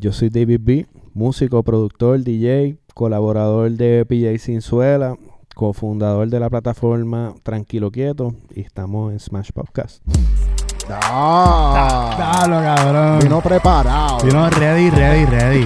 Yo 0.00 0.12
soy 0.12 0.28
David 0.28 0.60
B, 0.62 0.86
músico, 1.12 1.64
productor, 1.64 2.20
DJ, 2.20 2.78
colaborador 2.94 3.72
de 3.72 4.06
PJ 4.06 4.38
Sinzuela, 4.38 5.16
cofundador 5.56 6.28
de 6.28 6.38
la 6.38 6.48
plataforma 6.48 7.34
Tranquilo 7.42 7.90
Quieto 7.90 8.32
y 8.54 8.60
estamos 8.60 9.10
en 9.10 9.18
Smash 9.18 9.50
Podcast. 9.50 10.00
¡Ah! 10.88 12.14
Dalo, 12.16 12.60
cabrón. 12.60 13.18
Vino 13.18 13.40
preparado. 13.40 14.24
Vino 14.24 14.48
ready, 14.50 14.88
ready, 14.90 15.24
ready. 15.24 15.64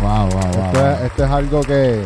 Wow, 0.00 0.28
wow, 0.28 0.30
wow. 0.30 0.66
Esto, 0.66 0.90
es, 0.90 1.00
esto 1.00 1.24
es 1.24 1.30
algo 1.32 1.60
que 1.62 2.04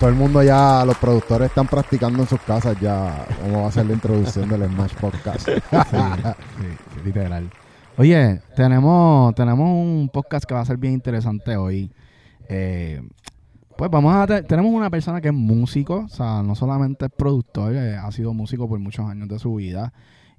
todo 0.00 0.08
el 0.08 0.16
mundo 0.16 0.42
ya, 0.42 0.82
los 0.86 0.96
productores 0.96 1.50
están 1.50 1.66
practicando 1.66 2.22
en 2.22 2.28
sus 2.28 2.40
casas 2.40 2.74
ya 2.80 3.26
cómo 3.42 3.64
va 3.64 3.68
a 3.68 3.72
ser 3.72 3.84
la 3.84 3.92
introducción 3.92 4.48
del 4.48 4.64
Smash 4.64 4.94
Podcast. 4.94 5.46
Sí, 5.90 5.98
sí, 6.58 7.00
literal. 7.04 7.50
Oye, 7.98 8.40
tenemos, 8.54 9.34
tenemos 9.34 9.68
un 9.68 10.10
podcast 10.12 10.44
que 10.44 10.54
va 10.54 10.60
a 10.60 10.64
ser 10.64 10.76
bien 10.76 10.92
interesante 10.94 11.56
hoy. 11.56 11.90
Eh, 12.48 13.00
pues 13.76 13.90
vamos 13.90 14.14
a 14.14 14.26
te- 14.26 14.42
tenemos 14.42 14.72
una 14.72 14.90
persona 14.90 15.20
que 15.20 15.28
es 15.28 15.34
músico, 15.34 16.04
o 16.04 16.08
sea, 16.08 16.42
no 16.42 16.54
solamente 16.54 17.06
es 17.06 17.10
productor, 17.16 17.74
eh, 17.74 17.96
ha 17.96 18.10
sido 18.12 18.34
músico 18.34 18.68
por 18.68 18.78
muchos 18.78 19.06
años 19.08 19.28
de 19.28 19.38
su 19.38 19.54
vida. 19.54 19.92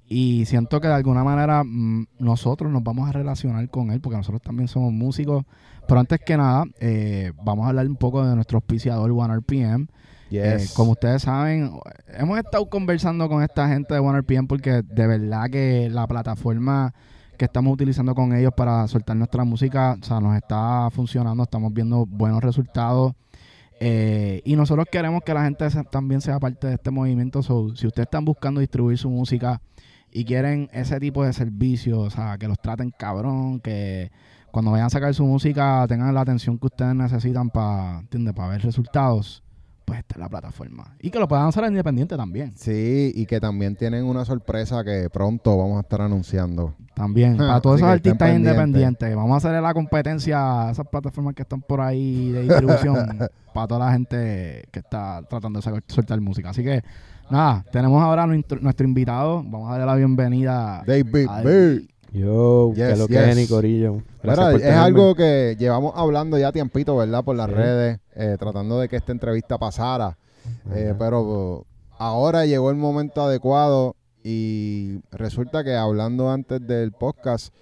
Y 0.06 0.44
siento 0.46 0.80
que 0.80 0.88
de 0.88 0.94
alguna 0.94 1.22
manera 1.22 1.62
mm, 1.64 2.06
nosotros 2.20 2.70
nos 2.72 2.82
vamos 2.82 3.08
a 3.08 3.12
relacionar 3.12 3.68
con 3.68 3.90
él, 3.90 4.00
porque 4.00 4.16
nosotros 4.16 4.40
también 4.40 4.68
somos 4.68 4.92
músicos. 4.92 5.44
Pero 5.86 6.00
antes 6.00 6.20
que 6.20 6.36
nada, 6.36 6.64
eh, 6.80 7.32
vamos 7.42 7.66
a 7.66 7.70
hablar 7.70 7.86
un 7.88 7.96
poco 7.96 8.24
de 8.24 8.34
nuestro 8.34 8.58
auspiciador 8.58 9.10
OneRPM. 9.10 9.88
Eh, 10.30 10.66
como 10.74 10.92
ustedes 10.92 11.22
saben, 11.22 11.72
hemos 12.16 12.38
estado 12.38 12.66
conversando 12.68 13.28
con 13.28 13.42
esta 13.42 13.68
gente 13.68 13.94
de 13.94 14.00
OneRPM 14.00 14.46
porque 14.46 14.82
de 14.82 15.06
verdad 15.06 15.46
que 15.50 15.88
la 15.90 16.06
plataforma 16.06 16.94
que 17.38 17.46
estamos 17.46 17.72
utilizando 17.72 18.14
con 18.14 18.34
ellos 18.34 18.52
para 18.54 18.86
soltar 18.88 19.16
nuestra 19.16 19.44
música, 19.44 19.96
o 20.00 20.04
sea, 20.04 20.20
nos 20.20 20.36
está 20.36 20.90
funcionando, 20.90 21.44
estamos 21.44 21.72
viendo 21.72 22.04
buenos 22.04 22.42
resultados. 22.42 23.14
Eh, 23.80 24.42
y 24.44 24.56
nosotros 24.56 24.86
queremos 24.90 25.22
que 25.22 25.32
la 25.32 25.44
gente 25.44 25.66
también 25.90 26.20
sea 26.20 26.40
parte 26.40 26.66
de 26.66 26.74
este 26.74 26.90
movimiento. 26.90 27.42
So, 27.42 27.74
si 27.76 27.86
ustedes 27.86 28.06
están 28.06 28.24
buscando 28.24 28.60
distribuir 28.60 28.98
su 28.98 29.08
música 29.08 29.62
y 30.10 30.24
quieren 30.24 30.68
ese 30.72 30.98
tipo 30.98 31.24
de 31.24 31.32
servicios, 31.32 31.98
o 31.98 32.10
sea, 32.10 32.36
que 32.38 32.48
los 32.48 32.60
traten 32.60 32.90
cabrón, 32.90 33.60
que 33.60 34.10
cuando 34.50 34.72
vayan 34.72 34.86
a 34.86 34.90
sacar 34.90 35.14
su 35.14 35.24
música 35.24 35.86
tengan 35.88 36.12
la 36.12 36.22
atención 36.22 36.58
que 36.58 36.66
ustedes 36.66 36.94
necesitan 36.94 37.50
para, 37.50 38.02
Para 38.34 38.48
ver 38.48 38.62
resultados, 38.62 39.44
pues 39.88 40.00
esta 40.00 40.14
es 40.16 40.20
la 40.20 40.28
plataforma. 40.28 40.94
Y 41.00 41.10
que 41.10 41.18
lo 41.18 41.26
puedan 41.26 41.46
hacer 41.46 41.64
independiente 41.64 42.14
también. 42.14 42.52
Sí, 42.56 43.10
y 43.14 43.24
que 43.24 43.40
también 43.40 43.74
tienen 43.74 44.04
una 44.04 44.22
sorpresa 44.26 44.84
que 44.84 45.08
pronto 45.10 45.56
vamos 45.56 45.78
a 45.78 45.80
estar 45.80 46.02
anunciando. 46.02 46.74
También, 46.94 47.36
para 47.38 47.60
todos 47.62 47.76
esos 47.76 47.88
artistas 47.88 48.18
pendientes. 48.18 48.52
independientes. 48.52 49.16
Vamos 49.16 49.32
a 49.32 49.36
hacerle 49.38 49.62
la 49.62 49.72
competencia 49.72 50.68
a 50.68 50.70
esas 50.72 50.86
plataformas 50.88 51.34
que 51.34 51.42
están 51.42 51.62
por 51.62 51.80
ahí 51.80 52.30
de 52.32 52.42
distribución 52.42 53.18
para 53.54 53.66
toda 53.66 53.86
la 53.86 53.92
gente 53.92 54.68
que 54.70 54.78
está 54.78 55.22
tratando 55.22 55.58
de 55.58 55.82
soltar 55.86 56.20
música. 56.20 56.50
Así 56.50 56.62
que, 56.62 56.82
nada, 57.30 57.64
tenemos 57.72 58.02
ahora 58.02 58.26
nuestro, 58.26 58.60
nuestro 58.60 58.86
invitado. 58.86 59.42
Vamos 59.42 59.68
a 59.68 59.72
darle 59.72 59.86
la 59.86 59.94
bienvenida. 59.94 60.82
David 60.86 61.26
a 61.30 61.40
B. 61.40 61.88
Yo, 62.12 62.72
que 62.74 62.88
Yes, 62.88 62.98
lo 62.98 63.06
que 63.06 63.30
es 63.30 63.36
Ni 63.36 63.46
Corillo. 63.46 64.02
Es 64.22 64.64
algo 64.74 65.14
que 65.14 65.56
llevamos 65.58 65.92
hablando 65.96 66.38
ya 66.38 66.52
tiempito, 66.52 66.96
¿verdad? 66.96 67.22
Por 67.24 67.36
las 67.36 67.48
Sí. 67.48 67.54
redes, 67.54 68.00
eh, 68.14 68.36
tratando 68.38 68.78
de 68.80 68.88
que 68.88 68.96
esta 68.96 69.12
entrevista 69.12 69.58
pasara. 69.58 70.16
Eh, 70.74 70.94
pero 70.98 71.66
ahora 71.98 72.46
llegó 72.46 72.70
el 72.70 72.76
momento 72.76 73.22
adecuado 73.22 73.94
y 74.24 75.00
resulta 75.12 75.62
que 75.64 75.74
hablando 75.74 76.30
antes 76.30 76.66
del 76.66 76.92
podcast, 76.92 77.52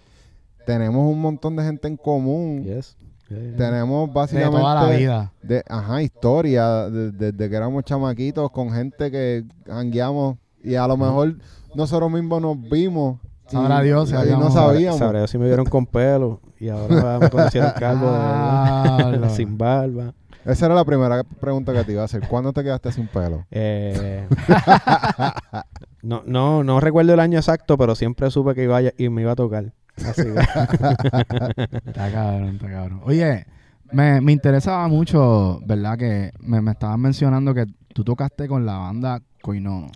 tenemos 0.64 1.11
un 1.11 1.20
montón 1.20 1.56
de 1.56 1.64
gente 1.64 1.89
en 1.89 1.97
común. 1.97 2.62
Yes. 2.64 2.97
Yeah. 3.28 3.56
Tenemos 3.56 4.06
de 4.08 4.14
básicamente 4.14 4.58
toda 4.61 4.74
la 4.86 4.97
vida. 4.97 5.33
de- 5.42 5.64
ajá, 5.69 6.00
historia 6.02 6.89
de- 6.89 7.11
desde 7.11 7.50
que 7.50 7.56
éramos 7.56 7.83
chamaquitos 7.84 8.50
con 8.52 8.70
gente 8.70 9.11
que 9.11 9.45
hangueamos 9.68 10.36
y 10.62 10.77
a 10.77 10.86
lo 10.86 10.96
mejor 10.96 11.35
nosotros 11.74 12.08
mismos 12.11 12.40
nos 12.40 12.61
vimos. 12.70 13.18
Sabrá 13.48 13.80
Dios, 13.83 14.08
y 14.08 14.12
sabíamos. 14.12 14.45
no 14.46 14.51
sabíamos. 14.51 14.98
Sabré 14.98 15.20
yo 15.20 15.27
si 15.27 15.39
me 15.39 15.46
vieron 15.46 15.67
con 15.67 15.86
pelo 15.86 16.40
y 16.58 16.68
ahora 16.68 17.18
me 17.20 17.30
conocieron 17.30 17.70
calvo 17.79 18.07
de 18.07 18.18
Ah, 18.18 18.96
verdad. 19.11 19.30
sin 19.30 19.57
barba. 19.57 20.12
Esa 20.45 20.67
era 20.67 20.74
la 20.77 20.84
primera 20.84 21.24
pregunta 21.24 21.73
que 21.73 21.83
te 21.85 21.92
iba 21.92 22.02
a 22.02 22.05
hacer. 22.05 22.27
¿Cuándo 22.29 22.52
te 22.52 22.62
quedaste 22.62 22.92
sin 22.92 23.08
pelo? 23.08 23.46
Eh, 23.51 24.29
no, 26.02 26.23
no, 26.27 26.62
no 26.64 26.80
recuerdo 26.80 27.14
el 27.14 27.20
año 27.20 27.39
exacto, 27.39 27.77
pero 27.77 27.95
siempre 27.95 28.30
supe 28.30 28.55
que 28.55 28.64
iba 28.64 28.79
a, 28.79 28.83
y 28.96 29.08
me 29.08 29.23
iba 29.23 29.33
a 29.33 29.36
tocar. 29.36 29.73
Así 30.05 30.23
que, 30.23 30.39
Está 31.86 32.12
cabrón, 32.12 32.48
está 32.56 32.68
cabrón. 32.70 33.01
Oye, 33.05 33.46
me, 33.92 34.20
me 34.20 34.33
interesaba 34.33 34.86
mucho, 34.89 35.61
¿verdad? 35.67 35.96
Que 35.98 36.33
me, 36.40 36.61
me 36.61 36.73
estabas 36.73 36.98
mencionando 36.98 37.55
que 37.55 37.67
tú 37.95 38.05
tocaste 38.05 38.46
con 38.46 38.67
la 38.67 38.77
banda 38.79 39.23
Coinono. 39.42 39.90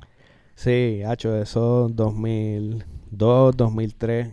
sí, 0.55 1.03
hacho, 1.06 1.37
eso 1.37 1.91
2002, 3.10 3.56
2003. 3.56 4.28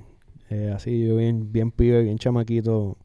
eh, 0.50 0.72
así, 0.76 1.06
yo 1.08 1.18
bien, 1.18 1.52
bien 1.52 1.72
pibe, 1.72 2.04
bien 2.04 2.18
chamaquito. 2.18 2.98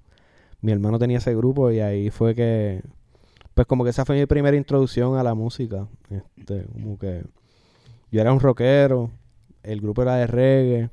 Mi 0.61 0.73
hermano 0.73 0.99
tenía 0.99 1.19
ese 1.19 1.35
grupo 1.35 1.71
y 1.71 1.81
ahí 1.81 2.11
fue 2.11 2.35
que, 2.35 2.83
pues 3.55 3.67
como 3.67 3.83
que 3.85 3.91
esa 3.91 4.05
fue 4.05 4.17
mi 4.19 4.27
primera 4.27 4.57
introducción 4.57 5.17
a 5.17 5.23
la 5.23 5.35
música. 5.35 5.89
Este, 6.11 6.65
como 6.73 6.99
que 6.99 7.25
yo 8.13 8.21
era 8.21 8.33
un 8.33 8.39
rockero, 8.41 9.11
el 9.63 9.81
grupo 9.81 10.03
era 10.03 10.17
de 10.17 10.27
reggae. 10.27 10.91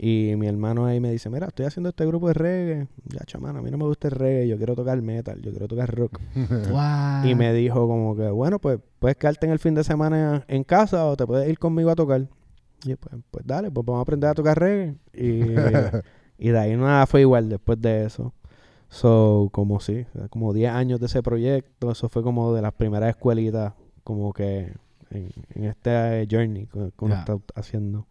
Y 0.00 0.34
mi 0.36 0.46
hermano 0.46 0.86
ahí 0.86 1.00
me 1.00 1.10
dice, 1.10 1.28
mira, 1.28 1.48
estoy 1.48 1.66
haciendo 1.66 1.88
este 1.88 2.06
grupo 2.06 2.28
de 2.28 2.34
reggae. 2.34 2.86
Ya, 3.06 3.20
chamán, 3.24 3.56
a 3.56 3.62
mí 3.62 3.70
no 3.70 3.78
me 3.78 3.84
gusta 3.84 4.06
el 4.08 4.12
reggae, 4.12 4.46
yo 4.46 4.56
quiero 4.56 4.76
tocar 4.76 5.00
metal, 5.02 5.40
yo 5.42 5.50
quiero 5.50 5.66
tocar 5.66 5.92
rock. 5.92 6.20
Y 7.26 7.34
me 7.34 7.52
dijo 7.52 7.88
como 7.88 8.14
que, 8.14 8.28
bueno, 8.28 8.58
pues 8.60 8.78
puedes 9.00 9.16
quedarte 9.16 9.46
en 9.46 9.52
el 9.52 9.58
fin 9.58 9.74
de 9.74 9.82
semana 9.84 10.44
en 10.48 10.62
casa 10.64 11.06
o 11.06 11.16
te 11.16 11.26
puedes 11.26 11.48
ir 11.48 11.58
conmigo 11.58 11.90
a 11.90 11.96
tocar. 11.96 12.28
Y 12.84 12.94
pues, 12.94 13.14
pues 13.30 13.46
dale, 13.46 13.70
pues 13.70 13.84
vamos 13.84 14.00
a 14.00 14.02
aprender 14.02 14.30
a 14.30 14.34
tocar 14.34 14.58
reggae. 14.58 14.96
Y, 15.12 15.42
y 16.38 16.50
de 16.50 16.58
ahí 16.58 16.76
nada 16.76 17.06
fue 17.06 17.22
igual 17.22 17.48
después 17.48 17.80
de 17.80 18.04
eso. 18.04 18.32
So, 18.88 19.50
como 19.52 19.80
sí, 19.80 20.06
como 20.30 20.52
10 20.52 20.72
años 20.72 21.00
de 21.00 21.06
ese 21.06 21.22
proyecto, 21.22 21.90
eso 21.90 22.08
fue 22.08 22.22
como 22.22 22.54
de 22.54 22.62
las 22.62 22.72
primeras 22.72 23.10
escuelitas 23.10 23.74
como 24.02 24.32
que 24.32 24.72
en, 25.10 25.28
en 25.54 25.64
este 25.64 26.26
journey 26.30 26.66
que, 26.66 26.92
que 26.96 27.04
uno 27.04 27.14
está 27.14 27.36
haciendo. 27.54 28.06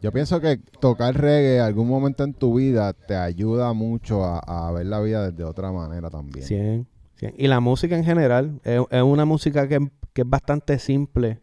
Yo 0.00 0.12
pienso 0.12 0.40
que 0.40 0.58
tocar 0.80 1.16
reggae 1.16 1.60
algún 1.60 1.88
momento 1.88 2.22
en 2.22 2.34
tu 2.34 2.54
vida 2.54 2.92
te 2.92 3.16
ayuda 3.16 3.72
mucho 3.72 4.24
a, 4.24 4.38
a 4.38 4.70
ver 4.72 4.86
la 4.86 5.00
vida 5.00 5.30
desde 5.30 5.44
otra 5.44 5.72
manera 5.72 6.10
también. 6.10 6.44
100, 6.44 6.86
100. 7.16 7.34
Y 7.36 7.48
la 7.48 7.60
música 7.60 7.96
en 7.96 8.04
general 8.04 8.60
es, 8.64 8.82
es 8.90 9.02
una 9.02 9.24
música 9.24 9.66
que, 9.66 9.90
que 10.12 10.22
es 10.22 10.28
bastante 10.28 10.78
simple, 10.78 11.40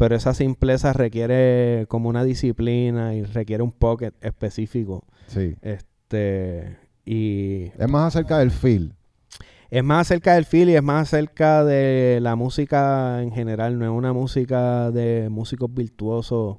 pero 0.00 0.16
esa 0.16 0.32
simpleza 0.32 0.94
requiere 0.94 1.84
como 1.88 2.08
una 2.08 2.24
disciplina 2.24 3.14
y 3.14 3.22
requiere 3.22 3.62
un 3.62 3.70
pocket 3.70 4.12
específico. 4.22 5.04
Sí. 5.26 5.56
Este 5.60 6.78
y 7.04 7.64
Es 7.78 7.86
más 7.88 8.08
acerca 8.14 8.38
del 8.38 8.50
feel. 8.50 8.94
es 9.70 9.84
más 9.84 10.06
acerca 10.08 10.34
del 10.36 10.46
feel 10.46 10.70
y 10.70 10.74
es 10.76 10.82
más 10.82 11.02
acerca 11.02 11.64
de 11.66 12.18
la 12.22 12.34
música 12.34 13.22
en 13.22 13.30
general, 13.30 13.78
no 13.78 13.84
es 13.84 13.90
una 13.90 14.14
música 14.14 14.90
de 14.90 15.28
músicos 15.30 15.72
virtuosos, 15.72 16.56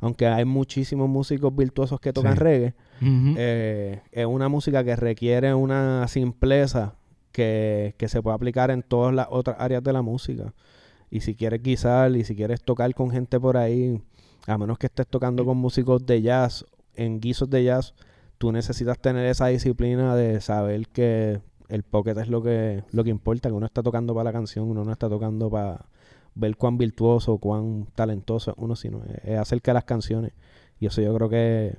aunque 0.00 0.26
hay 0.26 0.44
muchísimos 0.44 1.08
músicos 1.08 1.56
virtuosos 1.56 1.98
que 1.98 2.12
tocan 2.12 2.34
Sí. 2.34 2.38
reggae. 2.40 2.74
Eh, 3.00 4.00
es 4.12 4.26
una 4.26 4.48
música 4.50 4.84
que 4.84 4.96
requiere 4.96 5.54
una 5.54 6.06
simpleza 6.08 6.94
que, 7.32 7.94
que 7.96 8.08
se 8.08 8.20
puede 8.22 8.34
aplicar 8.36 8.70
en 8.70 8.82
todas 8.82 9.14
las 9.14 9.28
otras 9.30 9.56
áreas 9.58 9.82
de 9.82 9.92
la 9.94 10.02
música. 10.02 10.52
Y 11.10 11.20
si 11.20 11.34
quieres 11.34 11.62
guisar 11.62 12.14
y 12.16 12.24
si 12.24 12.34
quieres 12.34 12.62
tocar 12.62 12.94
con 12.94 13.10
gente 13.10 13.38
por 13.38 13.56
ahí, 13.56 14.02
a 14.46 14.58
menos 14.58 14.78
que 14.78 14.86
estés 14.86 15.06
tocando 15.06 15.44
con 15.44 15.56
músicos 15.56 16.04
de 16.04 16.22
jazz, 16.22 16.66
en 16.94 17.20
guisos 17.20 17.48
de 17.50 17.64
jazz, 17.64 17.94
tú 18.38 18.52
necesitas 18.52 18.98
tener 18.98 19.26
esa 19.26 19.46
disciplina 19.46 20.14
de 20.16 20.40
saber 20.40 20.88
que 20.88 21.40
el 21.68 21.82
pocket 21.82 22.16
es 22.18 22.28
lo 22.28 22.42
que, 22.42 22.84
lo 22.92 23.04
que 23.04 23.10
importa, 23.10 23.48
que 23.48 23.54
uno 23.54 23.66
está 23.66 23.82
tocando 23.82 24.14
para 24.14 24.24
la 24.24 24.32
canción, 24.32 24.68
uno 24.68 24.84
no 24.84 24.92
está 24.92 25.08
tocando 25.08 25.50
para 25.50 25.86
ver 26.34 26.56
cuán 26.56 26.78
virtuoso, 26.78 27.38
cuán 27.38 27.86
talentoso 27.94 28.54
uno, 28.56 28.76
sino 28.76 29.02
es 29.24 29.38
acerca 29.38 29.70
de 29.70 29.74
las 29.74 29.84
canciones. 29.84 30.32
Y 30.78 30.86
eso 30.86 31.00
yo 31.00 31.14
creo 31.14 31.28
que 31.28 31.76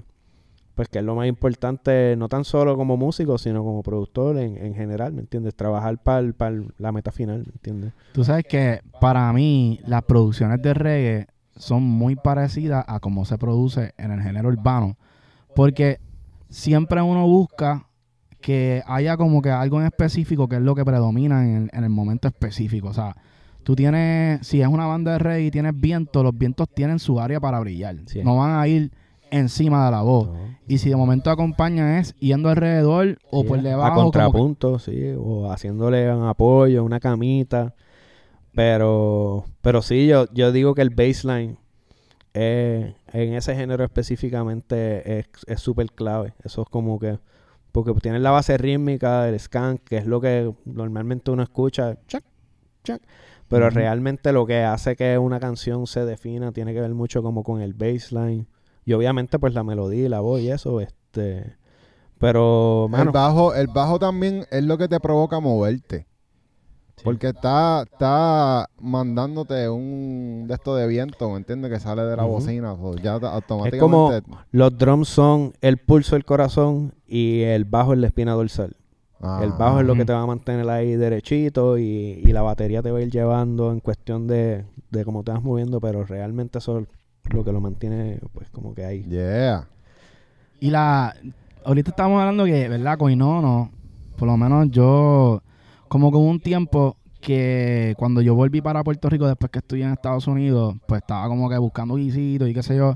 pues 0.78 0.90
que 0.90 1.00
es 1.00 1.04
lo 1.04 1.16
más 1.16 1.28
importante, 1.28 2.16
no 2.18 2.30
tan 2.30 2.46
solo 2.46 2.78
como 2.78 2.98
músico, 2.98 3.40
sino 3.40 3.64
como 3.64 3.82
productor 3.82 4.38
en, 4.38 4.64
en 4.64 4.76
general, 4.76 5.12
¿me 5.12 5.22
entiendes? 5.22 5.56
Trabajar 5.56 5.98
para 5.98 6.22
la 6.78 6.92
meta 6.92 7.12
final, 7.12 7.40
¿me 7.40 7.52
entiendes? 7.54 7.94
Tú 8.14 8.24
sabes 8.24 8.46
que 8.46 8.82
para 9.02 9.34
mí 9.34 9.80
las 9.88 10.04
producciones 10.04 10.62
de 10.62 10.76
reggae 10.76 11.28
son 11.56 11.82
muy 11.82 12.16
parecidas 12.16 12.86
a 12.88 13.00
cómo 13.00 13.26
se 13.26 13.40
produce 13.40 13.96
en 13.98 14.12
el 14.12 14.22
género 14.22 14.50
urbano. 14.50 14.98
Porque 15.56 16.00
siempre 16.48 17.02
uno 17.02 17.26
busca 17.26 17.88
que 18.40 18.84
haya 18.86 19.18
como 19.18 19.42
que 19.42 19.50
algo 19.50 19.80
en 19.80 19.88
específico 19.88 20.48
que 20.48 20.58
es 20.58 20.62
lo 20.62 20.76
que 20.76 20.86
predomina 20.86 21.44
en 21.44 21.56
el, 21.56 21.70
en 21.74 21.84
el 21.86 21.90
momento 21.90 22.28
específico. 22.28 22.90
O 22.90 22.94
sea, 22.94 23.16
tú 23.64 23.76
tienes, 23.76 24.46
si 24.46 24.62
es 24.62 24.68
una 24.68 24.86
banda 24.86 25.14
de 25.14 25.18
reggae 25.18 25.46
y 25.48 25.50
tienes 25.50 25.74
viento, 25.76 26.22
los 26.22 26.38
vientos 26.38 26.70
tienen 26.72 27.00
su 27.00 27.20
área 27.20 27.40
para 27.40 27.60
brillar. 27.60 27.96
Sí. 28.06 28.22
No 28.24 28.38
van 28.38 28.60
a 28.60 28.68
ir 28.68 28.92
encima 29.32 29.86
de 29.86 29.92
la 29.92 30.02
voz. 30.02 30.28
No. 30.30 30.58
Y 30.68 30.80
si 30.80 30.90
de 30.90 30.96
momento 30.96 31.30
acompaña 31.32 32.00
es 32.00 32.14
yendo 32.20 32.50
alrededor 32.50 33.18
o 33.32 33.44
por 33.46 33.60
a 33.60 33.62
debajo. 33.62 33.96
que- 33.96 34.02
contrapunto, 34.02 34.80
sí, 34.80 35.14
o 35.18 35.50
haciéndole 35.52 36.14
un 36.14 36.28
apoyo, 36.28 36.84
una 36.84 37.00
camita. 37.00 37.74
Pero, 38.54 39.46
pero 39.62 39.82
sí, 39.82 40.08
yo, 40.08 40.26
yo 40.34 40.52
digo 40.52 40.74
que 40.74 40.82
el 40.82 40.90
baseline 40.90 41.58
eh, 42.34 42.96
en 43.14 43.34
ese 43.34 43.56
género 43.56 43.84
específicamente 43.84 45.20
es 45.20 45.28
es 45.46 45.60
súper 45.60 45.92
clave. 45.92 46.34
Eso 46.44 46.64
es 46.64 46.68
como 46.70 47.00
que, 47.00 47.20
porque 47.72 47.94
tienes 48.02 48.22
la 48.22 48.32
base 48.32 48.58
rítmica 48.58 49.24
del 49.24 49.40
scan, 49.40 49.78
que 49.78 49.98
es 49.98 50.06
lo 50.06 50.20
que 50.22 50.52
normalmente 50.66 51.32
uno 51.32 51.44
escucha, 51.44 51.98
chac, 52.08 52.24
chac, 52.84 53.02
pero 53.48 53.70
realmente 53.70 54.32
lo 54.34 54.46
que 54.46 54.64
hace 54.64 54.96
que 54.96 55.18
una 55.18 55.40
canción 55.40 55.88
se 55.88 56.06
defina 56.06 56.52
tiene 56.52 56.74
que 56.74 56.82
ver 56.82 56.94
mucho 56.94 57.22
como 57.24 57.44
con 57.44 57.62
el 57.62 57.74
baseline. 57.74 58.48
Y 58.88 58.94
obviamente 58.94 59.38
pues 59.38 59.54
la 59.54 59.64
melodía 59.64 60.06
y 60.06 60.10
la 60.10 60.22
voz 60.22 60.40
y 60.42 60.50
eso, 60.50 60.80
este... 60.82 61.58
Pero, 62.20 62.90
El 62.98 63.10
bajo, 63.10 63.54
el 63.54 63.68
bajo 63.68 64.00
también 64.00 64.46
es 64.50 64.64
lo 64.64 64.78
que 64.80 64.88
te 64.88 65.00
provoca 65.00 65.40
moverte. 65.40 66.08
Sí. 66.96 67.02
Porque 67.04 67.28
está, 67.28 67.84
está 67.84 68.70
mandándote 68.80 69.70
un 69.70 70.46
de 70.48 70.54
esto 70.56 70.76
de 70.76 70.88
viento, 70.88 71.30
¿me 71.30 71.38
entiendes? 71.38 71.70
Que 71.72 71.80
sale 71.80 72.02
de 72.04 72.16
la 72.18 72.24
bocina. 72.24 72.74
o 72.74 72.96
ya 72.96 73.20
ta- 73.20 73.28
Es 73.28 73.34
automáticamente. 73.36 73.78
como 73.80 74.12
los 74.52 74.76
drums 74.78 75.10
son 75.10 75.54
el 75.62 75.78
pulso 75.78 76.16
del 76.16 76.26
corazón 76.26 76.96
y 77.06 77.42
el 77.42 77.66
bajo 77.66 77.94
es 77.94 78.00
la 78.00 78.08
espina 78.08 78.32
dorsal. 78.32 78.76
Ah, 79.22 79.42
el 79.44 79.52
bajo 79.52 79.80
es 79.82 79.86
lo 79.86 79.94
que 79.94 80.00
Ujú. 80.02 80.08
te 80.08 80.14
va 80.14 80.22
a 80.22 80.26
mantener 80.26 80.68
ahí 80.70 80.96
derechito 80.96 81.78
y, 81.78 81.84
y 82.24 82.32
la 82.32 82.42
batería 82.42 82.82
te 82.82 82.90
va 82.90 82.98
a 82.98 83.02
ir 83.02 83.12
llevando 83.12 83.72
en 83.72 83.80
cuestión 83.80 84.26
de, 84.28 84.66
de 84.90 85.06
cómo 85.06 85.24
te 85.24 85.32
vas 85.34 85.44
moviendo, 85.44 85.80
pero 85.80 86.04
realmente 86.04 86.58
eso 86.58 86.80
es 86.80 86.88
lo 87.34 87.44
que 87.44 87.52
lo 87.52 87.62
mantiene 87.62 88.20
pues 88.34 88.50
como 88.50 88.74
que 88.74 88.86
ahí. 88.86 89.04
Yeah. 89.04 89.68
Y 90.60 90.70
la. 90.70 91.14
Ahorita 91.66 91.90
estamos 91.92 92.20
hablando 92.20 92.46
que, 92.46 92.70
¿verdad? 92.70 92.98
Coinono, 92.98 93.70
por 94.18 94.28
lo 94.28 94.38
menos 94.38 94.70
yo. 94.72 95.42
Como 95.88 96.12
que 96.12 96.18
hubo 96.18 96.30
un 96.30 96.40
tiempo 96.40 96.96
que 97.22 97.94
cuando 97.98 98.22
yo 98.22 98.36
volví 98.36 98.62
para 98.62 98.84
Puerto 98.84 99.10
Rico 99.10 99.28
después 99.28 99.52
que 99.52 99.60
estudié 99.60 99.84
en 99.86 99.92
Estados 99.94 100.28
Unidos, 100.28 100.76
pues 100.88 101.02
estaba 101.02 101.28
como 101.28 101.50
que 101.50 101.58
buscando 101.58 101.96
guisitos 101.96 102.48
y 102.50 102.54
qué 102.54 102.64
sé 102.64 102.78
yo. 102.78 102.96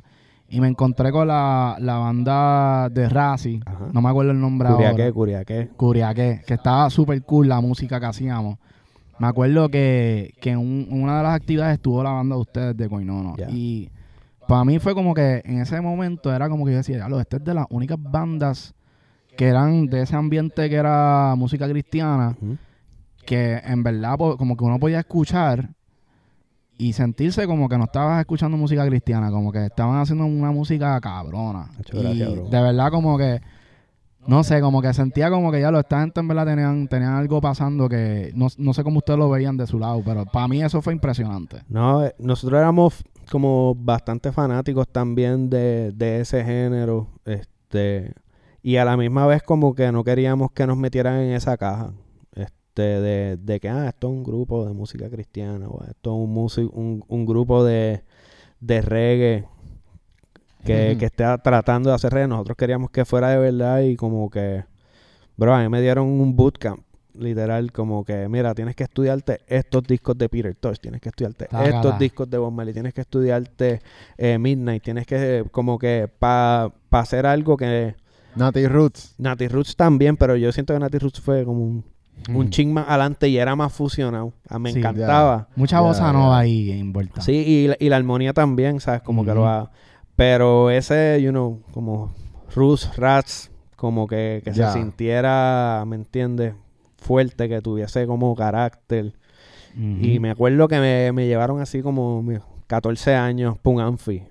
Y 0.50 0.60
me 0.60 0.68
encontré 0.68 1.12
con 1.14 1.28
la, 1.30 1.78
la 1.80 1.98
banda 1.98 2.90
de 2.90 3.08
Razi. 3.08 3.62
Ajá. 3.66 3.88
No 3.94 4.02
me 4.02 4.10
acuerdo 4.10 4.32
el 4.32 4.40
nombre 4.42 4.68
Curiaqué, 4.70 5.02
ahora. 5.04 5.14
curiaqué. 5.14 5.70
Curiaqué, 5.78 6.42
que 6.46 6.54
estaba 6.56 6.90
súper 6.90 7.22
cool 7.24 7.48
la 7.48 7.62
música 7.62 8.00
que 8.02 8.06
hacíamos. 8.06 8.58
Me 9.18 9.28
acuerdo 9.28 9.70
que, 9.70 10.34
que 10.42 10.50
en 10.52 10.58
un- 10.58 10.88
en 10.92 11.04
una 11.04 11.18
de 11.18 11.24
las 11.24 11.36
actividades 11.36 11.76
estuvo 11.76 12.04
la 12.04 12.12
banda 12.12 12.36
de 12.36 12.42
ustedes 12.42 12.76
de 12.78 12.90
Coinono. 12.90 13.36
Ya. 13.38 13.50
Y 13.50 13.90
para 14.52 14.66
mí 14.66 14.80
fue 14.80 14.94
como 14.94 15.14
que 15.14 15.42
en 15.46 15.60
ese 15.62 15.80
momento 15.82 16.34
era 16.34 16.50
como 16.50 16.66
que 16.66 16.72
yo 16.72 16.78
decía, 16.78 16.98
"Diablo, 16.98 17.20
esta 17.20 17.38
es 17.38 17.44
de 17.44 17.54
las 17.54 17.66
únicas 17.70 17.98
bandas 18.02 18.74
que 19.38 19.48
eran 19.48 19.88
de 19.88 20.02
ese 20.02 20.16
ambiente 20.16 20.70
que 20.70 20.76
era 20.76 21.34
música 21.38 21.68
cristiana, 21.70 22.36
que 23.26 23.62
en 23.64 23.82
verdad 23.82 24.18
po- 24.18 24.36
como 24.38 24.58
que 24.58 24.64
uno 24.66 24.78
podía 24.80 25.00
escuchar 25.00 25.70
y 26.78 26.94
sentirse 26.94 27.46
como 27.48 27.70
que 27.70 27.78
no 27.78 27.86
estabas 27.86 28.20
escuchando 28.20 28.58
música 28.58 28.86
cristiana, 28.88 29.30
como 29.32 29.52
que 29.52 29.66
estaban 29.68 30.00
haciendo 30.00 30.26
una 30.26 30.52
música 30.52 31.00
cabrona. 31.00 31.68
Y 32.14 32.20
de 32.50 32.62
verdad 32.62 32.90
como 32.92 33.18
que 33.18 33.40
no 34.28 34.44
sé, 34.44 34.62
como 34.62 34.82
que 34.84 34.94
sentía 34.94 35.30
como 35.32 35.52
que 35.52 35.62
ya 35.62 35.72
lo 35.72 35.80
esta 35.80 36.02
gente 36.02 36.20
en 36.20 36.28
verdad 36.28 36.46
tenían, 36.46 36.88
tenían 36.88 37.14
algo 37.14 37.42
pasando 37.42 37.90
que 37.90 38.32
no, 38.36 38.48
no 38.58 38.74
sé 38.74 38.84
cómo 38.84 39.00
ustedes 39.00 39.18
lo 39.18 39.30
veían 39.30 39.58
de 39.58 39.66
su 39.66 39.80
lado, 39.80 40.02
pero 40.06 40.26
para 40.26 40.48
mí 40.48 40.62
eso 40.62 40.80
fue 40.82 40.94
impresionante. 40.94 41.64
No, 41.70 42.06
eh, 42.06 42.14
nosotros 42.20 42.60
éramos 42.60 43.04
como 43.30 43.76
bastante 43.76 44.32
fanáticos 44.32 44.88
también 44.88 45.50
de, 45.50 45.92
de 45.94 46.22
ese 46.22 46.44
género, 46.44 47.08
este, 47.26 48.14
y 48.64 48.78
a 48.78 48.86
la 48.86 48.98
misma 48.98 49.26
vez 49.28 49.44
como 49.44 49.74
que 49.76 49.92
no 49.92 50.04
queríamos 50.04 50.52
que 50.52 50.68
nos 50.68 50.78
metieran 50.78 51.20
en 51.20 51.34
esa 51.34 51.58
caja, 51.58 51.94
este, 52.36 52.82
de, 52.82 53.38
de 53.38 53.60
que, 53.60 53.70
ah, 53.70 53.88
esto 53.90 54.08
es 54.08 54.14
un 54.14 54.24
grupo 54.24 54.66
de 54.66 54.74
música 54.74 55.10
cristiana, 55.10 55.68
o 55.68 55.84
esto 55.84 56.12
es 56.12 56.28
un, 56.28 56.36
musi- 56.36 56.70
un, 56.74 57.04
un 57.08 57.26
grupo 57.26 57.64
de, 57.64 58.04
de 58.60 58.82
reggae 58.82 59.46
que, 60.64 60.92
Ujú. 60.92 61.00
que 61.00 61.06
esté 61.06 61.24
tratando 61.44 61.90
de 61.90 61.96
hacer 61.96 62.14
reggae. 62.14 62.28
Nosotros 62.28 62.58
queríamos 62.58 62.92
que 62.92 63.06
fuera 63.06 63.30
de 63.30 63.38
verdad 63.38 63.82
y 63.82 63.96
como 63.96 64.30
que, 64.30 64.64
bro, 65.38 65.54
a 65.54 65.62
mí 65.62 65.70
me 65.70 65.82
dieron 65.82 66.08
un 66.08 66.36
bootcamp 66.36 66.82
literal 67.16 67.72
como 67.72 68.04
que 68.06 68.28
mira 68.30 68.54
tienes 68.56 68.76
que 68.76 68.84
estudiarte 68.84 69.42
estos 69.48 69.84
discos 69.84 70.18
de 70.18 70.30
Peter 70.30 70.56
Tosh 70.56 70.78
tienes 70.80 71.02
que 71.02 71.10
estudiarte 71.10 71.46
Tácala. 71.46 71.70
estos 71.76 72.00
discos 72.00 72.30
de 72.30 72.38
Bob 72.38 72.52
Marley 72.52 72.74
tienes 72.74 72.94
que 72.94 73.02
estudiarte 73.02 73.82
eh, 74.18 74.38
Midnight 74.38 74.84
tienes 74.84 75.06
que 75.06 75.46
como 75.52 75.78
que 75.78 76.10
para 76.20 76.72
hacer 76.92 77.26
algo 77.26 77.58
que 77.58 77.96
Natty 78.36 78.66
Roots. 78.68 79.16
Natty 79.18 79.48
Roots 79.50 79.76
también 79.76 80.16
pero 80.16 80.36
yo 80.38 80.52
siento 80.52 80.74
que 80.74 80.80
Natty 80.80 81.00
Roots 81.00 81.20
fue 81.20 81.44
como 81.44 81.62
un, 81.64 81.84
un 82.30 82.46
Mm. 82.46 82.50
ching 82.50 82.72
más 82.74 82.88
adelante 82.88 83.28
y 83.28 83.38
era 83.38 83.56
más 83.56 83.74
fusionado 83.74 84.34
Ah, 84.48 84.60
me 84.60 84.72
Sí, 84.72 84.80
encantaba 84.80 85.48
Mucha 85.56 85.78
ya. 85.82 86.14
nova 86.14 86.40
ahí 86.40 86.72
envuelta. 86.72 87.22
sí 87.22 87.32
y, 87.34 87.68
la- 87.68 87.78
y 87.80 87.90
la 87.90 87.96
armonía 87.98 88.32
también 88.34 88.80
sabes 88.80 89.02
como 89.02 89.26
que 89.26 89.34
lo 89.34 89.48
ha 89.48 89.72
pero 90.16 90.70
ese 90.70 91.20
you 91.22 91.32
know 91.32 91.62
como 91.74 92.14
Roots 92.56 92.96
Rats 92.96 93.52
como 93.76 94.06
que, 94.08 94.42
que 94.46 94.52
Ya. 94.54 94.72
se 94.72 94.80
sintiera 94.80 95.84
me 95.88 95.96
entiendes 95.96 96.54
fuerte 97.02 97.50
que 97.50 97.62
tuviese 97.62 98.08
como 98.08 98.34
carácter. 98.36 99.14
Y 99.76 100.20
me 100.20 100.30
acuerdo 100.32 100.68
que 100.68 100.80
me, 100.80 101.12
me 101.12 101.28
llevaron 101.28 101.60
así 101.62 101.82
como 101.82 102.22
mi- 102.24 102.38
14 102.68 103.16
años 103.16 103.58
un 103.64 103.82
Amphi 103.82 104.24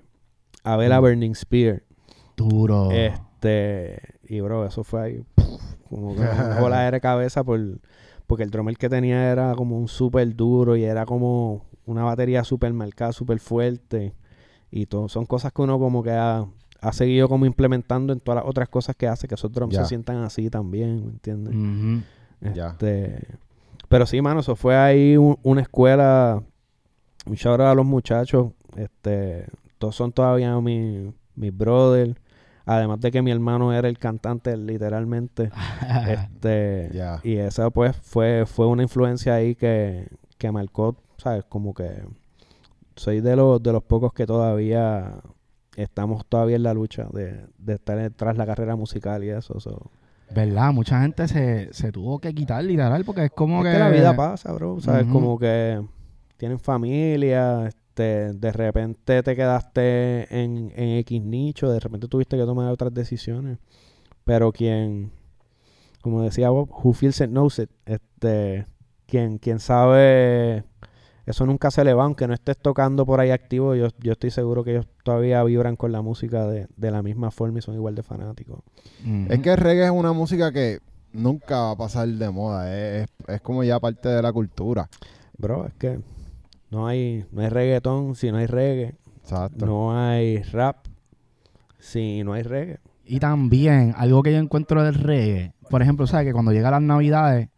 a 0.63 0.75
ver 0.75 0.91
a. 0.93 0.99
Burning 0.99 1.35
Spear. 1.35 1.83
Duro. 2.35 2.89
Este, 2.91 3.99
y 4.27 4.39
bro, 4.41 4.65
eso 4.65 4.83
fue 4.83 5.01
ahí 5.01 5.23
puf, 5.35 5.61
como 5.89 6.15
que 6.15 6.21
una 6.21 6.59
bola 6.59 6.89
de 6.91 6.99
cabeza 7.01 7.43
por, 7.43 7.59
porque 8.27 8.43
el 8.43 8.49
drummer 8.51 8.77
que 8.77 8.89
tenía 8.89 9.31
era 9.31 9.53
como 9.55 9.77
un 9.77 9.87
súper 9.87 10.35
duro 10.35 10.75
y 10.75 10.83
era 10.83 11.05
como 11.05 11.65
una 11.85 12.03
batería 12.03 12.43
súper 12.43 12.73
marcada, 12.73 13.11
súper 13.11 13.39
fuerte. 13.39 14.13
Y 14.71 14.85
todo, 14.85 15.09
son 15.09 15.25
cosas 15.25 15.51
que 15.51 15.61
uno 15.61 15.77
como 15.79 16.01
que 16.01 16.11
ha, 16.11 16.45
ha 16.79 16.93
seguido 16.93 17.27
como 17.27 17.45
implementando 17.45 18.13
en 18.13 18.19
todas 18.19 18.41
las 18.43 18.49
otras 18.49 18.69
cosas 18.69 18.95
que 18.95 19.07
hace, 19.07 19.27
que 19.27 19.35
esos 19.35 19.51
drums 19.51 19.73
se 19.83 19.89
sientan 19.89 20.17
así 20.23 20.49
también, 20.49 21.03
¿me 21.05 21.11
entiendes? 21.11 21.53
Este, 22.71 23.27
pero 23.87 24.05
sí, 24.05 24.21
mano, 24.21 24.39
eso 24.39 24.55
fue 24.55 24.75
ahí 24.75 25.17
un- 25.17 25.37
una 25.43 25.61
escuela. 25.61 26.41
Un 27.25 27.33
shout 27.35 27.59
out 27.59 27.69
a 27.69 27.75
los 27.75 27.85
muchachos. 27.85 28.51
Este, 28.75 29.45
todos 29.77 29.95
son 29.95 30.11
todavía 30.11 30.59
mi- 30.59 31.13
mis 31.35 31.55
brothers. 31.55 32.15
Además 32.65 32.99
de 33.01 33.11
que 33.11 33.21
mi 33.21 33.31
hermano 33.31 33.73
era 33.73 33.87
el 33.89 33.97
cantante, 33.97 34.55
literalmente. 34.57 35.51
este. 36.07 36.89
Y 37.23 37.37
esa 37.37 37.69
pues 37.69 37.95
fue, 37.97 38.45
fue 38.45 38.67
una 38.67 38.83
influencia 38.83 39.35
ahí 39.35 39.55
que, 39.55 40.07
que 40.37 40.51
marcó, 40.51 40.95
¿sabes? 41.17 41.43
Como 41.45 41.73
que 41.73 41.89
soy 42.95 43.19
de 43.21 43.35
los, 43.35 43.61
de 43.61 43.71
los 43.73 43.83
pocos 43.83 44.13
que 44.13 44.25
todavía 44.25 45.15
estamos 45.75 46.25
todavía 46.25 46.55
en 46.57 46.63
la 46.63 46.73
lucha 46.73 47.07
de, 47.11 47.45
de 47.57 47.73
estar 47.75 48.09
tras 48.15 48.37
la 48.37 48.45
carrera 48.45 48.75
musical 48.75 49.23
y 49.23 49.29
eso. 49.29 49.59
so. 49.59 49.91
¿Verdad? 50.33 50.71
Mucha 50.73 51.01
gente 51.01 51.27
se, 51.27 51.73
se 51.73 51.91
tuvo 51.91 52.19
que 52.19 52.33
quitar 52.33 52.63
literal 52.63 53.03
porque 53.05 53.25
es 53.25 53.31
como 53.31 53.59
es 53.59 53.65
que... 53.65 53.73
que 53.73 53.79
la 53.79 53.89
vida 53.89 54.15
pasa, 54.15 54.51
bro. 54.53 54.79
¿Sabes? 54.79 55.03
Ujú. 55.03 55.13
Como 55.13 55.39
que 55.39 55.81
tienen 56.37 56.59
familia, 56.59 57.67
este, 57.67 58.33
de 58.33 58.51
repente 58.51 59.21
te 59.21 59.35
quedaste 59.35 60.27
en, 60.35 60.71
en 60.75 60.97
X 60.99 61.21
nicho, 61.21 61.69
de 61.69 61.79
repente 61.79 62.07
tuviste 62.07 62.37
que 62.37 62.45
tomar 62.45 62.71
otras 62.71 62.93
decisiones. 62.93 63.59
Pero 64.23 64.51
quien, 64.51 65.11
como 66.01 66.21
decía 66.23 66.49
Bob, 66.49 66.69
who 66.71 66.93
feels 66.93 67.19
it 67.21 67.29
knows 67.29 67.59
it. 67.59 67.69
Este, 67.85 68.65
quien, 69.07 69.37
quien 69.37 69.59
sabe, 69.59 70.63
eso 71.25 71.45
nunca 71.45 71.71
se 71.71 71.83
le 71.83 71.93
va, 71.93 72.03
aunque 72.05 72.27
no 72.27 72.33
estés 72.33 72.57
tocando 72.57 73.05
por 73.05 73.19
ahí 73.19 73.31
activo. 73.31 73.75
Yo, 73.75 73.87
yo 73.99 74.13
estoy 74.13 74.31
seguro 74.31 74.63
que 74.63 74.71
ellos 74.71 74.87
todavía 75.03 75.43
vibran 75.43 75.75
con 75.75 75.91
la 75.91 76.01
música 76.01 76.47
de, 76.47 76.67
de 76.75 76.91
la 76.91 77.01
misma 77.03 77.31
forma 77.31 77.59
y 77.59 77.61
son 77.61 77.75
igual 77.75 77.95
de 77.95 78.03
fanáticos. 78.03 78.59
Ujú. 79.03 79.25
Es 79.31 79.39
que 79.39 79.51
el 79.51 79.57
reggae 79.57 79.85
es 79.85 79.91
una 79.91 80.13
música 80.13 80.51
que 80.51 80.79
nunca 81.13 81.57
va 81.61 81.71
a 81.71 81.75
pasar 81.77 82.07
de 82.07 82.29
moda. 82.29 82.73
Es, 82.75 83.03
es- 83.03 83.29
es 83.35 83.41
como 83.41 83.63
ya 83.63 83.79
parte 83.79 84.09
de 84.09 84.21
la 84.21 84.31
cultura. 84.33 84.89
Bro, 85.37 85.67
es 85.67 85.73
que 85.75 85.99
no 86.69 86.87
hay, 86.87 87.25
no 87.31 87.41
hay 87.41 87.49
reggaetón 87.49 88.15
si 88.15 88.31
no 88.31 88.37
hay 88.37 88.45
reggae. 88.47 88.95
Exacto. 89.23 89.65
No 89.65 89.97
hay 89.97 90.41
rap 90.43 90.77
si 91.79 92.23
no 92.23 92.33
hay 92.33 92.43
reggae. 92.43 92.79
Y 93.05 93.19
también, 93.19 93.93
algo 93.97 94.23
que 94.23 94.31
yo 94.31 94.37
encuentro 94.39 94.83
del 94.83 94.93
reggae, 94.95 95.53
por 95.69 95.81
ejemplo, 95.81 96.07
¿sabes? 96.07 96.27
Que 96.27 96.33
cuando 96.33 96.51
llegan 96.51 96.71
las 96.71 96.81
navidades, 96.81 97.49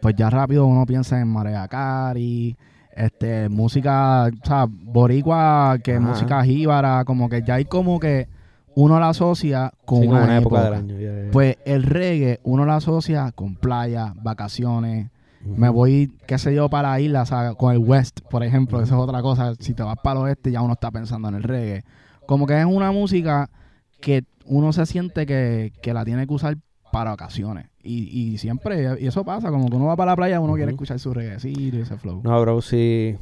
pues 0.00 0.14
ya 0.16 0.30
rápido 0.30 0.66
uno 0.66 0.86
piensa 0.86 1.20
en 1.20 1.28
María 1.28 1.66
Cari, 1.68 2.56
este, 2.96 3.48
música, 3.48 4.26
o 4.42 4.46
sea, 4.46 4.66
boricua, 4.68 5.78
que 5.82 5.92
Ajá. 5.96 6.00
música 6.00 6.44
jíbara, 6.44 7.04
como 7.04 7.28
que 7.28 7.42
ya 7.42 7.54
hay 7.54 7.64
como 7.64 7.98
que 8.00 8.28
uno 8.76 8.98
la 8.98 9.10
asocia 9.10 9.72
con 9.84 10.02
Sí, 10.02 10.08
una, 10.08 10.38
época. 10.38 10.64
del 10.64 10.74
año. 10.74 10.98
ya, 10.98 11.24
ya. 11.26 11.30
Pues 11.30 11.56
el 11.64 11.82
reggae 11.84 12.40
uno 12.44 12.64
la 12.66 12.76
asocia 12.76 13.30
con 13.32 13.54
playa, 13.56 14.14
vacaciones, 14.22 15.10
me 15.44 15.68
voy, 15.68 16.10
qué 16.26 16.38
sé 16.38 16.54
yo, 16.54 16.70
para 16.70 16.92
la 16.92 17.00
isla, 17.00 17.22
o 17.22 17.26
sea, 17.26 17.54
con 17.54 17.72
el 17.72 17.78
West, 17.78 18.20
por 18.30 18.42
ejemplo, 18.42 18.80
eso 18.80 18.94
es 18.94 19.00
otra 19.00 19.20
cosa. 19.20 19.52
Si 19.58 19.74
te 19.74 19.82
vas 19.82 19.96
para 20.02 20.20
el 20.20 20.26
oeste, 20.26 20.50
ya 20.50 20.62
uno 20.62 20.72
está 20.72 20.90
pensando 20.90 21.28
en 21.28 21.34
el 21.34 21.42
reggae. 21.42 21.84
Como 22.26 22.46
que 22.46 22.58
es 22.58 22.64
una 22.64 22.92
música 22.92 23.50
que 24.00 24.24
uno 24.46 24.72
se 24.72 24.86
siente 24.86 25.26
que, 25.26 25.72
que 25.82 25.92
la 25.92 26.04
tiene 26.06 26.26
que 26.26 26.32
usar 26.32 26.56
para 26.90 27.12
ocasiones. 27.12 27.66
Y, 27.84 28.32
y 28.32 28.38
siempre, 28.38 28.96
y 28.98 29.06
eso 29.06 29.24
pasa, 29.24 29.50
como 29.50 29.68
que 29.68 29.76
uno 29.76 29.86
va 29.86 29.96
para 29.96 30.12
la 30.12 30.16
playa, 30.16 30.40
uno 30.40 30.54
quiere 30.54 30.72
escuchar 30.72 30.98
su 30.98 31.12
reguecito 31.12 31.76
y 31.76 31.80
ese 31.80 31.98
flow. 31.98 32.22
No, 32.24 32.40
bro, 32.40 32.62
si, 32.62 33.16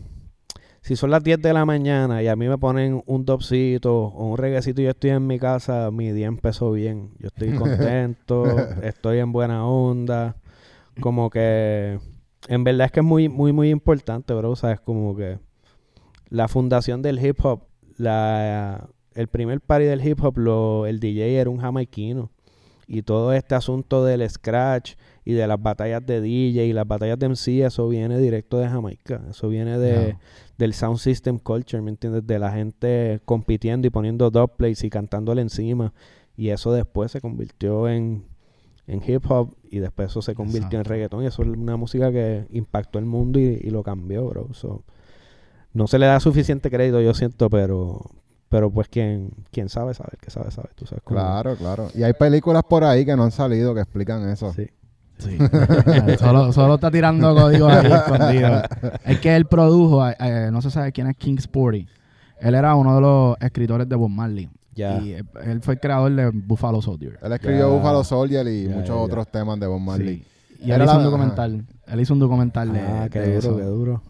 si 0.82 0.96
son 0.96 1.10
las 1.10 1.22
10 1.22 1.42
de 1.42 1.52
la 1.52 1.64
mañana 1.64 2.22
y 2.22 2.28
a 2.28 2.36
mí 2.36 2.48
me 2.48 2.58
ponen 2.58 3.02
un 3.06 3.24
dopcito 3.24 4.04
o 4.04 4.30
un 4.30 4.38
reguecito 4.38 4.80
y 4.80 4.84
yo 4.84 4.90
estoy 4.90 5.10
en 5.10 5.26
mi 5.26 5.38
casa, 5.38 5.90
mi 5.90 6.12
día 6.12 6.26
empezó 6.26 6.72
bien. 6.72 7.10
Yo 7.18 7.28
estoy 7.28 7.50
contento, 7.56 8.44
estoy 8.82 9.18
en 9.18 9.32
buena 9.32 9.66
onda. 9.66 10.36
Como 11.00 11.30
que, 11.30 11.98
en 12.48 12.64
verdad 12.64 12.86
es 12.86 12.92
que 12.92 13.00
es 13.00 13.06
muy, 13.06 13.28
muy, 13.28 13.52
muy 13.52 13.70
importante, 13.70 14.34
bro. 14.34 14.56
¿Sabes? 14.56 14.80
Como 14.80 15.16
que 15.16 15.38
la 16.28 16.48
fundación 16.48 17.02
del 17.02 17.24
hip 17.24 17.44
hop, 17.44 17.62
la, 17.96 18.88
el 19.14 19.28
primer 19.28 19.60
party 19.60 19.84
del 19.84 20.06
hip 20.06 20.22
hop, 20.22 20.38
lo, 20.38 20.86
el 20.86 20.98
DJ 20.98 21.40
era 21.40 21.50
un 21.50 21.58
jamaiquino. 21.58 22.30
Y 22.86 23.02
todo 23.02 23.32
este 23.32 23.54
asunto 23.54 24.04
del 24.04 24.28
scratch 24.28 24.94
y 25.24 25.32
de 25.32 25.46
las 25.46 25.60
batallas 25.60 26.04
de 26.04 26.20
DJ 26.20 26.66
y 26.66 26.72
las 26.72 26.86
batallas 26.86 27.18
de 27.18 27.28
MC, 27.28 27.64
eso 27.64 27.88
viene 27.88 28.18
directo 28.18 28.58
de 28.58 28.68
Jamaica. 28.68 29.22
Eso 29.30 29.48
viene 29.48 29.78
de, 29.78 30.16
del 30.58 30.74
sound 30.74 30.98
system 30.98 31.38
culture, 31.38 31.80
¿me 31.82 31.90
entiendes? 31.90 32.26
De 32.26 32.38
la 32.38 32.52
gente 32.52 33.20
compitiendo 33.24 33.86
y 33.86 33.90
poniendo 33.90 34.30
dubplates 34.30 34.84
y 34.84 34.90
cantándole 34.90 35.42
encima. 35.42 35.92
Y 36.36 36.48
eso 36.48 36.72
después 36.72 37.12
se 37.12 37.20
convirtió 37.20 37.88
en, 37.88 38.24
en 38.86 39.02
hip 39.06 39.24
hop 39.30 39.54
y 39.70 39.78
después 39.78 40.10
eso 40.10 40.22
se 40.22 40.34
convirtió 40.34 40.78
en 40.78 40.84
reggaetón. 40.84 41.22
Y 41.22 41.26
eso 41.26 41.42
es 41.42 41.48
una 41.48 41.76
música 41.76 42.10
que 42.10 42.46
impactó 42.50 42.98
el 42.98 43.06
mundo 43.06 43.38
y, 43.38 43.60
y 43.62 43.70
lo 43.70 43.82
cambió, 43.82 44.26
bro. 44.26 44.52
So, 44.54 44.82
no 45.72 45.86
se 45.86 45.98
le 45.98 46.06
da 46.06 46.20
suficiente 46.20 46.70
crédito, 46.70 47.00
yo 47.00 47.14
siento, 47.14 47.48
pero 47.48 48.10
pero 48.52 48.70
pues 48.70 48.86
quien, 48.88 49.30
quien 49.50 49.70
sabe, 49.70 49.94
sabe, 49.94 50.10
el 50.12 50.18
que 50.18 50.30
sabe, 50.30 50.50
sabe. 50.50 50.68
Tú 50.74 50.84
sabes 50.84 51.02
cómo- 51.02 51.18
Claro, 51.18 51.56
claro. 51.56 51.88
Y 51.94 52.02
hay 52.02 52.12
películas 52.12 52.62
por 52.68 52.84
ahí 52.84 53.06
que 53.06 53.16
no 53.16 53.24
han 53.24 53.30
salido 53.30 53.74
que 53.74 53.80
explican 53.80 54.28
eso. 54.28 54.52
Sí. 54.52 54.68
Sí. 55.18 55.38
solo, 56.18 56.52
solo 56.52 56.74
está 56.74 56.90
tirando 56.90 57.34
códigos 57.34 57.72
ahí 57.72 57.90
escondidos. 57.92 58.62
Es 59.06 59.20
que 59.20 59.34
él 59.34 59.46
produjo, 59.46 60.06
eh, 60.06 60.14
eh, 60.20 60.48
no 60.52 60.60
se 60.60 60.70
sabe 60.70 60.92
quién 60.92 61.06
es 61.06 61.16
King 61.16 61.36
Sporty. 61.38 61.86
Él 62.40 62.54
era 62.54 62.74
uno 62.74 62.94
de 62.96 63.00
los 63.00 63.36
escritores 63.40 63.88
de 63.88 63.96
Bob 63.96 64.10
Marley. 64.10 64.50
Ya. 64.74 64.98
Y 65.00 65.12
eh, 65.14 65.22
él 65.44 65.62
fue 65.62 65.74
el 65.74 65.80
creador 65.80 66.12
de 66.12 66.28
Buffalo 66.30 66.82
Soldier. 66.82 67.18
Él 67.22 67.32
escribió 67.32 67.68
Ya. 67.70 67.74
Buffalo 67.74 68.04
Soldier 68.04 68.46
y 68.48 68.68
muchos 68.68 68.96
otros 68.98 69.26
temas 69.28 69.58
de 69.58 69.66
Bob 69.66 69.80
Marley. 69.80 70.18
Sí. 70.18 70.26
Y 70.66 70.70
él 70.72 70.82
hizo 70.82 70.92
la- 70.92 70.98
un 70.98 71.04
documental. 71.04 71.64
Él 71.86 72.00
hizo 72.00 72.12
un 72.12 72.20
documental 72.20 72.70
de, 72.72 72.80
Ah, 72.80 73.08
qué 73.10 73.18
de 73.20 73.26
duro, 73.36 73.38
eso. 73.38 73.56
qué 73.56 73.62
duro. 73.64 74.02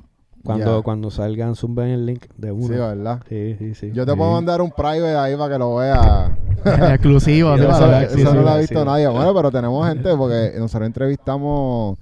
Cuando, 0.44 0.78
Ya. 0.78 0.82
cuando 0.82 1.10
salgan, 1.10 1.54
zumben 1.54 1.88
el 1.88 2.04
link 2.06 2.26
de 2.36 2.50
uno. 2.50 2.66
Sí, 2.66 2.72
¿verdad? 2.74 3.22
Sí, 3.28 3.54
sí, 3.58 3.74
sí. 3.74 3.92
Yo 3.92 4.04
te 4.04 4.12
Sí. 4.12 4.18
puedo 4.18 4.32
mandar 4.32 4.60
un 4.60 4.70
private 4.72 5.14
ahí 5.16 5.36
para 5.36 5.52
que 5.54 5.58
lo 5.58 5.76
veas. 5.76 6.32
Exclusivo. 6.94 7.56
sí, 7.56 7.62
eso 7.62 8.34
no 8.34 8.42
lo 8.42 8.48
ha 8.50 8.58
visto 8.58 8.78
sí. 8.80 8.84
nadie. 8.84 9.06
Bueno, 9.08 9.32
pero 9.34 9.50
tenemos 9.52 9.86
gente 9.88 10.14
porque 10.16 10.52
nosotros 10.58 10.86
entrevistamos 10.86 11.96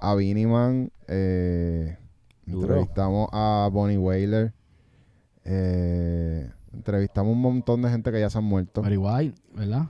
a 0.00 0.14
Biniman, 0.14 0.90
eh, 1.08 1.96
entrevistamos 2.46 3.28
a 3.32 3.68
Bonnie 3.72 3.96
Whaler, 3.98 4.52
eh, 5.44 6.50
entrevistamos 6.72 7.32
un 7.32 7.40
montón 7.40 7.82
de 7.82 7.90
gente 7.90 8.12
que 8.12 8.20
ya 8.20 8.30
se 8.30 8.38
han 8.38 8.44
muerto. 8.44 8.82
Very 8.82 8.96
White, 8.98 9.40
¿verdad? 9.54 9.86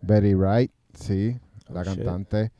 Betty 0.00 0.34
Wright, 0.34 0.70
sí, 0.94 1.38
la 1.68 1.80
Oh, 1.80 1.84
shit. 1.84 1.96
cantante. 1.96 2.52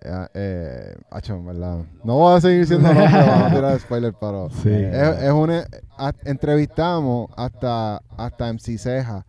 Eh, 0.00 0.26
eh, 0.34 0.96
en 1.28 1.46
verdad. 1.46 1.78
No 2.04 2.14
voy 2.18 2.36
a 2.36 2.40
seguir 2.40 2.60
diciendo 2.60 2.86
nombres 2.88 3.10
para 3.10 3.48
no 3.48 3.54
tirar 3.56 3.80
spoiler, 3.80 4.14
pero 4.20 4.48
Sí. 4.62 4.70
es, 4.70 5.22
es 5.22 5.30
una 5.32 5.64
a- 5.98 6.12
entrevistamos 6.24 7.30
hasta 7.36 8.00
hasta 8.16 8.48
MC 8.52 8.78
Ceja 8.78 9.24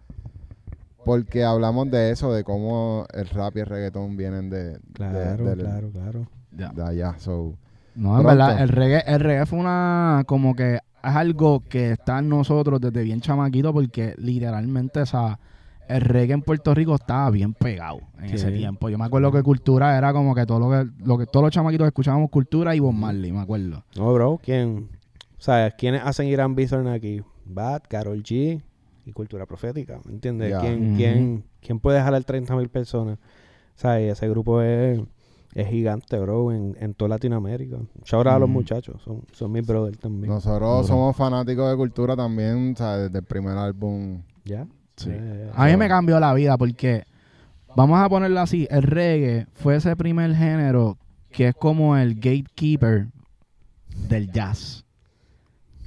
porque 1.05 1.43
hablamos 1.43 1.89
de 1.89 2.11
eso, 2.11 2.31
de 2.33 2.43
cómo 2.43 3.05
el 3.13 3.27
rap 3.29 3.57
y 3.57 3.61
el 3.61 3.65
reggaetón 3.65 4.15
vienen 4.15 4.49
de, 4.49 4.73
de- 4.73 4.79
Claro, 4.93 5.45
del- 5.45 5.59
claro, 5.59 5.89
claro. 5.91 6.27
Ya. 6.51 6.69
de 6.69 6.83
allá. 6.83 7.15
So, 7.19 7.55
No, 7.95 8.19
en 8.19 8.25
verdad, 8.25 8.61
el 8.61 8.69
reggae, 8.69 9.03
el 9.07 9.19
reggae 9.19 9.45
fue 9.45 9.59
una, 9.59 10.23
como 10.27 10.55
que 10.55 10.75
es 10.75 10.81
algo 11.01 11.63
que 11.67 11.93
está 11.93 12.19
en 12.19 12.29
nosotros 12.29 12.79
desde 12.81 13.01
bien 13.03 13.21
chamaquito 13.21 13.73
porque 13.73 14.13
literalmente, 14.17 15.01
o 15.01 15.05
sea, 15.05 15.39
el 15.89 16.01
reggae 16.01 16.33
en 16.33 16.41
Puerto 16.41 16.73
Rico 16.73 16.95
estaba 16.95 17.29
bien 17.31 17.53
pegado 17.53 17.99
en 18.19 18.29
Sí. 18.29 18.35
ese 18.35 18.51
tiempo. 18.51 18.89
Yo 18.89 18.97
me 18.97 19.05
acuerdo 19.05 19.31
que 19.31 19.43
cultura 19.43 19.97
era 19.97 20.13
como 20.13 20.33
que 20.35 20.45
todo 20.45 20.59
lo 20.59 20.69
que, 20.69 20.89
lo 21.03 21.17
que 21.17 21.25
todos 21.25 21.43
los 21.43 21.51
chamaquitos 21.51 21.87
escuchábamos 21.87 22.29
cultura 22.29 22.75
y 22.75 22.79
Bob 22.79 22.93
Marley, 22.93 23.31
me 23.31 23.39
acuerdo. 23.41 23.83
No, 23.97 24.13
bro, 24.13 24.39
¿quién? 24.41 24.89
¿Sabes? 25.37 25.73
¿Quiénes 25.77 26.01
hacen 26.03 26.27
Irán 26.27 26.55
Bithorn 26.55 26.87
aquí? 26.87 27.21
Bad, 27.45 27.83
Carol 27.89 28.21
G 28.23 28.61
y 29.05 29.11
Cultura 29.11 29.45
Profética, 29.45 29.99
¿me 30.05 30.13
entiendes? 30.13 30.55
¿Quién, 30.59 30.95
quién, 30.95 31.43
quién 31.61 31.79
puede 31.79 31.99
jalar 32.01 32.23
30 32.23 32.55
mil 32.55 32.69
personas? 32.69 33.17
¿Sabes? 33.75 34.11
Ese 34.13 34.29
grupo 34.29 34.61
es, 34.61 34.99
es 35.55 35.67
gigante, 35.69 36.19
bro, 36.19 36.51
en, 36.51 36.75
en 36.79 36.93
toda 36.93 37.09
Latinoamérica. 37.09 37.77
Shout 38.05 38.27
out 38.27 38.35
a 38.35 38.39
los 38.39 38.49
muchachos, 38.49 39.01
son, 39.01 39.23
son 39.31 39.51
mis 39.51 39.65
brothers 39.65 39.97
también. 39.97 40.31
nosotros 40.31 40.85
somos 40.85 41.15
fanáticos 41.15 41.67
de 41.71 41.75
cultura 41.77 42.15
también, 42.15 42.73
o 42.73 42.77
sea, 42.77 42.97
desde 42.97 43.17
el 43.19 43.25
primer 43.25 43.57
álbum. 43.57 44.21
¿Ya? 44.45 44.67
Sí. 44.99 45.11
A 45.55 45.65
mí 45.67 45.77
me 45.77 45.87
cambió 45.87 46.19
la 46.19 46.33
vida 46.33 46.57
porque, 46.57 47.05
vamos 47.75 47.99
a 47.99 48.09
ponerlo 48.09 48.41
así, 48.41 48.67
el 48.69 48.83
reggae 48.83 49.47
fue 49.53 49.77
ese 49.77 49.95
primer 49.95 50.35
género 50.35 50.97
que 51.31 51.49
es 51.49 51.55
como 51.55 51.95
el 51.95 52.15
gatekeeper 52.15 53.07
del 54.09 54.31
jazz. 54.31 54.83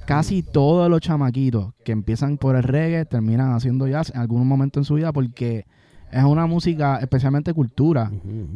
Casi 0.05 0.41
todos 0.41 0.89
los 0.89 0.99
chamaquitos 0.99 1.73
que 1.85 1.91
empiezan 1.91 2.37
por 2.37 2.55
el 2.55 2.63
reggae 2.63 3.05
terminan 3.05 3.53
haciendo 3.53 3.87
jazz 3.87 4.11
en 4.13 4.19
algún 4.19 4.47
momento 4.47 4.79
en 4.79 4.83
su 4.83 4.95
vida 4.95 5.13
porque 5.13 5.65
es 6.11 6.23
una 6.23 6.47
música, 6.47 6.97
especialmente 6.97 7.53
cultura, 7.53 8.11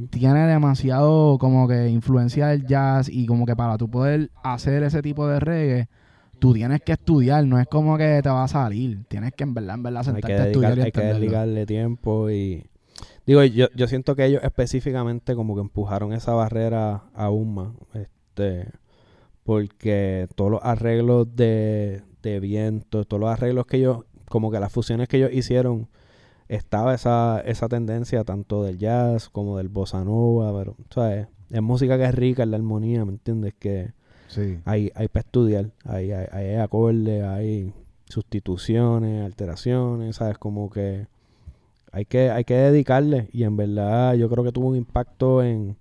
tiene 0.09 0.47
demasiado 0.47 1.37
como 1.37 1.67
que 1.67 1.87
influencia 1.89 2.47
del 2.47 2.65
jazz 2.65 3.09
y 3.09 3.27
como 3.27 3.45
que 3.45 3.55
para 3.55 3.77
tú 3.77 3.89
poder 3.89 4.31
hacer 4.43 4.83
ese 4.83 5.01
tipo 5.01 5.27
de 5.27 5.39
reggae, 5.39 5.87
tú 6.39 6.53
tienes 6.53 6.81
que 6.81 6.93
estudiar, 6.93 7.45
no 7.45 7.59
es 7.59 7.67
como 7.67 7.97
que 7.97 8.21
te 8.21 8.29
va 8.29 8.43
a 8.43 8.47
salir, 8.47 9.05
tienes 9.07 9.33
que 9.33 9.43
en 9.43 9.53
verdad, 9.53 9.75
en 9.75 9.83
verdad 9.83 10.03
sentarte 10.03 10.27
que, 10.27 10.33
a 10.33 10.47
estudiar 10.47 10.75
dedicar, 10.75 10.77
y 10.77 10.85
hay 10.85 10.91
que 10.91 10.99
entenderlo. 10.99 11.19
dedicarle 11.21 11.65
tiempo 11.65 12.29
y... 12.29 12.65
Digo, 13.25 13.43
yo, 13.43 13.67
yo 13.75 13.87
siento 13.87 14.15
que 14.15 14.25
ellos 14.25 14.41
específicamente 14.43 15.35
como 15.35 15.55
que 15.55 15.61
empujaron 15.61 16.13
esa 16.13 16.33
barrera 16.33 17.03
aún 17.13 17.55
más. 17.55 17.69
Este, 17.93 18.71
porque 19.43 20.27
todos 20.35 20.49
los 20.49 20.61
arreglos 20.63 21.35
de, 21.35 22.03
de 22.23 22.39
viento, 22.39 23.03
todos 23.05 23.19
los 23.19 23.29
arreglos 23.29 23.65
que 23.65 23.77
ellos, 23.77 24.05
como 24.29 24.49
que 24.49 24.59
las 24.59 24.71
fusiones 24.71 25.07
que 25.07 25.17
ellos 25.17 25.31
hicieron, 25.33 25.89
estaba 26.47 26.93
esa, 26.93 27.41
esa 27.41 27.67
tendencia 27.67 28.23
tanto 28.23 28.63
del 28.63 28.77
jazz 28.77 29.29
como 29.29 29.57
del 29.57 29.67
bossa 29.67 30.03
nova, 30.03 30.57
pero, 30.57 30.75
¿sabes? 30.89 31.27
Es 31.49 31.61
música 31.61 31.97
que 31.97 32.05
es 32.05 32.15
rica 32.15 32.43
en 32.43 32.51
la 32.51 32.57
armonía, 32.57 33.05
¿me 33.05 33.11
entiendes? 33.11 33.53
Que 33.59 33.93
Sí. 34.27 34.59
hay, 34.65 34.91
hay 34.95 35.07
para 35.07 35.21
estudiar, 35.25 35.71
hay, 35.85 36.11
hay, 36.11 36.27
hay 36.31 36.55
acordes, 36.55 37.23
hay 37.23 37.73
sustituciones, 38.31 39.25
alteraciones, 39.25 40.15
¿sabes? 40.17 40.37
Como 40.37 40.69
que 40.69 41.07
hay 41.91 42.05
que, 42.05 42.29
hay 42.29 42.43
que 42.43 42.53
dedicarle 42.55 43.29
y 43.31 43.43
en 43.43 43.55
verdad 43.57 44.13
yo 44.15 44.29
creo 44.29 44.43
que 44.43 44.51
tuvo 44.51 44.67
un 44.69 44.75
impacto 44.75 45.41
en, 45.43 45.77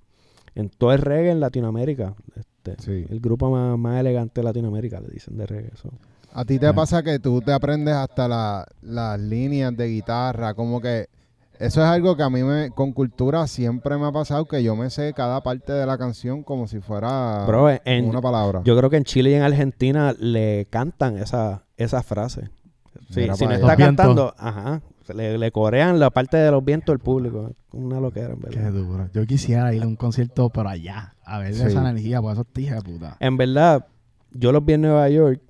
en 0.55 0.69
todo 0.71 0.93
el 0.93 1.00
reggae 1.00 1.31
en 1.31 1.41
Latinoamérica. 1.41 2.15
Este, 2.37 2.76
Sí. 2.79 3.07
El 3.11 3.21
grupo 3.21 3.49
más, 3.50 3.79
más 3.79 4.00
elegante 4.00 4.41
de 4.41 4.45
Latinoamérica, 4.45 4.99
le 5.00 5.09
dicen 5.09 5.37
de 5.37 5.47
reggae. 5.47 5.71
so. 5.76 5.88
A 6.33 6.45
ti 6.45 6.59
te 6.59 6.67
Ah. 6.67 6.73
pasa 6.75 7.03
que 7.03 7.19
tú 7.21 7.41
te 7.41 7.53
aprendes 7.53 7.95
hasta 7.95 8.26
la- 8.29 8.67
las 8.83 9.21
líneas 9.21 9.76
de 9.76 9.87
guitarra, 9.87 10.53
como 10.55 10.81
que 10.81 11.07
eso 11.61 11.81
es 11.83 11.87
algo 11.87 12.17
que 12.17 12.23
a 12.23 12.31
mí 12.31 12.43
me, 12.43 12.71
con 12.71 12.93
cultura 12.93 13.47
siempre 13.47 13.97
me 13.99 14.07
ha 14.07 14.13
pasado, 14.13 14.45
que 14.47 14.63
yo 14.63 14.77
me 14.77 14.91
sé 14.91 15.13
cada 15.15 15.43
parte 15.43 15.73
de 15.73 15.87
la 15.87 15.97
canción 15.99 16.43
como 16.43 16.67
si 16.69 16.81
fuera 16.81 17.45
Bro, 17.47 17.71
en- 17.85 18.05
una 18.09 18.21
palabra. 18.21 18.63
yo 18.65 18.77
creo 18.77 18.91
que 18.91 18.97
en 18.97 19.05
Chile 19.05 19.31
y 19.31 19.35
en 19.35 19.43
Argentina 19.43 20.15
le 20.19 20.67
cantan 20.71 21.19
esa, 21.19 21.65
esa 21.77 22.03
frase. 22.03 22.51
Sí, 23.11 23.23
si 23.23 23.27
no 23.27 23.33
está 23.35 23.47
vientos. 23.77 23.77
cantando, 23.77 24.35
ajá, 24.39 24.81
le, 25.15 25.39
le 25.39 25.53
corean 25.53 26.01
la 26.01 26.11
parte 26.11 26.37
de 26.37 26.51
los 26.51 26.65
vientos 26.65 26.93
al 26.93 26.99
público. 26.99 27.53
Una 27.73 28.01
loquera, 28.01 28.33
en 28.33 28.41
verdad. 28.41 28.61
Qué 28.65 28.71
duro. 28.71 29.09
Yo 29.13 29.25
quisiera 29.27 29.73
ir 29.75 29.83
a 29.83 29.87
un 29.87 29.97
concierto 29.97 30.49
por 30.51 30.67
allá, 30.67 31.15
a 31.25 31.39
ver 31.39 31.55
Sí. 31.55 31.63
esa 31.63 31.81
energía, 31.81 32.21
por 32.21 32.33
esos 32.33 32.47
tijes 32.47 32.75
de 32.77 32.83
puta. 32.83 33.17
En 33.21 33.37
verdad, 33.37 33.87
yo 34.33 34.51
los 34.51 34.65
vi 34.65 34.73
en 34.73 34.81
Nueva 34.83 35.09
York 35.09 35.41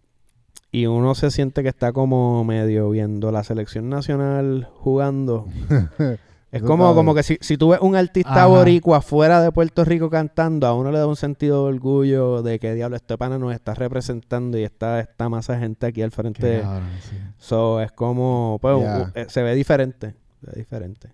y 0.77 0.85
uno 0.85 1.15
se 1.15 1.31
siente 1.31 1.63
que 1.63 1.71
está 1.71 1.95
como 1.95 2.45
medio 2.45 2.91
viendo 2.91 3.33
la 3.33 3.43
selección 3.45 3.89
nacional 3.89 4.69
jugando. 4.75 5.47
es 6.53 6.63
como, 6.63 6.95
como 6.95 7.15
que 7.15 7.23
si, 7.23 7.39
si 7.41 7.57
tú 7.57 7.71
ves 7.71 7.81
un 7.81 7.97
artista 7.97 8.45
Ajá. 8.45 8.47
boricua 8.47 9.01
fuera 9.01 9.41
de 9.41 9.51
Puerto 9.53 9.87
Rico 9.87 10.11
cantando, 10.11 10.67
a 10.67 10.75
uno 10.75 10.93
le 10.93 10.99
da 10.99 11.07
un 11.07 11.17
sentido 11.17 11.63
de 11.63 11.73
orgullo 11.73 12.43
de 12.43 12.59
que 12.59 12.75
diablo, 12.75 12.95
este 12.97 13.17
pana 13.17 13.39
nos 13.39 13.55
está 13.55 13.73
representando 13.73 14.59
y 14.59 14.65
está 14.65 15.01
esta 15.01 15.31
masa 15.31 15.55
de 15.55 15.61
gente 15.61 15.87
aquí 15.87 16.03
al 16.03 16.11
frente. 16.11 16.61
cabrón, 16.61 16.91
sí. 17.01 17.17
So, 17.39 17.81
es 17.81 17.91
como, 17.93 18.59
pues, 18.61 18.77
eh, 19.15 19.25
se 19.31 19.43
ve 19.43 19.55
diferente. 19.55 20.15
Se 20.43 20.47
ve 20.47 20.53
diferente. 20.57 21.09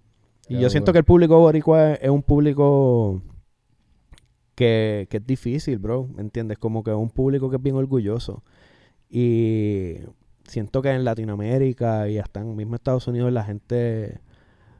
Y 0.48 0.58
yo 0.58 0.70
siento 0.70 0.90
que 0.92 0.98
el 0.98 1.04
público 1.04 1.38
boricua 1.38 1.92
es, 1.92 2.00
es 2.02 2.10
un 2.10 2.24
público 2.24 3.22
que, 4.56 5.06
que 5.08 5.18
es 5.18 5.24
difícil, 5.24 5.78
bro. 5.78 6.08
¿Me 6.16 6.22
entiendes? 6.22 6.58
Como 6.58 6.82
que 6.82 6.90
es 6.90 6.96
un 6.96 7.10
público 7.10 7.48
que 7.48 7.58
es 7.58 7.62
bien 7.62 7.76
orgulloso. 7.76 8.42
Y 9.14 9.98
siento 10.44 10.80
que 10.80 10.90
en 10.90 11.04
Latinoamérica 11.04 12.08
y 12.08 12.18
hasta 12.18 12.40
en 12.40 12.56
mismo 12.56 12.74
Estados 12.76 13.06
Unidos 13.06 13.30
la 13.30 13.44
gente 13.44 14.20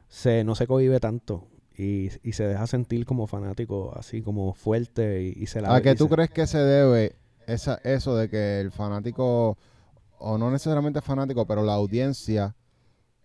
se, 0.09 0.43
no 0.43 0.55
se 0.55 0.65
cohibe 0.65 0.99
tanto 0.99 1.47
y, 1.77 2.09
y 2.23 2.33
se 2.33 2.45
deja 2.47 2.65
sentir 2.65 3.05
como 3.05 3.27
fanático, 3.27 3.93
así 3.95 4.23
como 4.23 4.53
fuerte 4.55 5.21
y, 5.23 5.43
y 5.43 5.45
se 5.45 5.61
la 5.61 5.75
¿A 5.75 5.81
qué 5.81 5.93
tú 5.95 6.05
se- 6.05 6.09
crees 6.15 6.29
que 6.31 6.47
se 6.47 6.57
debe 6.57 7.15
esa, 7.45 7.75
eso 7.83 8.15
de 8.15 8.27
que 8.27 8.59
el 8.59 8.71
fanático, 8.71 9.55
o 10.17 10.37
no 10.39 10.49
necesariamente 10.49 11.01
fanático, 11.01 11.45
pero 11.45 11.61
la 11.63 11.73
audiencia 11.73 12.55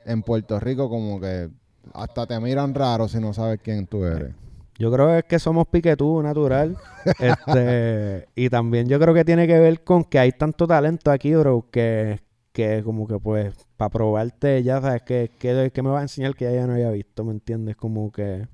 en 0.04 0.22
Puerto 0.22 0.60
Rico 0.60 0.90
como 0.90 1.20
que 1.20 1.48
hasta 1.94 2.26
te 2.26 2.38
miran 2.38 2.74
raro 2.74 3.08
si 3.08 3.18
no 3.18 3.32
sabes 3.32 3.60
quién 3.62 3.86
tú 3.86 4.04
eres? 4.04 4.34
Yo 4.78 4.92
creo 4.92 5.08
que 5.08 5.18
es 5.18 5.25
que 5.25 5.38
somos 5.38 5.66
piquetú 5.66 6.23
natural. 6.23 6.76
este, 7.18 8.28
y 8.37 8.49
también 8.49 8.88
yo 8.88 8.99
creo 9.00 9.12
que 9.12 9.25
tiene 9.25 9.47
que 9.47 9.58
ver 9.58 9.82
con 9.82 10.04
que 10.04 10.18
hay 10.18 10.32
tanto 10.32 10.66
talento 10.66 11.11
aquí, 11.11 11.35
bro, 11.35 11.66
que, 11.70 12.20
que 12.52 12.82
como 12.85 13.06
que 13.06 13.18
pues 13.18 13.54
para 13.76 13.90
probarte 13.90 14.62
ya 14.62 14.80
sabes 14.80 15.02
que, 15.02 15.30
que, 15.38 15.70
que 15.73 15.82
me 15.82 15.90
va 15.90 16.00
a 16.00 16.02
enseñar 16.02 16.35
que 16.35 16.52
ya 16.52 16.66
no 16.66 16.75
había 16.75 16.90
visto, 16.90 17.25
¿me 17.25 17.32
entiendes? 17.32 17.76
Como 17.76 18.12
que 18.12 18.47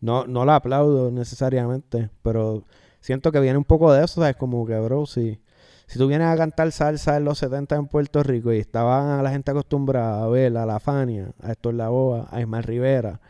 no, 0.00 0.26
no 0.26 0.44
la 0.44 0.56
aplaudo 0.56 1.10
necesariamente, 1.10 2.10
pero 2.22 2.64
siento 3.00 3.32
que 3.32 3.40
viene 3.40 3.58
un 3.58 3.64
poco 3.64 3.92
de 3.92 4.04
eso, 4.04 4.20
¿sabes? 4.20 4.36
Como 4.36 4.66
que, 4.66 4.78
bro, 4.78 5.06
si, 5.06 5.40
si 5.86 5.98
tú 5.98 6.08
vienes 6.08 6.28
a 6.28 6.36
cantar 6.36 6.72
salsa 6.72 7.16
en 7.16 7.24
los 7.24 7.38
70 7.38 7.76
en 7.76 7.86
Puerto 7.86 8.22
Rico 8.22 8.52
y 8.52 8.58
estaba 8.58 9.22
la 9.22 9.30
gente 9.30 9.50
acostumbrada 9.50 10.24
a 10.24 10.28
ver 10.28 10.56
a 10.58 10.66
La 10.66 10.78
Fania, 10.78 11.30
a 11.40 11.52
Héctor 11.52 11.74
Lavoe, 11.74 12.26
a 12.30 12.40
Ismael 12.40 12.64
Rivera, 12.64 13.20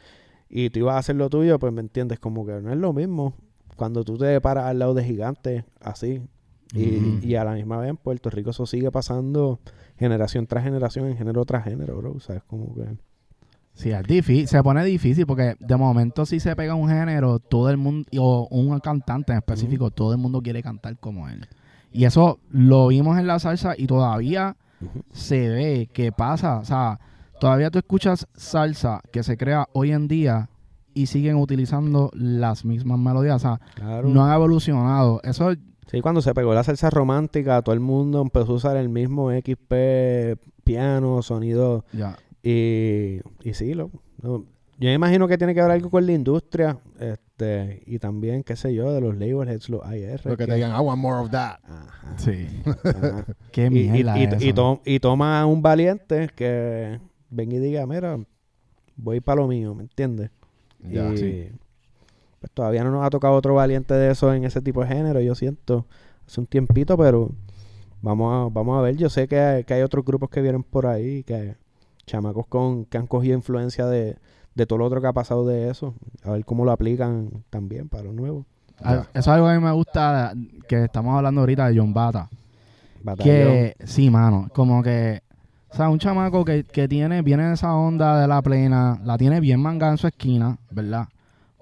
y 0.56 0.70
tú 0.70 0.78
ibas 0.78 0.94
a 0.94 0.98
hacer 0.98 1.16
lo 1.16 1.28
tuyo, 1.28 1.58
pues 1.58 1.72
me 1.72 1.80
entiendes, 1.80 2.20
como 2.20 2.46
que 2.46 2.52
no 2.60 2.72
es 2.72 2.78
lo 2.78 2.92
mismo 2.92 3.34
cuando 3.74 4.04
tú 4.04 4.16
te 4.16 4.40
paras 4.40 4.66
al 4.66 4.78
lado 4.78 4.94
de 4.94 5.02
gigantes 5.02 5.64
así. 5.80 6.22
Y, 6.72 7.18
y 7.26 7.34
a 7.34 7.42
la 7.42 7.54
misma 7.54 7.78
vez 7.78 7.90
en 7.90 7.96
Puerto 7.96 8.30
Rico 8.30 8.50
eso 8.50 8.64
sigue 8.64 8.92
pasando 8.92 9.58
generación 9.98 10.46
tras 10.46 10.62
generación, 10.62 11.08
en 11.08 11.16
género 11.16 11.44
tras 11.44 11.64
género, 11.64 11.96
bro. 11.96 12.20
¿Sabes? 12.20 12.44
Como 12.44 12.72
que... 12.72 12.84
Sí, 13.74 13.90
es 13.90 14.04
difícil, 14.04 14.46
se 14.46 14.62
pone 14.62 14.84
difícil 14.84 15.26
porque 15.26 15.56
de 15.58 15.76
momento 15.76 16.24
si 16.24 16.38
se 16.38 16.54
pega 16.54 16.76
un 16.76 16.88
género, 16.88 17.40
todo 17.40 17.68
el 17.70 17.76
mundo, 17.76 18.08
o 18.20 18.46
un 18.48 18.78
cantante 18.78 19.32
en 19.32 19.38
específico, 19.38 19.90
todo 19.90 20.12
el 20.12 20.18
mundo 20.18 20.40
quiere 20.40 20.62
cantar 20.62 20.96
como 21.00 21.28
él. 21.28 21.48
Y 21.90 22.04
eso 22.04 22.38
lo 22.48 22.86
vimos 22.86 23.18
en 23.18 23.26
la 23.26 23.40
salsa 23.40 23.74
y 23.76 23.88
todavía 23.88 24.56
se 25.10 25.48
ve 25.48 25.90
que 25.92 26.12
pasa. 26.12 26.58
O 26.58 26.64
sea, 26.64 27.00
todavía 27.40 27.70
tú 27.70 27.78
escuchas 27.78 28.26
salsa 28.34 29.00
que 29.12 29.22
se 29.22 29.36
crea 29.36 29.68
hoy 29.72 29.92
en 29.92 30.08
día 30.08 30.48
y 30.94 31.06
siguen 31.06 31.36
utilizando 31.36 32.10
las 32.14 32.64
mismas 32.64 32.98
melodías. 32.98 33.36
O 33.36 33.38
sea, 33.38 33.60
Claro. 33.74 34.08
no 34.08 34.24
han 34.24 34.34
evolucionado. 34.34 35.20
Eso, 35.24 35.52
Sí, 35.86 36.00
cuando 36.00 36.22
se 36.22 36.32
pegó 36.34 36.54
la 36.54 36.64
salsa 36.64 36.88
romántica, 36.88 37.60
todo 37.62 37.74
el 37.74 37.80
mundo 37.80 38.22
empezó 38.22 38.52
a 38.52 38.56
usar 38.56 38.76
el 38.78 38.88
mismo 38.88 39.30
XP, 39.30 40.36
piano, 40.64 41.20
sonido. 41.22 41.84
ya. 41.92 42.16
Y, 42.42 43.20
y 43.42 43.54
sí, 43.54 43.74
lo, 43.74 43.90
no, 44.22 44.44
yo 44.78 44.88
me 44.88 44.94
imagino 44.94 45.28
que 45.28 45.36
tiene 45.38 45.54
que 45.54 45.60
ver 45.62 45.70
algo 45.70 45.90
con 45.90 46.04
la 46.06 46.12
industria. 46.12 46.78
este 46.98 47.82
Y 47.86 47.98
también, 47.98 48.42
qué 48.44 48.56
sé 48.56 48.74
yo, 48.74 48.92
de 48.92 49.00
los 49.02 49.14
labels, 49.16 49.68
los 49.68 49.82
IR. 49.92 50.20
Lo 50.24 50.36
que 50.36 50.44
que- 50.44 50.46
te 50.46 50.54
digan, 50.54 50.70
I 50.72 50.80
want 50.80 51.00
more 51.00 51.18
of 51.22 51.30
that. 51.30 51.56
Ajá, 51.64 52.14
Sí. 52.18 52.48
ajá. 52.84 53.24
Qué 53.52 53.64
y, 53.64 53.66
y- 53.66 53.90
mierda 53.90 54.18
y- 54.18 54.48
y 54.48 54.52
to- 54.52 54.80
y 54.86 55.00
toma 55.00 55.44
un 55.46 55.60
valiente 55.62 56.28
que 56.34 56.98
venga 57.34 57.56
y 57.56 57.58
diga, 57.58 57.86
mira, 57.86 58.18
voy 58.96 59.20
para 59.20 59.40
lo 59.40 59.48
mío, 59.48 59.74
¿me 59.74 59.82
entiendes? 59.82 60.30
Ya. 60.80 61.12
y 61.12 61.16
sí. 61.16 61.48
pues 62.40 62.52
todavía 62.52 62.84
no 62.84 62.90
nos 62.90 63.04
ha 63.04 63.10
tocado 63.10 63.34
otro 63.34 63.54
valiente 63.54 63.94
de 63.94 64.10
eso 64.10 64.32
en 64.34 64.44
ese 64.44 64.60
tipo 64.60 64.82
de 64.82 64.88
género, 64.88 65.20
yo 65.20 65.34
siento, 65.34 65.86
hace 66.26 66.40
un 66.40 66.46
tiempito, 66.46 66.96
pero 66.96 67.30
vamos 68.02 68.32
a, 68.32 68.52
vamos 68.52 68.78
a 68.78 68.82
ver, 68.82 68.96
yo 68.96 69.08
sé 69.08 69.26
que 69.28 69.40
hay, 69.40 69.64
que 69.64 69.74
hay 69.74 69.82
otros 69.82 70.04
grupos 70.04 70.30
que 70.30 70.42
vienen 70.42 70.62
por 70.62 70.86
ahí, 70.86 71.24
que 71.24 71.56
chamacos 72.06 72.46
con, 72.46 72.84
que 72.84 72.98
han 72.98 73.06
cogido 73.06 73.34
influencia 73.34 73.86
de, 73.86 74.16
de 74.54 74.66
todo 74.66 74.78
lo 74.78 74.86
otro 74.86 75.00
que 75.00 75.06
ha 75.06 75.12
pasado 75.12 75.46
de 75.46 75.70
eso, 75.70 75.94
a 76.22 76.32
ver 76.32 76.44
cómo 76.44 76.64
lo 76.64 76.72
aplican 76.72 77.44
también 77.50 77.88
para 77.88 78.04
lo 78.04 78.12
nuevo. 78.12 78.46
Ah. 78.82 79.06
Eso 79.12 79.18
es 79.20 79.28
algo 79.28 79.46
que 79.46 79.52
a 79.52 79.58
mí 79.58 79.64
me 79.64 79.72
gusta, 79.72 80.34
que 80.68 80.84
estamos 80.84 81.16
hablando 81.16 81.40
ahorita 81.40 81.68
de 81.68 81.78
John 81.78 81.94
Bata. 81.94 82.28
Batallón. 83.02 83.34
Que, 83.34 83.76
sí, 83.84 84.10
mano, 84.10 84.48
como 84.52 84.82
que, 84.82 85.22
o 85.74 85.76
sea, 85.76 85.88
un 85.88 85.98
chamaco 85.98 86.44
que, 86.44 86.64
que 86.64 86.88
tiene, 86.88 87.20
viene 87.22 87.44
de 87.48 87.54
esa 87.54 87.74
onda 87.74 88.20
de 88.20 88.28
la 88.28 88.40
plena, 88.42 89.00
la 89.04 89.18
tiene 89.18 89.40
bien 89.40 89.60
mangada 89.60 89.92
en 89.92 89.98
su 89.98 90.06
esquina, 90.06 90.56
¿verdad? 90.70 91.08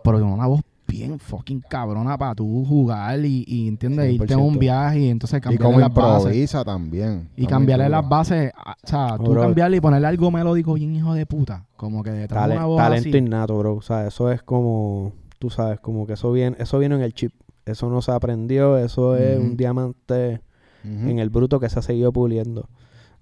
Pero 0.04 0.20
con 0.20 0.28
una 0.32 0.46
voz 0.46 0.60
bien 0.86 1.18
fucking 1.18 1.62
cabrona 1.70 2.18
para 2.18 2.34
tú 2.34 2.66
jugar 2.68 3.18
y, 3.24 3.44
y 3.48 3.66
¿entiendes? 3.68 4.12
Irte 4.12 4.34
en 4.34 4.40
100%. 4.40 4.42
un 4.46 4.58
viaje 4.58 5.00
y 5.00 5.08
entonces 5.08 5.38
Y 5.38 5.40
cambiarle 5.40 5.64
como 5.66 5.80
las 5.80 5.94
bases. 5.94 6.18
improvisa 6.26 6.64
también. 6.64 7.28
Y 7.36 7.46
cambiarle 7.46 7.88
las 7.88 8.06
bases, 8.06 8.52
a- 8.54 8.72
o 8.72 8.86
sea, 8.86 9.16
tú 9.16 9.30
bro. 9.30 9.40
cambiarle 9.40 9.78
y 9.78 9.80
ponerle 9.80 10.06
algo 10.08 10.30
melódico 10.30 10.74
bien 10.74 10.94
hijo 10.94 11.14
de 11.14 11.24
puta. 11.24 11.64
Como 11.76 12.02
que 12.02 12.10
detrás 12.10 12.48
de 12.48 12.56
una 12.56 12.66
voz 12.66 12.76
talento 12.78 13.08
así. 13.08 13.16
innato, 13.16 13.58
bro. 13.58 13.76
O 13.76 13.80
sea, 13.82 14.06
eso 14.06 14.30
es 14.30 14.42
como, 14.42 15.12
tú 15.38 15.48
sabes, 15.48 15.80
como 15.80 16.06
que 16.06 16.12
eso 16.12 16.30
viene, 16.30 16.56
eso 16.60 16.78
viene 16.78 16.96
en 16.96 17.00
el 17.02 17.14
chip. 17.14 17.32
Eso 17.64 17.88
no 17.88 18.02
se 18.02 18.12
aprendió, 18.12 18.76
eso 18.76 19.16
es 19.16 19.38
Ujú. 19.38 19.46
un 19.46 19.56
diamante 19.56 20.42
Ujú. 20.84 21.08
en 21.08 21.18
el 21.20 21.30
bruto 21.30 21.58
que 21.58 21.70
se 21.70 21.78
ha 21.78 21.82
seguido 21.82 22.12
puliendo. 22.12 22.68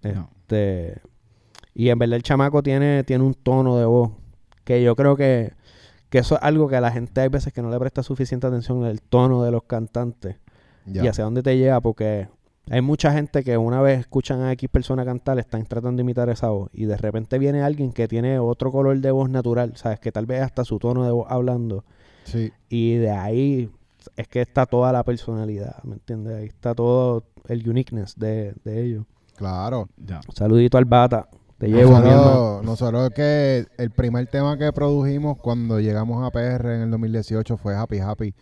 No. 0.02 0.28
Este, 0.50 1.00
y 1.74 1.88
en 1.90 1.98
verdad 1.98 2.16
el 2.16 2.22
chamaco 2.22 2.62
tiene, 2.62 3.04
tiene 3.04 3.22
un 3.24 3.34
tono 3.34 3.76
de 3.78 3.84
voz 3.84 4.10
que 4.64 4.82
yo 4.82 4.96
creo 4.96 5.16
que, 5.16 5.52
que 6.08 6.18
eso 6.18 6.34
es 6.34 6.42
algo 6.42 6.68
que 6.68 6.76
a 6.76 6.80
la 6.80 6.90
gente 6.90 7.20
hay 7.20 7.28
veces 7.28 7.52
que 7.52 7.62
no 7.62 7.70
le 7.70 7.78
presta 7.78 8.02
suficiente 8.02 8.46
atención 8.48 8.84
el 8.84 9.00
tono 9.00 9.42
de 9.44 9.52
los 9.52 9.62
cantantes 9.64 10.36
y 10.86 11.06
hacia 11.06 11.24
dónde 11.24 11.42
te 11.42 11.56
lleva 11.56 11.80
porque 11.80 12.28
hay 12.68 12.80
mucha 12.80 13.12
gente 13.12 13.44
que 13.44 13.56
una 13.56 13.80
vez 13.80 14.00
escuchan 14.00 14.40
a 14.42 14.52
X 14.52 14.68
persona 14.68 15.04
cantar 15.04 15.38
están 15.38 15.64
tratando 15.66 15.98
de 15.98 16.02
imitar 16.02 16.28
esa 16.30 16.48
voz 16.48 16.68
y 16.72 16.86
de 16.86 16.96
repente 16.96 17.38
viene 17.38 17.62
alguien 17.62 17.92
que 17.92 18.08
tiene 18.08 18.38
otro 18.40 18.72
color 18.72 18.98
de 18.98 19.10
voz 19.12 19.30
natural, 19.30 19.76
sabes 19.76 20.00
que 20.00 20.10
tal 20.10 20.26
vez 20.26 20.42
hasta 20.42 20.64
su 20.64 20.78
tono 20.78 21.04
de 21.04 21.12
voz 21.12 21.26
hablando 21.30 21.84
Sí. 22.24 22.52
y 22.68 22.94
de 22.96 23.10
ahí 23.10 23.70
es 24.16 24.28
que 24.28 24.40
está 24.40 24.66
toda 24.66 24.92
la 24.92 25.04
personalidad, 25.04 25.82
¿me 25.84 25.94
entiendes? 25.94 26.36
Ahí 26.36 26.46
está 26.46 26.74
todo 26.74 27.24
el 27.48 27.68
uniqueness 27.68 28.18
de, 28.18 28.54
de 28.64 28.82
ellos. 28.84 29.04
Claro. 29.40 29.88
Ya. 29.96 30.20
Saludito 30.34 30.76
al 30.76 30.84
Bata. 30.84 31.26
Te 31.56 31.66
llevo. 31.68 31.92
Nosotros, 31.98 32.62
nosotros 32.64 33.10
que 33.14 33.66
el 33.78 33.90
primer 33.90 34.26
tema 34.26 34.58
que 34.58 34.70
produjimos 34.72 35.38
cuando 35.38 35.80
llegamos 35.80 36.22
a 36.22 36.30
PR 36.30 36.74
en 36.76 36.82
el 36.82 36.90
2018 36.90 37.56
fue 37.56 37.74
Happy 37.74 37.98
Happy 38.00 38.34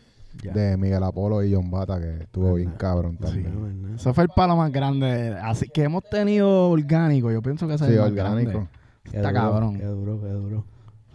Ya. 0.42 0.52
de 0.52 0.76
Miguel 0.76 1.02
Apolo 1.04 1.42
y 1.44 1.54
John 1.54 1.70
Bata, 1.70 2.00
que 2.00 2.24
estuvo 2.24 2.54
bien 2.54 2.72
cabrón 2.76 3.12
Sí. 3.12 3.24
también. 3.24 3.82
No. 3.90 3.94
Eso 3.94 4.12
fue 4.12 4.24
el 4.24 4.30
palo 4.30 4.56
más 4.56 4.72
grande. 4.72 5.36
Así 5.40 5.68
que 5.68 5.84
hemos 5.84 6.02
tenido 6.02 6.68
orgánico. 6.70 7.30
Yo 7.30 7.42
pienso 7.42 7.68
que 7.68 7.74
ese 7.74 7.86
Sí, 7.86 7.92
es 7.92 7.98
el 7.98 8.04
orgánico. 8.04 8.68
Qué 9.04 9.16
Está 9.18 9.30
duro, 9.30 9.40
cabrón. 9.40 9.78
Qué 9.78 9.84
duro, 9.86 10.20
qué 10.20 10.28
duro. 10.28 10.64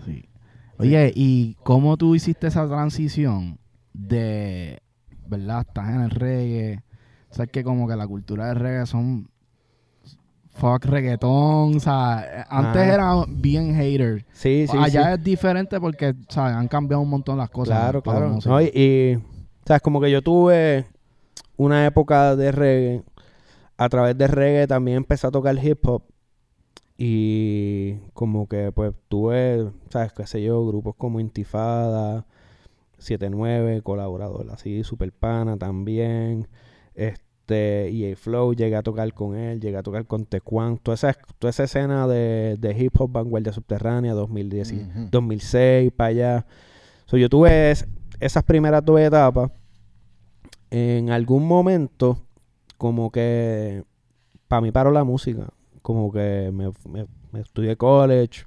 Sí. 0.05 0.25
Oye, 0.79 1.11
¿y 1.13 1.55
cómo 1.63 1.97
tú 1.97 2.15
hiciste 2.15 2.47
esa 2.47 2.67
transición 2.67 3.59
de, 3.93 4.81
verdad, 5.27 5.65
estás 5.67 5.89
en 5.89 6.01
el 6.01 6.09
reggae? 6.09 6.83
Sabes 7.29 7.51
que 7.51 7.63
como 7.63 7.87
que 7.87 7.95
la 7.95 8.07
cultura 8.07 8.47
del 8.47 8.55
reggae 8.57 8.85
son 8.85 9.29
fuck 10.53 10.85
reggaetón, 10.85 11.75
o 11.77 11.79
sea, 11.79 12.45
antes 12.49 12.81
Ah. 12.81 12.93
era 12.93 13.11
bien 13.27 13.75
hater. 13.75 14.25
Sí, 14.33 14.65
sí, 14.69 14.77
Allá 14.79 15.03
sí. 15.07 15.09
es 15.13 15.23
diferente 15.23 15.79
porque, 15.79 16.13
¿sabes? 16.29 16.55
Han 16.55 16.67
cambiado 16.67 17.01
un 17.01 17.09
montón 17.09 17.37
las 17.37 17.49
cosas. 17.49 17.77
Claro, 17.79 18.01
claro. 18.01 18.37
No, 18.45 18.61
y, 18.61 18.65
y, 18.65 19.19
sabes, 19.65 19.81
como 19.81 19.99
que 19.99 20.11
yo 20.11 20.21
tuve 20.21 20.85
una 21.57 21.85
época 21.85 22.35
de 22.35 22.51
reggae. 22.51 23.03
A 23.77 23.89
través 23.89 24.17
de 24.17 24.27
reggae 24.27 24.67
también 24.67 24.97
empecé 24.97 25.27
a 25.27 25.31
tocar 25.31 25.55
hip 25.63 25.85
hop. 25.87 26.03
Y 26.97 27.95
como 28.13 28.47
que 28.47 28.71
pues 28.71 28.93
tuve, 29.09 29.71
sabes, 29.89 30.13
qué 30.13 30.27
sé 30.27 30.43
yo, 30.43 30.65
grupos 30.67 30.95
como 30.95 31.19
Intifada, 31.19 32.25
79, 32.99 33.81
colaborador 33.81 34.47
así, 34.51 34.83
Super 34.83 35.11
Pana 35.11 35.57
también. 35.57 36.47
Este, 36.93 37.22
EA 37.49 38.15
Flow, 38.15 38.53
llegué 38.53 38.75
a 38.75 38.83
tocar 38.83 39.13
con 39.13 39.35
él, 39.35 39.59
llegué 39.59 39.77
a 39.77 39.83
tocar 39.83 40.05
con 40.05 40.25
Tecuan. 40.25 40.77
Toda 40.77 40.95
esa, 40.95 41.13
toda 41.39 41.49
esa 41.51 41.63
escena 41.65 42.07
de, 42.07 42.57
de 42.59 42.77
hip 42.77 42.93
hop 42.99 43.11
vanguardia 43.11 43.51
subterránea, 43.53 44.13
2010, 44.13 44.71
y- 44.71 44.75
Ujú. 44.81 45.07
2006 45.11 45.91
para 45.91 46.07
allá. 46.09 46.45
So, 47.05 47.17
yo 47.17 47.29
tuve 47.29 47.71
es- 47.71 47.87
esas 48.19 48.43
primeras 48.43 48.83
dos 48.85 48.99
etapas. 48.99 49.51
En 50.71 51.09
algún 51.11 51.45
momento, 51.47 52.17
como 52.77 53.11
que 53.11 53.83
para 54.47 54.61
mí 54.61 54.71
paró 54.71 54.91
la 54.91 55.03
música. 55.03 55.47
Como 55.81 56.11
que 56.11 56.49
me, 56.53 56.69
me- 56.89 57.07
me 57.31 57.41
estudié 57.41 57.75
college 57.75 58.45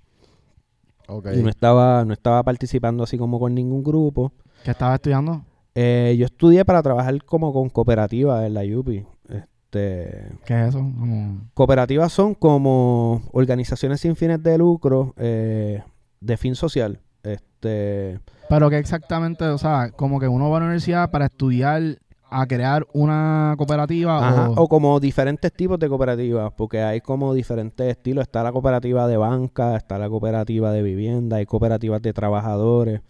y 1.39 1.43
no 1.43 1.49
estaba, 1.51 2.05
no 2.05 2.13
estaba 2.15 2.43
participando 2.43 3.05
así 3.05 3.17
como 3.19 3.39
con 3.39 3.55
ningún 3.55 3.83
grupo. 3.85 4.33
¿Qué 4.65 4.71
estabas 4.73 4.97
estudiando? 4.97 5.45
Eh, 5.79 6.17
yo 6.19 6.25
estudié 6.25 6.65
para 6.65 6.83
trabajar 6.83 7.23
como 7.23 7.53
con 7.53 7.69
cooperativas 7.69 8.47
en 8.47 8.55
la 8.55 8.63
UPI. 8.63 9.05
Este, 9.29 10.33
¿Qué 10.47 10.63
es 10.63 10.69
eso? 10.69 10.79
Como... 10.79 11.51
cooperativas 11.53 12.11
son 12.11 12.35
como 12.35 13.21
organizaciones 13.33 14.01
sin 14.01 14.17
fines 14.17 14.43
de 14.43 14.57
lucro 14.57 15.13
eh, 15.19 15.83
de 16.19 16.37
fin 16.39 16.55
social. 16.55 16.99
Este, 17.23 18.19
Pero 18.49 18.71
que 18.71 18.79
exactamente, 18.79 19.45
o 19.45 19.59
sea, 19.59 19.91
como 19.91 20.19
que 20.19 20.29
uno 20.29 20.49
va 20.49 20.57
a 20.57 20.61
la 20.61 20.67
universidad 20.67 21.11
para 21.11 21.27
estudiar 21.27 21.83
a 22.31 22.47
crear 22.47 22.87
una 22.95 23.55
cooperativa 23.59 24.29
Ajá, 24.29 24.51
o, 24.51 24.63
o 24.63 24.69
como 24.69 24.99
diferentes 24.99 25.53
tipos 25.53 25.79
de 25.79 25.91
cooperativas, 25.91 26.55
porque 26.57 26.81
hay 26.81 27.03
como 27.03 27.35
diferentes 27.35 27.87
estilos. 27.87 28.23
Está 28.23 28.43
la 28.43 28.51
cooperativa 28.51 29.07
de 29.07 29.19
banca, 29.19 29.77
está 29.77 29.99
la 29.99 30.09
cooperativa 30.09 30.73
de 30.73 30.81
vivienda, 30.81 31.37
hay 31.37 31.45
cooperativas 31.45 32.01
de 32.01 32.15
trabajadores. 32.15 33.03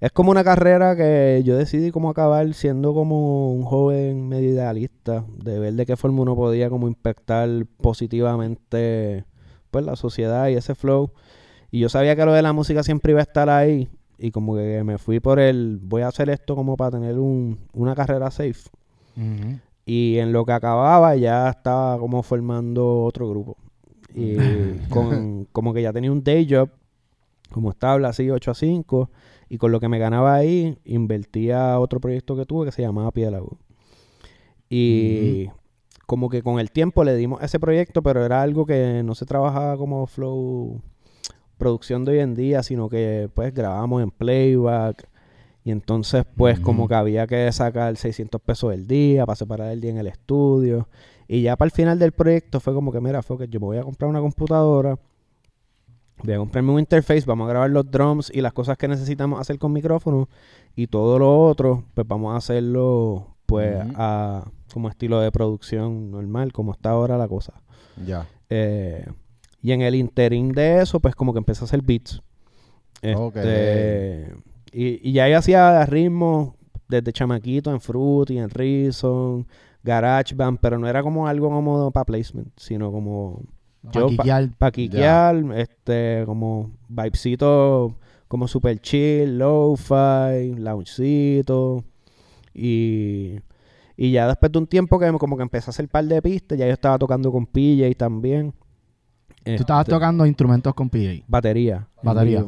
Es 0.00 0.12
como 0.12 0.30
una 0.30 0.44
carrera 0.44 0.94
que 0.94 1.42
yo 1.44 1.56
decidí 1.56 1.90
como 1.90 2.10
acabar 2.10 2.54
siendo 2.54 2.94
como 2.94 3.52
un 3.52 3.64
joven 3.64 4.28
medio 4.28 4.50
idealista, 4.50 5.24
de 5.42 5.58
ver 5.58 5.74
de 5.74 5.86
qué 5.86 5.96
forma 5.96 6.22
uno 6.22 6.36
podía 6.36 6.70
como 6.70 6.86
impactar 6.86 7.48
positivamente 7.80 9.24
pues 9.72 9.84
la 9.84 9.96
sociedad 9.96 10.48
y 10.48 10.54
ese 10.54 10.76
flow. 10.76 11.10
Y 11.72 11.80
yo 11.80 11.88
sabía 11.88 12.14
que 12.14 12.24
lo 12.24 12.32
de 12.32 12.42
la 12.42 12.52
música 12.52 12.82
siempre 12.84 13.12
iba 13.12 13.20
a 13.20 13.24
estar 13.24 13.50
ahí. 13.50 13.88
Y 14.18 14.30
como 14.30 14.56
que 14.56 14.82
me 14.84 14.98
fui 14.98 15.20
por 15.20 15.40
el, 15.40 15.78
voy 15.82 16.02
a 16.02 16.08
hacer 16.08 16.30
esto 16.30 16.54
como 16.54 16.76
para 16.76 16.92
tener 16.92 17.18
un, 17.18 17.58
una 17.72 17.94
carrera 17.94 18.30
safe. 18.30 18.70
Y 19.84 20.18
en 20.18 20.32
lo 20.32 20.44
que 20.44 20.52
acababa 20.52 21.16
ya 21.16 21.48
estaba 21.50 21.98
como 21.98 22.22
formando 22.22 23.02
otro 23.02 23.28
grupo. 23.28 23.56
Y 24.14 24.36
con, 24.90 25.46
como 25.50 25.74
que 25.74 25.82
ya 25.82 25.92
tenía 25.92 26.12
un 26.12 26.22
day 26.22 26.46
job, 26.48 26.70
como 27.50 27.70
estable, 27.70 28.06
así 28.06 28.30
8 28.30 28.50
a 28.52 28.54
5. 28.54 29.10
Y 29.48 29.58
con 29.58 29.72
lo 29.72 29.80
que 29.80 29.88
me 29.88 29.98
ganaba 29.98 30.34
ahí, 30.34 30.78
invertía 30.84 31.78
otro 31.78 32.00
proyecto 32.00 32.36
que 32.36 32.44
tuve 32.44 32.66
que 32.66 32.72
se 32.72 32.82
llamaba 32.82 33.10
Pielago. 33.12 33.58
Y 34.68 35.48
como 36.06 36.28
que 36.28 36.42
con 36.42 36.60
el 36.60 36.70
tiempo 36.70 37.04
le 37.04 37.16
dimos 37.16 37.42
ese 37.42 37.58
proyecto, 37.58 38.02
pero 38.02 38.24
era 38.24 38.42
algo 38.42 38.66
que 38.66 39.02
no 39.04 39.14
se 39.14 39.26
trabajaba 39.26 39.76
como 39.76 40.06
flow 40.06 40.80
producción 41.56 42.04
de 42.04 42.12
hoy 42.12 42.18
en 42.20 42.34
día, 42.34 42.62
sino 42.62 42.88
que 42.88 43.28
pues 43.34 43.52
grabamos 43.52 44.02
en 44.02 44.10
playback. 44.10 45.08
Y 45.64 45.70
entonces 45.70 46.24
pues 46.36 46.60
como 46.60 46.88
que 46.88 46.94
había 46.94 47.26
que 47.26 47.50
sacar 47.52 47.96
600 47.96 48.40
pesos 48.40 48.72
el 48.72 48.86
día 48.86 49.26
para 49.26 49.36
separar 49.36 49.70
el 49.70 49.80
día 49.80 49.90
en 49.90 49.98
el 49.98 50.06
estudio. 50.06 50.88
Y 51.26 51.42
ya 51.42 51.56
para 51.56 51.66
el 51.66 51.72
final 51.72 51.98
del 51.98 52.12
proyecto 52.12 52.58
fue 52.58 52.72
como 52.72 52.90
que, 52.90 53.00
mira, 53.00 53.22
fue 53.22 53.36
que 53.36 53.48
yo 53.48 53.60
me 53.60 53.66
voy 53.66 53.76
a 53.76 53.82
comprar 53.82 54.08
una 54.08 54.20
computadora, 54.20 54.98
voy 56.22 56.34
a 56.34 56.38
comprarme 56.38 56.72
un 56.72 56.80
interface, 56.80 57.24
vamos 57.26 57.46
a 57.46 57.50
grabar 57.50 57.70
los 57.70 57.90
drums 57.90 58.30
y 58.34 58.40
las 58.40 58.52
cosas 58.52 58.76
que 58.76 58.88
necesitamos 58.88 59.40
hacer 59.40 59.58
con 59.58 59.72
micrófono 59.72 60.28
y 60.74 60.86
todo 60.86 61.18
lo 61.18 61.40
otro, 61.46 61.84
pues 61.94 62.06
vamos 62.06 62.34
a 62.34 62.36
hacerlo 62.36 63.36
pues 63.46 63.82
Ujú. 63.84 63.92
a 63.96 64.50
como 64.72 64.88
estilo 64.88 65.20
de 65.20 65.32
producción 65.32 66.10
normal, 66.10 66.52
como 66.52 66.72
está 66.72 66.90
ahora 66.90 67.16
la 67.16 67.26
cosa. 67.28 67.54
Ya. 68.06 68.26
Eh, 68.50 69.06
y 69.62 69.72
en 69.72 69.80
el 69.80 69.94
interín 69.94 70.52
de 70.52 70.82
eso, 70.82 71.00
pues 71.00 71.14
como 71.14 71.32
que 71.32 71.38
empecé 71.38 71.62
a 71.62 71.64
hacer 71.64 71.82
beats. 71.82 72.22
Ok. 73.16 73.36
Este, 73.36 74.34
y, 74.72 75.08
y 75.08 75.12
ya 75.12 75.28
yo 75.28 75.38
hacía 75.38 75.84
ritmos 75.86 76.54
desde 76.88 77.12
chamaquito 77.12 77.70
en 77.70 77.80
Fruity, 77.80 78.38
en 78.38 78.50
Reason, 78.50 79.46
GarageBand, 79.82 80.58
pero 80.60 80.78
no 80.78 80.88
era 80.88 81.02
como 81.02 81.26
algo 81.26 81.48
como 81.48 81.90
para 81.90 82.04
placement, 82.04 82.52
sino 82.56 82.92
como 82.92 83.42
Pa' 83.82 83.90
yo 84.00 84.06
quiquear. 84.08 84.50
para 84.58 84.72
quiquear, 84.72 85.36
este, 85.56 86.22
como 86.26 86.70
vibecito 86.88 87.96
como 88.28 88.46
super 88.46 88.78
chill, 88.80 89.38
lo-fi, 89.38 90.54
loungecito. 90.56 91.84
Y, 92.54 93.36
y 93.96 94.10
ya 94.12 94.26
después 94.26 94.52
de 94.52 94.58
un 94.58 94.66
tiempo 94.66 94.98
que 94.98 95.10
como 95.12 95.36
que 95.36 95.42
empecé 95.42 95.70
a 95.70 95.72
hacer 95.72 95.88
par 95.88 96.04
de 96.04 96.20
pistas, 96.20 96.58
ya 96.58 96.66
yo 96.66 96.72
estaba 96.72 96.98
tocando 96.98 97.32
con 97.32 97.46
PJ 97.46 97.94
también. 97.96 98.52
Tú 99.44 99.52
estabas 99.52 99.82
Este, 99.82 99.92
tocando 99.92 100.26
instrumentos 100.26 100.74
con 100.74 100.90
PJ. 100.90 101.24
batería. 101.26 101.88
Batería. 102.02 102.44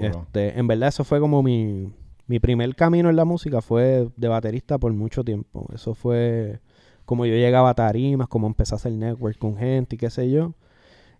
Este, 0.00 0.58
en 0.58 0.66
verdad 0.66 0.88
eso 0.88 1.04
fue 1.04 1.20
como 1.20 1.42
mi, 1.42 1.92
mi 2.26 2.40
primer 2.40 2.74
camino 2.74 3.10
en 3.10 3.16
la 3.16 3.24
música 3.24 3.60
fue 3.60 4.08
de 4.16 4.28
baterista 4.28 4.78
por 4.78 4.92
mucho 4.92 5.22
tiempo. 5.22 5.68
Eso 5.72 5.94
fue 5.94 6.60
como 7.04 7.26
yo 7.26 7.34
llegaba 7.34 7.70
a 7.70 7.74
tarimas, 7.74 8.28
como 8.28 8.46
empecé 8.46 8.74
a 8.74 8.76
hacer 8.76 8.92
network 8.92 9.38
con 9.38 9.56
gente 9.56 9.96
y 9.96 9.98
qué 9.98 10.10
sé 10.10 10.30
yo. 10.30 10.54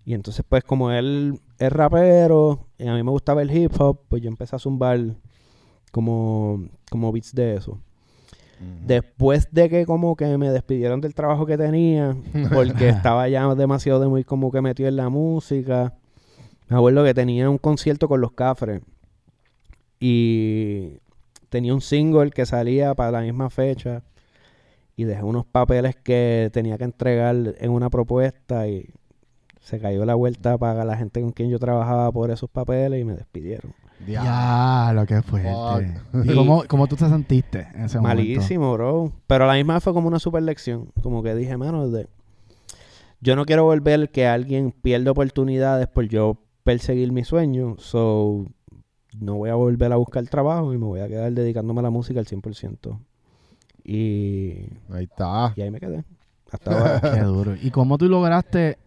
Y 0.05 0.14
entonces 0.14 0.44
pues 0.49 0.64
como 0.64 0.90
él 0.90 1.40
es 1.59 1.73
rapero 1.73 2.66
y 2.79 2.87
a 2.87 2.94
mí 2.94 3.03
me 3.03 3.11
gustaba 3.11 3.42
el 3.42 3.51
hip 3.51 3.73
hop, 3.79 4.01
pues 4.09 4.23
yo 4.23 4.29
empecé 4.29 4.57
a 4.57 4.59
zumbar 4.59 5.01
como, 5.90 6.68
como 6.90 7.12
beats 7.12 7.35
de 7.35 7.57
eso. 7.57 7.79
Después 8.87 9.49
de 9.51 9.68
que 9.68 9.85
como 9.85 10.16
que 10.16 10.38
me 10.38 10.51
despidieron 10.51 11.01
del 11.01 11.14
trabajo 11.14 11.44
que 11.44 11.59
tenía, 11.59 12.16
porque 12.55 12.88
estaba 12.88 13.29
ya 13.29 13.53
demasiado 13.55 14.01
de 14.01 14.09
muy 14.09 14.25
como 14.25 14.51
que 14.51 14.62
metido 14.62 14.88
en 14.88 14.97
la 14.97 15.11
música. 15.11 15.92
Me 16.68 16.77
acuerdo 16.77 17.05
que 17.05 17.12
tenía 17.12 17.51
un 17.51 17.59
concierto 17.59 18.09
con 18.09 18.20
los 18.23 18.33
Cafres 18.33 18.81
y 20.01 20.99
tenía 21.51 21.75
un 21.75 21.83
single 21.83 22.31
que 22.31 22.47
salía 22.47 22.94
para 22.94 23.11
la 23.11 23.20
misma 23.20 23.51
fecha 23.51 24.03
y 24.96 25.04
dejé 25.04 25.22
unos 25.22 25.44
papeles 25.46 25.96
que 25.96 26.50
tenía 26.52 26.78
que 26.78 26.85
entregar 26.85 27.37
en 27.59 27.70
una 27.70 27.90
propuesta 27.90 28.68
y 28.68 28.88
se 29.61 29.80
cayó 29.80 30.04
la 30.04 30.14
vuelta 30.14 30.59
para 30.59 30.85
la 30.85 30.96
gente 30.96 31.20
con 31.22 31.33
quien 31.33 31.50
yo 31.50 31.59
trabajaba 31.59 32.12
por 32.12 32.30
esos 32.30 32.50
papeles 32.50 33.00
y 33.00 33.04
me 33.04 33.14
despidieron. 33.14 33.72
Ya. 34.07 34.92
Lo 34.94 35.07
que 35.07 35.22
fuerte. 35.22 36.00
¿Y 36.24 36.35
cómo, 36.35 36.64
cómo 36.68 36.87
tú 36.87 36.96
te 36.96 37.09
sentiste 37.09 37.66
en 37.74 37.85
ese 37.85 37.98
momento? 37.98 38.22
Malísimo, 38.22 38.72
bro. 38.74 39.12
Pero 39.26 39.44
a 39.44 39.46
la 39.46 39.54
misma 39.54 39.74
vez 39.74 39.83
fue 39.83 39.94
como 39.94 40.09
una 40.09 40.18
super 40.18 40.42
lección. 40.42 40.90
Como 41.02 41.22
que 41.22 41.35
dije, 41.35 41.57
mano, 41.57 41.88
de... 41.88 42.07
yo 43.20 43.37
no 43.37 43.46
quiero 43.46 43.64
volver 43.64 44.11
que 44.11 44.26
alguien 44.26 44.72
pierda 44.72 45.12
oportunidades 45.12 45.88
por 45.88 46.09
yo 46.09 46.37
perseguir 46.62 47.12
mi 47.12 47.24
sueño. 47.24 47.76
So, 47.78 48.44
no 49.18 49.37
voy 49.37 49.48
a 49.48 49.54
volver 49.54 49.92
a 49.92 49.96
buscar 49.96 50.24
trabajo 50.26 50.74
y 50.74 50.78
me 50.78 50.85
voy 50.85 51.00
a 51.00 51.09
quedar 51.09 51.33
dedicándome 51.33 51.80
a 51.80 51.85
la 51.85 51.90
música 51.90 52.20
al 52.20 52.26
100%. 52.26 52.98
Y, 53.85 54.66
Ahí 54.90 55.05
está. 55.05 55.53
y 55.57 55.61
ahí 55.62 55.70
me 55.70 55.79
quedé. 55.81 56.05
Hasta 56.51 56.70
ahora. 56.79 57.01
Qué 57.14 57.20
duro. 57.20 57.55
¿Y 57.61 57.70
cómo 57.70 57.99
tú 57.99 58.09
lograste 58.09 58.79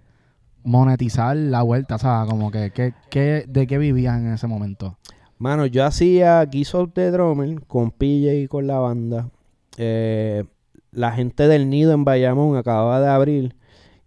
monetizar 0.64 1.36
la 1.38 1.62
vuelta? 1.62 1.96
O 1.96 2.00
sea, 2.00 2.26
como 2.28 2.50
que, 2.52 2.72
que, 2.72 2.94
que- 3.10 3.46
¿de 3.48 3.68
qué 3.68 3.78
vivías 3.78 4.18
en 4.20 4.34
ese 4.34 4.48
momento? 4.48 4.98
Mano, 5.38 5.66
yo 5.68 5.86
hacía 5.86 6.44
guisos 6.46 6.94
de 6.96 7.12
drummer 7.12 7.62
con 7.68 7.92
PJ 7.92 8.34
y 8.34 8.48
con 8.48 8.66
la 8.66 8.80
banda. 8.80 9.30
Eh, 9.78 10.44
la 10.92 11.12
gente 11.12 11.48
del 11.48 11.70
Nido 11.70 11.92
en 11.94 12.04
Bayamón 12.06 12.58
acababa 12.58 13.00
de 13.00 13.08
abrir 13.08 13.56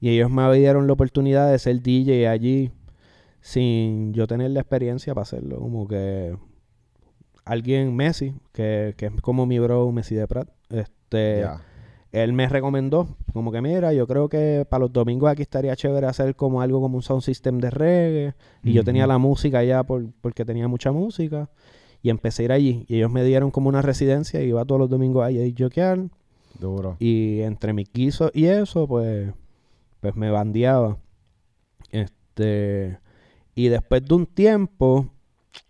y 0.00 0.09
ellos 0.09 0.29
me 0.31 0.53
dieron 0.57 0.88
la 0.88 0.94
oportunidad 0.94 1.48
de 1.53 1.59
ser 1.61 1.81
DJ 1.83 2.29
allí 2.29 2.72
sin 3.40 4.12
yo 4.12 4.26
tener 4.26 4.50
la 4.50 4.61
experiencia 4.61 5.14
para 5.14 5.22
hacerlo. 5.22 5.61
Como 5.61 5.87
que 5.87 6.37
alguien, 7.44 7.94
Messi, 7.94 8.35
que, 8.53 8.94
que 8.96 9.07
es 9.07 9.12
como 9.22 9.46
mi 9.46 9.59
bro 9.61 9.90
Messi 9.92 10.14
de 10.14 10.26
Prat, 10.26 10.48
este, 10.70 11.44
él 12.12 12.33
me 12.33 12.48
recomendó, 12.48 13.16
como 13.33 13.52
que 13.52 13.61
mira, 13.61 13.92
yo 13.92 14.06
creo 14.06 14.28
que 14.28 14.66
para 14.68 14.83
los 14.83 14.92
domingos 14.92 15.30
aquí 15.30 15.42
estaría 15.42 15.76
chévere 15.76 16.06
hacer 16.06 16.35
como 16.35 16.61
algo 16.61 16.80
como 16.80 16.96
un 16.96 17.02
sound 17.02 17.22
system 17.22 17.59
de 17.59 17.70
reggae. 17.70 18.35
Y 18.64 18.72
yo 18.72 18.83
tenía 18.85 19.06
la 19.06 19.18
música 19.18 19.62
ya 19.62 19.85
por, 19.85 20.06
porque 20.20 20.44
tenía 20.44 20.66
mucha 20.66 20.90
música. 20.90 21.48
Y 22.02 22.11
empecé 22.11 22.42
a 22.42 22.44
ir 22.46 22.52
allí. 22.52 22.85
Y 22.88 22.96
ellos 22.96 23.12
me 23.12 23.22
dieron 23.22 23.50
como 23.50 23.68
una 23.68 23.83
residencia 23.83 24.42
y 24.42 24.48
iba 24.48 24.64
todos 24.64 24.80
los 24.80 24.90
domingos 24.90 25.24
allí 25.24 25.40
a 25.40 25.54
jokear. 25.56 26.09
Duro. 26.59 26.96
Y 26.98 27.40
entre 27.40 27.72
mis 27.72 27.92
guisos 27.92 28.30
y 28.35 28.46
eso, 28.46 28.88
pues, 28.88 29.33
pues 30.00 30.16
me 30.16 30.30
bandeaba. 30.30 30.98
Este, 31.92 32.98
y 33.54 33.68
después 33.68 34.04
de 34.04 34.14
un 34.14 34.26
tiempo, 34.26 35.09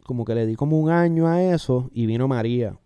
como 0.05 0.25
que 0.25 0.35
le 0.35 0.47
di 0.47 0.55
como 0.55 0.81
un 0.81 0.91
año 0.91 1.27
a 1.27 1.43
eso 1.43 1.91
y 1.93 2.07
vino 2.07 2.29
María. 2.29 2.79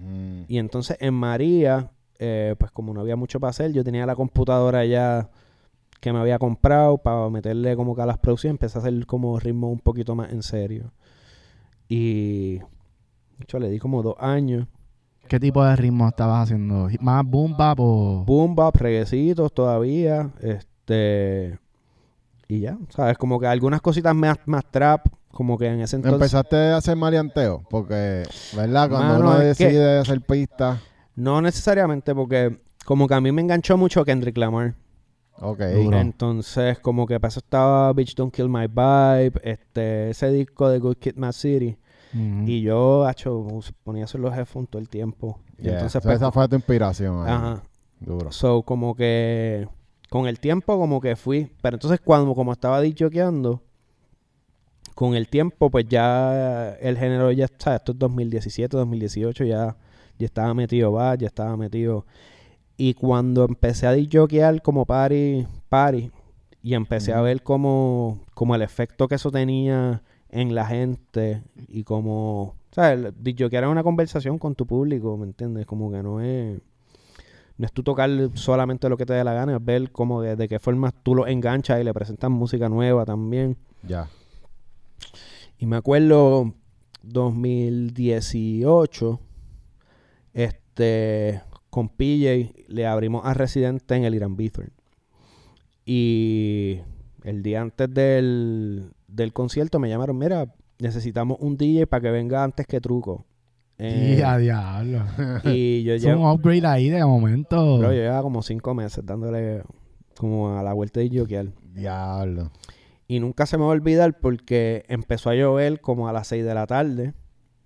Mm. 0.00 0.42
Y 0.48 0.58
entonces 0.58 0.96
en 1.00 1.14
María, 1.14 1.90
eh, 2.18 2.54
pues 2.58 2.70
como 2.72 2.92
no 2.92 3.00
había 3.00 3.16
mucho 3.16 3.38
para 3.38 3.50
hacer, 3.50 3.72
yo 3.72 3.84
tenía 3.84 4.06
la 4.06 4.16
computadora 4.16 4.84
ya 4.84 5.30
que 6.00 6.12
me 6.12 6.18
había 6.18 6.38
comprado 6.38 6.98
para 6.98 7.28
meterle 7.28 7.76
como 7.76 7.94
que 7.94 8.02
a 8.02 8.06
las 8.06 8.18
producciones, 8.18 8.54
empecé 8.54 8.78
a 8.78 8.80
hacer 8.80 9.06
como 9.06 9.38
ritmo 9.38 9.70
un 9.70 9.80
poquito 9.80 10.14
más 10.14 10.32
en 10.32 10.42
serio. 10.42 10.92
Y 11.88 12.60
yo 13.46 13.58
le 13.58 13.68
di 13.68 13.78
como 13.78 14.02
dos 14.02 14.14
años. 14.18 14.66
¿Qué 15.28 15.38
tipo 15.38 15.64
de 15.64 15.76
ritmo 15.76 16.08
estabas 16.08 16.44
haciendo? 16.44 16.88
¿Más 17.00 17.24
boom 17.24 17.56
bap 17.56 17.78
o...? 17.80 18.24
Boom 18.24 18.54
bap, 18.54 18.74
reguecitos 18.76 19.52
todavía. 19.52 20.30
Este. 20.40 21.58
Y 22.48 22.60
ya, 22.60 22.78
¿sabes? 22.88 23.16
Como 23.16 23.38
que 23.38 23.46
algunas 23.46 23.80
cositas 23.80 24.14
más, 24.14 24.38
más 24.46 24.64
trap, 24.70 25.06
como 25.30 25.56
que 25.58 25.66
en 25.66 25.80
ese 25.80 25.96
entonces. 25.96 26.14
Empezaste 26.20 26.56
a 26.56 26.76
hacer 26.78 26.96
maleanteo, 26.96 27.62
porque, 27.70 28.24
¿verdad? 28.56 28.88
Cuando 28.90 29.14
Mano, 29.14 29.30
uno 29.30 29.38
decide 29.38 29.98
hacer 29.98 30.20
pistas, 30.20 30.80
No 31.14 31.40
necesariamente, 31.40 32.14
porque 32.14 32.60
como 32.84 33.06
que 33.06 33.14
a 33.14 33.20
mí 33.20 33.30
me 33.32 33.40
enganchó 33.42 33.76
mucho 33.76 34.04
Kendrick 34.04 34.36
Lamar. 34.36 34.74
ok. 35.38 35.60
Duro. 35.60 35.98
Entonces, 35.98 36.78
como 36.80 37.06
que 37.06 37.14
eso 37.22 37.38
estaba 37.40 37.92
Bitch 37.92 38.14
Don't 38.14 38.34
Kill 38.34 38.48
My 38.48 38.66
Vibe, 38.66 39.40
este, 39.44 40.10
ese 40.10 40.30
disco 40.30 40.68
de 40.68 40.78
Good 40.78 40.96
Kid, 40.96 41.16
Mad 41.16 41.32
City. 41.32 41.76
Y 42.12 42.62
yo, 42.62 43.04
hacho, 43.06 43.46
ponía 43.84 44.04
eso 44.04 44.18
en 44.18 44.22
los 44.22 44.36
headphones 44.36 44.68
todo 44.68 44.82
el 44.82 44.88
tiempo. 44.88 45.38
Y 45.58 45.68
entonces, 45.68 45.92
So, 45.92 46.00
pues, 46.00 46.16
esa 46.16 46.32
fue 46.32 46.48
tu 46.48 46.56
inspiración. 46.56 47.22
ahí. 47.24 47.32
ajá. 47.32 47.62
Duro. 48.00 48.32
So, 48.32 48.62
como 48.62 48.96
que 48.96 49.68
con 50.08 50.26
el 50.26 50.40
tiempo 50.40 50.76
como 50.76 51.00
que 51.00 51.14
fui. 51.14 51.52
Pero 51.62 51.76
entonces 51.76 52.00
cuando 52.02 52.34
como 52.34 52.50
estaba 52.52 52.80
dichoqueando, 52.80 53.62
con 55.00 55.14
el 55.14 55.28
tiempo, 55.28 55.70
pues 55.70 55.86
ya 55.88 56.74
el 56.74 56.98
género 56.98 57.32
ya 57.32 57.46
está, 57.46 57.76
esto 57.76 57.92
es 57.92 57.98
2017, 57.98 58.76
2018, 58.76 59.44
ya, 59.46 59.74
ya 60.18 60.26
estaba 60.26 60.52
metido 60.52 60.92
va, 60.92 61.14
ya 61.14 61.28
estaba 61.28 61.56
metido. 61.56 62.04
Y 62.76 62.92
cuando 62.92 63.46
empecé 63.46 63.86
a 63.86 63.92
disjoquear 63.92 64.60
como 64.60 64.84
party, 64.84 65.46
party, 65.70 66.10
y 66.62 66.74
empecé 66.74 67.14
a 67.14 67.22
ver 67.22 67.42
como, 67.42 68.20
como 68.34 68.54
el 68.54 68.60
efecto 68.60 69.08
que 69.08 69.14
eso 69.14 69.30
tenía 69.30 70.02
en 70.28 70.54
la 70.54 70.66
gente 70.66 71.44
y 71.68 71.82
como, 71.84 72.56
¿sabes? 72.70 73.14
Disjoquear 73.18 73.64
es 73.64 73.70
una 73.70 73.82
conversación 73.82 74.38
con 74.38 74.54
tu 74.54 74.66
público, 74.66 75.16
¿me 75.16 75.24
entiendes? 75.24 75.64
Como 75.64 75.90
que 75.90 76.02
no 76.02 76.20
es... 76.20 76.60
No 77.56 77.64
es 77.64 77.72
tú 77.72 77.82
tocar 77.82 78.10
solamente 78.34 78.86
lo 78.90 78.98
que 78.98 79.06
te 79.06 79.14
dé 79.14 79.24
la 79.24 79.32
gana, 79.32 79.56
es 79.56 79.64
ver 79.64 79.92
cómo 79.92 80.20
de, 80.20 80.36
de 80.36 80.46
qué 80.46 80.58
forma 80.58 80.92
tú 80.92 81.14
lo 81.14 81.26
enganchas 81.26 81.80
y 81.80 81.84
le 81.84 81.94
presentas 81.94 82.30
música 82.30 82.68
nueva 82.68 83.06
también. 83.06 83.56
Ya. 83.82 84.06
Y 85.60 85.66
me 85.66 85.76
acuerdo 85.76 86.54
2018, 87.02 89.20
este, 90.32 91.42
con 91.68 91.90
PJ 91.90 92.54
le 92.68 92.86
abrimos 92.86 93.26
a 93.26 93.34
Residente 93.34 93.94
en 93.94 94.04
el 94.04 94.14
Irán 94.14 94.36
Bithorn. 94.36 94.72
Y 95.84 96.78
el 97.24 97.42
día 97.42 97.60
antes 97.60 97.92
del, 97.92 98.90
del 99.06 99.34
concierto 99.34 99.78
me 99.78 99.90
llamaron, 99.90 100.16
mira, 100.16 100.50
necesitamos 100.78 101.36
un 101.40 101.58
DJ 101.58 101.86
para 101.86 102.00
que 102.04 102.10
venga 102.10 102.42
antes 102.42 102.66
que 102.66 102.80
Truco. 102.80 103.26
Eh, 103.76 104.16
Y 104.18 104.22
a 104.22 104.38
diablo. 104.38 105.04
y 105.44 105.82
yo 105.82 105.92
Es 105.94 106.04
un 106.04 106.10
llevo, 106.10 106.32
upgrade 106.32 106.66
ahí 106.66 106.88
de 106.88 107.04
momento. 107.04 107.78
bro, 107.78 107.92
yo 107.92 108.00
llevaba 108.00 108.22
como 108.22 108.42
cinco 108.42 108.72
meses 108.74 109.04
dándole 109.04 109.62
como 110.16 110.56
a 110.56 110.62
la 110.62 110.72
vuelta 110.72 111.00
de 111.00 111.10
jokear. 111.18 111.48
Diablo. 111.74 112.50
Y 113.10 113.18
nunca 113.18 113.44
se 113.44 113.58
me 113.58 113.64
va 113.64 113.70
a 113.70 113.72
olvidar 113.72 114.20
porque 114.20 114.84
empezó 114.86 115.30
a 115.30 115.34
llover 115.34 115.80
como 115.80 116.06
a 116.06 116.12
las 116.12 116.28
6 116.28 116.44
de 116.44 116.54
la 116.54 116.68
tarde. 116.68 117.12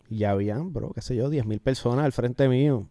Y 0.09 0.17
ya 0.21 0.31
habían, 0.31 0.73
bro, 0.73 0.93
qué 0.95 1.03
sé 1.03 1.17
yo, 1.17 1.29
10 1.29 1.45
mil 1.45 1.61
personas 1.61 2.07
al 2.07 2.13
frente 2.13 2.49
mío. 2.49 2.89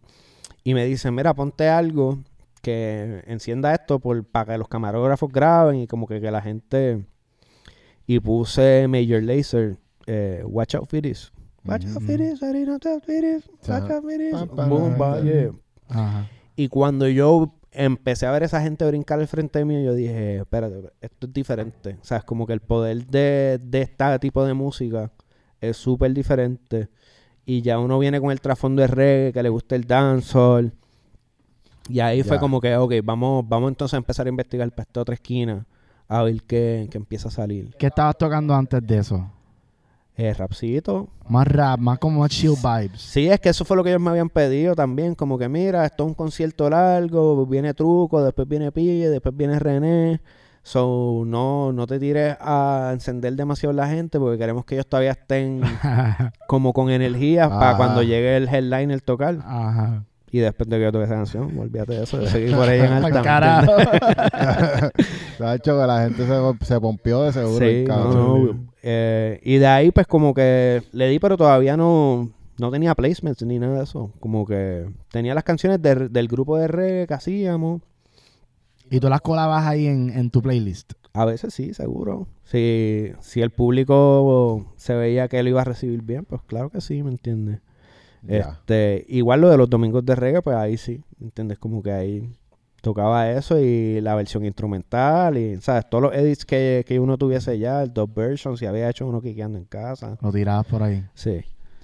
Y 0.63 0.75
me 0.75 0.85
dicen, 0.85 1.15
mira, 1.15 1.33
ponte 1.33 1.67
algo 1.67 2.19
que 2.61 3.23
encienda 3.25 3.73
esto 3.73 3.97
por, 3.97 4.23
para 4.23 4.53
que 4.53 4.57
los 4.59 4.67
camarógrafos 4.67 5.31
graben 5.31 5.77
y 5.77 5.87
como 5.87 6.05
que, 6.05 6.21
que 6.21 6.29
la 6.29 6.43
gente... 6.43 7.07
Y 8.05 8.19
puse 8.19 8.87
Major 8.87 9.23
Lazer, 9.23 9.79
eh, 10.05 10.43
Watch 10.45 10.75
Out 10.75 10.89
for 10.91 11.01
This. 11.01 11.31
Watch 11.65 11.87
out 11.87 12.03
for 12.03 12.17
this, 12.17 12.39
tell 12.39 13.01
for 13.01 13.21
this, 13.21 13.49
watch 13.67 13.89
out 13.89 14.03
for 14.03 14.15
this. 14.15 14.35
Boom, 14.53 14.95
yeah. 15.23 15.51
Ajá. 15.87 16.29
Y 16.55 16.67
cuando 16.67 17.07
yo 17.07 17.55
empecé 17.73 18.25
a 18.25 18.31
ver 18.31 18.43
a 18.43 18.45
esa 18.45 18.61
gente 18.61 18.85
brincar 18.85 19.19
al 19.19 19.27
frente 19.27 19.63
mío, 19.65 19.81
yo 19.81 19.93
dije, 19.93 20.37
espérate, 20.37 20.91
esto 21.01 21.27
es 21.27 21.33
diferente. 21.33 21.97
O 22.01 22.05
sea, 22.05 22.17
es 22.17 22.23
como 22.23 22.47
que 22.47 22.53
el 22.53 22.61
poder 22.61 23.05
de, 23.07 23.59
de 23.61 23.81
este 23.81 24.19
tipo 24.19 24.45
de 24.45 24.53
música 24.53 25.11
es 25.59 25.77
súper 25.77 26.13
diferente. 26.13 26.89
Y 27.45 27.61
ya 27.61 27.79
uno 27.79 27.99
viene 27.99 28.21
con 28.21 28.31
el 28.31 28.39
trasfondo 28.39 28.81
de 28.81 28.87
reggae, 28.87 29.33
que 29.33 29.43
le 29.43 29.49
gusta 29.49 29.75
el 29.75 29.85
dancehall. 29.85 30.73
Y 31.89 31.99
ahí 31.99 32.23
fue 32.23 32.39
como 32.39 32.61
que, 32.61 32.75
ok, 32.77 32.93
vamos, 33.03 33.43
vamos 33.47 33.69
entonces 33.69 33.95
a 33.95 33.97
empezar 33.97 34.25
a 34.25 34.29
investigar 34.29 34.69
para 34.71 34.83
esta 34.83 35.01
otra 35.01 35.15
esquina, 35.15 35.65
a 36.07 36.23
ver 36.23 36.41
qué, 36.43 36.87
qué 36.89 36.97
empieza 36.97 37.27
a 37.27 37.31
salir. 37.31 37.75
¿Qué 37.77 37.87
estabas 37.87 38.17
tocando 38.17 38.53
antes 38.53 38.85
de 38.85 38.97
eso? 38.99 39.29
Eh, 40.15 40.33
rapcito. 40.33 41.09
Más 41.27 41.47
rap, 41.47 41.79
más 41.79 41.97
como 41.97 42.27
chill 42.27 42.53
vibes. 42.61 43.01
Sí, 43.01 43.27
es 43.27 43.39
que 43.39 43.49
eso 43.49 43.65
fue 43.65 43.75
lo 43.75 43.83
que 43.83 43.89
ellos 43.89 44.01
me 44.01 44.11
habían 44.11 44.29
pedido 44.29 44.75
también, 44.75 45.15
como 45.15 45.39
que 45.39 45.49
mira, 45.49 45.85
esto 45.85 46.03
es 46.03 46.09
un 46.09 46.13
concierto 46.13 46.69
largo, 46.69 47.45
viene 47.47 47.73
Truco, 47.73 48.23
después 48.23 48.47
viene 48.47 48.71
Pille, 48.71 49.09
después 49.09 49.35
viene 49.35 49.57
René. 49.57 50.21
So, 50.61 51.23
no, 51.25 51.73
no 51.73 51.87
te 51.87 51.99
tires 51.99 52.37
a 52.39 52.91
encender 52.93 53.33
demasiado 53.35 53.73
la 53.73 53.87
gente 53.89 54.17
porque 54.17 54.37
queremos 54.37 54.63
que 54.63 54.75
ellos 54.75 54.87
todavía 54.87 55.11
estén 55.11 55.61
como 56.47 56.71
con 56.71 56.89
energía 56.89 57.49
para 57.49 57.75
cuando 57.75 58.01
llegue 58.01 58.37
el 58.37 58.47
headliner 58.47 59.01
tocar. 59.01 59.39
Ajá. 59.43 60.05
Y 60.33 60.39
después 60.39 60.67
de 60.67 60.77
que 60.77 60.83
yo 60.83 60.91
toque 60.91 61.05
esa 61.05 61.13
canción, 61.13 61.55
olvídate 61.59 61.93
de 61.93 62.03
eso, 62.03 62.17
de 62.17 62.27
seguir 62.27 62.55
por 62.55 62.67
ahí 62.67 62.79
en 62.79 62.85
alta. 62.91 63.07
¿me 63.19 63.21
Carajo. 63.21 63.71
Se 65.37 65.43
ha 65.45 65.55
hecho 65.55 65.79
que 65.79 65.87
la 65.87 66.03
gente 66.03 66.25
se, 66.25 66.65
se 66.65 66.79
pompió 66.81 67.21
de 67.23 67.33
seguro. 67.33 67.65
Sí, 67.65 67.83
no, 67.87 68.65
eh, 68.81 69.39
y 69.43 69.57
de 69.57 69.67
ahí 69.67 69.91
pues 69.91 70.07
como 70.07 70.33
que 70.33 70.81
le 70.91 71.07
di, 71.09 71.19
pero 71.19 71.37
todavía 71.37 71.77
no, 71.77 72.31
no 72.57 72.71
tenía 72.71 72.95
placements 72.95 73.43
ni 73.43 73.59
nada 73.59 73.77
de 73.77 73.83
eso. 73.83 74.11
Como 74.19 74.45
que 74.47 74.85
tenía 75.11 75.35
las 75.35 75.43
canciones 75.43 75.81
de- 75.81 76.09
del 76.09 76.27
grupo 76.27 76.57
de 76.57 76.67
reggae 76.67 77.05
que 77.07 77.13
hacíamos. 77.13 77.81
y 78.89 78.99
tú 78.99 79.09
las 79.09 79.21
colabas 79.21 79.65
ahí 79.67 79.85
en, 79.87 80.09
en 80.09 80.29
tu 80.31 80.41
playlist. 80.41 80.93
A 81.13 81.25
veces 81.25 81.53
sí, 81.53 81.73
seguro. 81.75 82.27
Si, 82.43 83.11
si 83.19 83.41
el 83.41 83.51
público 83.51 84.65
se 84.77 84.95
veía 84.95 85.27
que 85.27 85.43
lo 85.43 85.49
iba 85.49 85.61
a 85.61 85.65
recibir 85.65 86.01
bien, 86.01 86.25
pues 86.25 86.41
claro 86.41 86.69
que 86.71 86.81
sí, 86.81 87.03
¿me 87.03 87.11
entiendes? 87.11 87.59
Este, 88.27 89.05
igual 89.09 89.41
lo 89.41 89.49
de 89.49 89.57
los 89.57 89.69
domingos 89.69 90.05
de 90.05 90.15
reggae, 90.15 90.41
pues 90.41 90.55
ahí 90.55 90.77
sí, 90.77 91.03
¿me 91.19 91.25
entiendes? 91.25 91.59
Como 91.59 91.83
que 91.83 91.91
ahí 91.91 92.29
tocaba 92.81 93.29
eso 93.31 93.59
y 93.59 94.01
la 94.01 94.15
versión 94.15 94.45
instrumental 94.45 95.37
y, 95.37 95.59
¿sabes? 95.61 95.89
Todos 95.89 96.03
los 96.03 96.13
edits 96.13 96.45
que, 96.45 96.83
que 96.87 96.99
uno 96.99 97.17
tuviese 97.17 97.57
ya, 97.57 97.81
el 97.81 97.93
dos 97.93 98.13
versions, 98.13 98.59
si 98.59 98.65
había 98.65 98.89
hecho 98.89 99.07
uno 99.07 99.21
quiqueando 99.21 99.57
en 99.57 99.65
casa. 99.65 100.17
Lo 100.21 100.31
tirabas 100.31 100.65
por 100.65 100.83
ahí. 100.83 101.05
Sí. 101.13 101.43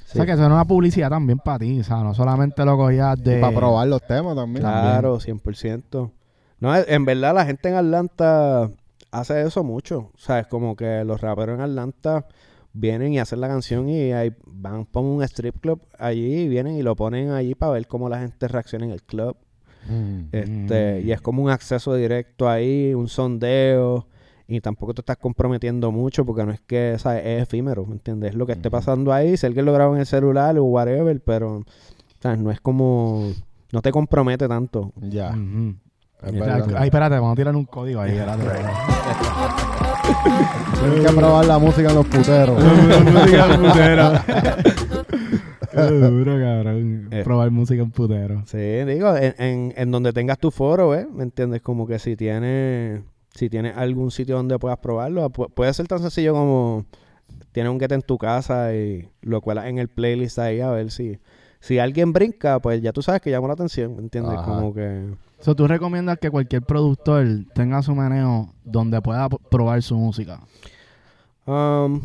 O 0.10 0.12
sea 0.12 0.26
que 0.26 0.32
eso 0.32 0.44
era 0.44 0.54
una 0.54 0.66
publicidad 0.66 1.10
también 1.10 1.38
para 1.40 1.60
ti. 1.60 1.80
O 1.80 1.84
sea, 1.84 1.98
no 1.98 2.14
solamente 2.14 2.66
lo 2.66 2.76
cogías 2.78 3.22
de. 3.24 3.40
para 3.40 3.56
probar 3.56 3.88
los 3.88 4.02
temas 4.02 4.36
también. 4.36 4.62
Claro, 4.62 5.20
100%. 5.20 6.12
No, 6.60 6.76
en 6.76 6.84
en 6.88 7.06
verdad 7.06 7.36
la 7.36 7.46
gente 7.46 7.70
en 7.70 7.76
Atlanta 7.76 8.70
hace 9.12 9.42
eso 9.42 9.64
mucho. 9.64 10.12
O 10.14 10.18
sea, 10.18 10.40
es 10.40 10.48
como 10.48 10.76
que 10.76 11.04
los 11.06 11.22
raperos 11.22 11.56
en 11.56 11.62
Atlanta 11.62 12.26
vienen 12.74 13.14
y 13.14 13.20
hacen 13.20 13.42
la 13.42 13.48
canción 13.48 13.90
y 13.90 14.12
ahí 14.12 14.32
van 14.46 14.86
por 14.86 15.04
un 15.04 15.24
strip 15.24 15.60
club 15.60 15.82
allí 15.98 16.42
y 16.42 16.48
vienen 16.48 16.76
y 16.76 16.84
lo 16.84 16.96
ponen 16.96 17.32
allí 17.32 17.56
para 17.56 17.74
ver 17.74 17.88
cómo 17.88 18.10
la 18.10 18.20
gente 18.20 18.48
reacciona 18.48 18.86
en 18.86 18.92
el 18.92 19.04
club. 19.04 19.36
Mm. 19.88 20.20
Este, 20.32 21.02
Mm. 21.02 21.08
Y 21.08 21.12
es 21.12 21.22
como 21.22 21.44
un 21.44 21.50
acceso 21.50 21.96
directo 21.96 22.50
ahí, 22.50 22.94
un 22.94 23.08
sondeo. 23.08 24.08
Y 24.48 24.62
tampoco 24.62 24.96
te 24.96 25.02
estás 25.02 25.18
comprometiendo 25.18 25.92
mucho 25.92 26.26
porque 26.26 26.44
no 26.44 26.52
es 26.52 26.60
que 26.62 26.96
¿sabes? 26.98 27.24
es 27.24 27.44
efímero, 27.44 27.86
¿me 27.86 27.94
entiendes? 27.94 28.32
Es 28.32 28.36
lo 28.36 28.48
que 28.48 28.54
esté 28.54 28.72
pasando 28.72 29.14
ahí, 29.14 29.38
si 29.38 29.46
alguien 29.46 29.66
lo 29.66 29.74
graba 29.74 29.94
en 29.94 30.00
el 30.00 30.08
celular 30.08 30.58
o 30.58 30.64
whatever, 30.64 31.22
pero 31.22 31.64
¿sabes? 32.20 32.40
no 32.40 32.50
es 32.50 32.60
como... 32.60 33.32
No 33.72 33.84
te 33.84 33.92
compromete 33.92 34.48
tanto. 34.48 34.92
Ya. 35.00 35.38
Ay, 36.22 36.86
espérate, 36.86 37.16
vamos 37.16 37.34
a 37.34 37.36
tirar 37.36 37.56
un 37.56 37.66
código 37.66 38.02
ahí. 38.02 38.12
espérate. 38.18 38.44
Tienes 40.82 41.06
que 41.08 41.14
probar 41.16 41.46
la 41.46 41.60
música 41.60 41.90
en 41.90 41.96
los 41.96 42.06
puteros. 42.08 42.64
Qué 45.72 45.82
duro, 45.82 46.34
cabrón. 46.40 47.08
Eh. 47.12 47.22
Probar 47.24 47.52
música 47.52 47.82
en 47.82 47.92
putero. 47.92 48.44
Sí, 48.48 48.58
digo, 48.58 49.16
en, 49.16 49.36
en, 49.38 49.74
en 49.78 49.92
donde 49.92 50.12
tengas 50.14 50.40
tu 50.40 50.52
foro, 50.52 50.96
¿eh? 50.96 51.08
¿Me 51.12 51.24
entiendes? 51.24 51.62
Como 51.62 51.86
que 51.88 52.00
si 52.00 52.16
tienes 52.16 53.02
si 53.36 53.50
tienes 53.50 53.78
algún 53.78 54.10
sitio 54.12 54.36
donde 54.36 54.58
puedas 54.60 54.80
probarlo, 54.80 55.30
pu- 55.30 55.50
puede 55.54 55.72
ser 55.74 55.88
tan 55.88 56.00
sencillo 56.00 56.34
como 56.34 56.86
tienes 57.52 57.72
un 57.72 57.80
get 57.80 57.92
en 57.92 58.02
tu 58.02 58.18
casa 58.18 58.74
y 58.74 59.08
lo 59.22 59.40
cuelas 59.42 59.68
en 59.68 59.78
el 59.78 59.88
playlist 59.88 60.40
ahí 60.40 60.60
a 60.62 60.72
ver 60.72 60.90
si 60.92 61.20
si 61.62 61.78
alguien 61.78 62.12
brinca, 62.14 62.60
pues 62.60 62.82
ya 62.82 62.92
tú 62.92 63.02
sabes 63.04 63.22
que 63.22 63.30
llamó 63.30 63.48
la 63.48 63.54
atención, 63.54 63.96
¿me 63.96 64.02
entiendes? 64.02 64.34
Ajá. 64.38 64.46
Como 64.46 64.74
que 64.74 65.14
So, 65.40 65.56
¿Tú 65.56 65.68
recomiendas 65.68 66.18
que 66.20 66.30
cualquier 66.30 66.62
productor 66.64 67.26
tenga 67.54 67.82
su 67.82 67.96
meneo 67.96 68.54
donde 68.66 69.02
pueda 69.02 69.30
probar 69.30 69.82
su 69.82 69.96
música? 69.98 70.42
um, 71.46 72.02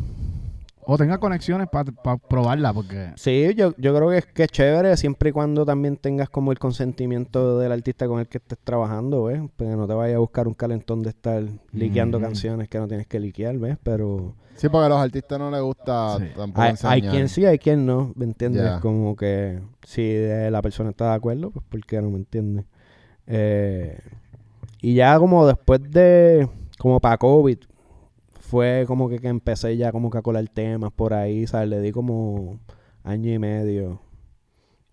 O 0.87 0.97
tenga 0.99 1.19
conexiones 1.19 1.67
para 1.69 1.93
probarla, 2.29 2.73
porque... 2.73 3.11
Sí, 3.17 3.55
yo, 3.57 3.75
yo 3.79 3.95
creo 3.95 4.11
que 4.11 4.19
es, 4.19 4.27
que 4.27 4.43
es 4.45 4.51
chévere 4.51 4.97
siempre 4.97 5.31
y 5.31 5.33
cuando 5.33 5.65
también 5.65 5.97
tengas 5.97 6.29
como 6.29 6.53
el 6.53 6.59
consentimiento 6.59 7.59
del 7.59 7.73
artista 7.73 8.07
con 8.07 8.21
el 8.21 8.29
que 8.29 8.39
estés 8.39 8.59
trabajando, 8.63 9.25
¿ves? 9.25 9.41
Pues 9.57 9.77
no 9.77 9.87
te 9.87 9.95
vayas 9.95 10.17
a 10.17 10.19
buscar 10.21 10.47
un 10.47 10.55
calentón 10.55 11.03
de 11.03 11.11
estar 11.11 11.43
liqueando 11.73 12.21
canciones 12.21 12.69
que 12.69 12.79
no 12.79 12.87
tienes 12.87 13.07
que 13.07 13.19
liquear, 13.19 13.57
¿ves? 13.59 13.79
Pero 13.83 14.35
Sí, 14.57 14.69
porque 14.69 14.87
a 14.87 14.89
los 14.91 14.99
artistas 14.99 15.39
no 15.39 15.51
les 15.51 15.63
gusta 15.63 16.19
Sí. 16.19 16.27
tampoco 16.37 16.63
hay, 16.63 16.75
hay 16.85 17.03
quien 17.03 17.29
sí, 17.29 17.45
hay 17.45 17.59
quien 17.59 17.85
no, 17.87 18.13
¿me 18.15 18.27
entiendes? 18.27 18.79
Como 18.81 19.17
que 19.17 19.59
si 19.83 20.03
eh, 20.03 20.49
la 20.53 20.63
persona 20.63 20.91
está 20.91 21.09
de 21.09 21.15
acuerdo, 21.15 21.51
pues 21.51 21.65
¿por 21.69 21.81
qué 21.85 22.01
no 22.01 22.11
me 22.11 22.19
entiendes? 22.19 22.67
Eh, 23.27 23.99
y 24.81 24.95
ya 24.95 25.19
como 25.19 25.47
después 25.47 25.81
de, 25.91 26.49
como 26.79 27.01
para 27.01 27.19
COVID, 27.19 27.59
fue 28.41 28.85
como 28.87 29.09
que, 29.09 29.19
que 29.19 29.29
empecé 29.29 29.77
ya 29.77 29.93
como 29.93 30.11
que 30.11 30.19
a 30.19 30.23
colar 30.23 30.47
temas 30.49 30.93
por 30.93 31.15
ahí, 31.15 31.47
¿sabes? 31.47 31.69
Le 31.69 31.81
di 31.81 31.93
como 31.93 32.59
año 33.03 33.33
y 33.33 33.39
medio 33.39 34.01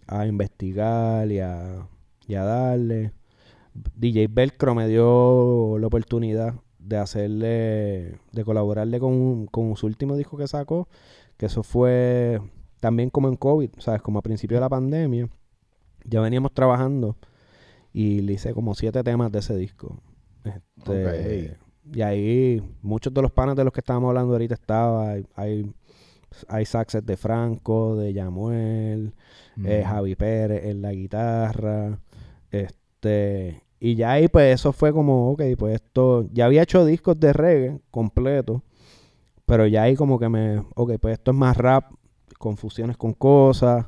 a 0.08 0.26
investigar 0.28 1.32
y 1.32 1.40
a, 1.40 1.88
y 2.28 2.36
a 2.36 2.44
darle. 2.44 3.12
DJ 3.96 4.28
Velcro 4.28 4.76
me 4.76 4.88
dio 4.88 5.78
la 5.80 5.88
oportunidad 5.88 6.56
de 6.80 6.98
hacerle, 6.98 8.20
de 8.32 8.44
colaborarle 8.46 9.00
con, 9.00 9.48
con 9.48 9.76
su 9.78 9.86
último 9.86 10.18
disco 10.18 10.38
que 10.38 10.48
sacó, 10.48 10.88
que 11.38 11.46
eso 11.46 11.64
fue 11.64 12.42
también 12.80 13.10
como 13.10 13.30
en 13.30 13.36
COVID, 13.36 13.72
¿sabes? 13.78 14.02
Como 14.02 14.20
a 14.20 14.22
principio 14.22 14.58
de 14.58 14.62
la 14.62 14.70
pandemia. 14.70 15.30
Ya 16.04 16.20
veníamos 16.20 16.54
trabajando 16.54 17.16
y 17.94 18.22
le 18.22 18.34
hice 18.34 18.54
como 18.54 18.76
siete 18.76 19.04
temas 19.04 19.32
de 19.32 19.40
ese 19.40 19.56
disco. 19.56 20.00
Este, 20.44 21.58
Y 21.94 22.02
ahí 22.02 22.62
muchos 22.82 23.14
de 23.14 23.22
los 23.22 23.32
panes 23.32 23.56
de 23.56 23.64
los 23.64 23.74
que 23.74 23.82
estábamos 23.82 24.10
hablando 24.10 24.34
ahorita 24.34 24.54
estaba. 24.54 25.12
Hay, 25.36 25.74
hay, 26.48 26.66
saxes 26.66 27.06
de 27.06 27.18
Franco, 27.18 27.96
de 27.96 28.14
Yamuel, 28.14 29.14
eh. 29.66 29.84
Javi 29.86 30.16
Pérez 30.16 30.66
en 30.66 30.82
la 30.82 30.92
guitarra. 30.92 32.00
Este. 32.50 33.62
Y 33.80 33.96
ya 33.96 34.12
ahí, 34.12 34.28
pues, 34.28 34.54
eso 34.54 34.74
fue 34.74 34.94
como, 34.94 35.32
ok, 35.32 35.42
pues 35.58 35.76
esto. 35.76 36.28
Ya 36.32 36.46
había 36.46 36.64
hecho 36.64 36.86
discos 36.86 37.20
de 37.20 37.34
reggae 37.34 37.80
completo. 37.90 38.64
Pero 39.46 39.68
ya 39.68 39.84
ahí 39.84 39.96
como 39.96 40.18
que 40.20 40.30
me. 40.30 40.60
Ok, 40.76 40.94
pues 41.02 41.14
esto 41.14 41.32
es 41.32 41.38
más 41.38 41.58
rap, 41.58 41.92
con 42.38 42.58
fusiones 42.58 42.96
con 42.98 43.14
cosas. 43.14 43.88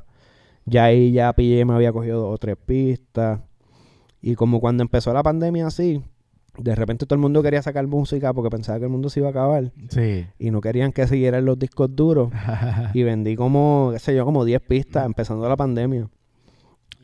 Ya 0.66 0.84
ahí 0.84 1.12
ya 1.12 1.32
pillé, 1.32 1.64
me 1.64 1.74
había 1.74 1.92
cogido 1.92 2.20
dos 2.20 2.34
o 2.34 2.38
tres 2.38 2.56
pistas. 2.56 3.40
Y 4.26 4.36
como 4.36 4.58
cuando 4.60 4.82
empezó 4.82 5.12
la 5.12 5.22
pandemia 5.22 5.66
así, 5.66 6.02
de 6.56 6.74
repente 6.74 7.04
todo 7.04 7.16
el 7.16 7.20
mundo 7.20 7.42
quería 7.42 7.60
sacar 7.62 7.86
música 7.86 8.32
porque 8.32 8.48
pensaba 8.48 8.78
que 8.78 8.86
el 8.86 8.90
mundo 8.90 9.10
se 9.10 9.20
iba 9.20 9.28
a 9.28 9.30
acabar. 9.32 9.70
Sí. 9.90 10.24
Y 10.38 10.50
no 10.50 10.60
querían 10.62 10.92
que 10.92 11.06
siguieran 11.06 11.44
los 11.44 11.58
discos 11.58 11.94
duros. 11.94 12.30
y 12.94 13.02
vendí 13.02 13.36
como, 13.36 13.90
qué 13.92 13.98
sé 13.98 14.16
yo, 14.16 14.24
como 14.24 14.44
10 14.46 14.62
pistas 14.62 15.04
empezando 15.04 15.46
la 15.48 15.56
pandemia. 15.56 16.08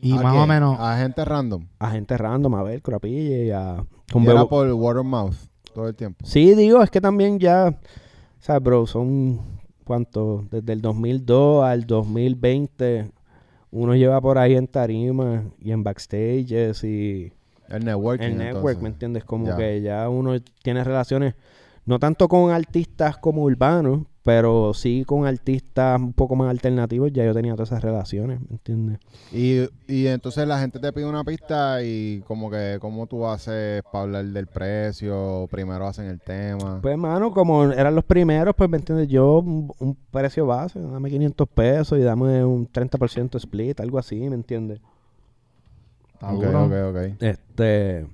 y 0.01 0.13
¿A 0.13 0.15
más 0.15 0.31
quién? 0.31 0.43
o 0.43 0.47
menos. 0.47 0.77
A 0.79 0.97
gente 0.97 1.23
random. 1.23 1.67
A 1.77 1.91
gente 1.91 2.17
random, 2.17 2.55
a 2.55 2.63
ver, 2.63 2.81
Crapille 2.81 3.45
y 3.45 3.51
a... 3.51 3.85
Y 4.09 4.13
con 4.13 4.23
era 4.23 4.41
Bebo- 4.41 4.49
por 4.49 4.71
word 4.73 4.97
of 4.97 5.05
mouth 5.05 5.35
todo 5.75 5.87
el 5.89 5.95
tiempo. 5.95 6.25
Sí, 6.25 6.55
digo, 6.55 6.81
es 6.81 6.89
que 6.89 6.99
también 7.01 7.37
ya, 7.37 7.77
¿sabes, 8.39 8.63
bro? 8.63 8.87
Son, 8.87 9.39
¿cuánto? 9.85 10.43
Desde 10.49 10.73
el 10.73 10.81
2002 10.81 11.63
al 11.63 11.85
2020, 11.85 13.11
uno 13.71 13.95
lleva 13.95 14.19
por 14.21 14.37
ahí 14.37 14.55
en 14.55 14.67
tarima 14.67 15.43
y 15.59 15.71
en 15.71 15.83
backstages 15.83 16.83
y 16.83 17.31
El 17.69 17.85
networking. 17.85 18.25
el 18.25 18.37
network, 18.37 18.57
entonces. 18.57 18.81
¿me 18.83 18.89
entiendes? 18.89 19.23
Como 19.23 19.55
que 19.55 19.81
ya 19.81 20.07
uno 20.09 20.33
tiene 20.61 20.83
relaciones, 20.83 21.35
no 21.85 21.97
tanto 21.99 22.27
con 22.27 22.51
artistas 22.51 23.17
como 23.17 23.43
urbanos, 23.43 24.01
pero 24.23 24.73
sí 24.73 25.03
con 25.05 25.25
artistas 25.25 25.99
un 25.99 26.13
poco 26.13 26.35
más 26.35 26.49
alternativos, 26.49 27.11
ya 27.11 27.25
yo 27.25 27.33
tenía 27.33 27.53
todas 27.53 27.69
esas 27.69 27.83
relaciones, 27.83 28.39
¿me 28.41 28.47
entiendes? 28.51 28.99
Y, 29.33 29.61
y 29.87 30.07
entonces 30.07 30.47
la 30.47 30.59
gente 30.59 30.77
te 30.79 30.91
pide 30.93 31.05
una 31.05 31.23
pista 31.23 31.81
y 31.83 32.21
como 32.27 32.51
que 32.51 32.77
cómo 32.81 33.07
tú 33.07 33.25
haces 33.25 33.81
para 33.91 34.03
hablar 34.03 34.25
del 34.25 34.45
precio, 34.47 35.47
primero 35.49 35.87
hacen 35.87 36.05
el 36.05 36.19
tema. 36.19 36.79
Pues, 36.81 36.97
mano, 36.97 37.31
como 37.31 37.63
eran 37.71 37.95
los 37.95 38.03
primeros, 38.03 38.53
pues, 38.55 38.69
¿me 38.69 38.77
entiendes? 38.77 39.07
Yo, 39.07 39.39
un, 39.39 39.71
un 39.79 39.95
precio 40.11 40.45
base, 40.45 40.79
dame 40.79 41.09
500 41.09 41.47
pesos 41.47 41.97
y 41.97 42.01
dame 42.01 42.43
un 42.45 42.67
30% 42.67 43.37
split, 43.37 43.79
algo 43.79 43.97
así, 43.97 44.19
¿me 44.29 44.35
entiendes? 44.35 44.79
Ok, 46.21 46.43
ok, 46.43 46.73
ok. 46.89 46.97
Este, 47.21 48.05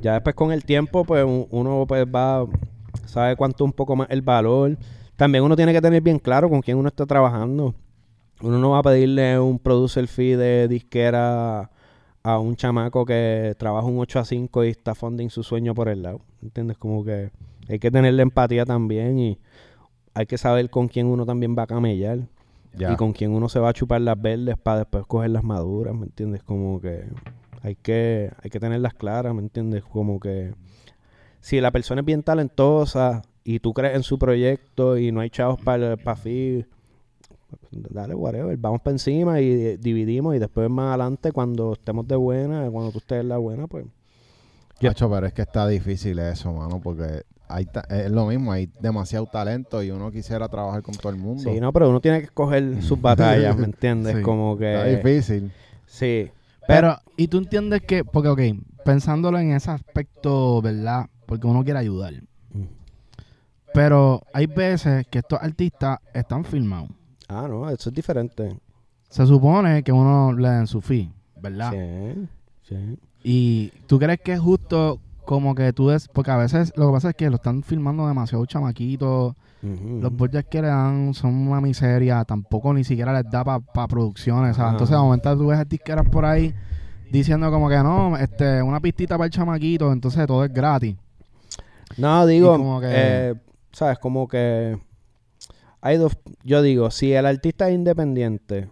ya 0.00 0.14
después 0.14 0.34
con 0.34 0.52
el 0.52 0.64
tiempo, 0.64 1.04
pues, 1.04 1.24
un- 1.24 1.46
uno 1.50 1.84
pues 1.86 2.06
va, 2.06 2.46
sabe 3.06 3.36
cuánto 3.36 3.64
un 3.64 3.72
poco 3.72 3.96
más 3.96 4.08
el 4.10 4.22
valor. 4.22 4.76
También 5.20 5.44
uno 5.44 5.54
tiene 5.54 5.74
que 5.74 5.82
tener 5.82 6.00
bien 6.00 6.18
claro 6.18 6.48
con 6.48 6.62
quién 6.62 6.78
uno 6.78 6.88
está 6.88 7.04
trabajando. 7.04 7.74
Uno 8.40 8.58
no 8.58 8.70
va 8.70 8.78
a 8.78 8.82
pedirle 8.82 9.38
un 9.38 9.58
producer 9.58 10.06
fee 10.06 10.34
de 10.34 10.66
disquera 10.66 11.70
a 12.22 12.38
un 12.38 12.56
chamaco 12.56 13.04
que 13.04 13.54
trabaja 13.58 13.86
un 13.86 13.98
8 13.98 14.20
a 14.20 14.24
5 14.24 14.64
y 14.64 14.70
está 14.70 14.94
funding 14.94 15.28
su 15.28 15.42
sueño 15.42 15.74
por 15.74 15.90
el 15.90 16.00
lado. 16.04 16.22
¿Entiendes? 16.40 16.78
Como 16.78 17.04
que 17.04 17.32
hay 17.68 17.78
que 17.78 17.90
tenerle 17.90 18.22
empatía 18.22 18.64
también 18.64 19.18
y 19.18 19.38
hay 20.14 20.24
que 20.24 20.38
saber 20.38 20.70
con 20.70 20.88
quién 20.88 21.06
uno 21.06 21.26
también 21.26 21.54
va 21.54 21.64
a 21.64 21.66
camellar 21.66 22.20
Ya. 22.72 22.90
y 22.90 22.96
con 22.96 23.12
quién 23.12 23.32
uno 23.32 23.50
se 23.50 23.60
va 23.60 23.68
a 23.68 23.72
chupar 23.74 24.00
las 24.00 24.18
verdes 24.18 24.56
para 24.56 24.78
después 24.78 25.04
coger 25.06 25.32
las 25.32 25.44
maduras, 25.44 25.94
¿me 25.94 26.06
entiendes? 26.06 26.42
Como 26.42 26.80
que 26.80 27.04
hay 27.62 27.74
que 27.74 28.32
hay 28.42 28.48
que 28.48 28.58
tenerlas 28.58 28.94
claras, 28.94 29.34
¿me 29.34 29.42
entiendes? 29.42 29.84
Como 29.84 30.18
que 30.18 30.54
si 31.40 31.60
la 31.60 31.70
persona 31.72 32.00
es 32.00 32.06
bien 32.06 32.22
talentosa 32.22 33.20
y 33.54 33.58
tú 33.58 33.72
crees 33.72 33.96
en 33.96 34.02
su 34.02 34.18
proyecto 34.18 34.96
y 34.96 35.10
no 35.12 35.20
hay 35.20 35.30
chavos 35.30 35.60
para 35.60 35.96
pa 35.96 36.14
fi, 36.14 36.64
dale 37.70 38.14
whatever, 38.14 38.56
vamos 38.56 38.80
para 38.80 38.92
encima 38.94 39.40
y 39.40 39.76
dividimos 39.76 40.36
y 40.36 40.38
después 40.38 40.70
más 40.70 40.88
adelante 40.90 41.32
cuando 41.32 41.72
estemos 41.72 42.06
de 42.06 42.16
buena, 42.16 42.70
cuando 42.70 42.92
tú 42.92 42.98
estés 42.98 43.20
en 43.20 43.28
la 43.28 43.38
buena, 43.38 43.66
pues 43.66 43.86
Yo- 44.80 44.90
Hacho, 44.90 45.10
pero 45.10 45.26
es 45.26 45.32
que 45.34 45.42
está 45.42 45.66
difícil 45.68 46.18
eso, 46.20 46.52
mano, 46.52 46.80
porque 46.82 47.22
hay 47.48 47.66
ta- 47.66 47.84
es 47.90 48.10
lo 48.10 48.26
mismo, 48.26 48.52
hay 48.52 48.70
demasiado 48.80 49.26
talento 49.26 49.82
y 49.82 49.90
uno 49.90 50.10
quisiera 50.10 50.48
trabajar 50.48 50.82
con 50.82 50.94
todo 50.94 51.10
el 51.10 51.16
mundo. 51.18 51.42
sí, 51.52 51.60
no, 51.60 51.72
pero 51.72 51.90
uno 51.90 52.00
tiene 52.00 52.18
que 52.20 52.24
escoger 52.26 52.80
sus 52.82 53.00
batallas, 53.02 53.56
¿me 53.56 53.64
entiendes? 53.66 54.16
Sí. 54.16 54.22
Como 54.22 54.56
que 54.56 54.72
Está 54.72 54.84
difícil. 54.86 55.50
sí, 55.86 56.30
Pero, 56.66 56.96
y 57.16 57.26
tú 57.28 57.38
entiendes 57.38 57.82
que, 57.82 58.04
porque, 58.04 58.28
ok, 58.28 58.40
pensándolo 58.84 59.38
en 59.38 59.52
ese 59.52 59.70
aspecto, 59.70 60.62
¿verdad? 60.62 61.06
Porque 61.26 61.46
uno 61.46 61.62
quiere 61.64 61.80
ayudar. 61.80 62.14
Pero 63.72 64.22
hay 64.32 64.46
veces 64.46 65.06
que 65.08 65.18
estos 65.20 65.40
artistas 65.40 65.98
están 66.12 66.44
filmados. 66.44 66.90
Ah, 67.28 67.46
no, 67.48 67.68
eso 67.70 67.90
es 67.90 67.94
diferente. 67.94 68.56
Se 69.08 69.26
supone 69.26 69.82
que 69.82 69.92
uno 69.92 70.32
le 70.32 70.48
den 70.48 70.66
su 70.66 70.80
fee, 70.80 71.10
¿verdad? 71.40 71.72
Sí, 71.72 72.28
sí. 72.62 72.98
Y 73.22 73.68
tú 73.86 73.98
crees 73.98 74.20
que 74.20 74.32
es 74.32 74.40
justo 74.40 74.98
como 75.24 75.54
que 75.54 75.72
tú 75.72 75.88
des, 75.88 76.08
porque 76.08 76.30
a 76.32 76.36
veces 76.36 76.72
lo 76.76 76.86
que 76.88 76.92
pasa 76.94 77.10
es 77.10 77.14
que 77.16 77.28
lo 77.30 77.36
están 77.36 77.62
filmando 77.62 78.06
demasiado 78.08 78.44
chamaquitos, 78.46 79.34
los 79.62 80.12
budgets 80.16 80.48
que 80.48 80.62
le 80.62 80.68
dan 80.68 81.12
son 81.12 81.34
una 81.46 81.60
miseria, 81.60 82.24
tampoco 82.24 82.72
ni 82.72 82.82
siquiera 82.82 83.12
les 83.12 83.30
da 83.30 83.44
para 83.44 83.86
producciones, 83.86 84.56
¿sabes? 84.56 84.60
Ajá. 84.68 84.70
Entonces 84.72 84.96
de 84.96 85.02
momento 85.02 85.36
tú 85.36 85.46
ves 85.48 85.68
disqueras 85.68 86.08
por 86.08 86.24
ahí 86.24 86.54
diciendo 87.12 87.50
como 87.50 87.68
que 87.68 87.76
no, 87.82 88.16
este, 88.16 88.62
una 88.62 88.80
pistita 88.80 89.16
para 89.18 89.26
el 89.26 89.30
chamaquito, 89.32 89.92
entonces 89.92 90.26
todo 90.26 90.44
es 90.44 90.52
gratis. 90.52 90.96
No, 91.98 92.24
digo, 92.26 92.80
que- 92.80 92.86
eh, 92.90 93.34
¿sabes? 93.72 93.98
Como 93.98 94.28
que 94.28 94.78
hay 95.80 95.96
dos, 95.96 96.18
yo 96.44 96.62
digo, 96.62 96.90
si 96.90 97.12
el 97.12 97.26
artista 97.26 97.68
es 97.68 97.74
independiente, 97.74 98.68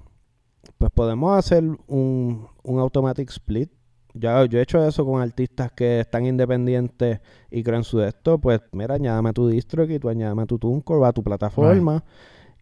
pues 0.78 0.90
podemos 0.92 1.36
hacer 1.38 1.64
un, 1.86 2.46
un 2.62 2.78
automatic 2.78 3.30
split. 3.30 3.70
Ya, 4.14 4.44
yo 4.46 4.58
he 4.58 4.62
hecho 4.62 4.84
eso 4.84 5.04
con 5.04 5.20
artistas 5.20 5.70
que 5.72 6.00
están 6.00 6.26
independientes 6.26 7.20
y 7.50 7.62
creen 7.62 7.84
su 7.84 8.02
esto, 8.02 8.38
pues 8.38 8.60
mira, 8.72 8.94
añádame 8.94 9.30
a 9.30 9.32
tu 9.32 9.46
distro 9.46 9.84
y 9.84 9.98
tú 9.98 10.08
añádame 10.08 10.42
a 10.42 10.46
tu 10.46 10.58
TuneCore, 10.58 11.00
va 11.00 11.08
a 11.08 11.12
tu 11.12 11.22
plataforma 11.22 12.04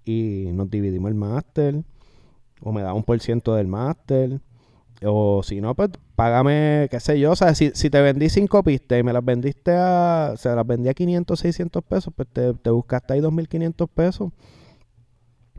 y 0.05 0.51
nos 0.53 0.69
dividimos 0.69 1.11
el 1.11 1.15
máster 1.15 1.83
o 2.61 2.73
me 2.73 2.83
da 2.83 2.93
un 2.93 3.05
por 3.05 3.21
ciento 3.21 3.55
del 3.55 3.69
máster 3.69 4.41
o 5.05 5.43
si 5.43 5.61
no, 5.61 5.75
pues 5.75 5.91
págame, 6.15 6.89
qué 6.91 7.01
sé 7.01 7.21
yo, 7.21 7.33
o 7.33 7.37
sea, 7.37 7.55
si, 7.55 7.71
si 7.75 7.91
te 7.91 8.01
vendí 8.01 8.29
cinco 8.29 8.63
pistas 8.63 8.99
y 8.99 9.03
me 9.03 9.13
las 9.13 9.25
vendiste 9.25 9.73
a, 9.75 10.35
se 10.37 10.55
las 10.55 10.67
vendí 10.67 10.89
a 10.89 10.95
500, 10.95 11.39
600 11.39 11.83
pesos, 11.85 12.13
pues 12.15 12.29
te, 12.33 12.55
te 12.55 12.71
buscaste 12.71 13.15
ahí 13.15 13.21
2.500 13.21 13.89
pesos. 13.89 14.33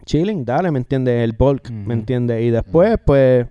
Chilling, 0.05 0.45
dale, 0.45 0.71
¿me 0.71 0.79
entiendes? 0.79 1.23
El 1.23 1.33
bulk. 1.33 1.69
¿me 1.69 1.93
entiendes? 1.93 2.41
Y 2.41 2.49
después, 2.49 2.97
pues, 3.05 3.45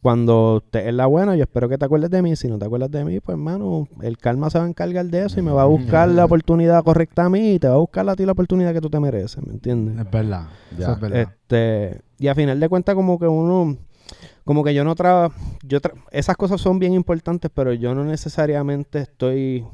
cuando 0.00 0.64
te 0.70 0.88
es 0.88 0.94
la 0.94 1.06
buena, 1.06 1.36
yo 1.36 1.42
espero 1.42 1.68
que 1.68 1.76
te 1.76 1.84
acuerdes 1.84 2.10
de 2.10 2.22
mí. 2.22 2.34
Si 2.34 2.48
no 2.48 2.58
te 2.58 2.64
acuerdas 2.64 2.90
de 2.90 3.04
mí, 3.04 3.20
pues, 3.20 3.34
hermano, 3.34 3.86
el 4.00 4.16
karma 4.16 4.48
se 4.48 4.58
va 4.58 4.64
a 4.64 4.68
encargar 4.68 5.04
de 5.06 5.26
eso 5.26 5.38
y 5.38 5.42
me 5.42 5.50
va 5.50 5.62
a 5.62 5.66
buscar 5.66 6.08
la 6.08 6.24
oportunidad 6.24 6.82
correcta 6.82 7.26
a 7.26 7.28
mí 7.28 7.52
y 7.52 7.58
te 7.58 7.68
va 7.68 7.74
a 7.74 7.78
buscar 7.78 8.08
a 8.08 8.16
ti 8.16 8.24
la 8.24 8.32
oportunidad 8.32 8.72
que 8.72 8.80
tú 8.80 8.88
te 8.88 8.98
mereces, 8.98 9.46
¿me 9.46 9.52
entiendes? 9.52 9.98
Es 9.98 10.10
verdad. 10.10 10.48
Ya. 10.78 10.84
Eso 10.84 10.92
es 10.92 11.00
verdad. 11.00 11.20
Este, 11.20 12.00
y 12.18 12.28
a 12.28 12.34
final 12.34 12.58
de 12.58 12.68
cuentas, 12.70 12.94
como 12.94 13.18
que 13.18 13.28
uno, 13.28 13.76
como 14.48 14.64
que 14.64 14.72
yo 14.72 14.82
no 14.82 14.94
trabajo, 14.94 15.34
yo 15.62 15.78
esas 16.10 16.34
cosas 16.38 16.58
son 16.58 16.78
bien 16.78 16.94
importantes, 16.94 17.50
pero 17.52 17.74
yo 17.74 17.94
no 17.94 18.02
necesariamente 18.02 19.00
estoy, 19.00 19.66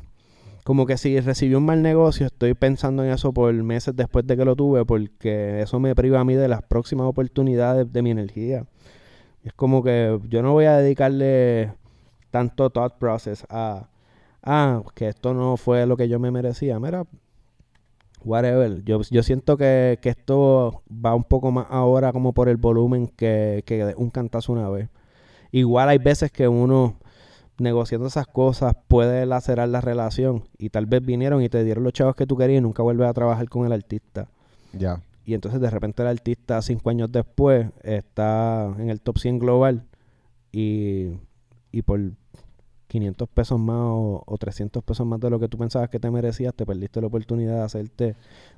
como 0.64 0.84
que 0.84 0.98
si 0.98 1.20
recibí 1.20 1.54
un 1.54 1.64
mal 1.64 1.80
negocio, 1.80 2.26
estoy 2.26 2.54
pensando 2.54 3.04
en 3.04 3.12
eso 3.12 3.32
por 3.32 3.54
meses 3.54 3.94
después 3.94 4.26
de 4.26 4.37
que 4.37 4.44
lo 4.44 4.56
tuve, 4.56 4.84
porque 4.84 5.60
eso 5.60 5.78
me 5.78 5.94
priva 5.94 6.18
a 6.18 6.24
mí 6.24 6.34
de 6.34 6.48
las 6.48 6.60
próximas 6.62 7.06
oportunidades 7.06 7.92
de 7.92 8.02
mi 8.02 8.10
energía. 8.10 8.66
Es 9.44 9.52
como 9.52 9.84
que 9.84 10.18
yo 10.28 10.42
no 10.42 10.50
voy 10.50 10.64
a 10.64 10.76
dedicarle 10.78 11.72
tanto 12.32 12.68
thought 12.70 12.94
process 12.98 13.46
a, 13.50 13.88
ah, 14.42 14.82
que 14.96 15.06
esto 15.06 15.34
no 15.34 15.56
fue 15.56 15.87
lo 15.87 15.96
que 15.96 16.08
yo 16.08 16.18
me 16.18 16.32
merecía. 16.32 16.80
Mira, 16.80 17.04
whatever. 18.24 18.82
Yo, 18.84 19.00
yo 19.02 19.22
siento 19.22 19.56
que, 19.56 19.98
que 20.00 20.08
esto 20.08 20.82
va 20.88 21.14
un 21.14 21.24
poco 21.24 21.50
más 21.52 21.66
ahora 21.70 22.12
como 22.12 22.32
por 22.32 22.48
el 22.48 22.56
volumen 22.56 23.08
que, 23.08 23.62
que 23.66 23.94
un 23.96 24.10
cantazo 24.10 24.52
una 24.52 24.68
vez. 24.68 24.88
Igual 25.52 25.88
hay 25.88 25.98
veces 25.98 26.32
que 26.32 26.48
uno 26.48 26.96
negociando 27.58 28.08
esas 28.08 28.26
cosas 28.26 28.74
puede 28.88 29.26
lacerar 29.26 29.68
la 29.68 29.80
relación 29.80 30.44
y 30.58 30.70
tal 30.70 30.87
vez 30.87 31.04
vinieron 31.04 31.42
y 31.42 31.48
te 31.48 31.62
dieron 31.62 31.84
los 31.84 31.92
chavos 31.92 32.16
que 32.16 32.27
tú 32.27 32.37
querías 32.37 32.58
y 32.58 32.62
nunca 32.62 32.83
vuelves 32.83 33.08
a 33.08 33.12
trabajar 33.14 33.48
con 33.48 33.64
el 33.66 33.72
artista. 33.72 34.29
Ya. 34.72 35.00
Y 35.25 35.35
entonces 35.35 35.60
de 35.60 35.70
repente 35.70 36.02
el 36.02 36.08
artista 36.08 36.60
cinco 36.62 36.90
años 36.90 37.10
después 37.10 37.68
está 37.83 38.75
en 38.79 38.90
el 38.90 39.00
top 39.00 39.18
100 39.18 39.38
global 39.38 39.85
y, 40.52 41.12
y 41.72 41.83
por 41.83 42.00
500 42.94 43.28
pesos 43.28 43.58
más 43.58 43.76
o, 43.80 44.22
o 44.24 44.38
300 44.38 44.84
pesos 44.84 45.04
más 45.04 45.18
de 45.18 45.28
lo 45.28 45.40
que 45.40 45.48
tú 45.48 45.58
pensabas 45.58 45.88
que 45.90 45.98
te 45.98 46.08
merecías, 46.12 46.54
te 46.54 46.64
perdiste 46.64 47.00
la 47.00 47.08
oportunidad 47.08 47.56
de 47.56 47.62
hacerte 47.62 48.14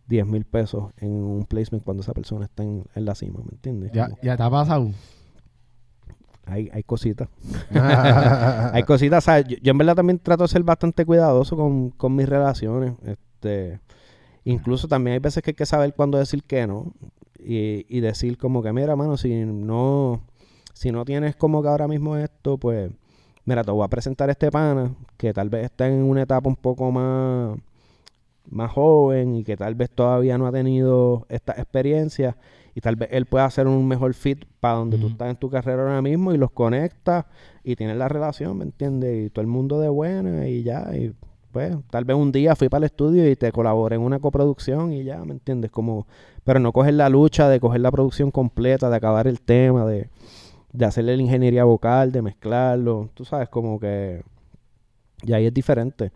10 0.08 0.26
mil 0.26 0.44
pesos 0.44 0.92
en 0.98 1.10
un 1.10 1.46
placement 1.46 1.82
cuando 1.82 2.02
esa 2.02 2.12
persona 2.12 2.44
está 2.44 2.62
en, 2.62 2.84
en 2.94 3.04
la 3.06 3.14
cima, 3.14 3.38
¿me 3.42 3.52
entiendes? 3.52 3.92
¿Ya, 3.92 4.04
Como- 4.08 4.18
ya 4.22 4.36
te 4.36 4.42
ha 4.42 4.50
pasado? 4.50 4.90
hay, 6.44 6.68
hay 6.72 6.82
cositas. 6.82 7.28
hay 8.72 8.82
cositas, 8.84 9.24
¿sabes? 9.24 9.46
Yo, 9.48 9.56
yo 9.62 9.70
en 9.72 9.78
verdad 9.78 9.94
también 9.96 10.18
trato 10.18 10.44
de 10.44 10.48
ser 10.48 10.62
bastante 10.62 11.04
cuidadoso 11.06 11.56
con, 11.56 11.90
con 11.90 12.14
mis 12.14 12.28
relaciones. 12.28 12.92
Este, 13.04 13.80
incluso 14.44 14.86
también 14.86 15.14
hay 15.14 15.18
veces 15.20 15.42
que 15.42 15.50
hay 15.50 15.54
que 15.54 15.66
saber 15.66 15.94
cuándo 15.94 16.18
decir 16.18 16.42
que 16.44 16.66
no. 16.66 16.92
Y, 17.38 17.86
y 17.88 18.00
decir 18.00 18.38
como 18.38 18.62
que, 18.62 18.72
mira, 18.72 18.94
mano, 18.96 19.16
si 19.16 19.34
no, 19.44 20.20
si 20.72 20.92
no 20.92 21.04
tienes 21.04 21.36
como 21.36 21.62
que 21.62 21.68
ahora 21.68 21.88
mismo 21.88 22.16
esto, 22.16 22.58
pues, 22.58 22.90
mira, 23.46 23.64
te 23.64 23.70
voy 23.70 23.84
a 23.84 23.88
presentar 23.88 24.28
a 24.28 24.32
este 24.32 24.50
pana 24.50 24.94
que 25.16 25.32
tal 25.32 25.48
vez 25.48 25.64
está 25.64 25.86
en 25.88 26.02
una 26.02 26.22
etapa 26.22 26.48
un 26.48 26.56
poco 26.56 26.90
más, 26.90 27.56
más 28.50 28.70
joven 28.72 29.36
y 29.36 29.44
que 29.44 29.56
tal 29.56 29.74
vez 29.74 29.88
todavía 29.88 30.36
no 30.36 30.46
ha 30.46 30.52
tenido 30.52 31.24
esta 31.28 31.52
experiencia 31.52 32.36
y 32.74 32.80
tal 32.80 32.96
vez 32.96 33.08
él 33.12 33.24
pueda 33.24 33.46
hacer 33.46 33.66
un 33.66 33.88
mejor 33.88 34.12
fit 34.12 34.44
para 34.60 34.74
donde 34.74 34.98
tú 34.98 35.06
estás 35.06 35.30
en 35.30 35.36
tu 35.36 35.48
carrera 35.48 35.82
ahora 35.82 36.02
mismo 36.02 36.34
y 36.34 36.38
los 36.38 36.50
conectas 36.50 37.24
y 37.64 37.76
tienes 37.76 37.96
la 37.96 38.08
relación, 38.08 38.58
¿me 38.58 38.64
entiendes? 38.64 39.26
Y 39.26 39.30
todo 39.30 39.40
el 39.40 39.46
mundo 39.46 39.80
de 39.80 39.88
buena 39.88 40.46
y 40.46 40.62
ya, 40.62 40.94
y 40.94 41.14
pues 41.52 41.74
tal 41.88 42.04
vez 42.04 42.16
un 42.16 42.32
día 42.32 42.54
fui 42.54 42.68
para 42.68 42.80
el 42.80 42.90
estudio 42.90 43.30
y 43.30 43.36
te 43.36 43.50
colaboré 43.50 43.96
en 43.96 44.02
una 44.02 44.18
coproducción 44.18 44.92
y 44.92 45.04
ya, 45.04 45.24
¿me 45.24 45.32
entiendes? 45.32 45.70
Como, 45.70 46.06
pero 46.44 46.60
no 46.60 46.72
coger 46.72 46.94
la 46.94 47.08
lucha 47.08 47.48
de 47.48 47.60
coger 47.60 47.80
la 47.80 47.90
producción 47.90 48.30
completa, 48.30 48.90
de 48.90 48.96
acabar 48.96 49.26
el 49.26 49.40
tema, 49.40 49.86
de, 49.86 50.10
de 50.76 50.84
hacerle 50.84 51.16
la 51.16 51.22
ingeniería 51.22 51.64
vocal, 51.64 52.12
de 52.12 52.22
mezclarlo, 52.22 53.10
tú 53.14 53.24
sabes, 53.24 53.48
como 53.48 53.80
que... 53.80 54.22
Y 55.22 55.32
ahí 55.32 55.46
es 55.46 55.54
diferente. 55.54 56.12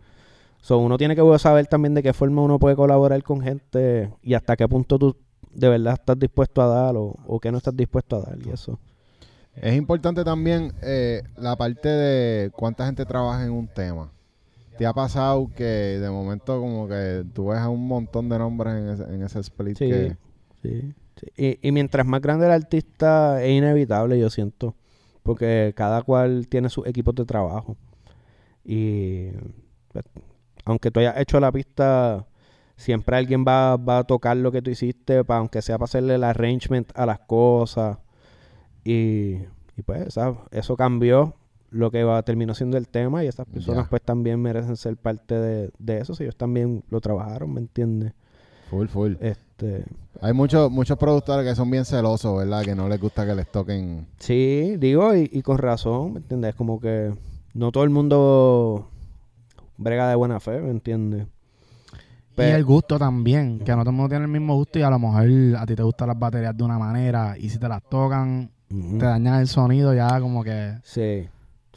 So, 0.61 0.77
uno 0.77 0.97
tiene 0.97 1.15
que 1.15 1.39
saber 1.39 1.65
también 1.65 1.95
de 1.95 2.03
qué 2.03 2.13
forma 2.13 2.43
uno 2.43 2.59
puede 2.59 2.75
colaborar 2.75 3.23
con 3.23 3.41
gente 3.41 4.11
y 4.21 4.35
hasta 4.35 4.55
qué 4.55 4.67
punto 4.67 4.99
tú 4.99 5.17
de 5.53 5.67
verdad 5.67 5.95
estás 5.95 6.17
dispuesto 6.19 6.61
a 6.61 6.67
dar 6.67 6.95
o, 6.95 7.15
o 7.25 7.39
qué 7.39 7.51
no 7.51 7.57
estás 7.57 7.75
dispuesto 7.75 8.17
a 8.17 8.21
dar 8.21 8.37
y 8.45 8.51
eso. 8.51 8.77
Es 9.55 9.75
importante 9.75 10.23
también 10.23 10.71
eh, 10.81 11.23
la 11.35 11.55
parte 11.55 11.89
de 11.89 12.51
cuánta 12.51 12.85
gente 12.85 13.05
trabaja 13.05 13.43
en 13.43 13.51
un 13.51 13.67
tema. 13.67 14.11
¿Te 14.77 14.85
ha 14.85 14.93
pasado 14.93 15.49
que 15.55 15.63
de 15.63 16.09
momento 16.09 16.59
como 16.59 16.87
que 16.87 17.25
tú 17.33 17.47
ves 17.47 17.59
a 17.59 17.69
un 17.69 17.87
montón 17.87 18.29
de 18.29 18.39
nombres 18.39 18.75
en 18.75 18.89
ese, 18.89 19.03
en 19.03 19.23
ese 19.23 19.39
split 19.39 19.77
Sí, 19.77 19.89
que... 19.89 20.17
sí, 20.61 20.81
sí. 20.81 20.93
Y, 21.37 21.59
y 21.67 21.71
mientras 21.71 22.05
más 22.05 22.21
grande 22.21 22.45
el 22.45 22.51
artista 22.51 23.43
es 23.43 23.51
inevitable, 23.51 24.19
yo 24.19 24.29
siento, 24.29 24.75
porque 25.23 25.73
cada 25.75 26.01
cual 26.03 26.47
tiene 26.47 26.69
sus 26.69 26.87
equipos 26.87 27.15
de 27.15 27.25
trabajo. 27.25 27.77
Y 28.63 29.29
pues, 29.91 30.05
aunque 30.65 30.91
tú 30.91 30.99
hayas 30.99 31.17
hecho 31.17 31.39
la 31.39 31.51
pista, 31.51 32.25
siempre 32.75 33.17
alguien 33.17 33.43
va, 33.47 33.77
va 33.77 33.99
a 33.99 34.03
tocar 34.03 34.37
lo 34.37 34.51
que 34.51 34.61
tú 34.61 34.69
hiciste, 34.71 35.23
pa, 35.23 35.37
aunque 35.37 35.61
sea 35.61 35.77
para 35.77 35.85
hacerle 35.85 36.15
el 36.15 36.23
arrangement 36.23 36.91
a 36.95 37.05
las 37.05 37.19
cosas. 37.19 37.97
Y, 38.83 39.37
y 39.77 39.81
pues 39.85 40.07
esa- 40.07 40.35
eso 40.51 40.75
cambió 40.75 41.35
lo 41.69 41.89
que 41.91 42.03
va, 42.03 42.21
terminó 42.23 42.53
siendo 42.53 42.77
el 42.77 42.87
tema 42.89 43.23
y 43.23 43.27
esas 43.27 43.45
personas 43.47 43.87
pues 43.89 44.01
también 44.01 44.41
merecen 44.41 44.75
ser 44.75 44.97
parte 44.97 45.35
de, 45.35 45.71
de 45.79 45.99
eso, 45.99 46.13
si 46.15 46.23
ellos 46.23 46.35
también 46.35 46.83
lo 46.89 46.99
trabajaron, 46.99 47.53
¿me 47.53 47.61
entiendes? 47.61 48.13
Full, 48.69 48.87
full. 48.87 49.13
Este, 49.21 49.41
Hay 50.21 50.33
muchos 50.33 50.69
muchos 50.71 50.97
productores 50.97 51.47
que 51.47 51.55
son 51.55 51.69
bien 51.71 51.85
celosos, 51.85 52.37
¿verdad? 52.37 52.63
Que 52.63 52.75
no 52.75 52.87
les 52.89 52.99
gusta 53.01 53.25
que 53.25 53.33
les 53.35 53.47
toquen... 53.51 54.07
Sí, 54.19 54.75
digo, 54.77 55.15
y, 55.15 55.29
y 55.31 55.41
con 55.41 55.57
razón, 55.57 56.13
¿me 56.13 56.19
entiendes? 56.19 56.53
Como 56.55 56.79
que 56.79 57.13
no 57.53 57.71
todo 57.71 57.83
el 57.83 57.89
mundo 57.89 58.87
brega 59.77 60.09
de 60.09 60.15
buena 60.15 60.39
fe, 60.39 60.59
¿me 60.61 60.69
entiendes? 60.71 61.27
Y 62.37 62.43
el 62.43 62.63
gusto 62.65 62.97
también, 62.97 63.59
que 63.59 63.71
no 63.75 63.81
todo 63.81 63.89
el 63.91 63.95
mundo 63.95 64.09
tiene 64.09 64.25
el 64.25 64.31
mismo 64.31 64.55
gusto 64.55 64.79
y 64.79 64.81
a 64.81 64.89
lo 64.89 64.97
mejor 64.99 65.27
a 65.59 65.65
ti 65.65 65.75
te 65.75 65.83
gustan 65.83 66.07
las 66.07 66.17
baterías 66.17 66.55
de 66.57 66.63
una 66.63 66.79
manera 66.79 67.35
y 67.37 67.49
si 67.49 67.59
te 67.59 67.67
las 67.67 67.83
tocan, 67.83 68.49
te 68.69 69.05
dañan 69.05 69.41
el 69.41 69.47
sonido 69.47 69.93
ya 69.93 70.19
como 70.19 70.43
que... 70.43 70.75
Sí, 70.83 71.27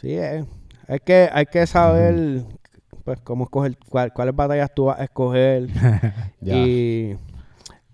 sí, 0.01 0.13
es. 0.15 0.45
Hay 0.87 1.01
que, 1.01 1.29
hay 1.33 1.47
que 1.47 1.67
saber, 1.67 2.45
pues, 3.05 3.19
cómo 3.21 3.45
escoger, 3.45 3.77
cuál- 3.89 4.13
cuáles 4.13 4.35
batallas 4.37 4.71
tú 4.75 4.85
vas 4.87 5.01
a 5.01 5.05
escoger. 5.05 5.69
Ya. 6.41 6.57
Y 6.57 7.17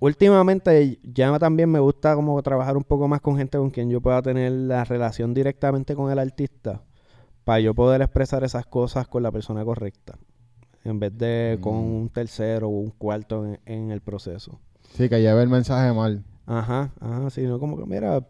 últimamente 0.00 0.98
ya 1.04 1.38
también 1.38 1.70
me 1.70 1.78
gusta 1.78 2.14
como 2.16 2.42
trabajar 2.42 2.76
un 2.76 2.84
poco 2.84 3.06
más 3.06 3.20
con 3.20 3.36
gente 3.36 3.58
con 3.58 3.70
quien 3.70 3.88
yo 3.90 4.00
pueda 4.00 4.20
tener 4.22 4.50
la 4.52 4.84
relación 4.84 5.32
directamente 5.32 5.94
con 5.94 6.10
el 6.10 6.18
artista 6.18 6.82
para 7.44 7.60
yo 7.60 7.74
poder 7.74 8.02
expresar 8.02 8.42
esas 8.44 8.66
cosas 8.66 9.06
con 9.06 9.22
la 9.22 9.30
persona 9.30 9.64
correcta 9.64 10.18
en 10.84 10.98
vez 10.98 11.16
de 11.16 11.58
con 11.60 11.74
Mm. 11.76 11.92
un 12.02 12.08
tercero 12.08 12.66
o 12.68 12.70
un 12.70 12.90
cuarto 12.90 13.44
en, 13.46 13.60
en 13.66 13.90
el 13.90 14.00
proceso. 14.00 14.58
Sí, 14.94 15.08
que 15.08 15.20
lleve 15.20 15.42
el 15.42 15.48
mensaje 15.48 15.92
mal. 15.92 16.24
Ajá, 16.46 16.90
ajá, 16.98 17.30
sí, 17.30 17.42
no 17.42 17.60
como 17.60 17.76
que 17.76 17.84
mira, 17.86 18.26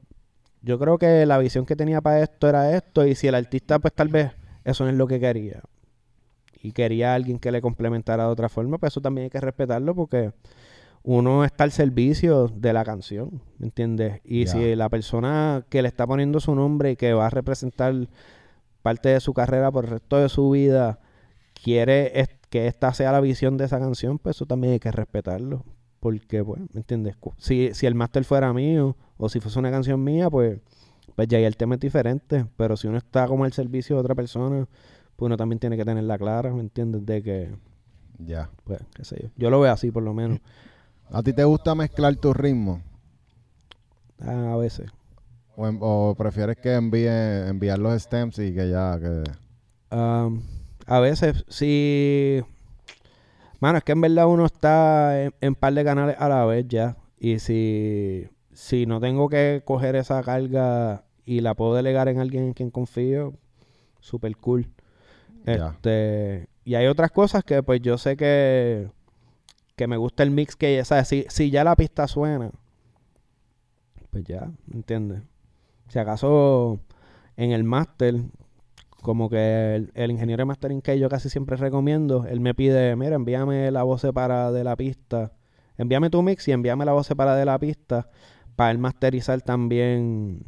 yo 0.62 0.78
creo 0.78 0.98
que 0.98 1.24
la 1.24 1.38
visión 1.38 1.64
que 1.64 1.76
tenía 1.76 2.00
para 2.00 2.20
esto 2.22 2.48
era 2.48 2.76
esto 2.76 3.06
y 3.06 3.14
si 3.14 3.28
el 3.28 3.34
artista 3.34 3.78
pues 3.78 3.94
tal 3.94 4.08
vez 4.08 4.32
eso 4.64 4.84
no 4.84 4.90
es 4.90 4.96
lo 4.96 5.06
que 5.06 5.18
quería 5.20 5.62
y 6.62 6.72
quería 6.72 7.12
a 7.12 7.14
alguien 7.14 7.38
que 7.38 7.50
le 7.50 7.62
complementara 7.62 8.24
de 8.24 8.30
otra 8.30 8.50
forma, 8.50 8.76
pues 8.76 8.92
eso 8.92 9.00
también 9.00 9.24
hay 9.24 9.30
que 9.30 9.40
respetarlo 9.40 9.94
porque 9.94 10.32
uno 11.02 11.44
está 11.44 11.64
al 11.64 11.72
servicio 11.72 12.48
de 12.48 12.72
la 12.72 12.84
canción, 12.84 13.42
¿me 13.58 13.66
entiendes? 13.66 14.20
Y 14.24 14.46
si 14.46 14.74
la 14.74 14.88
persona 14.88 15.64
que 15.68 15.82
le 15.82 15.88
está 15.88 16.06
poniendo 16.06 16.40
su 16.40 16.54
nombre 16.54 16.92
y 16.92 16.96
que 16.96 17.12
va 17.14 17.26
a 17.26 17.30
representar 17.30 17.94
parte 18.82 19.08
de 19.10 19.20
su 19.20 19.32
carrera 19.32 19.70
por 19.70 19.84
el 19.84 19.90
resto 19.92 20.16
de 20.18 20.28
su 20.28 20.50
vida 20.50 20.98
quiere 21.62 22.12
que 22.50 22.66
esta 22.66 22.92
sea 22.94 23.12
la 23.12 23.20
visión 23.20 23.56
de 23.56 23.64
esa 23.66 23.78
canción, 23.78 24.18
pues 24.18 24.36
eso 24.36 24.46
también 24.46 24.74
hay 24.74 24.80
que 24.80 24.90
respetarlo. 24.90 25.64
Porque, 26.00 26.42
pues, 26.42 26.60
¿me 26.72 26.80
entiendes? 26.80 27.14
Si, 27.36 27.74
si 27.74 27.86
el 27.86 27.94
máster 27.94 28.24
fuera 28.24 28.52
mío 28.54 28.96
o 29.18 29.28
si 29.28 29.38
fuese 29.38 29.58
una 29.58 29.70
canción 29.70 30.02
mía, 30.02 30.30
pues, 30.30 30.58
pues 31.14 31.28
ya 31.28 31.36
ahí 31.38 31.44
el 31.44 31.56
tema 31.58 31.74
es 31.74 31.80
diferente. 31.80 32.46
Pero 32.56 32.76
si 32.76 32.88
uno 32.88 32.96
está 32.96 33.26
como 33.26 33.44
al 33.44 33.52
servicio 33.52 33.96
de 33.96 34.00
otra 34.00 34.14
persona, 34.14 34.66
pues 35.16 35.26
uno 35.26 35.36
también 35.36 35.58
tiene 35.58 35.76
que 35.76 35.84
tenerla 35.84 36.16
clara, 36.18 36.52
¿me 36.54 36.60
entiendes? 36.60 37.04
De 37.04 37.22
que, 37.22 37.50
Ya. 38.18 38.48
pues, 38.64 38.80
qué 38.94 39.04
sé 39.04 39.20
yo. 39.24 39.28
Yo 39.36 39.50
lo 39.50 39.60
veo 39.60 39.70
así, 39.72 39.90
por 39.90 40.02
lo 40.02 40.14
menos. 40.14 40.40
¿A 41.12 41.22
ti 41.22 41.32
te 41.32 41.44
gusta 41.44 41.74
mezclar 41.74 42.14
tu 42.16 42.32
ritmo? 42.32 42.80
A 44.20 44.56
veces. 44.56 44.90
¿O, 45.56 46.14
prefieres 46.16 46.56
que 46.56 46.74
envíe 46.74 47.08
enviar 47.48 47.78
los 47.78 48.00
stems 48.00 48.38
y 48.38 48.54
que 48.54 48.70
ya... 48.70 48.98
Que... 48.98 49.24
Am, 49.90 50.42
a 50.86 51.00
veces, 51.00 51.44
sí. 51.48 52.40
Mano, 53.60 53.78
es 53.78 53.84
que 53.84 53.92
en 53.92 54.00
verdad 54.00 54.26
uno 54.26 54.46
está 54.46 55.22
en, 55.22 55.34
en 55.40 55.54
par 55.54 55.74
de 55.74 55.84
canales 55.84 56.16
a 56.18 56.28
la 56.28 56.44
vez 56.46 56.66
ya. 56.68 56.96
Y 57.18 57.40
si, 57.40 58.28
si 58.52 58.86
no 58.86 59.00
tengo 59.00 59.28
que 59.28 59.62
coger 59.64 59.96
esa 59.96 60.22
carga 60.22 61.04
y 61.26 61.40
la 61.40 61.54
puedo 61.54 61.74
delegar 61.74 62.08
en 62.08 62.18
alguien 62.18 62.44
en 62.44 62.52
quien 62.54 62.70
confío, 62.70 63.34
super 64.00 64.34
cool. 64.36 64.68
Este, 65.44 66.48
y 66.64 66.74
hay 66.74 66.86
otras 66.86 67.10
cosas 67.10 67.44
que 67.44 67.62
pues 67.62 67.80
yo 67.80 67.98
sé 67.98 68.16
que, 68.16 68.88
que 69.80 69.86
me 69.86 69.96
gusta 69.96 70.22
el 70.22 70.30
mix 70.30 70.56
que, 70.56 70.84
¿sabes? 70.84 71.08
Si, 71.08 71.24
si 71.30 71.50
ya 71.50 71.64
la 71.64 71.74
pista 71.74 72.06
suena, 72.06 72.50
pues 74.10 74.24
ya, 74.24 74.50
¿me 74.66 74.76
entiendes? 74.76 75.22
Si 75.88 75.98
acaso 75.98 76.80
en 77.38 77.52
el 77.52 77.64
máster, 77.64 78.20
como 79.00 79.30
que 79.30 79.76
el, 79.76 79.90
el 79.94 80.10
ingeniero 80.10 80.42
de 80.42 80.44
mastering 80.44 80.82
que 80.82 80.98
yo 80.98 81.08
casi 81.08 81.30
siempre 81.30 81.56
recomiendo, 81.56 82.26
él 82.26 82.40
me 82.40 82.52
pide, 82.52 82.94
mira, 82.94 83.16
envíame 83.16 83.70
la 83.70 83.82
voz 83.82 84.02
separada 84.02 84.52
de 84.52 84.64
la 84.64 84.76
pista, 84.76 85.32
envíame 85.78 86.10
tu 86.10 86.20
mix 86.20 86.46
y 86.48 86.52
envíame 86.52 86.84
la 86.84 86.92
voz 86.92 87.06
separada 87.06 87.38
de 87.38 87.46
la 87.46 87.58
pista 87.58 88.10
para 88.56 88.72
él 88.72 88.76
masterizar 88.76 89.40
también 89.40 90.44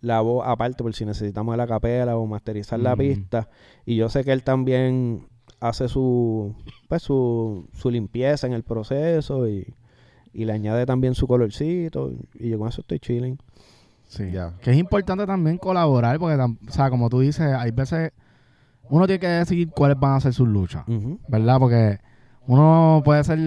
la 0.00 0.22
voz 0.22 0.44
aparte 0.44 0.82
por 0.82 0.92
si 0.92 1.04
necesitamos 1.04 1.56
la 1.56 1.68
capela 1.68 2.16
o 2.16 2.26
masterizar 2.26 2.80
la 2.80 2.96
pista 2.96 3.48
y 3.86 3.94
yo 3.94 4.08
sé 4.08 4.24
que 4.24 4.32
él 4.32 4.42
también 4.42 5.28
hace 5.62 5.88
su 5.88 6.54
pues 6.88 7.02
su, 7.02 7.68
su 7.72 7.90
limpieza 7.90 8.46
en 8.46 8.52
el 8.52 8.64
proceso 8.64 9.48
y, 9.48 9.72
y 10.34 10.44
le 10.44 10.52
añade 10.52 10.84
también 10.86 11.14
su 11.14 11.26
colorcito 11.26 12.12
y 12.34 12.50
yo 12.50 12.58
con 12.58 12.68
eso 12.68 12.80
estoy 12.82 12.98
chilling 12.98 13.38
Sí. 14.08 14.30
Ya. 14.30 14.52
Que 14.60 14.72
es 14.72 14.76
importante 14.76 15.24
también 15.24 15.56
colaborar 15.56 16.18
porque, 16.18 16.38
o 16.38 16.70
sea, 16.70 16.90
como 16.90 17.08
tú 17.08 17.20
dices, 17.20 17.46
hay 17.46 17.70
veces 17.70 18.12
uno 18.90 19.06
tiene 19.06 19.20
que 19.20 19.26
decidir 19.26 19.70
cuáles 19.70 19.98
van 19.98 20.16
a 20.16 20.20
ser 20.20 20.34
sus 20.34 20.46
luchas. 20.46 20.84
¿verdad? 21.28 21.58
Porque 21.58 21.98
uno 22.46 23.00
puede 23.06 23.24
ser 23.24 23.38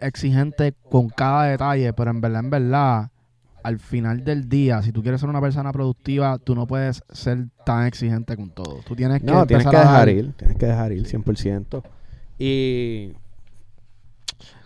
exigente 0.00 0.72
con 0.88 1.08
cada 1.08 1.46
detalle, 1.46 1.92
pero 1.94 2.12
en 2.12 2.20
verdad, 2.20 2.44
en 2.44 2.50
verdad, 2.50 3.10
al 3.64 3.78
final 3.78 4.24
del 4.24 4.46
día, 4.46 4.82
si 4.82 4.92
tú 4.92 5.00
quieres 5.00 5.22
ser 5.22 5.30
una 5.30 5.40
persona 5.40 5.72
productiva, 5.72 6.36
tú 6.38 6.54
no 6.54 6.66
puedes 6.66 7.02
ser 7.10 7.46
tan 7.64 7.86
exigente 7.86 8.36
con 8.36 8.50
todo. 8.50 8.80
Tú 8.86 8.94
tienes 8.94 9.22
que 9.22 9.26
No, 9.26 9.46
tienes 9.46 9.66
que 9.66 9.76
dejar 9.76 10.08
ir, 10.10 10.34
tienes 10.34 10.58
que 10.58 10.66
dejar 10.66 10.92
ir 10.92 11.06
100%. 11.06 11.82
Y, 12.38 13.12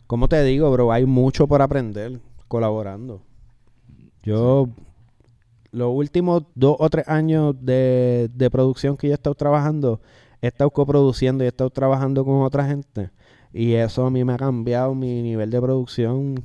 como 0.09 0.28
te 0.28 0.42
digo, 0.42 0.68
bro, 0.72 0.90
hay 0.90 1.07
mucho 1.07 1.46
por 1.46 1.62
aprender 1.62 2.18
colaborando. 2.49 3.22
Yo, 4.24 4.68
los 5.70 5.94
últimos 5.94 6.42
dos 6.57 6.74
o 6.80 6.90
tres 6.90 7.07
años 7.09 7.55
de, 7.61 8.28
de 8.34 8.51
producción 8.51 8.96
que 8.96 9.07
yo 9.07 9.12
he 9.12 9.14
estado 9.14 9.36
trabajando, 9.36 10.01
he 10.42 10.49
estado 10.49 10.70
coproduciendo 10.70 11.44
y 11.44 11.46
he 11.46 11.51
estado 11.51 11.70
trabajando 11.70 12.24
con 12.24 12.42
otra 12.42 12.66
gente. 12.66 13.11
Y 13.53 13.74
eso 13.74 14.05
a 14.05 14.11
mí 14.11 14.24
me 14.24 14.32
ha 14.32 14.38
cambiado 14.38 14.92
mi 14.96 15.22
nivel 15.22 15.51
de 15.51 15.61
producción 15.61 16.44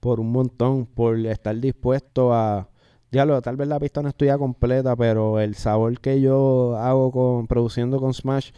por 0.00 0.20
un 0.20 0.32
montón, 0.32 0.86
por 0.86 1.18
estar 1.18 1.56
dispuesto 1.56 2.32
a 2.32 2.68
diablo, 3.10 3.40
tal 3.42 3.56
vez 3.56 3.68
la 3.68 3.80
pista 3.80 4.02
no 4.02 4.08
estudia 4.08 4.38
completa, 4.38 4.94
pero 4.96 5.40
el 5.40 5.54
sabor 5.54 6.00
que 6.00 6.20
yo 6.20 6.76
hago 6.76 7.10
con 7.10 7.46
produciendo 7.46 8.00
con 8.00 8.14
Smash 8.14 8.50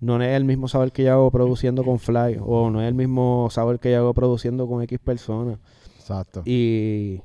no 0.00 0.20
es 0.20 0.36
el 0.36 0.44
mismo 0.44 0.66
sabor 0.66 0.90
que 0.90 1.04
yo 1.04 1.12
hago 1.12 1.30
produciendo 1.30 1.84
con 1.84 1.98
Fly 2.00 2.38
o 2.40 2.70
no 2.70 2.82
es 2.82 2.88
el 2.88 2.94
mismo 2.94 3.48
sabor 3.50 3.78
que 3.78 3.92
yo 3.92 3.98
hago 3.98 4.14
produciendo 4.14 4.66
con 4.66 4.82
X 4.82 4.98
personas. 4.98 5.58
Exacto. 5.96 6.42
Y 6.44 7.22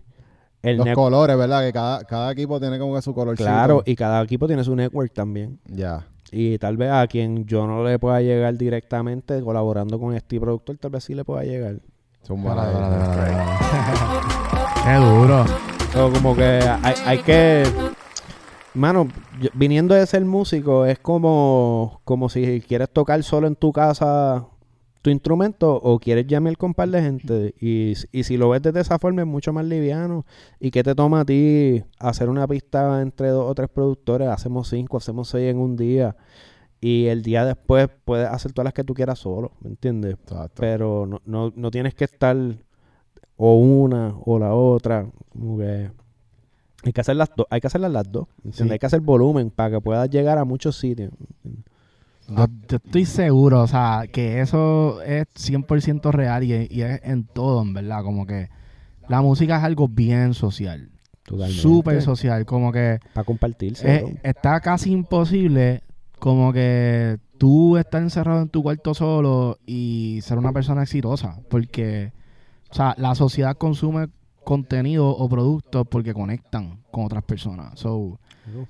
el 0.62 0.78
Los 0.78 0.90
colores, 0.94 1.36
¿verdad? 1.38 1.66
Que 1.66 1.74
cada, 1.74 2.04
cada 2.04 2.32
equipo 2.32 2.60
tiene 2.60 2.78
como 2.78 2.96
que 2.96 3.02
su 3.02 3.14
color. 3.14 3.36
claro, 3.36 3.82
y 3.86 3.96
cada 3.96 4.22
equipo 4.22 4.48
tiene 4.48 4.64
su 4.64 4.76
network 4.76 5.12
también. 5.12 5.60
Ya. 5.66 6.08
Y 6.32 6.58
tal 6.58 6.78
vez 6.78 6.92
a 6.92 7.08
quien 7.08 7.46
yo 7.46 7.66
no 7.66 7.84
le 7.84 7.98
pueda 8.00 8.22
llegar 8.22 8.56
directamente 8.58 9.42
colaborando 9.42 10.00
con 10.00 10.14
este 10.14 10.40
productor, 10.40 10.78
tal 10.78 10.92
vez 10.92 11.04
sí 11.04 11.16
le 11.16 11.24
pueda 11.24 11.44
llegar. 11.44 11.80
Buenas. 12.36 12.68
espérate, 12.68 13.04
espérate, 13.04 13.42
espérate. 13.42 14.84
Qué 14.84 14.94
duro. 14.96 15.46
So, 15.94 16.12
como 16.14 16.36
que 16.36 16.44
hay, 16.84 16.94
hay 17.06 17.18
que. 17.20 17.64
Mano, 18.74 19.08
yo- 19.40 19.50
viniendo 19.54 19.96
de 19.96 20.06
ser 20.06 20.24
músico, 20.26 20.86
es 20.86 21.00
como, 21.00 22.02
como 22.04 22.30
si 22.30 22.62
quieres 22.62 22.90
tocar 22.92 23.22
solo 23.24 23.48
en 23.48 23.56
tu 23.56 23.72
casa 23.72 24.46
tu 25.02 25.10
instrumento 25.12 25.74
o 25.76 26.00
quieres 26.00 26.28
llamar 26.28 26.58
con 26.58 26.72
un 26.72 26.74
par 26.74 26.90
de 26.90 27.02
gente. 27.02 27.56
Y, 27.62 27.94
y 28.12 28.24
si 28.24 28.36
lo 28.36 28.50
ves 28.50 28.62
desde 28.62 28.82
esa 28.82 29.00
forma, 29.00 29.22
es 29.22 29.28
mucho 29.28 29.54
más 29.54 29.64
liviano. 29.66 30.26
¿Y 30.60 30.70
qué 30.72 30.84
te 30.84 30.94
toma 30.96 31.22
a 31.22 31.26
ti 31.26 31.84
hacer 32.00 32.28
una 32.30 32.46
pista 32.46 33.02
entre 33.02 33.30
dos 33.30 33.50
o 33.50 33.56
tres 33.56 33.70
productores? 33.70 34.28
Hacemos 34.28 34.68
cinco, 34.68 34.98
hacemos 34.98 35.30
seis 35.30 35.50
en 35.50 35.60
un 35.60 35.78
día. 35.78 36.16
Y 36.80 37.08
el 37.08 37.24
día 37.24 37.44
después 37.46 37.90
puedes 38.06 38.28
hacer 38.28 38.54
todas 38.54 38.66
las 38.66 38.74
que 38.74 38.84
tú 38.84 38.94
quieras 38.94 39.20
solo, 39.20 39.52
¿me 39.62 39.70
entiendes? 39.70 40.14
Exacto. 40.14 40.56
pero 40.60 41.06
no, 41.08 41.22
no, 41.26 41.52
no 41.56 41.72
tienes 41.72 41.96
que 41.96 42.04
estar 42.06 42.36
o 43.36 43.56
una 43.58 44.16
o 44.26 44.38
la 44.40 44.54
otra. 44.54 45.08
Como 45.30 45.58
que 45.58 45.90
hay 46.84 46.94
que 46.94 47.02
hacer 47.02 47.16
las 47.16 47.30
dos, 47.36 47.48
hay 47.50 47.60
que 47.62 47.68
hacerlas 47.68 47.92
las 47.92 48.12
dos. 48.12 48.28
Sí. 48.52 48.70
Hay 48.70 48.78
que 48.80 48.86
hacer 48.86 49.02
volumen 49.02 49.50
para 49.50 49.72
que 49.72 49.82
puedas 49.82 50.08
llegar 50.10 50.38
a 50.38 50.46
muchos 50.46 50.78
sitios. 50.78 51.12
Yo, 52.30 52.46
yo 52.68 52.78
estoy 52.78 53.06
seguro, 53.06 53.62
o 53.62 53.68
sea, 53.68 54.04
que 54.12 54.42
eso 54.42 55.02
es 55.02 55.26
100% 55.36 56.12
real 56.12 56.44
y, 56.44 56.68
y 56.70 56.82
es 56.82 57.00
en 57.04 57.24
todo, 57.26 57.62
en 57.62 57.74
verdad. 57.74 58.04
Como 58.04 58.26
que 58.28 58.50
la 59.08 59.22
música 59.22 59.58
es 59.58 59.64
algo 59.64 59.88
bien 59.88 60.34
social. 60.34 60.92
Totalmente. 61.24 61.62
Súper 61.62 62.02
social. 62.02 62.46
Como 62.46 62.72
que 62.72 63.00
Para 63.14 63.24
compartirse. 63.26 63.96
es- 63.96 64.04
está 64.24 64.60
casi 64.60 64.92
imposible 64.92 65.82
como 66.20 66.54
que 66.54 67.20
tú 67.38 67.78
estar 67.78 68.02
encerrado 68.02 68.42
en 68.42 68.50
tu 68.50 68.64
cuarto 68.64 68.94
solo 68.94 69.58
y 69.66 70.20
ser 70.22 70.38
una 70.38 70.52
persona 70.52 70.84
exitosa. 70.84 71.40
Porque, 71.50 72.12
o 72.70 72.74
sea, 72.74 72.96
la 72.98 73.16
sociedad 73.16 73.56
consume 73.58 74.08
contenido 74.44 75.10
o 75.10 75.28
productos 75.28 75.86
porque 75.90 76.14
conectan 76.14 76.80
con 76.92 77.06
otras 77.06 77.24
personas. 77.24 77.78
So, 77.80 78.20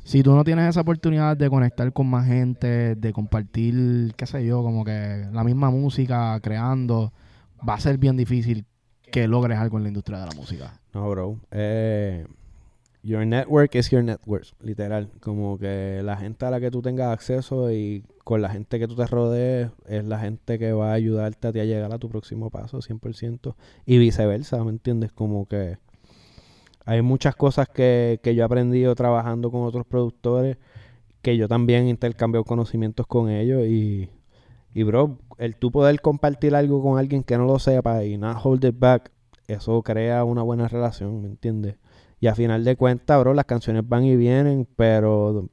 si 0.04 0.24
tú 0.24 0.34
no 0.34 0.44
tienes 0.44 0.70
esa 0.70 0.82
oportunidad 0.82 1.38
de 1.38 1.50
conectar 1.50 1.94
con 1.94 2.08
más 2.08 2.26
gente, 2.26 2.96
de 2.96 3.14
compartir, 3.14 4.14
qué 4.16 4.26
sé 4.26 4.44
yo, 4.44 4.64
como 4.64 4.84
que 4.84 5.28
la 5.32 5.44
misma 5.44 5.70
música, 5.70 6.40
creando, 6.42 7.14
va 7.68 7.76
a 7.76 7.80
ser 7.80 8.00
bien 8.00 8.18
difícil 8.18 8.66
que 9.12 9.28
logres 9.28 9.60
algo 9.60 9.78
en 9.78 9.84
la 9.84 9.90
industria 9.90 10.20
de 10.20 10.26
la 10.26 10.36
música. 10.36 10.80
No, 10.94 11.10
bro. 11.12 11.38
Eh, 11.52 12.26
your 13.04 13.26
network 13.26 13.76
is 13.76 13.90
your 13.90 14.04
network, 14.04 14.46
literal. 14.62 15.10
Como 15.20 15.58
que 15.58 16.02
la 16.04 16.18
gente 16.18 16.46
a 16.46 16.52
la 16.52 16.60
que 16.60 16.72
tú 16.72 16.82
tengas 16.82 17.14
acceso 17.14 17.72
y 17.72 18.04
con 18.24 18.42
la 18.42 18.50
gente 18.50 18.80
que 18.80 18.88
tú 18.88 18.96
te 18.96 19.06
rodees 19.08 19.70
es 19.88 20.06
la 20.06 20.20
gente 20.20 20.60
que 20.60 20.74
va 20.74 20.92
a 20.92 20.94
ayudarte 20.94 21.48
a 21.48 21.54
ti 21.54 21.60
a 21.60 21.66
llegar 21.66 21.94
a 21.94 22.00
tu 22.00 22.10
próximo 22.10 22.50
paso, 22.50 22.80
100%. 22.80 23.56
Y 23.86 23.98
viceversa, 23.98 24.64
¿me 24.64 24.72
entiendes? 24.72 25.12
Como 25.12 25.48
que 25.48 25.78
hay 26.86 27.02
muchas 27.02 27.36
cosas 27.36 27.68
que, 27.70 28.20
que 28.24 28.36
yo 28.36 28.44
he 28.44 28.46
aprendido 28.46 28.96
trabajando 28.96 29.52
con 29.52 29.64
otros 29.64 29.86
productores 29.86 30.58
que 31.22 31.36
yo 31.36 31.48
también 31.48 31.88
intercambio 31.88 32.44
conocimientos 32.46 33.06
con 33.08 33.30
ellos 33.30 33.66
y, 33.68 34.10
y 34.74 34.84
bro, 34.84 35.18
el 35.38 35.56
tú 35.56 35.72
poder 35.72 36.00
compartir 36.00 36.56
algo 36.56 36.82
con 36.82 36.98
alguien 36.98 37.24
que 37.24 37.38
no 37.38 37.46
lo 37.46 37.60
sepa 37.60 38.06
y 38.06 38.18
not 38.18 38.38
hold 38.42 38.64
it 38.64 38.76
back, 38.78 39.12
eso 39.48 39.82
crea 39.82 40.24
una 40.24 40.42
buena 40.44 40.68
relación, 40.68 41.22
¿me 41.22 41.28
entiendes? 41.28 41.76
Y 42.20 42.28
a 42.28 42.36
final 42.36 42.64
de 42.64 42.76
cuentas, 42.76 43.20
bro, 43.20 43.34
las 43.34 43.46
canciones 43.46 43.88
van 43.88 44.04
y 44.04 44.16
vienen, 44.16 44.68
pero, 44.76 45.50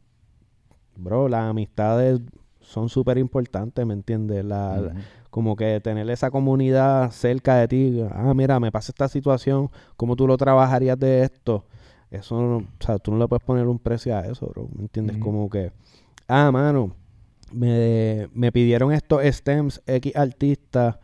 bro, 0.97 1.29
las 1.29 1.43
amistades 1.51 2.21
son 2.61 2.89
súper 2.89 3.19
importantes, 3.19 3.85
¿me 3.85 3.95
entiendes? 3.95 4.45
La, 4.45 4.79
como 5.31 5.57
que 5.57 5.81
tener 5.81 6.09
esa 6.11 6.31
comunidad 6.31 7.11
cerca 7.11 7.57
de 7.57 7.69
ti. 7.69 8.03
Ah, 8.11 8.33
mira, 8.35 8.59
me 8.61 8.73
pasa 8.73 8.93
esta 8.93 9.09
situación, 9.09 9.71
¿cómo 9.97 10.17
tú 10.17 10.27
lo 10.27 10.37
trabajarías 10.37 10.99
de 10.99 11.23
esto? 11.25 11.65
Eso, 12.11 12.41
no- 12.41 12.57
o 12.59 12.65
sea, 12.85 12.99
tú 12.99 13.11
no 13.11 13.19
le 13.19 13.27
puedes 13.29 13.45
poner 13.45 13.67
un 13.67 13.79
precio 13.79 14.17
a 14.17 14.21
eso, 14.21 14.47
bro, 14.47 14.69
¿me 14.75 14.83
entiendes? 14.83 15.17
Como 15.19 15.51
que, 15.51 15.73
ah, 16.29 16.51
mano, 16.53 16.95
me, 17.53 18.29
me 18.33 18.53
pidieron 18.53 18.93
estos 18.93 19.23
stems 19.25 19.83
X 19.87 20.15
artistas, 20.17 20.97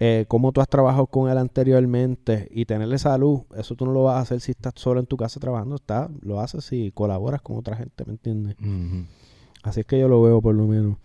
eh, 0.00 0.24
cómo 0.28 0.52
tú 0.52 0.60
has 0.60 0.68
trabajado 0.68 1.06
con 1.06 1.30
él 1.30 1.38
anteriormente 1.38 2.48
y 2.50 2.64
tenerle 2.64 2.98
salud, 2.98 3.42
eso 3.56 3.74
tú 3.74 3.86
no 3.86 3.92
lo 3.92 4.04
vas 4.04 4.16
a 4.16 4.20
hacer 4.20 4.40
si 4.40 4.52
estás 4.52 4.74
solo 4.76 5.00
en 5.00 5.06
tu 5.06 5.16
casa 5.16 5.40
trabajando, 5.40 5.76
está, 5.76 6.08
lo 6.20 6.40
haces 6.40 6.64
si 6.64 6.92
colaboras 6.92 7.42
con 7.42 7.56
otra 7.56 7.76
gente, 7.76 8.04
¿me 8.04 8.12
entiendes? 8.12 8.56
Así 9.62 9.80
es 9.80 9.86
que 9.86 9.98
yo 9.98 10.08
lo 10.08 10.22
veo 10.22 10.40
por 10.40 10.54
lo 10.54 10.66
menos. 10.66 10.96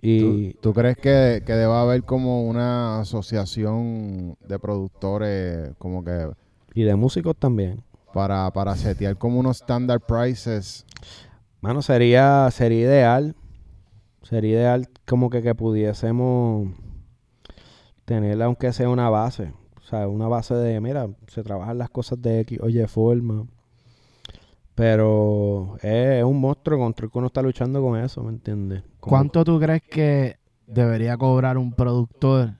Y 0.00 0.52
¿Tú, 0.52 0.60
tú 0.60 0.74
crees 0.74 0.96
que, 0.96 1.42
que 1.46 1.52
deba 1.54 1.80
haber 1.80 2.04
como 2.04 2.46
una 2.46 3.00
asociación 3.00 4.36
de 4.46 4.58
productores 4.58 5.74
como 5.78 6.04
que 6.04 6.28
y 6.74 6.82
de 6.82 6.96
músicos 6.96 7.36
también. 7.36 7.82
para, 8.12 8.50
para 8.50 8.76
setear 8.76 9.16
como 9.16 9.38
unos 9.38 9.58
standard 9.60 10.00
prices? 10.00 10.84
Mano, 11.60 11.82
sería, 11.82 12.50
sería 12.50 12.80
ideal. 12.80 13.36
Sería 14.22 14.50
ideal 14.50 14.88
como 15.06 15.30
que, 15.30 15.40
que 15.40 15.54
pudiésemos 15.54 16.68
tener, 18.04 18.40
aunque 18.42 18.72
sea 18.72 18.88
una 18.88 19.08
base. 19.10 19.52
O 19.78 19.86
sea, 19.86 20.08
una 20.08 20.28
base 20.28 20.54
de, 20.54 20.80
mira, 20.80 21.08
se 21.26 21.42
trabajan 21.42 21.78
las 21.78 21.90
cosas 21.90 22.20
de 22.22 22.40
X, 22.40 22.58
oye, 22.62 22.86
forma. 22.88 23.46
Pero 24.74 25.76
es, 25.82 26.18
es 26.18 26.24
un 26.24 26.40
monstruo 26.40 26.78
contra 26.78 27.06
el 27.06 27.12
que 27.12 27.18
uno 27.18 27.28
está 27.28 27.42
luchando 27.42 27.80
con 27.80 27.98
eso, 27.98 28.22
¿me 28.22 28.30
entiendes? 28.30 28.82
Como- 28.98 29.10
¿Cuánto 29.10 29.44
tú 29.44 29.60
crees 29.60 29.82
que 29.82 30.36
debería 30.66 31.16
cobrar 31.16 31.58
un 31.58 31.72
productor 31.72 32.54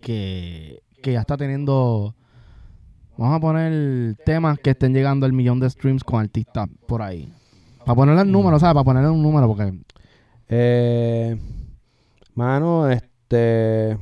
que, 0.00 0.82
que 1.02 1.12
ya 1.12 1.20
está 1.20 1.36
teniendo, 1.36 2.14
vamos 3.16 3.36
a 3.36 3.40
poner 3.40 4.14
temas 4.24 4.58
que 4.60 4.70
estén 4.70 4.92
llegando 4.92 5.26
al 5.26 5.32
millón 5.32 5.58
de 5.58 5.68
streams 5.70 6.04
con 6.04 6.20
artistas 6.20 6.68
por 6.86 7.02
ahí? 7.02 7.32
Para 7.84 7.96
ponerle 7.96 8.22
el 8.22 8.30
número, 8.30 8.58
¿sabes? 8.58 8.74
Para 8.74 8.84
ponerle 8.84 9.10
un 9.10 9.22
número, 9.22 9.46
porque 9.48 9.72
Eh, 10.48 11.36
mano, 12.34 12.88
este. 12.88 13.98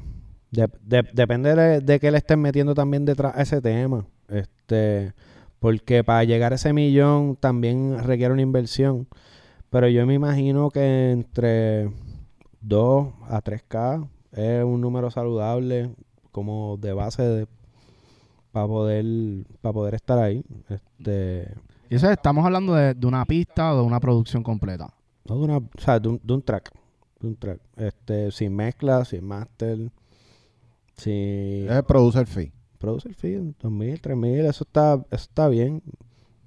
De- 0.53 0.70
de- 0.84 1.09
depende 1.12 1.55
de, 1.57 1.80
de 1.80 1.98
qué 1.98 2.11
le 2.12 2.18
estén 2.18 2.40
metiendo 2.40 2.74
también 2.74 3.05
detrás 3.05 3.36
a 3.36 3.42
ese 3.42 3.61
tema. 3.61 4.07
Este. 4.28 5.12
Porque 5.59 6.03
para 6.05 6.24
llegar 6.24 6.53
a 6.53 6.57
ese 6.57 6.72
millón 6.72 7.36
también 7.36 7.98
requiere 8.05 8.32
una 8.32 8.42
inversión. 8.42 9.07
Pero 9.70 9.88
yo 9.88 10.07
me 10.07 10.14
imagino 10.14 10.70
que 10.70 11.11
entre 11.12 11.90
2 12.61 13.09
a 13.28 13.40
3K 13.42 14.09
es 14.32 14.64
un 14.64 14.80
número 14.80 15.11
saludable, 15.11 15.94
como 16.30 16.76
de 16.78 16.92
base 16.92 17.46
para 18.53 18.66
poder, 18.66 19.05
para 19.61 19.72
poder 19.72 19.94
estar 19.94 20.18
ahí. 20.18 20.44
Este. 20.68 21.55
y 21.88 21.94
eso 21.94 22.11
estamos 22.11 22.44
hablando 22.44 22.74
de, 22.74 22.94
de 22.94 23.07
una 23.07 23.24
pista 23.24 23.72
o 23.72 23.76
de 23.78 23.82
una 23.82 24.00
producción 24.00 24.42
completa. 24.42 24.92
No, 25.26 25.36
de 25.36 25.42
una, 25.44 25.57
o 25.59 25.68
sea, 25.78 25.98
de 26.00 26.09
un, 26.09 26.20
de 26.22 26.32
un 26.34 26.42
track. 26.42 26.70
De 27.20 27.28
un 27.28 27.36
track. 27.36 27.61
Este, 27.76 28.30
sin 28.30 28.55
mezcla, 28.55 29.05
sin 29.05 29.24
master, 29.24 29.78
sin 30.97 31.66
Es 31.68 31.76
el 31.76 31.84
producer 31.84 32.26
fee. 32.26 32.53
producer 32.78 33.14
fee, 33.14 33.55
2000, 33.61 34.01
3000, 34.01 34.40
eso 34.47 34.64
está, 34.64 34.95
eso 35.11 35.24
está 35.24 35.49
bien. 35.49 35.82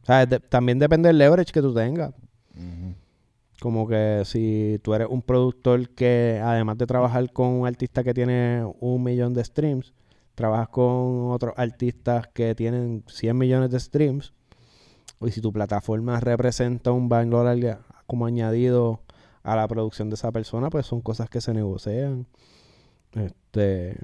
O 0.03 0.05
sea, 0.05 0.25
de- 0.25 0.39
también 0.39 0.79
depende 0.79 1.07
del 1.09 1.17
leverage 1.17 1.51
que 1.51 1.61
tú 1.61 1.73
tengas. 1.73 2.13
Como 3.61 3.87
que 3.87 4.21
si 4.25 4.79
tú 4.83 4.93
eres 4.93 5.07
un 5.09 5.21
productor 5.21 5.89
que, 5.89 6.41
además 6.43 6.77
de 6.77 6.85
trabajar 6.85 7.31
con 7.31 7.47
un 7.47 7.65
artista 7.67 8.03
que 8.03 8.13
tiene 8.13 8.63
un 8.81 9.01
millón 9.01 9.33
de 9.33 9.43
streams, 9.43 9.93
trabajas 10.35 10.67
con 10.67 11.31
otros 11.31 11.53
artistas 11.57 12.27
que 12.33 12.53
tienen 12.53 13.03
100 13.07 13.37
millones 13.37 13.71
de 13.71 13.79
streams, 13.79 14.33
y 15.21 15.31
si 15.31 15.39
tu 15.41 15.53
plataforma 15.53 16.19
representa 16.19 16.91
un 16.91 17.07
valor 17.07 17.47
al- 17.47 17.79
como 18.05 18.25
añadido 18.25 19.01
a 19.41 19.55
la 19.55 19.67
producción 19.67 20.09
de 20.09 20.15
esa 20.15 20.31
persona, 20.33 20.69
pues 20.69 20.85
son 20.85 20.99
cosas 21.01 21.29
que 21.29 21.39
se 21.39 21.53
negocian. 21.53 22.27
Este, 23.13 23.97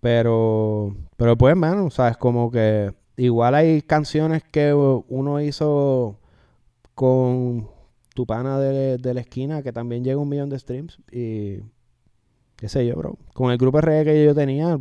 pero, 0.00 0.94
pero 1.16 1.36
pues, 1.36 1.56
mano, 1.56 1.90
sabes, 1.90 2.16
como 2.16 2.50
que 2.50 2.92
igual 3.16 3.54
hay 3.54 3.82
canciones 3.82 4.42
que 4.44 4.72
uno 4.74 5.40
hizo 5.40 6.16
con 6.94 7.68
tu 8.14 8.26
pana 8.26 8.58
de, 8.58 8.98
de 8.98 9.14
la 9.14 9.20
esquina 9.20 9.62
que 9.62 9.72
también 9.72 10.04
llega 10.04 10.16
a 10.16 10.22
un 10.22 10.28
millón 10.28 10.48
de 10.50 10.58
streams 10.58 10.98
y 11.12 11.58
qué 12.56 12.68
sé 12.68 12.86
yo, 12.86 12.96
bro. 12.96 13.16
Con 13.34 13.50
el 13.52 13.58
grupo 13.58 13.78
RE 13.78 14.04
que 14.04 14.24
yo 14.24 14.34
tenía, 14.34 14.78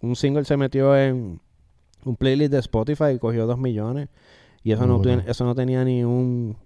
un 0.00 0.16
single 0.16 0.44
se 0.44 0.56
metió 0.56 0.96
en 0.96 1.40
un 2.04 2.16
playlist 2.16 2.52
de 2.52 2.58
Spotify 2.60 3.10
y 3.14 3.18
cogió 3.18 3.46
dos 3.46 3.58
millones. 3.58 4.08
Y 4.62 4.72
eso 4.72 4.86
no, 4.86 5.02
eso 5.04 5.44
no 5.44 5.54
tenía 5.54 5.84
ni 5.84 6.04
un, 6.04 6.56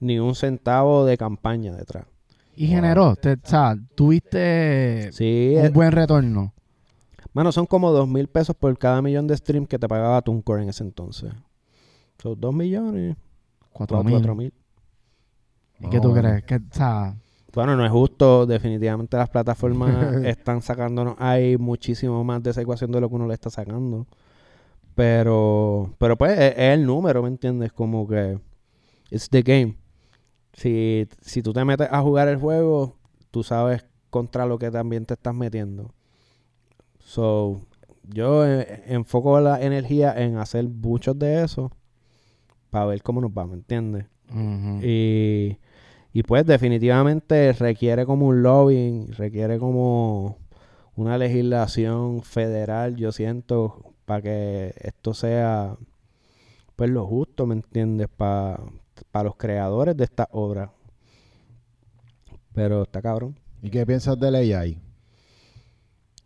ni 0.00 0.18
un 0.18 0.34
centavo 0.34 1.04
de 1.04 1.16
campaña 1.16 1.74
detrás. 1.74 2.06
Y 2.54 2.66
generó, 2.68 3.16
te- 3.16 3.32
o 3.32 3.38
sea, 3.42 3.76
tuviste 3.94 5.10
Sí, 5.12 5.54
un 5.56 5.66
eh, 5.66 5.70
buen 5.70 5.90
retorno. 5.92 6.51
Mano, 7.32 7.52
son 7.52 7.66
como 7.66 7.90
dos 7.92 8.08
mil 8.08 8.28
pesos 8.28 8.54
por 8.56 8.76
cada 8.78 9.00
millón 9.02 9.26
de 9.26 9.36
streams 9.36 9.68
que 9.68 9.78
te 9.78 9.88
pagaba 9.88 10.20
TuneCore 10.22 10.62
en 10.62 10.68
ese 10.68 10.84
entonces. 10.84 11.32
Son 12.22 12.38
dos 12.40 12.54
millones, 12.54 13.16
Cuatro 13.72 14.02
mil. 14.04 14.12
cuatro 14.12 14.34
mil. 14.34 14.52
¿Y 15.80 15.88
qué 15.88 16.00
tú 16.00 16.12
crees? 16.12 16.44
Que, 16.44 16.56
o 16.56 16.60
sea, 16.70 17.16
Bueno, 17.54 17.74
no 17.76 17.84
es 17.84 17.90
justo. 17.90 18.46
Definitivamente 18.46 19.16
las 19.16 19.28
plataformas 19.30 19.90
están 20.24 20.62
sacándonos 20.62 21.16
ahí 21.18 21.56
muchísimo 21.56 22.22
más 22.22 22.42
de 22.42 22.50
esa 22.50 22.60
ecuación 22.62 22.92
de 22.92 23.00
lo 23.00 23.08
que 23.08 23.14
uno 23.16 23.26
le 23.26 23.34
está 23.34 23.50
sacando. 23.50 24.06
Pero, 24.94 25.94
pero 25.98 26.16
pues 26.18 26.32
es, 26.38 26.52
es 26.52 26.74
el 26.74 26.84
número, 26.86 27.22
¿me 27.22 27.28
entiendes? 27.28 27.72
Como 27.72 28.06
que 28.06 28.38
it's 29.10 29.28
the 29.30 29.42
game. 29.42 29.76
Si, 30.52 31.08
si 31.22 31.42
tú 31.42 31.52
te 31.52 31.64
metes 31.64 31.88
a 31.90 32.02
jugar 32.02 32.28
el 32.28 32.36
juego, 32.36 32.96
tú 33.30 33.42
sabes 33.42 33.84
contra 34.10 34.44
lo 34.44 34.58
que 34.58 34.70
también 34.70 35.06
te 35.06 35.14
estás 35.14 35.34
metiendo. 35.34 35.94
So, 37.04 37.62
yo 38.04 38.46
eh, 38.46 38.84
enfoco 38.86 39.40
la 39.40 39.60
energía 39.62 40.14
en 40.16 40.36
hacer 40.36 40.68
muchos 40.68 41.18
de 41.18 41.42
eso 41.44 41.70
para 42.70 42.86
ver 42.86 43.02
cómo 43.02 43.20
nos 43.20 43.30
va, 43.30 43.46
¿me 43.46 43.54
entiendes? 43.54 44.06
Y, 44.82 45.58
y 46.14 46.22
pues 46.22 46.46
definitivamente 46.46 47.52
requiere 47.52 48.06
como 48.06 48.28
un 48.28 48.42
lobbying, 48.42 49.12
requiere 49.12 49.58
como 49.58 50.38
una 50.96 51.18
legislación 51.18 52.22
federal, 52.22 52.96
yo 52.96 53.12
siento, 53.12 53.94
para 54.06 54.22
que 54.22 54.74
esto 54.80 55.12
sea 55.12 55.76
pues 56.76 56.90
lo 56.90 57.06
justo, 57.06 57.46
¿me 57.46 57.54
entiendes? 57.54 58.08
Para 58.08 58.58
los 59.22 59.36
creadores 59.36 59.96
de 59.96 60.04
esta 60.04 60.28
obra. 60.32 60.72
Pero 62.54 62.82
está 62.82 63.00
cabrón. 63.00 63.38
¿Y 63.62 63.70
qué 63.70 63.86
piensas 63.86 64.18
del 64.18 64.34
AI? 64.34 64.80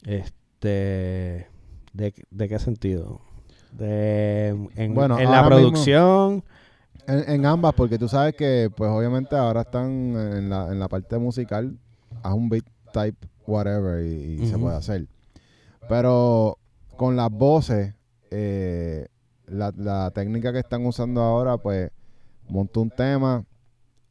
Este, 0.05 0.36
¿de, 0.61 2.15
de 2.31 2.49
qué 2.49 2.59
sentido? 2.59 3.21
De, 3.73 4.49
en, 4.77 4.95
Bueno, 4.95 5.19
en 5.19 5.31
la 5.31 5.45
producción. 5.45 6.45
En, 7.07 7.31
en 7.31 7.47
ambas, 7.47 7.73
porque 7.75 7.99
tú 7.99 8.09
sabes 8.09 8.35
que, 8.35 8.71
pues 8.75 8.91
obviamente 8.91 9.37
ahora 9.37 9.61
están 9.63 9.89
en 10.17 10.51
la, 10.51 10.73
en 10.73 10.79
la 10.81 10.89
parte 10.89 11.19
musical, 11.19 11.79
haz 12.23 12.35
un 12.35 12.49
beat 12.49 12.65
type, 12.93 13.29
whatever, 13.47 14.05
y, 14.05 14.43
y 14.43 14.47
se 14.49 14.59
puede 14.59 14.77
hacer. 14.77 15.07
Pero 15.89 16.59
con 16.97 17.15
las 17.15 17.31
voces, 17.31 17.95
eh, 18.31 19.07
la, 19.47 19.73
la 19.77 20.11
técnica 20.11 20.53
que 20.53 20.59
están 20.59 20.85
usando 20.85 21.21
ahora, 21.23 21.59
pues 21.59 21.91
monto 22.49 22.81
un 22.81 22.91
tema 22.91 23.45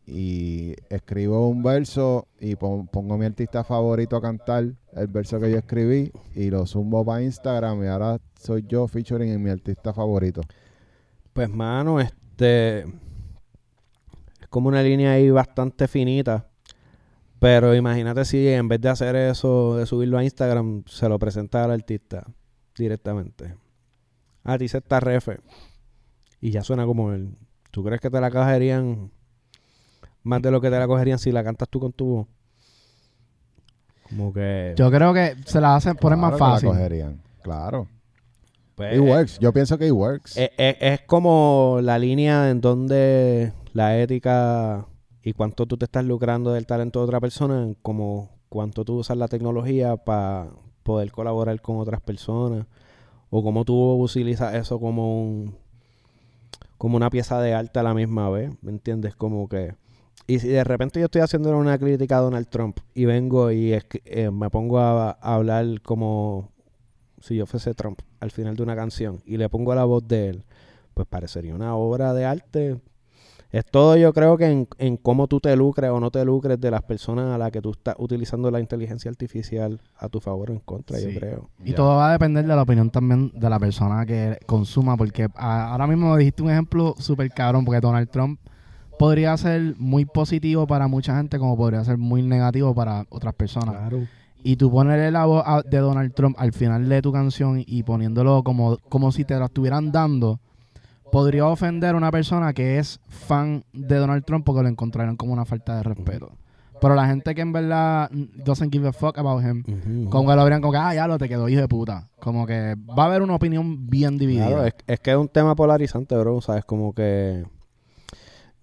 y 0.05 0.75
escribo 0.89 1.49
un 1.49 1.63
verso 1.63 2.27
y 2.39 2.55
pon- 2.55 2.87
pongo 2.87 3.15
a 3.15 3.17
mi 3.17 3.25
artista 3.25 3.63
favorito 3.63 4.15
a 4.15 4.21
cantar 4.21 4.65
el 4.95 5.07
verso 5.07 5.39
que 5.39 5.51
yo 5.51 5.57
escribí 5.57 6.11
y 6.33 6.49
lo 6.49 6.65
zumbo 6.65 7.05
para 7.05 7.21
Instagram 7.21 7.83
y 7.83 7.87
ahora 7.87 8.17
soy 8.39 8.65
yo 8.67 8.87
featuring 8.87 9.29
en 9.29 9.43
mi 9.43 9.49
artista 9.49 9.93
favorito. 9.93 10.41
Pues, 11.33 11.49
mano, 11.49 11.99
este. 11.99 12.79
Es 12.79 14.47
como 14.49 14.69
una 14.69 14.81
línea 14.81 15.11
ahí 15.11 15.29
bastante 15.29 15.87
finita. 15.87 16.47
Pero 17.39 17.75
imagínate 17.75 18.23
si 18.23 18.47
en 18.47 18.69
vez 18.69 18.79
de 18.79 18.89
hacer 18.89 19.15
eso, 19.17 19.75
de 19.75 19.85
subirlo 19.85 20.17
a 20.17 20.23
Instagram, 20.23 20.83
se 20.87 21.09
lo 21.09 21.19
presenta 21.19 21.65
al 21.65 21.71
artista 21.71 22.25
directamente. 22.77 23.55
A 24.43 24.57
ti 24.57 24.69
se 24.69 24.77
está 24.77 25.01
refe. 25.01 25.39
Y 26.39 26.51
ya 26.51 26.63
suena 26.63 26.85
como 26.85 27.11
él. 27.11 27.37
¿Tú 27.71 27.83
crees 27.83 27.99
que 27.99 28.09
te 28.09 28.21
la 28.21 28.31
cogerían 28.31 29.11
más 30.23 30.41
de 30.41 30.51
lo 30.51 30.61
que 30.61 30.69
te 30.69 30.79
la 30.79 30.87
cogerían 30.87 31.19
si 31.19 31.33
la 31.33 31.43
cantas 31.43 31.67
tú 31.67 31.81
con 31.81 31.91
tu 31.91 32.05
voz? 32.05 32.27
Como 34.15 34.33
que. 34.33 34.73
Yo 34.77 34.89
creo 34.91 35.13
que 35.13 35.35
se 35.45 35.59
la 35.59 35.75
hacen 35.75 35.95
poner 35.95 36.17
más 36.17 36.33
que 36.33 36.39
la 36.39 36.45
fácil. 36.51 36.69
cogerían, 36.69 37.21
claro. 37.41 37.87
pues, 38.75 38.95
It 38.95 39.01
works. 39.01 39.39
Yo 39.39 39.51
pienso 39.53 39.77
que 39.77 39.87
it 39.87 39.91
works. 39.93 40.37
Es, 40.37 40.51
es- 40.57 40.77
es 40.79 41.01
como 41.01 41.79
la 41.81 41.97
línea 41.99 42.49
en 42.49 42.61
donde 42.61 43.53
la 43.73 43.97
ética 43.97 44.85
y 45.21 45.33
cuánto 45.33 45.65
tú 45.65 45.77
te 45.77 45.85
estás 45.85 46.05
lucrando 46.05 46.51
del 46.53 46.65
talento 46.65 46.99
de 46.99 47.05
otra 47.05 47.19
persona, 47.19 47.67
como 47.81 48.29
cuánto 48.49 48.85
tú 48.85 48.97
usas 48.99 49.17
la 49.17 49.27
tecnología 49.27 49.97
para 49.97 50.47
poder 50.83 51.11
colaborar 51.11 51.59
con 51.61 51.77
otras 51.77 51.99
personas, 52.01 52.67
o 53.31 53.43
cómo 53.43 53.65
tú 53.65 53.95
utilizas 54.01 54.53
eso 54.55 54.79
como 54.79 55.21
un 55.23 55.55
como 56.77 56.97
una 56.97 57.09
pieza 57.09 57.41
de 57.41 57.53
arte 57.53 57.79
a 57.79 57.83
la 57.83 57.93
misma 57.93 58.29
vez, 58.29 58.51
¿me 58.61 58.69
entiendes? 58.71 59.15
Como 59.15 59.47
que 59.49 59.73
y 60.27 60.39
si 60.39 60.47
de 60.47 60.63
repente 60.63 60.99
yo 60.99 61.05
estoy 61.05 61.21
haciendo 61.21 61.55
una 61.57 61.77
crítica 61.77 62.17
a 62.17 62.21
Donald 62.21 62.47
Trump 62.47 62.79
y 62.93 63.05
vengo 63.05 63.51
y 63.51 63.73
eh, 63.73 64.31
me 64.31 64.49
pongo 64.49 64.79
a, 64.79 65.11
a 65.11 65.35
hablar 65.35 65.81
como 65.81 66.49
si 67.21 67.35
yo 67.35 67.45
fuese 67.45 67.73
Trump 67.73 67.99
al 68.19 68.31
final 68.31 68.55
de 68.55 68.63
una 68.63 68.75
canción 68.75 69.21
y 69.25 69.37
le 69.37 69.49
pongo 69.49 69.73
la 69.75 69.85
voz 69.85 70.07
de 70.07 70.29
él, 70.29 70.43
pues 70.93 71.07
parecería 71.07 71.53
una 71.55 71.75
obra 71.75 72.13
de 72.13 72.25
arte. 72.25 72.79
Es 73.51 73.63
todo 73.65 73.95
yo 73.95 74.11
creo 74.13 74.35
que 74.37 74.45
en, 74.47 74.67
en 74.79 74.97
cómo 74.97 75.27
tú 75.27 75.39
te 75.39 75.55
lucres 75.55 75.89
o 75.89 75.99
no 75.99 76.11
te 76.11 76.25
lucres 76.25 76.59
de 76.59 76.71
las 76.71 76.81
personas 76.81 77.33
a 77.33 77.37
las 77.37 77.51
que 77.51 77.61
tú 77.61 77.71
estás 77.71 77.95
utilizando 77.99 78.51
la 78.51 78.59
inteligencia 78.59 79.09
artificial 79.09 79.79
a 79.97 80.09
tu 80.09 80.19
favor 80.19 80.49
o 80.49 80.53
en 80.53 80.59
contra, 80.59 80.97
Sí. 80.97 81.13
yo 81.13 81.19
creo. 81.19 81.49
Y 81.63 81.69
Ya. 81.69 81.75
todo 81.77 81.95
va 81.95 82.09
a 82.09 82.11
depender 82.13 82.45
de 82.45 82.53
la 82.55 82.63
opinión 82.63 82.89
también 82.89 83.31
de 83.33 83.49
la 83.49 83.57
persona 83.59 84.05
que 84.05 84.39
consuma, 84.45 84.97
porque 84.97 85.27
a- 85.35 85.71
ahora 85.71 85.87
mismo 85.87 86.17
dijiste 86.17 86.41
un 86.43 86.49
ejemplo 86.49 86.95
súper 86.97 87.29
cabrón, 87.29 87.63
porque 87.63 87.79
Donald 87.79 88.09
Trump 88.09 88.39
podría 88.97 89.35
ser 89.37 89.75
muy 89.77 90.05
positivo 90.05 90.67
para 90.67 90.87
mucha 90.87 91.17
gente, 91.17 91.37
como 91.39 91.57
podría 91.57 91.83
ser 91.83 91.97
muy 91.97 92.21
negativo 92.21 92.73
para 92.73 93.05
otras 93.09 93.33
personas. 93.33 93.75
Claro. 93.75 93.99
Y 94.43 94.57
tú 94.57 94.69
ponerle 94.71 95.09
la 95.11 95.25
voz 95.25 95.43
a- 95.45 95.63
de 95.63 95.77
Donald 95.79 96.13
Trump 96.13 96.35
al 96.39 96.53
final 96.53 96.87
de 96.87 97.01
tu 97.01 97.11
canción 97.11 97.63
y 97.65 97.83
poniéndolo 97.83 98.43
como, 98.43 98.77
como 98.89 99.11
si 99.11 99.25
te 99.25 99.37
la 99.39 99.45
estuvieran 99.45 99.91
dando, 99.91 100.39
podría 101.11 101.47
ofender 101.47 101.95
a 101.95 101.97
una 101.97 102.11
persona 102.11 102.53
que 102.53 102.77
es 102.77 102.99
fan 103.07 103.63
de 103.73 103.95
Donald 103.95 104.23
Trump 104.25 104.45
porque 104.45 104.61
lo 104.63 104.69
encontraron 104.69 105.15
como 105.15 105.33
una 105.33 105.45
falta 105.45 105.77
de 105.77 105.83
respeto. 105.83 106.31
Pero 106.81 106.93
la 106.93 107.07
gente 107.07 107.33
que 107.33 107.41
en 107.41 107.53
verdad 107.53 108.11
doesn't 108.11 108.71
give 108.71 108.87
a 108.87 108.91
fuck 108.91 109.17
about 109.17 109.41
him, 109.41 109.63
Ujú. 109.65 110.09
como 110.09 110.29
que 110.29 110.35
lo 110.35 110.41
habrían 110.41 110.59
como 110.61 110.73
que, 110.73 110.77
ah, 110.77 110.93
ya 110.93 111.07
lo 111.07 111.17
te 111.17 111.29
quedó 111.29 111.47
hijo 111.47 111.61
de 111.61 111.67
puta. 111.69 112.09
Como 112.19 112.45
que 112.45 112.75
va 112.97 113.03
a 113.03 113.05
haber 113.07 113.21
una 113.21 113.33
opinión 113.35 113.89
bien 113.89 114.17
dividida. 114.17 114.47
Claro, 114.47 114.65
es, 114.65 114.75
es 114.85 114.99
que 114.99 115.11
es 115.11 115.17
un 115.17 115.29
tema 115.29 115.55
polarizante, 115.55 116.15
bro, 116.17 116.41
¿sabes? 116.41 116.65
Como 116.65 116.93
que 116.93 117.45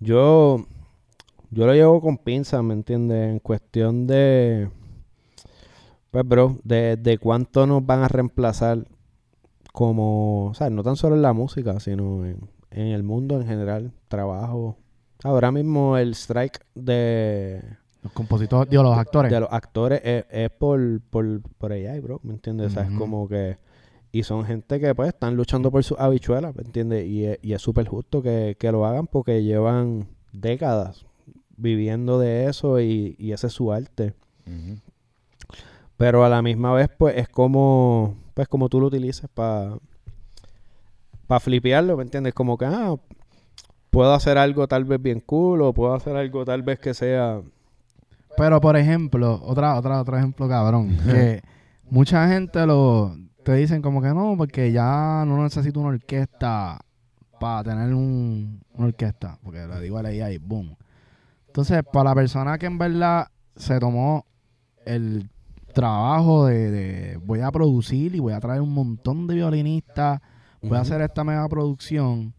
yo 0.02 0.66
yo 1.50 1.66
lo 1.66 1.74
llevo 1.74 2.00
con 2.00 2.18
pinzas, 2.18 2.62
¿me 2.62 2.74
entiendes? 2.74 3.30
En 3.30 3.38
cuestión 3.38 4.06
de 4.06 4.68
pues, 6.12 6.28
bro, 6.28 6.58
de, 6.62 6.96
de 6.96 7.18
cuánto 7.18 7.66
nos 7.66 7.84
van 7.84 8.02
a 8.02 8.08
reemplazar 8.08 8.86
como, 9.72 10.46
o 10.46 10.54
sea, 10.54 10.68
no 10.68 10.82
tan 10.82 10.96
solo 10.96 11.16
en 11.16 11.22
la 11.22 11.32
música, 11.32 11.80
sino 11.80 12.26
en, 12.26 12.50
en 12.70 12.88
el 12.88 13.02
mundo 13.02 13.40
en 13.40 13.46
general, 13.46 13.92
trabajo. 14.08 14.76
Ahora 15.24 15.50
mismo 15.50 15.96
el 15.96 16.14
strike 16.14 16.60
de, 16.74 17.62
Los 18.02 18.12
compositores, 18.12 18.68
digo, 18.70 18.82
los 18.82 18.96
actores. 18.96 19.32
de 19.32 19.40
los 19.40 19.50
actores 19.50 20.02
es, 20.04 20.24
es 20.30 20.50
por, 20.50 21.00
por, 21.08 21.40
por 21.58 21.72
AI, 21.72 22.00
bro, 22.00 22.20
¿me 22.22 22.34
entiendes? 22.34 22.68
O 22.68 22.70
sea, 22.70 22.82
es 22.84 22.90
como 22.98 23.26
que... 23.28 23.56
Y 24.12 24.24
son 24.24 24.44
gente 24.44 24.78
que 24.78 24.94
pues 24.94 25.08
están 25.08 25.36
luchando 25.36 25.70
por 25.70 25.82
sus 25.82 25.98
habichuelas, 25.98 26.54
¿me 26.54 26.62
entiendes? 26.62 27.06
Y, 27.06 27.24
es- 27.24 27.38
y 27.42 27.54
es 27.54 27.62
súper 27.62 27.88
justo 27.88 28.22
que, 28.22 28.56
que 28.60 28.70
lo 28.70 28.84
hagan 28.84 29.06
porque 29.06 29.42
llevan 29.42 30.06
décadas 30.32 31.06
viviendo 31.56 32.18
de 32.18 32.46
eso 32.46 32.78
y, 32.80 33.16
y 33.18 33.32
ese 33.32 33.46
es 33.46 33.52
su 33.54 33.72
arte. 33.72 34.12
Pero 35.96 36.24
a 36.24 36.28
la 36.28 36.42
misma 36.42 36.72
vez 36.72 36.88
pues 36.96 37.16
es 37.16 37.28
como... 37.28 38.16
Pues 38.34 38.48
como 38.48 38.68
tú 38.68 38.80
lo 38.80 38.86
utilices 38.86 39.28
para... 39.32 39.76
Para 41.26 41.40
flipearlo, 41.40 41.96
¿me 41.96 42.02
entiendes? 42.02 42.34
Como 42.34 42.58
que, 42.58 42.66
ah, 42.66 42.94
puedo 43.90 44.12
hacer 44.12 44.36
algo 44.36 44.66
tal 44.68 44.84
vez 44.84 45.00
bien 45.00 45.20
cool 45.20 45.62
o 45.62 45.72
puedo 45.72 45.94
hacer 45.94 46.16
algo 46.16 46.44
tal 46.44 46.62
vez 46.62 46.78
que 46.78 46.92
sea... 46.94 47.40
Pero, 48.36 48.60
por 48.60 48.76
ejemplo, 48.76 49.40
otra, 49.44 49.78
otra, 49.78 50.00
otro 50.00 50.16
ejemplo 50.16 50.48
cabrón, 50.48 50.96
que 51.06 51.42
mucha 51.90 52.26
gente 52.28 52.66
lo 52.66 53.14
te 53.42 53.54
dicen 53.54 53.82
como 53.82 54.00
que 54.00 54.08
no, 54.08 54.34
porque 54.36 54.72
ya 54.72 55.24
no 55.26 55.42
necesito 55.42 55.80
una 55.80 55.90
orquesta 55.90 56.80
para 57.40 57.64
tener 57.64 57.92
un, 57.92 58.60
una 58.74 58.86
orquesta, 58.86 59.38
porque 59.42 59.66
le 59.66 59.80
digo 59.80 59.98
a 59.98 60.02
la 60.02 60.10
AI, 60.10 60.38
boom. 60.38 60.76
Entonces, 61.48 61.82
para 61.92 62.10
la 62.10 62.14
persona 62.14 62.56
que 62.56 62.66
en 62.66 62.78
verdad 62.78 63.26
se 63.56 63.78
tomó 63.78 64.24
el 64.86 65.28
trabajo 65.74 66.46
de, 66.46 66.70
de 66.70 67.16
voy 67.18 67.40
a 67.40 67.50
producir 67.50 68.14
y 68.14 68.20
voy 68.20 68.32
a 68.32 68.40
traer 68.40 68.60
un 68.60 68.72
montón 68.72 69.26
de 69.26 69.34
violinistas, 69.34 70.20
voy 70.62 70.78
a 70.78 70.82
hacer 70.82 71.00
esta 71.02 71.24
mega 71.24 71.48
producción 71.48 72.32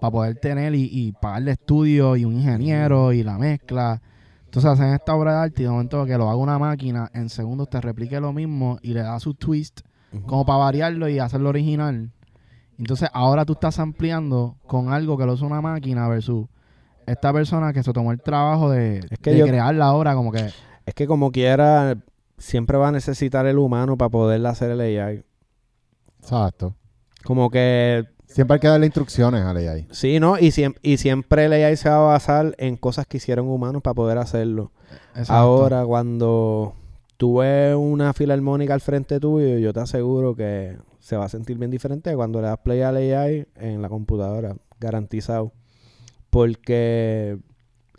para 0.00 0.10
poder 0.10 0.36
tener 0.36 0.74
y, 0.74 0.88
y 0.90 1.12
pagarle 1.12 1.52
estudio 1.52 2.16
y 2.16 2.24
un 2.24 2.34
ingeniero 2.34 3.12
y 3.12 3.22
la 3.22 3.38
mezcla. 3.38 4.00
Entonces 4.44 4.70
hacen 4.70 4.94
esta 4.94 5.14
obra 5.14 5.32
de 5.32 5.38
arte 5.38 5.62
y 5.62 5.64
de 5.66 5.70
momento 5.70 6.04
que 6.04 6.16
lo 6.16 6.28
haga 6.28 6.36
una 6.36 6.58
máquina, 6.58 7.10
en 7.14 7.28
segundos 7.28 7.68
te 7.68 7.80
replique 7.80 8.18
lo 8.18 8.32
mismo 8.32 8.78
y 8.82 8.94
le 8.94 9.02
da 9.02 9.20
su 9.20 9.34
twist 9.34 9.82
Como 10.26 10.44
para 10.46 10.58
variarlo 10.58 11.08
y 11.08 11.18
hacerlo 11.18 11.50
original. 11.50 12.10
Entonces 12.78 13.08
ahora 13.12 13.44
tú 13.44 13.54
estás 13.54 13.78
ampliando 13.78 14.56
con 14.66 14.92
algo 14.92 15.18
que 15.18 15.26
lo 15.26 15.32
hace 15.32 15.44
una 15.44 15.60
máquina 15.60 16.08
versus 16.08 16.46
esta 17.06 17.32
persona 17.32 17.72
que 17.72 17.82
se 17.82 17.92
tomó 17.92 18.12
el 18.12 18.20
trabajo 18.20 18.70
de, 18.70 18.98
Es 19.10 19.18
que 19.18 19.30
de 19.32 19.38
yo- 19.38 19.46
crear 19.46 19.74
la 19.74 19.92
obra 19.92 20.14
como 20.14 20.30
que... 20.32 20.50
Es 20.86 20.94
que 20.94 21.06
como 21.06 21.30
quiera, 21.32 21.96
siempre 22.38 22.78
va 22.78 22.88
a 22.88 22.92
necesitar 22.92 23.44
el 23.46 23.58
humano 23.58 23.96
para 23.98 24.08
poder 24.08 24.46
hacer 24.46 24.70
el 24.70 24.80
AI. 24.80 25.22
Exacto. 26.20 26.74
Como 27.24 27.50
que 27.50 28.04
Siempre 28.26 28.54
hay 28.54 28.60
que 28.60 28.68
darle 28.68 28.86
instrucciones 28.86 29.42
a 29.42 29.52
la 29.54 29.60
AI. 29.72 29.86
sí, 29.90 30.20
¿no? 30.20 30.38
Y, 30.38 30.48
siem- 30.50 30.76
y 30.82 30.98
siempre 30.98 31.46
el 31.46 31.52
AI 31.54 31.76
se 31.76 31.88
va 31.88 31.96
a 31.96 32.00
basar 32.12 32.54
en 32.58 32.76
cosas 32.76 33.06
que 33.06 33.16
hicieron 33.16 33.48
humanos 33.48 33.80
para 33.82 33.94
poder 33.94 34.18
hacerlo. 34.18 34.70
Exacto. 35.10 35.32
Ahora, 35.32 35.84
cuando 35.86 36.74
tú 37.18 37.38
ves 37.38 37.74
una 37.76 38.14
filarmónica 38.14 38.72
al 38.72 38.80
frente 38.80 39.20
tuyo, 39.20 39.58
yo 39.58 39.72
te 39.74 39.80
aseguro 39.80 40.34
que 40.34 40.78
se 41.00 41.16
va 41.16 41.26
a 41.26 41.28
sentir 41.28 41.58
bien 41.58 41.70
diferente 41.70 42.14
cuando 42.14 42.40
le 42.40 42.46
das 42.46 42.58
play 42.58 42.80
al 42.80 42.96
AI 42.96 43.46
en 43.56 43.82
la 43.82 43.88
computadora, 43.90 44.56
garantizado. 44.80 45.52
Porque 46.30 47.38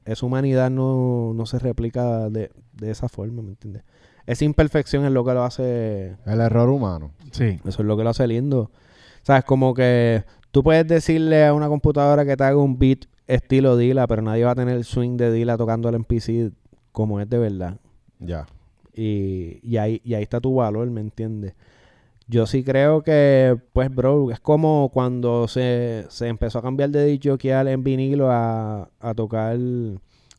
esa 0.05 0.26
humanidad 0.26 0.72
no, 0.72 1.34
no 1.36 1.45
se 1.45 1.59
replica 1.59 2.30
de, 2.30 2.51
de 2.74 2.91
esa 2.91 3.09
forma, 3.09 3.41
¿me 3.41 3.49
entiendes? 3.49 3.84
Esa 4.26 4.45
imperfección 4.45 5.05
es 5.05 5.11
lo 5.11 5.26
que 5.26 5.34
lo 5.34 5.43
hace 5.43 6.15
El 6.26 6.39
error 6.39 6.70
humano. 6.70 7.11
Sí. 7.32 7.59
eso 7.65 7.82
es 7.82 7.88
lo 7.88 7.97
que 7.97 8.03
lo 8.03 8.11
hace 8.11 8.28
lindo. 8.28 8.72
¿Sabes? 9.24 9.43
Como 9.43 9.74
que 9.74 10.24
tú 10.51 10.63
puedes 10.63 10.88
decirle 10.88 11.45
a 11.45 11.53
una 11.53 11.67
computadora 11.67 12.26
que 12.26 12.38
te 12.38 12.43
haga 12.43 12.57
un 12.57 12.80
beat 12.80 13.05
estilo 13.28 13.76
Dila, 13.76 14.07
pero 14.07 14.22
nadie 14.22 14.45
va 14.45 14.51
a 14.51 14.55
tener 14.55 14.78
el 14.78 14.86
swing 14.86 15.17
de 15.17 15.32
Dila 15.32 15.57
tocando 15.57 15.89
el 15.89 15.95
NPC 15.95 16.53
como 16.91 17.20
es 17.20 17.30
de 17.30 17.38
verdad. 17.38 17.80
Ya. 18.20 18.45
Y, 19.02 19.60
y, 19.64 19.78
ahí, 19.78 20.02
y 20.04 20.14
ahí 20.14 20.24
está 20.24 20.41
tu 20.41 20.56
valor, 20.56 20.89
¿me 20.89 21.00
entiendes? 21.00 21.54
Yo 22.28 22.45
sí 22.45 22.66
creo 22.66 23.02
que, 23.02 23.58
pues, 23.72 23.89
bro, 23.93 24.30
es 24.30 24.41
como 24.41 24.91
cuando 24.93 25.47
se, 25.47 26.06
se 26.10 26.28
empezó 26.28 26.60
a 26.60 26.62
cambiar 26.62 26.89
de 26.89 27.06
disjokear 27.06 27.68
en 27.70 27.84
vinilo 27.84 28.30
a, 28.30 28.89
a 29.00 29.14
tocar 29.14 29.58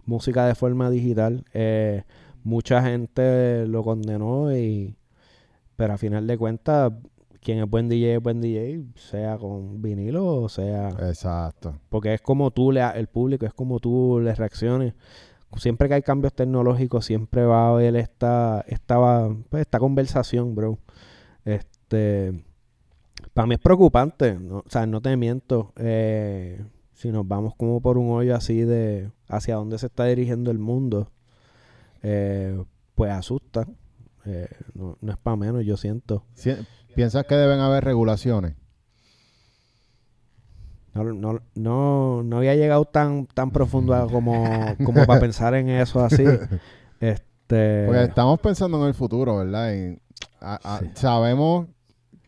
música 0.05 0.47
de 0.47 0.55
forma 0.55 0.91
digital. 0.91 1.45
Eh, 1.55 2.03
mucha 2.45 2.83
gente 2.83 3.67
lo 3.67 3.83
condenó 3.83 4.55
y... 4.55 4.97
Pero 5.77 5.95
a 5.95 5.99
final 5.99 6.27
de 6.27 6.37
cuentas, 6.37 6.93
quien 7.41 7.61
es 7.61 7.69
buen 7.69 7.89
DJ 7.89 8.17
es 8.17 8.23
buen 8.23 8.43
DJ, 8.43 8.85
sea 8.97 9.39
con 9.39 9.81
vinilo 9.81 10.43
o 10.43 10.49
sea... 10.51 10.91
Exacto. 11.09 11.81
Porque 11.89 12.13
es 12.13 12.21
como 12.21 12.51
tú, 12.51 12.71
le, 12.71 12.83
el 12.95 13.07
público, 13.07 13.47
es 13.47 13.55
como 13.55 13.81
tú 13.81 14.21
le 14.23 14.35
reacciones. 14.35 14.93
Siempre 15.57 15.89
que 15.89 15.95
hay 15.95 16.03
cambios 16.03 16.33
tecnológicos, 16.33 17.05
siempre 17.05 17.45
va 17.45 17.67
a 17.67 17.71
haber 17.71 17.97
esta, 17.97 18.65
esta, 18.69 19.29
pues, 19.49 19.63
esta 19.63 19.79
conversación, 19.79 20.55
bro. 20.55 20.79
Este, 21.45 22.45
para 23.35 23.47
mí 23.47 23.55
es 23.55 23.61
preocupante, 23.61 24.35
¿no? 24.39 24.59
o 24.59 24.65
sea, 24.69 24.87
no 24.87 25.01
te 25.01 25.17
miento. 25.17 25.73
eh, 25.77 26.65
si 26.93 27.11
nos 27.11 27.27
vamos 27.27 27.55
como 27.57 27.81
por 27.81 27.97
un 27.97 28.11
hoyo 28.11 28.37
así 28.37 28.61
de 28.61 29.11
hacia 29.27 29.55
dónde 29.57 29.79
se 29.79 29.87
está 29.87 30.05
dirigiendo 30.05 30.51
el 30.51 30.59
mundo, 30.59 31.11
eh, 32.03 32.63
pues 32.95 33.11
asusta. 33.11 33.67
Eh, 34.27 34.49
no, 34.75 34.97
es 35.09 35.17
para 35.17 35.37
menos, 35.37 35.65
yo 35.65 35.77
siento. 35.79 36.25
Si- 36.35 36.53
¿Piensas 36.95 37.25
que 37.25 37.35
deben 37.37 37.61
haber 37.61 37.85
regulaciones? 37.85 38.55
No, 40.95 41.05
no, 41.05 41.41
no, 41.55 42.23
no 42.25 42.37
había 42.39 42.55
llegado 42.57 42.85
tan, 42.85 43.27
tan 43.27 43.51
profundo 43.53 44.09
como, 44.11 44.45
como 44.85 45.05
para 45.07 45.21
pensar 45.21 45.55
en 45.55 45.69
eso 45.69 46.01
así. 46.05 46.25
Este, 47.01 47.85
Porque 47.87 48.03
estamos 48.05 48.39
pensando 48.41 48.81
en 48.83 48.89
el 48.89 48.95
futuro, 48.95 49.39
¿verdad? 49.39 49.75
En- 49.75 50.01
a- 50.41 50.59
a- 50.63 50.79
Sí. 50.81 50.87
Sabemos 50.95 51.67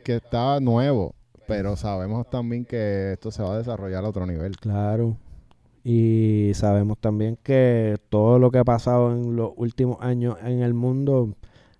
que 0.04 0.16
está 0.16 0.58
nuevo, 0.60 1.14
pero 1.46 1.76
sabemos 1.76 2.28
también 2.30 2.64
que 2.64 3.12
esto 3.12 3.30
se 3.30 3.42
va 3.42 3.54
a 3.54 3.58
desarrollar 3.58 4.04
a 4.04 4.08
otro 4.08 4.26
nivel. 4.26 4.56
Claro. 4.56 5.16
Y 5.84 6.52
sabemos 6.54 6.98
también 6.98 7.36
que 7.42 7.96
todo 8.08 8.38
lo 8.38 8.50
que 8.50 8.58
ha 8.58 8.64
pasado 8.64 9.12
en 9.12 9.36
los 9.36 9.50
últimos 9.56 9.98
años 10.00 10.36
en 10.42 10.60
el 10.62 10.74
mundo, 10.74 11.34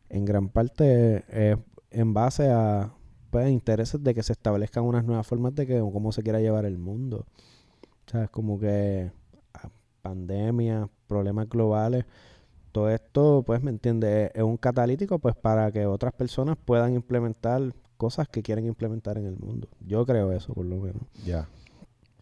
en 0.09 0.24
gran 0.24 0.49
parte 0.49 1.24
es 1.30 1.57
en 1.91 2.12
base 2.14 2.51
a 2.51 2.91
pues, 3.33 3.51
intereses 3.51 4.05
de 4.05 4.14
que 4.14 4.22
se 4.22 4.35
establezcan 4.35 4.85
unas 4.85 5.07
nuevas 5.07 5.26
formas 5.26 5.55
de 5.55 5.66
que 5.66 5.80
cómo 5.80 6.12
se 6.12 6.22
quiera 6.22 6.39
llevar 6.39 6.66
el 6.66 6.76
mundo. 6.76 7.24
O 8.07 8.11
sea, 8.11 8.24
es 8.24 8.30
como 8.30 8.61
que 8.61 9.11
ah, 9.55 9.70
pandemia, 10.03 10.91
problemas 11.07 11.49
globales, 11.49 12.05
todo 12.72 12.91
esto, 12.91 13.43
pues, 13.47 13.62
¿me 13.62 13.70
entiendes? 13.70 14.30
Es, 14.35 14.43
un 14.43 14.59
catalítico, 14.59 15.18
pues, 15.18 15.35
para 15.35 15.72
que 15.72 15.87
otras 15.87 16.12
personas 16.12 16.59
puedan 16.62 16.93
implementar 16.93 17.74
cosas 17.97 18.28
que 18.28 18.43
quieren 18.43 18.66
implementar 18.66 19.16
en 19.16 19.24
el 19.24 19.39
mundo. 19.39 19.66
Yo 19.80 20.05
creo 20.05 20.30
eso, 20.30 20.53
por 20.53 20.66
lo 20.66 20.76
menos. 20.76 21.03
Ya. 21.24 21.49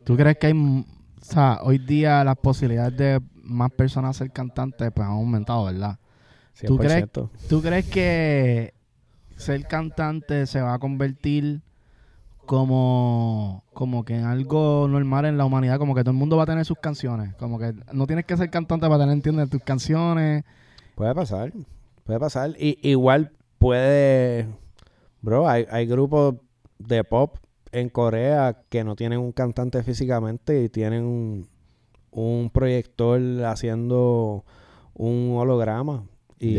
¿Tú 0.05 0.17
crees 0.17 0.39
que 0.39 0.47
hay, 0.47 0.53
o 0.53 0.85
sea, 1.25 1.59
hoy 1.65 1.79
día 1.79 2.23
las 2.23 2.37
posibilidades 2.37 2.97
de 2.97 3.21
más 3.43 3.73
personas 3.73 4.17
ser 4.17 4.31
cantantes 4.31 4.93
pues 4.95 5.09
han 5.09 5.15
aumentado, 5.15 5.65
¿verdad? 5.65 5.99
¿Tú 6.65 6.77
crees- 6.77 7.11
100%. 7.11 7.31
¿Tú 7.49 7.61
crees 7.63 7.87
que 7.87 8.75
ser 9.41 9.67
cantante 9.67 10.47
se 10.47 10.61
va 10.61 10.75
a 10.75 10.79
convertir 10.79 11.63
como, 12.47 13.65
como 13.73 14.05
que 14.05 14.17
en 14.17 14.25
algo 14.25 14.87
normal 14.89 15.25
en 15.25 15.39
la 15.39 15.45
humanidad? 15.45 15.79
Como 15.79 15.95
que 15.95 16.03
todo 16.03 16.11
el 16.11 16.17
mundo 16.17 16.37
va 16.37 16.45
a 16.45 16.47
tener 16.47 16.65
sus 16.65 16.79
canciones. 16.79 17.35
Como 17.37 17.59
que 17.59 17.75
no 17.93 18.07
tienes 18.07 18.27
que 18.27 18.37
ser 18.37 18.51
cantante 18.51 18.87
para 18.87 19.01
tener, 19.01 19.15
entiendes, 19.15 19.51
tus 19.51 19.63
canciones. 19.63 20.45
Puede 20.95 21.15
pasar, 21.15 21.53
puede 22.05 22.21
pasar. 22.21 22.55
Y, 22.59 22.79
igual 22.89 23.33
puede, 23.59 24.49
bro, 25.23 25.49
hay, 25.49 25.67
hay 25.71 25.87
grupos 25.87 26.37
de 26.79 27.05
pop 27.05 27.37
en 27.73 27.89
Corea 27.89 28.63
que 28.69 28.85
no 28.85 28.97
tienen 28.97 29.21
un 29.21 29.33
cantante 29.33 29.83
físicamente 29.83 30.63
y 30.63 30.69
tienen 30.69 31.05
un, 31.05 31.49
un 32.11 32.51
proyector 32.51 33.21
haciendo 33.45 34.45
un 34.95 35.35
holograma. 35.37 36.05
Y, 36.39 36.59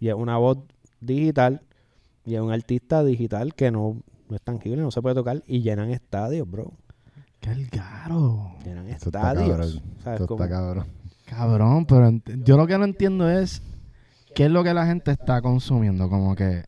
y 0.00 0.08
es 0.08 0.14
una 0.14 0.36
voz 0.38 0.58
digital 1.00 1.62
y 2.24 2.34
es 2.34 2.40
un 2.40 2.52
artista 2.52 3.02
digital 3.04 3.54
que 3.54 3.70
no, 3.70 3.96
no 4.28 4.36
es 4.36 4.42
tangible, 4.42 4.82
no 4.82 4.90
se 4.90 5.00
puede 5.02 5.14
tocar 5.14 5.42
y 5.46 5.62
llenan 5.62 5.90
estadios, 5.90 6.48
bro. 6.50 6.72
¡Qué 7.40 7.68
caro! 7.70 8.52
Llenan 8.64 8.88
Esto 8.88 9.08
está 9.10 9.32
estadios. 9.32 9.48
cabrón. 9.50 9.82
¿Sabes 10.02 10.20
Esto 10.20 10.26
cómo? 10.26 10.44
está 10.44 10.54
cabrón. 10.56 10.86
Cabrón, 11.24 11.86
pero 11.86 12.10
yo 12.44 12.56
lo 12.56 12.66
que 12.66 12.78
no 12.78 12.84
entiendo 12.84 13.30
es 13.30 13.62
qué 14.34 14.46
es 14.46 14.50
lo 14.50 14.64
que 14.64 14.74
la 14.74 14.86
gente 14.86 15.10
está 15.12 15.40
consumiendo. 15.42 16.08
Como 16.08 16.34
que 16.34 16.64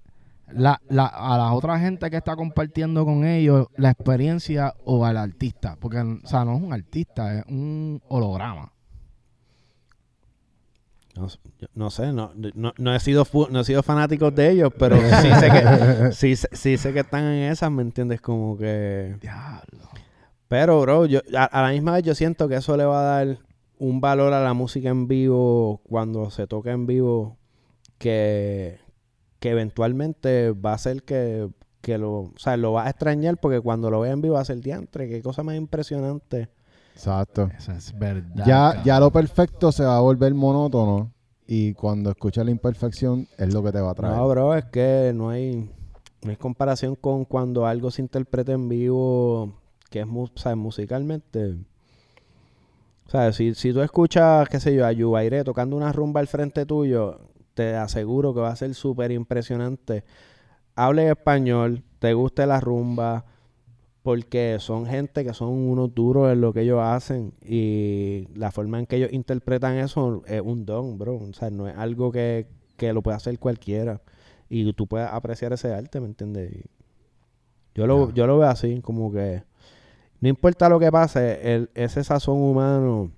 la, 0.53 0.81
la, 0.89 1.07
a 1.07 1.39
la 1.39 1.53
otra 1.53 1.78
gente 1.78 2.11
que 2.11 2.16
está 2.18 2.37
compartiendo 2.37 3.05
con 3.05 3.24
ellos 3.24 3.68
la 3.76 3.91
experiencia 3.91 4.74
o 4.85 5.05
al 5.05 5.16
artista. 5.16 5.76
Porque, 5.81 5.99
o 5.99 6.26
sea, 6.26 6.45
no 6.45 6.57
es 6.57 6.62
un 6.62 6.72
artista, 6.72 7.39
es 7.39 7.45
un 7.49 8.01
holograma. 8.09 8.72
No, 11.17 11.27
no 11.75 11.91
sé, 11.91 12.13
no, 12.13 12.33
no, 12.55 12.73
no 12.79 12.95
he 12.95 13.01
sido 13.01 13.27
no 13.51 13.61
he 13.61 13.65
sido 13.65 13.83
fanático 13.83 14.31
de 14.31 14.51
ellos, 14.51 14.73
pero 14.79 14.97
sí 15.23 15.29
sé 15.41 15.51
que 15.51 16.13
sí, 16.13 16.37
sé- 16.37 16.49
sí 16.53 16.77
sé 16.77 16.93
que 16.93 17.01
están 17.01 17.25
en 17.25 17.51
esas, 17.51 17.71
¿me 17.71 17.83
entiendes? 17.83 18.21
Como 18.21 18.57
que 18.57 19.17
Diablo. 19.21 19.89
pero 20.49 20.81
bro, 20.81 21.07
yo 21.07 21.21
a, 21.37 21.45
a 21.45 21.63
la 21.63 21.71
misma 21.71 21.93
vez 21.95 22.05
yo 22.05 22.15
siento 22.15 22.49
que 22.49 22.55
eso 22.57 22.77
le 22.77 22.85
va 22.85 23.01
a 23.01 23.25
dar 23.25 23.39
un 23.79 24.01
valor 24.01 24.33
a 24.33 24.43
la 24.43 24.55
música 24.55 24.89
en 24.89 25.09
vivo 25.09 25.81
cuando 25.89 26.31
se 26.31 26.47
toca 26.47 26.71
en 26.71 26.87
vivo 26.87 27.37
que 27.99 28.79
que 29.41 29.51
eventualmente 29.51 30.53
va 30.53 30.75
a 30.75 30.79
ser 30.79 31.03
que 31.03 31.49
que 31.81 31.97
lo, 31.97 32.13
o 32.21 32.33
sea, 32.37 32.57
lo 32.59 32.73
va 32.73 32.85
a 32.87 32.91
extrañar 32.91 33.39
porque 33.39 33.59
cuando 33.61 33.91
lo 33.91 34.01
vea 34.01 34.13
en 34.13 34.21
vivo 34.21 34.35
va 34.35 34.43
a 34.43 34.45
ser 34.45 34.61
diantre, 34.61 35.09
qué 35.09 35.23
cosa 35.23 35.43
más 35.43 35.57
impresionante. 35.57 36.51
Exacto. 36.95 37.51
Eso 37.57 37.72
es 37.72 37.99
verdad. 37.99 38.45
Ya, 38.47 38.82
ya 38.84 39.01
lo 39.01 39.11
perfecto 39.11 39.72
se 39.72 39.84
va 39.84 39.97
a 39.97 40.01
volver 40.01 40.34
monótono 40.34 41.12
y 41.47 41.74
cuando 41.74 42.11
escuchas 42.11 42.45
la 42.45 42.53
imperfección 42.53 43.26
es 43.36 43.53
lo 43.53 43.62
que 43.62 43.72
te 43.72 43.80
va 43.80 43.91
a 43.91 43.95
traer. 43.95 44.16
No, 44.16 44.28
bro, 44.28 44.55
es 44.55 44.66
que 44.66 45.12
no 45.14 45.30
hay, 45.30 45.68
no 46.22 46.30
hay 46.30 46.36
comparación 46.36 46.95
con 46.95 47.24
cuando 47.24 47.66
algo 47.66 47.91
se 47.91 48.03
interpreta 48.03 48.53
en 48.53 48.68
vivo, 48.68 49.55
que 49.91 50.01
es 50.01 50.07
sea, 50.36 50.55
musicalmente. 50.55 51.57
O 53.07 53.11
sea, 53.11 53.32
si, 53.32 53.55
si 53.57 53.72
tú 53.72 53.82
escuchas, 53.82 54.49
qué 54.49 54.61
sé 54.61 54.72
yo, 54.74 54.86
a 54.86 54.93
Yubairé 54.93 55.43
tocando 55.43 55.74
una 55.74 55.93
rumba 55.93 56.20
al 56.20 56.28
frente 56.28 56.64
tuyo, 56.64 57.18
te 57.55 57.74
aseguro 57.74 58.32
que 58.32 58.41
va 58.41 58.51
a 58.51 58.57
ser 58.57 58.72
súper 58.74 59.11
impresionante. 59.11 60.05
Hable 60.76 61.11
español, 61.11 61.82
te 61.99 62.14
guste 62.14 62.47
la 62.47 62.61
rumba, 62.61 63.24
porque 64.03 64.57
son 64.61 64.87
gente 64.87 65.25
que 65.25 65.35
son 65.35 65.51
unos 65.51 65.95
duros 65.95 66.33
en 66.33 66.41
lo 66.41 66.53
que 66.53 66.63
ellos 66.63 66.81
hacen 66.81 67.35
y 67.43 68.27
la 68.35 68.51
forma 68.51 68.79
en 68.79 68.87
que 68.87 68.97
ellos 68.97 69.13
interpretan 69.13 69.77
eso 69.77 70.23
es 70.27 70.41
un 70.41 70.65
don, 70.65 70.99
bro. 70.99 71.17
O 71.17 71.33
sea, 71.35 71.51
no 71.51 71.69
es 71.69 71.77
algo 71.77 72.11
que, 72.11 72.47
que 72.77 72.93
lo 72.93 73.03
puede 73.03 73.17
hacer 73.17 73.39
cualquiera 73.39 74.01
y 74.49 74.73
tú 74.73 74.87
puedes 74.87 75.09
apreciar 75.09 75.53
ese 75.53 75.73
arte, 75.73 76.01
¿me 76.01 76.07
entiendes? 76.07 76.51
Y 76.53 76.65
yo 77.75 77.87
lo, 77.87 78.11
yo 78.13 78.27
lo 78.27 78.39
veo 78.39 78.49
así, 78.49 78.81
como 78.81 79.13
que 79.13 79.45
no 80.21 80.29
importa 80.29 80.69
lo 80.69 80.81
que 80.81 80.91
pase, 80.91 81.55
el, 81.55 81.71
ese 81.75 82.03
sazón 82.03 82.39
humano 82.43 83.13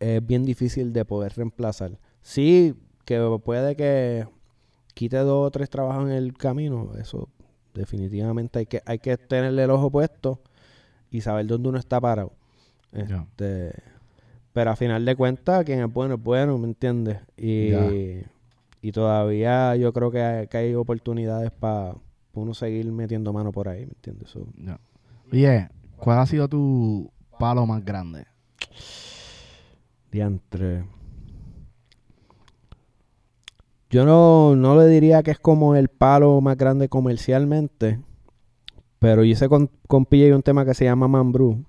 es 0.00 0.24
bien 0.24 0.44
difícil 0.44 0.92
de 0.92 1.04
poder 1.04 1.32
reemplazar. 1.36 1.98
Sí, 2.22 2.74
que 3.04 3.20
puede 3.44 3.76
que 3.76 4.26
quite 4.94 5.18
dos 5.18 5.46
o 5.46 5.50
tres 5.50 5.70
trabajos 5.70 6.04
en 6.06 6.12
el 6.12 6.34
camino, 6.34 6.92
eso 6.98 7.28
Definitivamente 7.74 8.60
hay 8.60 8.66
que, 8.66 8.82
hay 8.84 8.98
que 8.98 9.16
tenerle 9.16 9.64
el 9.64 9.70
ojo 9.70 9.90
puesto 9.90 10.40
y 11.10 11.20
saber 11.20 11.46
dónde 11.46 11.68
uno 11.68 11.78
está 11.78 12.00
parado. 12.00 12.32
Este, 12.92 13.72
pero 14.52 14.70
a 14.70 14.76
final 14.76 15.04
de 15.04 15.16
cuentas, 15.16 15.64
quien 15.64 15.80
es 15.80 15.92
bueno 15.92 16.14
es 16.14 16.22
bueno, 16.22 16.58
¿me 16.58 16.66
entiendes? 16.68 17.18
Y, 17.36 17.72
y 18.82 18.92
todavía 18.92 19.74
yo 19.76 19.92
creo 19.92 20.10
que 20.10 20.22
hay, 20.22 20.46
que 20.48 20.56
hay 20.58 20.74
oportunidades 20.74 21.50
para 21.50 21.94
uno 22.34 22.54
seguir 22.54 22.90
metiendo 22.92 23.32
mano 23.32 23.52
por 23.52 23.68
ahí, 23.68 23.86
¿me 23.86 23.92
entiendes? 23.92 24.30
So. 24.30 24.46
Oye, 25.30 25.68
¿cuál 25.96 26.18
ha 26.18 26.26
sido 26.26 26.48
tu 26.48 27.10
palo 27.38 27.66
más 27.66 27.84
grande? 27.84 28.26
diantre. 30.12 30.84
Yo 33.92 34.04
no, 34.06 34.56
no 34.56 34.74
le 34.76 34.88
diría 34.88 35.22
que 35.22 35.30
es 35.30 35.38
como 35.38 35.76
el 35.76 35.88
palo 35.88 36.40
más 36.40 36.56
grande 36.56 36.88
comercialmente, 36.88 38.00
pero 38.98 39.22
hice 39.22 39.48
con, 39.48 39.70
con 39.86 40.06
PJ 40.06 40.34
un 40.34 40.42
tema 40.42 40.64
que 40.64 40.74
se 40.74 40.84
llama 40.86 41.06
Man 41.08 41.30
Brew. 41.30 41.62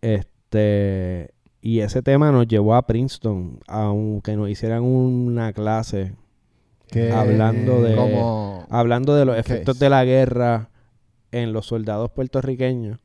Este, 0.00 1.32
y 1.60 1.78
ese 1.80 2.02
tema 2.02 2.32
nos 2.32 2.48
llevó 2.48 2.74
a 2.74 2.86
Princeton, 2.86 3.60
aunque 3.68 4.36
nos 4.36 4.50
hicieran 4.50 4.82
una 4.82 5.52
clase 5.52 6.14
Que 6.90 7.12
Hablando 7.12 7.80
de- 7.82 7.94
Como... 7.94 8.66
hablando 8.68 9.14
de 9.14 9.24
los 9.24 9.36
efectos 9.38 9.78
de 9.78 9.88
la 9.90 10.04
guerra 10.04 10.70
en 11.30 11.52
los 11.52 11.66
soldados 11.66 12.10
puertorriqueños. 12.10 12.98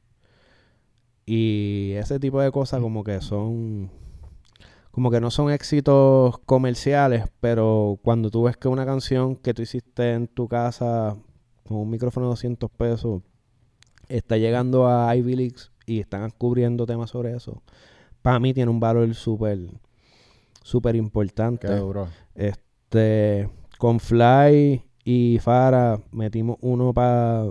Y 1.26 1.91
ese 1.97 2.20
tipo 2.20 2.41
de 2.41 2.51
cosas 2.51 2.82
como 2.82 3.03
que 3.03 3.22
son 3.22 3.91
como 4.97 5.11
que 5.11 5.21
no 5.21 5.29
son 5.29 5.51
éxitos 5.51 6.39
comerciales, 6.47 7.25
pero 7.39 7.99
cuando 8.01 8.31
tú 8.31 8.41
ves 8.41 8.57
que 8.57 8.67
una 8.67 8.83
canción 8.83 9.35
que 9.35 9.53
tú 9.53 9.61
hiciste 9.61 10.13
en 10.13 10.27
tu 10.27 10.47
casa 10.47 11.15
con 11.67 11.77
un 11.77 11.89
micrófono 11.91 12.25
de 12.25 12.29
200 12.31 12.71
pesos 12.71 13.21
está 14.09 14.37
llegando 14.37 14.87
a 14.87 15.15
Ivy 15.15 15.35
Leagues 15.35 15.71
y 15.85 15.99
están 15.99 16.31
cubriendo 16.35 16.87
temas 16.87 17.11
sobre 17.11 17.35
eso, 17.35 17.61
para 18.23 18.39
mí 18.39 18.55
tiene 18.55 18.71
un 18.71 18.79
valor 18.79 19.13
súper 19.13 19.59
súper 20.63 20.95
importante. 20.95 21.67
Qué 21.67 21.75
duro. 21.75 22.07
Este, 22.33 23.47
con 23.77 23.99
Fly 23.99 24.81
y 25.03 25.37
Farah 25.37 26.01
metimos 26.11 26.57
uno 26.61 26.91
pa- 26.91 27.45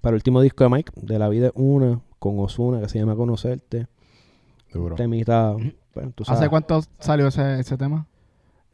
para 0.00 0.14
el 0.14 0.20
último 0.20 0.40
disco 0.40 0.64
de 0.64 0.70
Mike, 0.70 0.92
de 0.96 1.18
La 1.18 1.28
Vida 1.28 1.48
es 1.48 1.52
Una, 1.54 2.00
con 2.18 2.38
Osuna, 2.38 2.80
que 2.80 2.88
se 2.88 2.98
llama 2.98 3.14
Conocerte. 3.14 3.88
Duro. 4.72 4.96
Temita, 4.96 5.54
bueno, 5.98 6.12
tú 6.14 6.24
sabes. 6.24 6.40
¿Hace 6.40 6.48
cuánto 6.50 6.80
salió 6.98 7.26
ese, 7.28 7.60
ese 7.60 7.76
tema? 7.76 8.06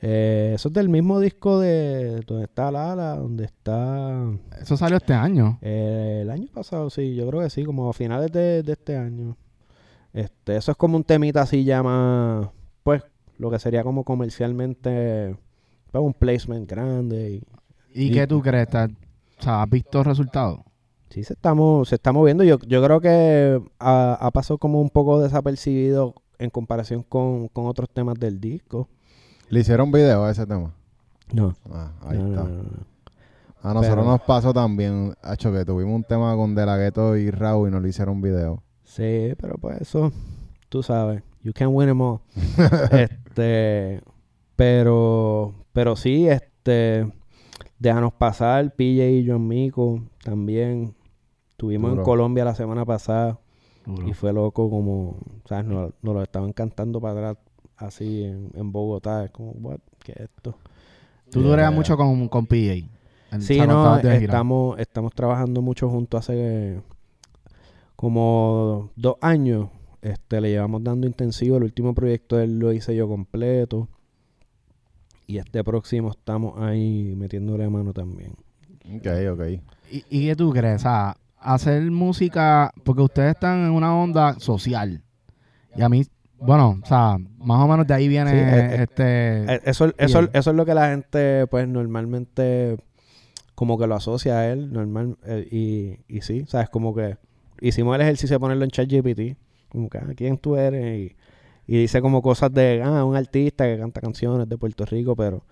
Eh, 0.00 0.52
eso 0.54 0.68
es 0.68 0.74
del 0.74 0.88
mismo 0.90 1.18
disco 1.20 1.58
de 1.60 2.20
donde 2.26 2.44
está 2.44 2.70
Lala, 2.70 3.16
donde 3.16 3.44
está 3.46 4.22
Eso 4.60 4.76
salió 4.76 4.98
este 4.98 5.14
año. 5.14 5.58
eh, 5.62 6.20
el 6.22 6.30
año 6.30 6.48
pasado, 6.52 6.90
sí, 6.90 7.14
yo 7.14 7.26
creo 7.28 7.40
que 7.40 7.48
sí, 7.50 7.64
como 7.64 7.88
a 7.88 7.92
finales 7.94 8.30
de, 8.30 8.62
de 8.62 8.72
este 8.72 8.96
año. 8.96 9.36
Este, 10.12 10.56
eso 10.56 10.70
es 10.72 10.76
como 10.76 10.96
un 10.96 11.04
temita 11.04 11.40
así 11.42 11.64
llama, 11.64 12.52
pues, 12.82 13.02
lo 13.38 13.50
que 13.50 13.58
sería 13.58 13.82
como 13.82 14.04
comercialmente, 14.04 15.36
pues, 15.90 16.04
un 16.04 16.12
placement 16.14 16.68
grande 16.70 17.30
y 17.30 17.42
¿Y, 17.96 18.08
Y- 18.08 18.10
qué 18.12 18.26
tú 18.26 18.42
crees? 18.42 18.68
¿Te- 18.68 18.78
O 18.84 19.42
sea, 19.42 19.62
¿has 19.62 19.70
visto 19.70 20.02
resultados? 20.04 20.60
Sí, 21.10 21.22
se 21.24 21.32
está, 21.34 21.54
se 21.84 21.94
está 21.94 22.12
moviendo. 22.12 22.42
Yo, 22.44 22.58
yo 22.66 22.82
creo 22.82 23.00
que 23.00 23.60
ha, 23.78 24.18
ha 24.20 24.30
pasado 24.32 24.58
como 24.58 24.80
un 24.80 24.90
poco 24.90 25.20
desapercibido 25.20 26.14
en 26.38 26.50
comparación 26.50 27.02
con, 27.02 27.48
con 27.48 27.66
otros 27.66 27.88
temas 27.90 28.18
del 28.18 28.40
disco. 28.40 28.88
¿Le 29.48 29.60
hicieron 29.60 29.90
video 29.92 30.24
a 30.24 30.30
ese 30.30 30.46
tema? 30.46 30.74
No. 31.32 31.54
Ah, 31.70 31.92
ahí 32.02 32.18
no, 32.18 32.28
está. 32.28 32.42
no, 32.44 32.62
no. 32.62 32.94
A 33.62 33.68
nosotros 33.72 33.96
Pero- 34.00 34.04
nos 34.10 34.20
pasó 34.22 34.52
también, 34.52 35.14
hecho 35.32 35.50
que 35.52 35.64
tuvimos 35.64 35.94
un 35.94 36.04
tema 36.04 36.34
con 36.36 36.54
De 36.54 36.66
La 36.66 36.76
Ghetto 36.76 37.16
y 37.16 37.30
Raúl 37.30 37.68
y 37.68 37.72
nos 37.72 37.82
le 37.82 37.88
hicieron 37.88 38.20
video. 38.20 38.62
Sí, 38.82 39.32
pero 39.40 39.56
pues 39.58 39.80
eso, 39.80 40.12
tú 40.68 40.82
sabes, 40.82 41.22
you 41.42 41.52
can 41.54 41.68
win 41.68 41.88
them 41.88 42.00
all. 42.02 42.20
este, 42.92 44.02
pero, 44.54 45.54
pero 45.72 45.96
sí, 45.96 46.28
este, 46.28 47.10
déjanos 47.78 48.12
pasar, 48.12 48.74
PJ 48.74 49.08
y 49.08 49.26
John 49.26 49.48
Mico 49.48 50.02
también. 50.22 50.94
Estuvimos 51.50 51.90
Duro. 51.90 52.02
en 52.02 52.04
Colombia 52.04 52.44
la 52.44 52.54
semana 52.54 52.84
pasada. 52.84 53.38
Duro. 53.86 54.08
Y 54.08 54.12
fue 54.14 54.32
loco 54.32 54.70
como, 54.70 55.16
¿sabes? 55.48 55.66
Nos, 55.66 55.92
nos 56.02 56.14
lo 56.14 56.22
estaban 56.22 56.52
cantando 56.52 57.00
para 57.00 57.30
atrás 57.30 57.44
así 57.76 58.24
en, 58.24 58.50
en 58.54 58.72
Bogotá. 58.72 59.24
Es 59.24 59.30
como, 59.30 59.50
what? 59.52 59.78
¿Qué 60.02 60.12
es 60.12 60.20
esto? 60.20 60.56
Tú 61.30 61.40
Yeah. 61.40 61.48
duras 61.50 61.74
mucho 61.74 61.96
con, 61.96 62.28
con 62.28 62.46
PJ. 62.46 62.86
Sí, 63.40 63.58
no, 63.58 63.98
estamos, 63.98 64.78
estamos 64.78 65.12
trabajando 65.12 65.60
mucho 65.60 65.88
juntos 65.90 66.20
hace 66.20 66.80
como 67.96 68.90
dos 68.96 69.16
años. 69.20 69.68
Este, 70.02 70.40
le 70.40 70.50
llevamos 70.50 70.84
dando 70.84 71.06
intensivo. 71.06 71.56
El 71.56 71.64
último 71.64 71.94
proyecto 71.94 72.38
él 72.38 72.58
lo 72.58 72.72
hice 72.72 72.94
yo 72.94 73.08
completo. 73.08 73.88
Y 75.26 75.38
este 75.38 75.64
próximo 75.64 76.10
estamos 76.10 76.60
ahí 76.60 77.14
metiéndole 77.16 77.68
mano 77.68 77.92
también. 77.92 78.32
Ok, 78.96 79.06
ok. 79.32 79.42
¿Y, 79.90 80.04
y 80.10 80.26
qué 80.26 80.36
tú 80.36 80.52
crees? 80.52 80.76
O 80.76 80.78
sea, 80.80 81.16
hacer 81.44 81.90
música, 81.90 82.72
porque 82.84 83.02
ustedes 83.02 83.34
están 83.34 83.66
en 83.66 83.70
una 83.70 83.94
onda 83.96 84.38
social. 84.40 85.02
Y 85.76 85.82
a 85.82 85.88
mí, 85.88 86.04
bueno, 86.38 86.80
o 86.82 86.86
sea, 86.86 87.16
más 87.38 87.60
o 87.62 87.68
menos 87.68 87.86
de 87.86 87.94
ahí 87.94 88.08
viene 88.08 88.30
Sí, 88.30 88.36
eh, 88.36 88.42
eh, 88.42 88.82
este... 88.82 89.54
Eh, 89.54 89.60
Eso, 89.64 89.92
eso, 89.98 90.18
Bien. 90.20 90.30
eso 90.34 90.50
es 90.50 90.56
lo 90.56 90.64
que 90.66 90.74
la 90.74 90.88
gente, 90.90 91.46
pues, 91.48 91.66
normalmente 91.68 92.76
como 93.54 93.78
que 93.78 93.86
lo 93.86 93.94
asocia 93.94 94.38
a 94.38 94.50
él, 94.52 94.72
normal. 94.72 95.16
eh, 95.24 95.46
y, 95.50 95.98
y 96.16 96.22
sí, 96.22 96.44
¿sabes? 96.48 96.68
Como 96.70 96.94
que 96.94 97.16
hicimos 97.60 97.94
el 97.94 98.00
ejercicio 98.02 98.34
de 98.36 98.40
ponerlo 98.40 98.64
en 98.64 98.70
ChatGPT. 98.70 99.36
Como 99.68 99.88
que, 99.88 99.98
ah, 99.98 100.06
¿quién 100.16 100.38
tú 100.38 100.56
eres? 100.56 100.98
Y, 100.98 101.16
y 101.66 101.78
dice 101.78 102.00
como 102.02 102.20
cosas 102.20 102.52
de, 102.52 102.82
ah, 102.84 103.04
un 103.04 103.16
artista 103.16 103.64
que 103.64 103.78
canta 103.78 104.00
canciones 104.00 104.48
de 104.48 104.58
Puerto 104.58 104.84
Rico, 104.84 105.14
pero 105.16 105.44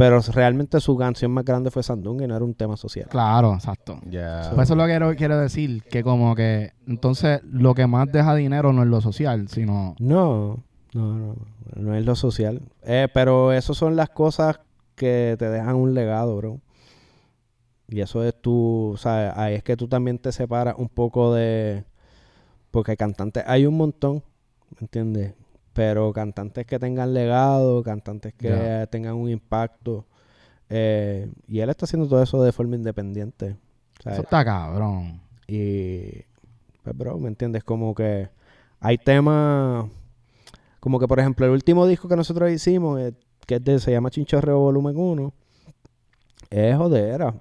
pero 0.00 0.18
realmente 0.32 0.80
su 0.80 0.96
canción 0.96 1.30
más 1.30 1.44
grande 1.44 1.70
fue 1.70 1.82
Sandunga 1.82 2.24
y 2.24 2.26
no 2.26 2.34
era 2.34 2.42
un 2.42 2.54
tema 2.54 2.74
social. 2.78 3.06
Claro, 3.10 3.52
exacto. 3.52 4.00
Ya. 4.08 4.50
Pues 4.54 4.66
eso 4.66 4.72
es 4.72 4.78
lo 4.78 4.84
que 4.84 4.92
quiero, 4.92 5.14
quiero 5.14 5.38
decir, 5.38 5.82
que 5.82 6.02
como 6.02 6.34
que 6.34 6.72
entonces 6.86 7.42
lo 7.44 7.74
que 7.74 7.86
más 7.86 8.10
deja 8.10 8.34
dinero 8.34 8.72
no 8.72 8.82
es 8.82 8.88
lo 8.88 9.02
social, 9.02 9.48
sino... 9.48 9.94
No, 9.98 10.64
no, 10.94 11.18
no, 11.18 11.36
no 11.76 11.94
es 11.94 12.06
lo 12.06 12.14
social. 12.14 12.62
Eh, 12.82 13.08
pero 13.12 13.52
eso 13.52 13.74
son 13.74 13.94
las 13.94 14.08
cosas 14.08 14.60
que 14.94 15.36
te 15.38 15.50
dejan 15.50 15.76
un 15.76 15.92
legado, 15.92 16.34
bro. 16.34 16.60
Y 17.86 18.00
eso 18.00 18.24
es 18.24 18.40
tu, 18.40 18.92
o 18.94 18.96
sea, 18.96 19.34
ahí 19.36 19.56
es 19.56 19.62
que 19.62 19.76
tú 19.76 19.86
también 19.86 20.18
te 20.18 20.32
separas 20.32 20.76
un 20.78 20.88
poco 20.88 21.34
de... 21.34 21.84
Porque 22.70 22.96
cantantes 22.96 23.44
hay 23.46 23.66
un 23.66 23.76
montón, 23.76 24.22
¿me 24.70 24.78
entiendes? 24.80 25.34
Pero 25.72 26.12
cantantes 26.12 26.66
que 26.66 26.78
tengan 26.78 27.14
legado, 27.14 27.82
cantantes 27.82 28.34
que 28.34 28.48
tengan 28.90 29.14
un 29.14 29.28
impacto. 29.30 30.04
eh, 30.68 31.28
y 31.48 31.60
él 31.60 31.68
está 31.70 31.84
haciendo 31.84 32.08
todo 32.08 32.22
eso 32.22 32.42
de 32.42 32.52
forma 32.52 32.76
independiente. 32.76 33.56
¿sabes? 34.02 34.18
Eso 34.18 34.22
está 34.22 34.44
cabrón. 34.44 35.20
Y, 35.48 36.02
pues, 36.84 36.96
bro, 36.96 37.18
¿me 37.18 37.28
entiendes? 37.28 37.64
Como 37.64 37.94
que 37.94 38.28
hay 38.80 38.96
temas, 38.98 39.86
como 40.78 40.98
que, 41.00 41.08
por 41.08 41.18
ejemplo, 41.18 41.44
el 41.46 41.52
último 41.52 41.86
disco 41.86 42.08
que 42.08 42.16
nosotros 42.16 42.50
hicimos, 42.52 43.00
eh, 43.00 43.12
que 43.46 43.56
es 43.56 43.64
de, 43.64 43.78
se 43.80 43.90
llama 43.90 44.10
Chinchorreo 44.10 44.58
Volumen 44.60 44.96
1, 44.96 45.32
es 46.50 46.76
jodera. 46.76 47.34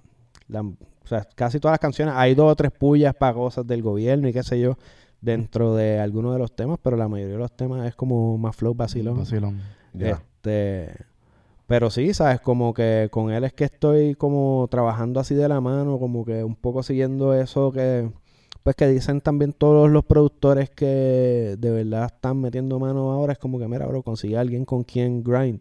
La- 0.48 0.62
o 0.62 1.08
sea, 1.08 1.24
casi 1.36 1.60
todas 1.60 1.74
las 1.74 1.80
canciones, 1.80 2.14
hay 2.18 2.36
dos 2.36 2.52
o 2.52 2.56
tres 2.56 2.72
pullas 2.72 3.16
para 3.16 3.34
cosas 3.34 3.66
del 3.66 3.82
gobierno 3.82 4.28
y 4.28 4.34
qué 4.34 4.44
sé 4.44 4.60
yo, 4.60 4.78
dentro 5.22 5.76
de 5.76 6.00
algunos 6.00 6.34
de 6.34 6.40
los 6.40 6.56
temas, 6.56 6.80
pero 6.82 6.98
la 6.98 7.08
mayoría 7.08 7.34
de 7.34 7.40
los 7.40 7.52
temas 7.52 7.88
es 7.88 7.96
como 7.96 8.38
más 8.38 8.56
flow 8.56 8.74
vacilón. 8.74 9.18
Vacilón. 9.18 9.60
Ya. 9.94 10.12
Este, 10.12 10.96
pero 11.68 11.90
sí, 11.90 12.14
sabes, 12.14 12.42
como 12.42 12.74
que 12.74 13.10
con 13.12 13.32
él 13.32 13.44
es 13.44 13.54
que 13.54 13.66
estoy 13.66 14.16
como 14.16 14.68
trabajando 14.72 15.20
así 15.20 15.36
de 15.36 15.48
la 15.48 15.62
mano, 15.62 16.00
como 16.00 16.26
que 16.26 16.44
un 16.44 16.56
poco 16.56 16.82
siguiendo 16.82 17.34
eso 17.34 17.72
que, 17.72 18.10
pues 18.64 18.76
que 18.76 18.88
dicen 18.88 19.22
también 19.22 19.54
todos 19.54 19.90
los 19.90 20.04
productores 20.06 20.70
que 20.70 21.56
de 21.60 21.72
verdad 21.72 22.06
están 22.06 22.42
metiendo 22.42 22.80
mano 22.80 23.12
ahora, 23.12 23.34
es 23.34 23.40
como 23.40 23.60
que, 23.60 23.68
mira, 23.68 23.86
bro, 23.86 24.02
consigue 24.02 24.38
a 24.38 24.42
alguien 24.42 24.66
con 24.66 24.84
quien 24.84 25.24
grind 25.24 25.60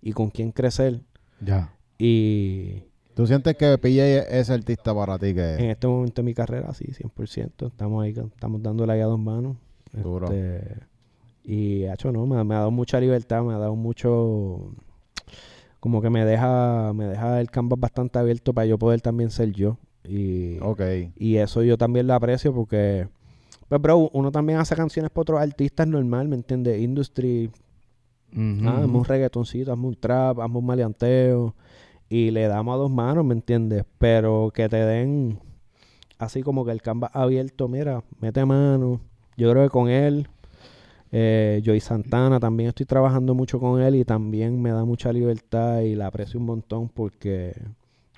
y 0.00 0.12
con 0.12 0.30
quien 0.30 0.52
crecer. 0.52 1.02
Ya. 1.40 1.74
Y 1.98 2.84
¿Tú 3.14 3.26
sientes 3.26 3.56
que 3.56 3.76
PJ 3.76 4.38
es 4.38 4.50
artista 4.50 4.94
para 4.94 5.18
ti 5.18 5.28
en 5.28 5.34
que 5.36 5.70
este 5.72 5.86
momento 5.86 6.22
de 6.22 6.26
mi 6.26 6.34
carrera, 6.34 6.72
sí, 6.72 6.86
100%, 6.86 7.66
estamos 7.68 8.02
ahí, 8.02 8.10
estamos 8.10 8.62
dándole 8.62 8.92
ahí 8.92 9.00
a 9.00 9.06
dos 9.06 9.18
manos. 9.18 9.56
Duro. 9.92 10.30
Este, 10.32 10.78
y 11.44 11.84
hecho 11.84 12.12
no, 12.12 12.26
me, 12.26 12.42
me 12.44 12.54
ha 12.54 12.58
dado 12.58 12.70
mucha 12.70 13.00
libertad, 13.00 13.42
me 13.42 13.52
ha 13.54 13.58
dado 13.58 13.74
mucho 13.74 14.72
como 15.80 16.02
que 16.02 16.10
me 16.10 16.24
deja 16.26 16.92
me 16.92 17.06
deja 17.06 17.40
el 17.40 17.50
canvas 17.50 17.80
bastante 17.80 18.18
abierto 18.18 18.52
para 18.52 18.66
yo 18.66 18.78
poder 18.78 19.00
también 19.00 19.30
ser 19.30 19.50
yo 19.52 19.78
y, 20.04 20.58
Ok. 20.60 20.82
y 21.16 21.36
eso 21.36 21.62
yo 21.62 21.78
también 21.78 22.06
lo 22.06 22.12
aprecio 22.14 22.54
porque 22.54 23.08
pues 23.68 23.80
bro, 23.80 24.10
uno 24.12 24.30
también 24.30 24.58
hace 24.58 24.76
canciones 24.76 25.10
para 25.10 25.22
otros 25.22 25.40
artistas 25.40 25.86
normal, 25.86 26.28
¿me 26.28 26.36
entiendes? 26.36 26.80
Industry, 26.80 27.50
Ujú. 28.32 28.68
ah, 28.68 28.78
hazme 28.82 28.98
un 28.98 29.04
reggaetoncito, 29.04 29.72
hazme 29.72 29.86
un 29.86 29.94
trap, 29.96 30.40
hazme 30.40 30.58
un 30.58 30.66
maleanteo 30.66 31.54
y 32.10 32.32
le 32.32 32.48
damos 32.48 32.74
a 32.74 32.76
dos 32.76 32.90
manos, 32.90 33.24
¿me 33.24 33.34
entiendes? 33.34 33.84
Pero 33.98 34.50
que 34.52 34.68
te 34.68 34.76
den 34.76 35.38
así 36.18 36.42
como 36.42 36.64
que 36.64 36.72
el 36.72 36.82
canvas 36.82 37.12
abierto, 37.14 37.68
mira, 37.68 38.02
mete 38.20 38.44
mano. 38.44 39.00
Yo 39.36 39.50
creo 39.52 39.62
que 39.62 39.70
con 39.70 39.88
él, 39.88 40.28
eh, 41.12 41.62
Joey 41.64 41.78
Santana, 41.78 42.40
también 42.40 42.70
estoy 42.70 42.84
trabajando 42.84 43.34
mucho 43.34 43.60
con 43.60 43.80
él 43.80 43.94
y 43.94 44.04
también 44.04 44.60
me 44.60 44.72
da 44.72 44.84
mucha 44.84 45.12
libertad 45.12 45.80
y 45.82 45.94
la 45.94 46.08
aprecio 46.08 46.40
un 46.40 46.46
montón 46.46 46.88
porque, 46.88 47.54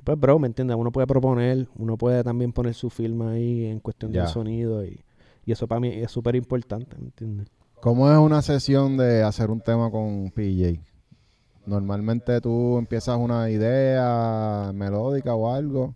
pues, 0.03 0.19
bro, 0.19 0.39
¿me 0.39 0.47
entiendes? 0.47 0.77
Uno 0.77 0.91
puede 0.91 1.07
proponer, 1.07 1.69
uno 1.77 1.99
puede 1.99 2.25
también 2.25 2.53
poner 2.53 2.73
su 2.73 2.89
firma 2.89 3.33
ahí 3.33 3.67
en 3.67 3.79
cuestión 3.79 4.11
del 4.11 4.27
sonido 4.27 4.87
y, 4.87 5.01
y 5.45 5.53
eso 5.53 5.69
para 5.69 5.81
mí 5.81 5.89
es 5.89 6.11
súper 6.11 6.35
importante, 6.35 6.97
¿me 6.99 7.05
entiendes? 7.05 7.47
¿Cómo 7.83 8.11
es 8.11 8.17
una 8.17 8.41
sesión 8.41 8.97
de 8.97 9.23
hacer 9.23 9.51
un 9.51 9.61
tema 9.61 9.91
con 9.91 10.31
PJ? 10.31 10.81
Normalmente 11.67 12.41
tú 12.41 12.79
empiezas 12.79 13.17
una 13.17 13.51
idea 13.51 14.73
melódica 14.75 15.35
o 15.35 15.53
algo. 15.53 15.95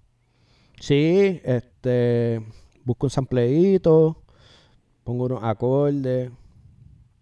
Sí, 0.81 1.41
este, 1.45 2.43
busco 2.85 3.07
un 3.07 3.11
sampleito, 3.11 4.23
pongo 5.03 5.25
unos 5.25 5.43
acordes. 5.43 6.31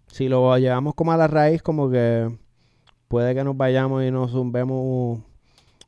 Si 0.08 0.28
lo 0.28 0.56
llevamos 0.58 0.94
como 0.94 1.12
a 1.12 1.16
la 1.16 1.26
raíz, 1.26 1.62
como 1.62 1.90
que 1.90 2.36
puede 3.08 3.34
que 3.34 3.44
nos 3.44 3.56
vayamos 3.56 4.04
y 4.04 4.10
nos 4.10 4.30
zumbemos 4.30 5.20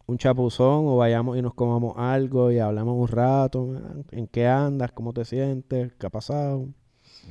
un 0.06 0.18
chapuzón 0.18 0.86
o 0.86 0.96
vayamos 0.96 1.36
y 1.36 1.42
nos 1.42 1.54
comamos 1.54 1.94
algo 1.98 2.50
y 2.52 2.58
hablamos 2.58 2.96
un 2.98 3.08
rato. 3.08 3.68
¿En 4.12 4.26
qué 4.28 4.46
andas? 4.46 4.92
¿Cómo 4.92 5.12
te 5.12 5.24
sientes? 5.24 5.92
¿Qué 5.98 6.06
ha 6.06 6.10
pasado? 6.10 6.68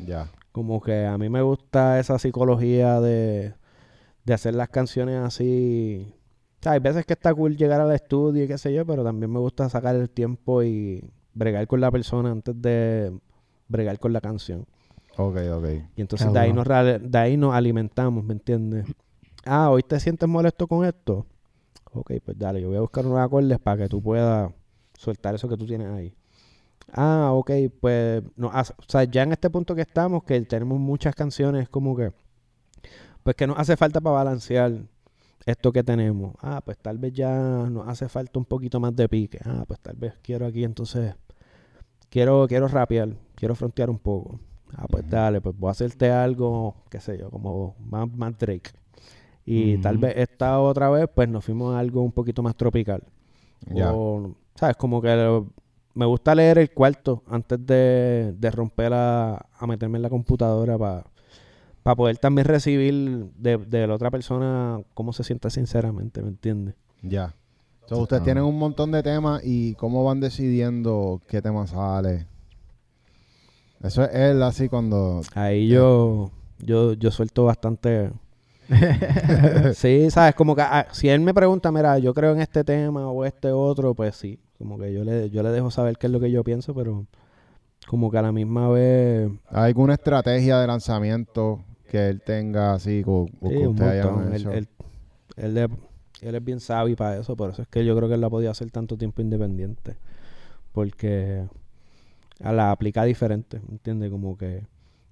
Ya. 0.06 0.30
Como 0.52 0.82
que 0.82 1.06
a 1.06 1.18
mí 1.18 1.30
me 1.30 1.42
gusta 1.42 2.00
esa 2.00 2.20
psicología 2.20 3.00
de, 3.02 3.56
de 4.26 4.34
hacer 4.34 4.56
las 4.56 4.70
canciones 4.70 5.18
así. 5.22 6.14
O 6.60 6.64
sea, 6.64 6.74
hay 6.74 6.80
veces 6.80 7.06
que 7.06 7.14
está 7.14 7.34
cool 7.34 7.56
llegar 7.56 7.80
al 7.80 7.94
estudio 7.94 8.44
y 8.44 8.48
qué 8.48 8.58
sé 8.58 8.74
yo, 8.74 8.86
pero 8.86 9.04
también 9.04 9.32
me 9.32 9.40
gusta 9.40 9.70
sacar 9.70 9.96
el 9.96 10.10
tiempo 10.10 10.64
y 10.64 11.04
bregar 11.34 11.68
con 11.68 11.80
la 11.80 11.92
persona 11.92 12.32
antes 12.32 12.60
de 12.60 13.18
bregar 13.68 14.00
con 14.00 14.14
la 14.14 14.22
canción. 14.22 14.66
Ok, 15.18 15.38
ok. 15.54 15.66
Y 15.96 16.02
entonces 16.02 16.32
de 16.34 16.40
ahí, 16.40 16.52
nos, 16.52 16.68
de 16.68 17.18
ahí 17.18 17.38
nos 17.38 17.54
alimentamos, 17.54 18.24
¿me 18.24 18.34
entiendes? 18.34 18.86
Ah, 19.46 19.70
hoy 19.70 19.84
te 19.84 20.00
sientes 20.00 20.28
molesto 20.28 20.68
con 20.68 20.86
esto. 20.86 21.26
Ok, 21.94 22.12
pues 22.26 22.38
dale, 22.38 22.62
yo 22.62 22.68
voy 22.68 22.78
a 22.78 22.82
buscar 22.82 23.06
unos 23.06 23.20
acordes 23.20 23.60
para 23.60 23.84
que 23.84 23.90
tú 23.90 24.02
puedas 24.02 24.52
soltar 24.98 25.36
eso 25.36 25.48
que 25.48 25.56
tú 25.56 25.66
tienes 25.66 25.88
ahí. 25.88 26.14
Ah, 26.92 27.30
ok, 27.34 27.52
pues 27.80 28.24
no, 28.36 28.48
o 28.48 28.84
sea, 28.88 29.04
ya 29.06 29.24
en 29.24 29.32
este 29.32 29.50
punto 29.50 29.76
que 29.76 29.82
estamos, 29.82 30.24
que 30.24 30.42
tenemos 30.42 30.80
muchas 30.80 31.16
canciones, 31.16 31.70
como 31.70 31.96
que, 31.96 32.12
pues 33.26 33.36
que 33.36 33.48
nos 33.48 33.58
hace 33.58 33.76
falta 33.76 34.00
para 34.00 34.18
balancear 34.18 34.72
esto 35.48 35.72
que 35.72 35.84
tenemos. 35.84 36.36
Ah, 36.44 36.62
pues 36.64 36.78
tal 36.78 37.00
vez 37.00 37.12
ya 37.12 37.36
nos 37.72 37.88
hace 37.88 38.08
falta 38.08 38.38
un 38.38 38.46
poquito 38.46 38.80
más 38.80 38.96
de 38.96 39.10
pique. 39.10 39.40
Ah, 39.44 39.64
pues 39.68 39.80
tal 39.80 39.96
vez 39.96 40.14
quiero 40.22 40.46
aquí 40.46 40.64
entonces, 40.64 41.16
quiero, 42.12 42.46
quiero 42.48 42.68
rapear, 42.68 43.10
quiero 43.34 43.56
frontear 43.56 43.90
un 43.90 43.98
poco. 43.98 44.40
Ah, 44.78 44.86
pues 44.88 45.10
dale, 45.10 45.42
pues 45.42 45.58
voy 45.58 45.70
a 45.70 45.72
hacerte 45.72 46.12
algo, 46.12 46.76
qué 46.92 47.00
sé 47.00 47.18
yo, 47.18 47.32
como 47.32 47.76
más, 47.80 48.08
más 48.16 48.38
Drake. 48.38 48.72
Y 49.44 49.78
tal 49.80 49.98
vez 49.98 50.14
esta 50.18 50.60
otra 50.60 50.90
vez, 50.92 51.08
pues 51.14 51.28
nos 51.28 51.44
fuimos 51.44 51.74
a 51.76 51.80
algo 51.80 52.04
un 52.04 52.12
poquito 52.12 52.44
más 52.44 52.56
tropical. 52.56 53.02
Ya. 53.74 53.92
O, 53.92 54.36
¿sabes? 54.54 54.76
Como 54.78 55.02
que 55.02 55.16
lo- 55.16 55.48
me 55.96 56.06
gusta 56.06 56.36
leer 56.36 56.60
el 56.60 56.70
cuarto 56.72 57.24
antes 57.28 57.66
de, 57.66 58.36
de 58.38 58.52
romper 58.52 58.94
a, 58.94 59.48
a 59.58 59.66
meterme 59.68 59.98
en 59.98 60.02
la 60.04 60.10
computadora 60.12 60.78
para 60.78 61.06
poder 61.94 62.18
también 62.18 62.48
recibir 62.48 63.26
de, 63.36 63.58
de 63.58 63.86
la 63.86 63.94
otra 63.94 64.10
persona 64.10 64.82
cómo 64.96 65.14
se 65.14 65.24
siente 65.24 65.52
sinceramente, 65.52 66.24
¿me 66.24 66.30
entiendes? 66.30 66.74
Ya. 67.04 67.36
So, 67.86 68.00
ustedes 68.00 68.24
tienen 68.24 68.44
un 68.44 68.58
montón 68.58 68.92
de 68.92 69.04
temas 69.04 69.42
y 69.44 69.76
cómo 69.76 70.04
van 70.04 70.20
decidiendo 70.20 71.22
qué 71.28 71.44
tema 71.44 71.68
sale. 71.68 72.26
Eso 73.84 74.04
es 74.04 74.16
él 74.16 74.42
así 74.42 74.68
cuando... 74.68 75.22
Ahí 75.36 75.68
yo, 75.68 76.32
yo, 76.58 76.94
yo 76.94 77.12
suelto 77.12 77.46
bastante... 77.46 78.12
sí, 79.76 80.10
¿sabes? 80.10 80.34
Como 80.34 80.56
que 80.56 80.64
ah, 80.64 80.88
si 80.92 81.10
él 81.10 81.20
me 81.20 81.36
pregunta, 81.36 81.72
mira, 81.72 82.00
yo 82.00 82.16
creo 82.16 82.34
en 82.34 82.42
este 82.42 82.64
tema 82.64 83.12
o 83.12 83.24
este 83.24 83.52
otro, 83.52 83.94
pues 83.94 84.16
sí. 84.16 84.40
Como 84.58 84.80
que 84.80 84.92
yo 84.92 85.04
le, 85.04 85.30
yo 85.30 85.44
le 85.44 85.50
dejo 85.50 85.70
saber 85.70 85.98
qué 86.00 86.08
es 86.08 86.14
lo 86.14 86.20
que 86.20 86.32
yo 86.32 86.44
pienso, 86.44 86.74
pero 86.74 87.06
como 87.86 88.10
que 88.10 88.18
a 88.18 88.24
la 88.24 88.32
misma 88.32 88.70
vez... 88.70 89.30
¿Hay 89.50 89.66
alguna 89.66 89.94
estrategia 89.94 90.58
de 90.58 90.66
lanzamiento 90.66 91.64
que 91.96 92.10
él 92.10 92.22
tenga 92.22 92.74
así 92.74 93.04
o, 93.06 93.28
o 93.42 93.50
Sí, 93.50 93.56
que 93.76 93.84
hayan 93.84 94.08
montón. 94.14 94.34
Él, 94.34 94.42
él- 94.54 94.68
él 95.38 95.58
es, 95.58 95.70
él 96.22 96.36
es 96.36 96.44
bien 96.46 96.60
sabio 96.60 96.96
para 96.96 97.18
eso, 97.20 97.36
por 97.36 97.52
eso 97.52 97.62
es 97.62 97.68
que 97.68 97.86
yo 97.86 97.96
creo 97.96 98.08
que 98.10 98.16
él 98.16 98.22
la 98.22 98.30
podía 98.30 98.52
hacer 98.52 98.72
tanto 98.72 98.98
tiempo 98.98 99.22
independiente. 99.22 99.98
Porque 100.74 101.46
a 102.44 102.52
la 102.54 102.72
aplica 102.72 103.04
diferente, 103.04 103.60
¿me 103.68 103.74
entiendes? 103.74 104.12
Como 104.12 104.38
que 104.38 104.64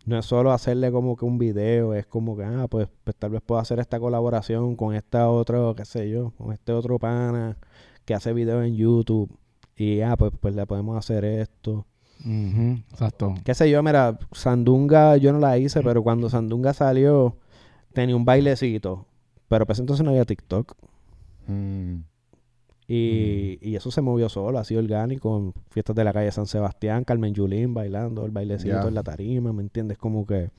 no 0.05 0.17
es 0.19 0.25
solo 0.25 0.51
hacerle 0.51 0.91
como 0.91 1.15
que 1.15 1.25
un 1.25 1.37
video, 1.37 1.93
es 1.93 2.05
como 2.05 2.35
que, 2.37 2.43
ah, 2.43 2.67
pues, 2.69 2.89
pues 3.03 3.15
tal 3.17 3.31
vez 3.31 3.41
puedo 3.41 3.61
hacer 3.61 3.79
esta 3.79 3.99
colaboración 3.99 4.75
con 4.75 4.93
esta 4.95 5.29
otro, 5.29 5.75
qué 5.75 5.85
sé 5.85 6.09
yo, 6.09 6.31
con 6.37 6.51
este 6.53 6.73
otro 6.73 6.99
pana 6.99 7.57
que 8.05 8.13
hace 8.13 8.33
videos 8.33 8.65
en 8.65 8.75
YouTube. 8.75 9.29
Y, 9.77 10.01
ah, 10.01 10.17
pues, 10.17 10.33
pues 10.39 10.55
le 10.55 10.65
podemos 10.67 10.97
hacer 10.97 11.23
esto. 11.25 11.85
Ujú, 12.25 12.79
Exacto. 12.91 13.33
Qué 13.43 13.53
sé 13.53 13.69
yo, 13.69 13.83
mira, 13.83 14.17
Sandunga 14.31 15.17
yo 15.17 15.33
no 15.33 15.39
la 15.39 15.57
hice, 15.57 15.81
pero 15.83 16.03
cuando 16.03 16.29
Sandunga 16.29 16.73
salió 16.73 17.37
tenía 17.93 18.15
un 18.15 18.25
bailecito. 18.25 19.05
Pero 19.49 19.65
pues 19.65 19.79
entonces 19.79 20.03
no 20.03 20.11
había 20.11 20.25
TikTok. 20.25 20.75
Mm, 21.47 21.97
Y, 22.87 23.59
y 23.61 23.75
eso 23.75 23.91
se 23.91 24.01
movió 24.01 24.29
solo, 24.29 24.59
así 24.59 24.75
orgánico, 24.75 25.37
en 25.37 25.53
fiestas 25.69 25.95
de 25.95 26.03
la 26.03 26.13
calle 26.13 26.31
San 26.31 26.47
Sebastián, 26.47 27.03
Carmen 27.05 27.33
Yulín 27.33 27.73
bailando, 27.73 28.25
el 28.25 28.31
bailecito 28.31 28.87
en 28.89 28.93
la 28.95 29.03
tarima, 29.03 29.53
¿me 29.53 29.61
entiendes? 29.63 29.97
Como 29.97 30.25
que 30.27 30.51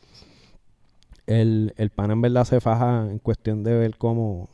el, 1.27 1.73
el 1.77 1.91
pan 1.91 2.11
en 2.11 2.21
verdad 2.21 2.45
se 2.45 2.61
faja 2.61 3.07
en 3.11 3.19
cuestión 3.19 3.63
de 3.63 3.77
ver 3.77 3.97
cómo, 3.97 4.49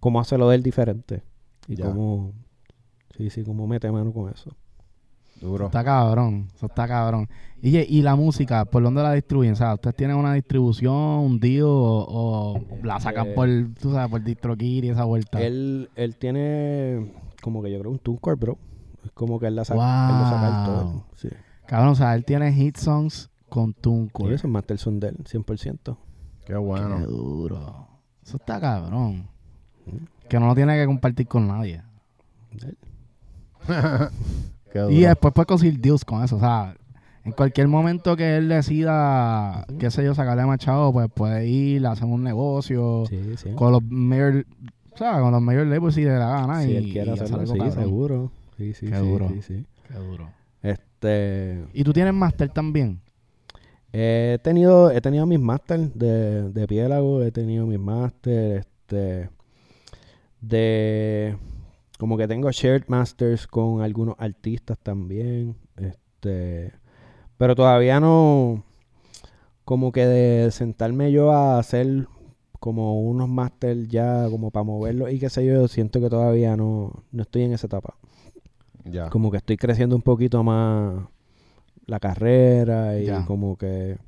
cómo 0.00 0.20
hace 0.20 0.38
lo 0.38 0.48
de 0.48 0.56
él 0.56 0.62
diferente. 0.62 1.22
Y 1.68 1.76
cómo, 1.88 2.32
sí, 3.16 3.30
sí, 3.30 3.44
cómo 3.44 3.66
mete 3.66 3.90
mano 3.90 4.12
con 4.12 4.30
eso. 4.32 4.52
Duro. 5.44 5.66
Está 5.66 5.84
cabrón, 5.84 6.48
eso 6.54 6.66
está 6.66 6.88
cabrón. 6.88 7.28
Y, 7.62 7.78
y 7.78 8.02
la 8.02 8.14
música, 8.16 8.64
¿por 8.66 8.82
dónde 8.82 9.02
la 9.02 9.12
distribuyen? 9.12 9.52
O 9.54 9.56
sea, 9.56 9.74
¿ustedes 9.74 9.96
tienen 9.96 10.16
una 10.16 10.34
distribución, 10.34 10.92
un 10.94 11.40
deal 11.40 11.64
o, 11.64 12.04
o 12.08 12.60
la 12.82 13.00
sacan 13.00 13.28
Eh, 13.28 13.32
por, 13.34 13.48
tú 13.80 13.92
sabes, 13.92 14.10
por 14.10 14.22
DistroKid 14.22 14.84
y 14.84 14.88
esa 14.90 15.04
vuelta? 15.04 15.40
Él, 15.40 15.88
él 15.94 16.16
TIene 16.16 17.12
como 17.40 17.62
que 17.62 17.70
yo 17.70 17.78
creo 17.78 17.90
un 17.92 17.98
TuneCore, 17.98 18.36
bro. 18.36 18.58
Es 19.04 19.12
como 19.12 19.38
que 19.38 19.46
él, 19.46 19.56
la 19.56 19.64
saca, 19.64 19.80
él 20.10 20.18
lo 20.18 20.28
saca 20.28 20.48
el 20.48 20.66
todo. 20.66 20.84
Wow. 20.92 21.04
Sí. 21.16 21.28
Cabrón, 21.66 21.88
o 21.90 21.94
sea, 21.94 22.14
él 22.14 22.24
tiene 22.24 22.52
hit 22.52 22.76
songs 22.76 23.30
con 23.48 23.70
Y 23.70 23.74
TuneCore. 23.74 24.34
eso 24.34 24.46
es 24.46 24.52
Master 24.52 24.78
son 24.78 25.00
de 25.00 25.08
él, 25.08 25.16
100%. 25.24 25.78
Qué 25.84 25.96
Qué 26.46 26.54
bueno. 26.56 26.98
duro. 27.00 27.86
Eso 28.22 28.36
está 28.36 28.60
cabrón. 28.60 29.28
Que 30.28 30.38
no 30.40 30.46
lo 30.48 30.54
tiene 30.54 30.74
que 30.78 30.86
compartir 30.86 31.26
con 31.28 31.46
nadie. 31.48 31.82
Y 34.90 35.00
después 35.00 35.32
puede 35.34 35.46
conseguir 35.46 35.80
deals 35.80 36.04
con 36.04 36.22
eso. 36.24 36.36
O 36.36 36.40
sea, 36.40 36.74
en 37.24 37.32
cualquier 37.32 37.68
momento 37.68 38.16
que 38.16 38.36
él 38.36 38.48
decida, 38.48 39.64
qué 39.78 39.90
sé 39.90 40.04
yo, 40.04 40.14
sacarle 40.14 40.42
a 40.42 40.46
Machado, 40.46 40.92
pues 40.92 41.08
puede 41.12 41.46
ir, 41.46 41.86
hacer 41.86 42.04
un 42.06 42.22
negocio 42.22 43.04
Sí, 43.08 43.20
sí. 43.36 43.50
con 43.54 43.72
los 43.72 43.82
mayor, 43.84 44.44
o 44.92 44.96
sea, 44.98 45.20
con 45.20 45.32
los 45.32 45.40
mayor 45.42 45.66
labels 45.66 45.94
si 45.94 46.02
le 46.04 46.10
da 46.10 46.28
gana. 46.40 46.62
si 46.62 46.72
y, 46.72 46.76
él 46.76 46.92
quiere 46.92 47.10
y 47.10 47.14
hacerlo, 47.14 47.36
hacer 47.36 47.46
sí, 47.46 47.52
algo 47.54 47.64
cabrón. 47.74 47.84
seguro. 47.84 48.32
Sí, 48.58 48.74
sí, 48.74 48.86
Qué 48.86 48.96
sí, 48.96 49.02
duro. 49.08 49.28
sí, 49.28 49.42
sí. 49.42 49.66
Qué 49.88 49.94
duro. 49.94 50.28
Este, 50.62 51.64
¿Y 51.72 51.84
tú 51.84 51.92
tienes 51.92 52.14
máster 52.14 52.48
también? 52.50 53.00
he 53.96 54.38
tenido, 54.42 54.90
he 54.90 55.00
tenido 55.00 55.24
mis 55.24 55.38
máster 55.38 55.78
de, 55.94 56.50
de 56.50 56.66
Piélago, 56.66 57.22
he 57.22 57.30
tenido 57.30 57.64
mis 57.64 57.78
máster, 57.78 58.58
este, 58.58 59.30
de, 60.40 61.36
como 61.98 62.16
que 62.16 62.26
tengo 62.28 62.50
shared 62.50 62.84
masters 62.88 63.46
con 63.46 63.80
algunos 63.82 64.16
artistas 64.18 64.78
también, 64.78 65.56
este, 65.76 66.72
pero 67.38 67.54
todavía 67.54 68.00
no, 68.00 68.64
como 69.64 69.92
que 69.92 70.06
de 70.06 70.50
sentarme 70.50 71.12
yo 71.12 71.32
a 71.32 71.58
hacer 71.58 72.06
como 72.60 73.00
unos 73.00 73.28
máster 73.28 73.86
ya 73.88 74.26
como 74.30 74.50
para 74.50 74.64
moverlos 74.64 75.12
y 75.12 75.18
qué 75.18 75.28
sé 75.30 75.44
yo, 75.44 75.68
siento 75.68 76.00
que 76.00 76.08
todavía 76.10 76.56
no, 76.56 77.04
no 77.12 77.22
estoy 77.22 77.42
en 77.42 77.52
esa 77.52 77.66
etapa. 77.66 77.94
Ya. 78.84 79.08
Como 79.10 79.30
que 79.30 79.38
estoy 79.38 79.56
creciendo 79.56 79.96
un 79.96 80.02
poquito 80.02 80.42
más 80.42 81.06
la 81.86 82.00
carrera 82.00 82.98
y 82.98 83.06
Ya. 83.06 83.24
como 83.26 83.56
que 83.56 83.98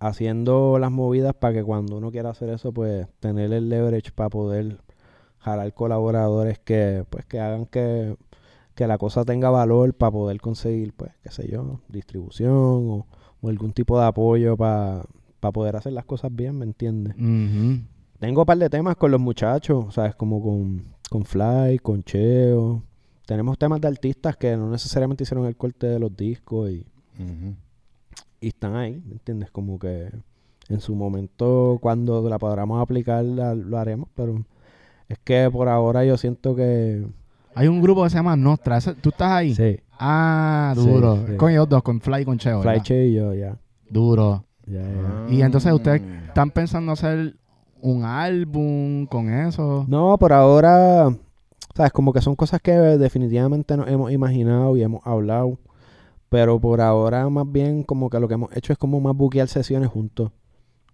haciendo 0.00 0.78
las 0.78 0.90
movidas 0.92 1.34
para 1.34 1.54
que 1.54 1.64
cuando 1.64 1.96
uno 1.96 2.10
quiera 2.10 2.30
hacer 2.30 2.50
eso, 2.50 2.72
pues 2.72 3.06
tener 3.20 3.52
el 3.52 3.68
leverage 3.68 4.12
para 4.12 4.30
poder 4.30 4.78
jalar 5.38 5.72
colaboradores 5.74 6.58
que 6.58 7.04
pues 7.10 7.24
que 7.26 7.40
hagan 7.40 7.66
que, 7.66 8.16
que 8.74 8.86
la 8.86 8.98
cosa 8.98 9.24
tenga 9.24 9.50
valor 9.50 9.94
para 9.94 10.12
poder 10.12 10.40
conseguir, 10.40 10.92
pues, 10.94 11.10
qué 11.22 11.30
sé 11.30 11.48
yo, 11.50 11.80
distribución 11.88 12.52
o, 12.54 13.06
o 13.40 13.48
algún 13.48 13.72
tipo 13.72 13.98
de 13.98 14.06
apoyo 14.06 14.56
para 14.56 15.02
poder 15.52 15.76
hacer 15.76 15.92
las 15.92 16.04
cosas 16.04 16.34
bien, 16.34 16.56
¿me 16.58 16.64
entiendes? 16.64 17.14
Tengo 18.18 18.40
un 18.42 18.46
par 18.46 18.58
de 18.58 18.68
temas 18.68 18.96
con 18.96 19.10
los 19.12 19.20
muchachos, 19.20 19.94
¿sabes? 19.94 20.14
Como 20.16 20.42
con, 20.42 20.84
con 21.08 21.24
Fly, 21.24 21.78
con 21.78 22.02
Cheo. 22.02 22.82
Tenemos 23.26 23.58
temas 23.58 23.80
de 23.80 23.88
artistas 23.88 24.36
que 24.36 24.56
no 24.56 24.70
necesariamente 24.70 25.22
hicieron 25.22 25.46
el 25.46 25.56
corte 25.56 25.86
de 25.86 25.98
los 26.00 26.16
discos 26.16 26.70
y, 26.70 26.84
y 28.40 28.48
están 28.48 28.74
ahí, 28.76 29.00
¿me 29.06 29.12
entiendes? 29.12 29.50
Como 29.50 29.78
que 29.78 30.10
en 30.68 30.80
su 30.80 30.94
momento, 30.94 31.78
cuando 31.80 32.28
la 32.28 32.38
podamos 32.38 32.80
aplicar, 32.82 33.24
la- 33.24 33.54
lo 33.54 33.78
haremos, 33.78 34.08
pero 34.14 34.44
es 35.08 35.18
que 35.24 35.48
por 35.50 35.68
ahora 35.68 36.04
yo 36.04 36.16
siento 36.16 36.54
que... 36.54 37.06
Hay 37.54 37.66
un 37.68 37.80
grupo 37.82 38.04
que 38.04 38.10
se 38.10 38.16
llama 38.16 38.36
Nostra. 38.36 38.78
¿Tú 39.00 39.08
estás 39.08 39.30
ahí? 39.32 39.54
Sí, 39.54 39.80
Ah, 39.98 40.74
Sí, 40.76 40.86
duro. 40.88 41.18
sí. 41.26 41.36
Con 41.36 41.50
ellos 41.50 41.68
dos, 41.68 41.82
con 41.82 42.00
Fly 42.00 42.22
y 42.22 42.24
con 42.24 42.38
Cheo. 42.38 42.60
Fly 42.62 42.68
¿verdad? 42.70 42.84
Cheo 42.84 43.04
y 43.06 43.14
yo, 43.14 43.34
ya. 43.34 43.56
Duro. 43.90 44.44
Ya, 44.66 44.82
ya. 44.82 45.26
Y 45.34 45.42
entonces 45.42 45.72
ustedes 45.72 46.02
Mm. 46.02 46.26
están 46.28 46.50
pensando 46.52 46.92
hacer 46.92 47.34
un 47.80 48.04
álbum 48.04 49.06
con 49.06 49.28
eso. 49.32 49.84
No, 49.88 50.16
por 50.18 50.32
ahora, 50.32 51.08
sabes, 51.74 51.90
como 51.92 52.12
que 52.12 52.20
son 52.20 52.36
cosas 52.36 52.60
que 52.60 52.72
definitivamente 52.72 53.76
nos 53.76 53.88
hemos 53.88 54.12
imaginado 54.12 54.76
y 54.76 54.82
hemos 54.82 55.04
hablado. 55.04 55.58
Pero 56.28 56.60
por 56.60 56.80
ahora, 56.80 57.28
más 57.30 57.50
bien, 57.50 57.82
como 57.82 58.10
que 58.10 58.20
lo 58.20 58.28
que 58.28 58.34
hemos 58.34 58.54
hecho 58.56 58.72
es 58.72 58.78
como 58.78 59.00
más 59.00 59.16
buquear 59.16 59.48
sesiones 59.48 59.88
juntos. 59.88 60.30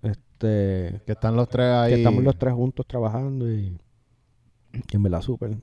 Este, 0.02 1.00
Que 1.06 1.12
están 1.12 1.36
los 1.36 1.48
tres 1.48 1.66
ahí. 1.72 1.92
que 1.92 1.98
estamos 1.98 2.22
los 2.22 2.38
tres 2.38 2.54
juntos 2.54 2.86
trabajando 2.86 3.50
y, 3.50 3.76
en 4.92 5.02
verdad 5.02 5.20
súper. 5.20 5.56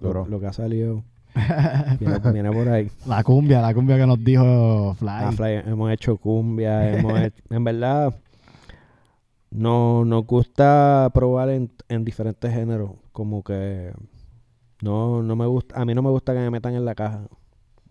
Lo, 0.00 0.38
que 0.40 0.46
ha 0.46 0.52
salido 0.52 1.02
viene, 1.98 2.18
viene 2.32 2.52
por 2.52 2.68
ahí. 2.68 2.90
La 3.06 3.22
cumbia, 3.24 3.60
la 3.62 3.72
cumbia 3.72 3.96
que 3.96 4.06
nos 4.06 4.22
dijo 4.22 4.94
Fly. 4.98 5.08
Ah, 5.08 5.32
Fly, 5.32 5.52
hemos 5.66 5.90
hecho 5.92 6.16
cumbia, 6.16 6.90
hemos 6.92 7.18
hecho- 7.20 7.42
en 7.50 7.64
verdad 7.64 8.14
no 9.50 10.04
nos 10.04 10.26
gusta 10.26 11.10
probar 11.14 11.48
en, 11.50 11.70
en 11.88 12.04
diferentes 12.04 12.52
géneros, 12.52 12.92
como 13.12 13.42
que 13.42 13.92
no 14.82 15.22
no 15.22 15.36
me 15.36 15.46
gusta, 15.46 15.80
a 15.80 15.84
mí 15.84 15.94
no 15.94 16.02
me 16.02 16.10
gusta 16.10 16.32
que 16.34 16.40
me 16.40 16.50
metan 16.50 16.74
en 16.74 16.84
la 16.84 16.94
caja. 16.94 17.28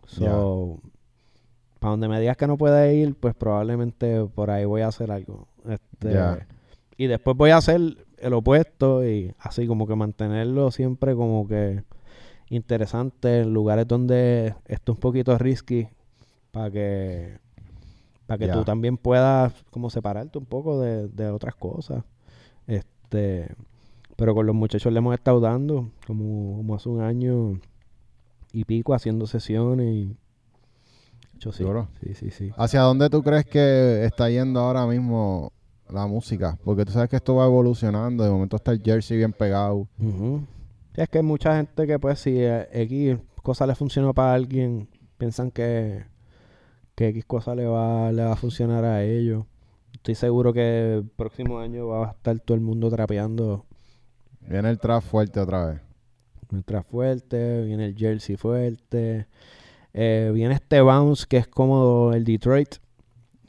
So, 0.05 0.79
para 1.79 1.91
donde 1.91 2.07
me 2.09 2.19
digas 2.19 2.35
que 2.37 2.47
no 2.47 2.57
puede 2.57 2.95
ir, 2.95 3.15
pues 3.15 3.33
probablemente 3.33 4.25
por 4.25 4.51
ahí 4.51 4.65
voy 4.65 4.81
a 4.81 4.87
hacer 4.87 5.09
algo. 5.11 5.47
Este, 5.67 6.13
Ya. 6.13 6.45
Y 6.97 7.07
después 7.07 7.35
voy 7.37 7.51
a 7.51 7.57
hacer 7.57 7.79
el 8.17 8.33
opuesto 8.33 9.07
y 9.07 9.33
así 9.39 9.67
como 9.67 9.87
que 9.87 9.95
mantenerlo 9.95 10.71
siempre 10.71 11.15
como 11.15 11.47
que 11.47 11.83
interesante 12.49 13.41
en 13.41 13.53
lugares 13.53 13.87
donde 13.87 14.55
esté 14.65 14.91
un 14.91 14.97
poquito 14.97 15.37
risky 15.37 15.87
para 16.51 16.71
que 16.71 17.39
para 18.25 18.37
que 18.37 18.47
tú 18.47 18.63
también 18.63 18.97
puedas 18.97 19.53
como 19.71 19.89
separarte 19.89 20.37
un 20.37 20.45
poco 20.45 20.79
de, 20.79 21.09
de 21.09 21.29
otras 21.29 21.55
cosas. 21.55 22.03
Este 22.67 23.53
pero 24.15 24.35
con 24.35 24.45
los 24.45 24.55
muchachos 24.55 24.93
le 24.93 24.99
hemos 24.99 25.13
estado 25.13 25.39
dando 25.39 25.91
como, 26.05 26.57
como 26.57 26.75
hace 26.75 26.89
un 26.89 27.01
año 27.01 27.59
y 28.53 28.63
pico 28.65 28.93
haciendo 28.93 29.25
sesiones 29.25 29.93
y 29.93 30.17
yo 31.39 31.51
sí 31.51 32.13
sí 32.13 32.29
sí. 32.29 32.51
¿Hacia 32.55 32.81
dónde 32.81 33.09
tú 33.09 33.23
crees 33.23 33.45
que 33.45 34.05
está 34.05 34.29
yendo 34.29 34.61
ahora 34.61 34.85
mismo 34.85 35.51
la 35.93 36.07
música? 36.07 36.57
Porque 36.63 36.85
tú 36.85 36.91
sabes 36.91 37.09
que 37.09 37.15
esto 37.15 37.35
va 37.35 37.45
evolucionando. 37.45 38.23
De 38.23 38.29
momento 38.29 38.55
está 38.55 38.71
el 38.71 38.81
jersey 38.81 39.17
bien 39.17 39.33
pegado. 39.33 39.87
Es 40.95 41.09
que 41.09 41.19
hay 41.19 41.23
mucha 41.23 41.55
gente 41.55 41.87
que 41.87 41.99
pues 41.99 42.19
si 42.19 42.35
eh, 42.37 42.67
X 42.71 43.17
cosa 43.41 43.67
le 43.67 43.75
funcionó 43.75 44.13
para 44.13 44.33
alguien, 44.33 44.89
piensan 45.17 45.51
que, 45.51 46.05
que 46.95 47.09
X 47.09 47.25
cosa 47.25 47.55
le 47.55 47.65
va, 47.65 48.11
le 48.11 48.23
va 48.23 48.33
a 48.33 48.37
funcionar 48.37 48.83
a 48.85 49.03
ellos. 49.03 49.45
Estoy 49.93 50.15
seguro 50.15 50.53
que 50.53 50.95
el 50.95 51.05
próximo 51.05 51.59
año 51.59 51.87
va 51.87 52.07
a 52.07 52.11
estar 52.11 52.39
todo 52.39 52.55
el 52.55 52.61
mundo 52.61 52.89
trapeando 52.89 53.65
Viene 54.47 54.69
el 54.69 54.79
trap 54.79 55.01
fuerte 55.01 55.39
otra 55.39 55.65
vez. 55.65 55.81
mientras 56.49 56.85
fuerte, 56.85 57.63
viene 57.63 57.85
el 57.85 57.95
jersey 57.95 58.35
fuerte, 58.35 59.27
eh, 59.93 60.31
viene 60.33 60.55
este 60.55 60.81
bounce 60.81 61.25
que 61.27 61.37
es 61.37 61.47
como 61.47 62.13
el 62.13 62.23
Detroit. 62.23 62.75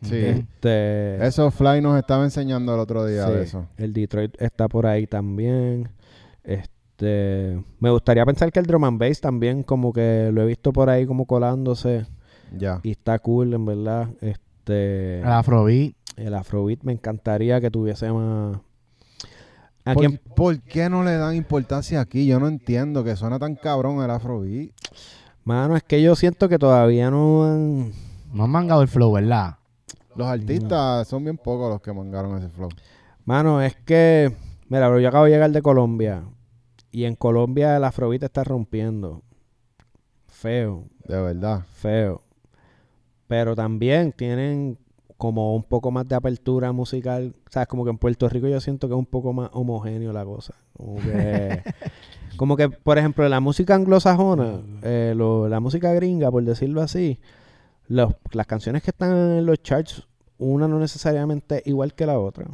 Sí. 0.05 0.17
Este, 0.17 1.25
Eso 1.27 1.51
Fly 1.51 1.81
nos 1.81 1.99
estaba 1.99 2.25
enseñando 2.25 2.75
el 2.75 2.81
otro 2.81 3.05
día 3.07 3.27
Sí, 3.27 3.33
de 3.33 3.43
eso. 3.43 3.67
El 3.77 3.93
Detroit 3.93 4.35
está 4.41 4.69
por 4.69 4.87
ahí 4.87 5.07
también. 5.07 5.89
Este, 6.43 7.61
me 7.81 7.91
gustaría 7.91 8.25
pensar 8.25 8.53
que 8.53 8.61
el 8.61 8.67
drum 8.67 8.85
and 8.85 8.99
bass 9.01 9.21
también 9.21 9.63
como 9.63 9.93
que 9.93 10.31
lo 10.33 10.43
he 10.43 10.47
visto 10.47 10.73
por 10.73 10.91
ahí 10.91 11.07
como 11.07 11.27
colándose 11.27 12.07
Ya. 12.57 12.81
y 12.83 12.91
está 12.93 13.19
cool 13.19 13.55
en 13.55 13.65
verdad. 13.65 14.09
Este, 14.21 15.21
El 15.21 15.27
Afrobeat. 15.29 15.95
el 16.17 16.35
Afrobeat 16.35 16.83
me 16.83 16.93
encantaría 16.93 17.61
que 17.61 17.71
tuviese 17.71 18.13
más. 18.13 18.59
¿A 19.87 19.93
¿Por, 19.95 20.07
quién- 20.07 20.21
por 20.37 20.61
qué 20.63 20.89
no 20.89 21.03
le 21.05 21.17
dan 21.17 21.35
importancia 21.35 22.01
aquí? 22.01 22.27
Yo 22.27 22.41
no 22.41 22.49
entiendo 22.49 23.05
que 23.05 23.17
suena 23.17 23.39
tan 23.39 23.55
cabrón 23.55 24.03
el 24.03 24.11
Afrobeat. 24.11 24.71
Mano, 25.45 25.77
es 25.77 25.83
que 25.83 26.01
yo 26.01 26.17
siento 26.17 26.49
que 26.49 26.59
todavía 26.59 27.11
no 27.11 27.45
han. 27.45 27.93
No 28.33 28.45
han 28.45 28.51
mangado 28.51 28.81
el 28.83 28.89
flow, 28.89 29.13
¿verdad? 29.13 29.57
Los 30.17 30.27
artistas 30.29 31.09
son 31.09 31.25
bien 31.25 31.37
pocos 31.37 31.69
los 31.71 31.81
que 31.81 31.93
mangaron 31.93 32.37
ese 32.39 32.49
flow. 32.49 32.69
Mano, 33.25 33.61
es 33.63 33.75
que. 33.77 34.35
Mira, 34.69 34.89
bro, 34.89 35.01
yo 35.01 35.09
acabo 35.09 35.25
de 35.25 35.31
llegar 35.33 35.51
de 35.51 35.63
Colombia. 35.63 36.23
Y 36.91 37.05
en 37.05 37.17
Colombia 37.17 37.77
el 37.77 37.85
Afrobeat 37.85 38.23
está 38.23 38.45
rompiendo. 38.45 39.23
Feo. 40.29 40.85
De 41.07 41.21
verdad. 41.21 41.65
feo. 41.75 42.23
Pero 43.27 43.55
también 43.57 44.13
tienen 44.13 44.79
como 45.17 45.55
un 45.57 45.63
poco 45.63 45.91
más 45.91 46.07
de 46.09 46.15
apertura 46.15 46.73
musical. 46.73 47.35
¿Sabes? 47.51 47.69
Como 47.69 47.85
que 47.85 47.91
en 47.91 47.99
Puerto 47.99 48.29
Rico 48.29 48.47
yo 48.49 48.61
siento 48.61 48.89
que 48.89 48.95
es 48.95 48.99
un 48.99 49.07
poco 49.07 49.33
más 49.33 49.51
homogéneo 49.53 50.13
la 50.13 50.25
cosa. 50.25 50.55
Como 50.77 50.97
que, 50.97 51.63
como 52.37 52.57
que 52.57 52.69
por 52.69 52.99
ejemplo, 52.99 53.29
la 53.29 53.41
música 53.41 53.75
anglosajona, 53.75 54.61
eh, 54.83 55.15
lo- 55.17 55.49
la 55.49 55.61
música 55.61 55.93
gringa, 55.95 56.31
por 56.31 56.45
decirlo 56.45 56.83
así, 56.83 57.19
los- 57.89 58.15
las 58.33 58.47
canciones 58.47 58.83
que 58.83 58.91
están 58.91 59.13
en 59.13 59.47
los 59.47 59.63
charts, 59.63 60.07
una 60.39 60.67
no 60.67 60.79
necesariamente 60.79 61.63
igual 61.67 61.95
que 61.95 62.07
la 62.07 62.19
otra. 62.19 62.47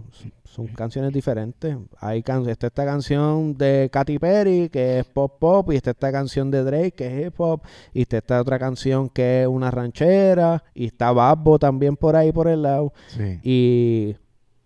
Son 0.45 0.67
canciones 0.67 1.13
diferentes. 1.13 1.77
Hay 1.99 2.23
can 2.23 2.47
está 2.49 2.67
esta 2.67 2.85
canción 2.85 3.57
de 3.57 3.89
Katy 3.91 4.19
Perry, 4.19 4.69
que 4.69 4.99
es 4.99 5.07
pop 5.07 5.39
pop, 5.39 5.73
y 5.73 5.77
está 5.77 5.93
esta 5.93 6.11
canción 6.13 6.51
de 6.51 6.65
Drake, 6.65 6.93
que 6.93 7.07
es 7.23 7.27
hip 7.29 7.41
hop, 7.41 7.63
y 7.95 8.03
está 8.03 8.19
esta 8.19 8.41
otra 8.41 8.59
canción 8.59 9.09
que 9.09 9.43
es 9.43 9.49
una 9.49 9.71
ranchera, 9.71 10.65
y 10.75 10.87
está 10.87 11.13
Babbo 11.13 11.59
también 11.59 11.97
por 11.97 12.17
ahí 12.17 12.33
por 12.33 12.49
el 12.49 12.63
lado. 12.63 12.93
Sí. 13.09 13.39
Y 13.45 14.17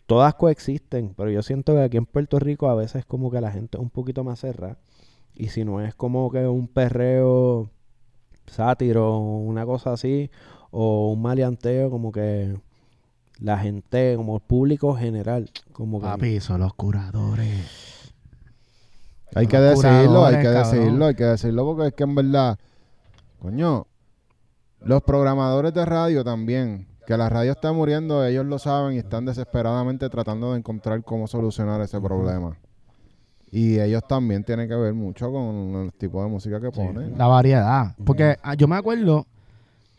todas 0.06 0.34
coexisten, 0.34 1.14
pero 1.16 1.30
yo 1.30 1.42
siento 1.42 1.74
que 1.74 1.82
aquí 1.82 1.98
en 1.98 2.06
Puerto 2.06 2.38
Rico 2.38 2.68
a 2.68 2.74
veces 2.74 3.04
como 3.04 3.30
que 3.30 3.40
la 3.40 3.52
gente 3.52 3.76
es 3.76 3.82
un 3.82 3.90
poquito 3.90 4.24
más 4.24 4.40
cerrada. 4.40 4.78
Y 5.34 5.48
si 5.48 5.64
no 5.64 5.80
es 5.82 5.94
como 5.94 6.30
que 6.30 6.46
un 6.46 6.66
perreo 6.68 7.70
sátiro, 8.46 9.18
una 9.18 9.64
cosa 9.64 9.92
así, 9.92 10.30
o 10.70 11.12
un 11.12 11.22
maleanteo, 11.22 11.90
como 11.90 12.12
que 12.12 12.56
la 13.40 13.58
gente, 13.58 14.14
como 14.16 14.36
el 14.36 14.42
público 14.42 14.94
general, 14.94 15.50
como 15.72 16.00
que... 16.00 16.06
Papi, 16.06 16.40
son 16.40 16.60
los 16.60 16.74
curadores. 16.74 18.12
Hay 19.34 19.46
que 19.46 19.58
decirlo, 19.58 20.24
hay 20.24 20.36
que 20.40 20.48
decirlo, 20.48 21.06
hay 21.06 21.14
que 21.14 21.24
decirlo 21.24 21.64
porque 21.64 21.88
es 21.88 21.94
que 21.94 22.04
en 22.04 22.14
verdad, 22.14 22.58
coño, 23.40 23.86
los 24.80 25.02
programadores 25.02 25.74
de 25.74 25.84
radio 25.84 26.22
también, 26.22 26.86
que 27.06 27.16
la 27.16 27.28
radio 27.28 27.52
está 27.52 27.72
muriendo, 27.72 28.24
ellos 28.24 28.46
lo 28.46 28.58
saben 28.58 28.94
y 28.94 28.98
están 28.98 29.24
desesperadamente 29.24 30.08
tratando 30.08 30.52
de 30.52 30.58
encontrar 30.58 31.02
cómo 31.02 31.26
solucionar 31.26 31.80
ese 31.80 32.00
problema. 32.00 32.56
Y 33.56 33.78
ellos 33.78 34.02
también 34.08 34.42
tienen 34.42 34.68
que 34.68 34.74
ver 34.74 34.92
mucho 34.94 35.30
con 35.30 35.84
el 35.84 35.92
tipo 35.92 36.20
de 36.20 36.28
música 36.28 36.60
que 36.60 36.72
ponen. 36.72 37.16
La 37.16 37.28
variedad. 37.28 37.94
Porque 38.04 38.36
ah, 38.42 38.54
yo 38.54 38.66
me 38.66 38.74
acuerdo 38.74 39.26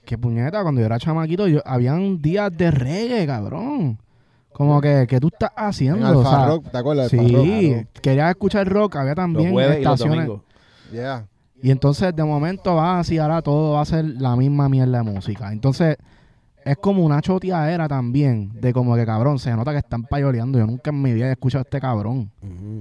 que, 0.03 0.17
puñeta, 0.17 0.61
cuando 0.61 0.81
yo 0.81 0.85
era 0.87 0.99
chamaquito, 0.99 1.47
yo, 1.47 1.61
habían 1.63 2.21
días 2.21 2.51
de 2.57 2.69
reggae, 2.69 3.25
cabrón. 3.25 3.97
Como 4.51 4.81
que, 4.81 5.07
que 5.07 5.21
tú 5.21 5.27
estás 5.27 5.51
En 5.55 5.63
haciendo. 5.63 6.05
Alfa 6.05 6.19
o 6.19 6.23
sea, 6.23 6.45
Rock, 6.47 6.69
¿te 6.69 6.77
acuerdas? 6.77 7.09
de 7.09 7.17
Alfa 7.17 7.33
Rock? 7.33 7.45
Sí, 7.45 7.87
querías 8.01 8.29
escuchar 8.31 8.67
rock, 8.67 8.97
había 8.97 9.11
los 9.11 9.15
también 9.15 9.53
y 9.53 9.55
los 9.55 9.71
estaciones. 9.71 10.27
domingos. 10.27 10.41
Yeah. 10.91 11.25
Y 11.63 11.71
entonces 11.71 12.13
de 12.13 12.23
momento 12.25 12.75
va 12.75 12.99
así, 12.99 13.19
ahora 13.19 13.41
todo 13.41 13.75
va 13.75 13.81
a 13.81 13.85
ser 13.85 14.03
la 14.03 14.35
misma 14.35 14.67
mierda 14.67 14.97
de 14.97 15.03
música. 15.05 15.53
Entonces 15.53 15.95
es 16.65 16.77
como 16.77 17.05
una 17.05 17.21
choteadera 17.21 17.87
también, 17.87 18.51
de 18.59 18.73
como 18.73 18.95
que 18.95 19.05
cabrón, 19.05 19.37
se 19.37 19.55
nota 19.55 19.71
que 19.71 19.77
están 19.77 20.03
payoleando. 20.03 20.57
Yo 20.57 20.65
nunca 20.65 20.89
en 20.89 20.99
mi 20.99 21.13
vida 21.13 21.27
he 21.27 21.31
escuchado 21.31 21.61
a 21.61 21.61
este 21.61 21.79
cabrón. 21.79 22.31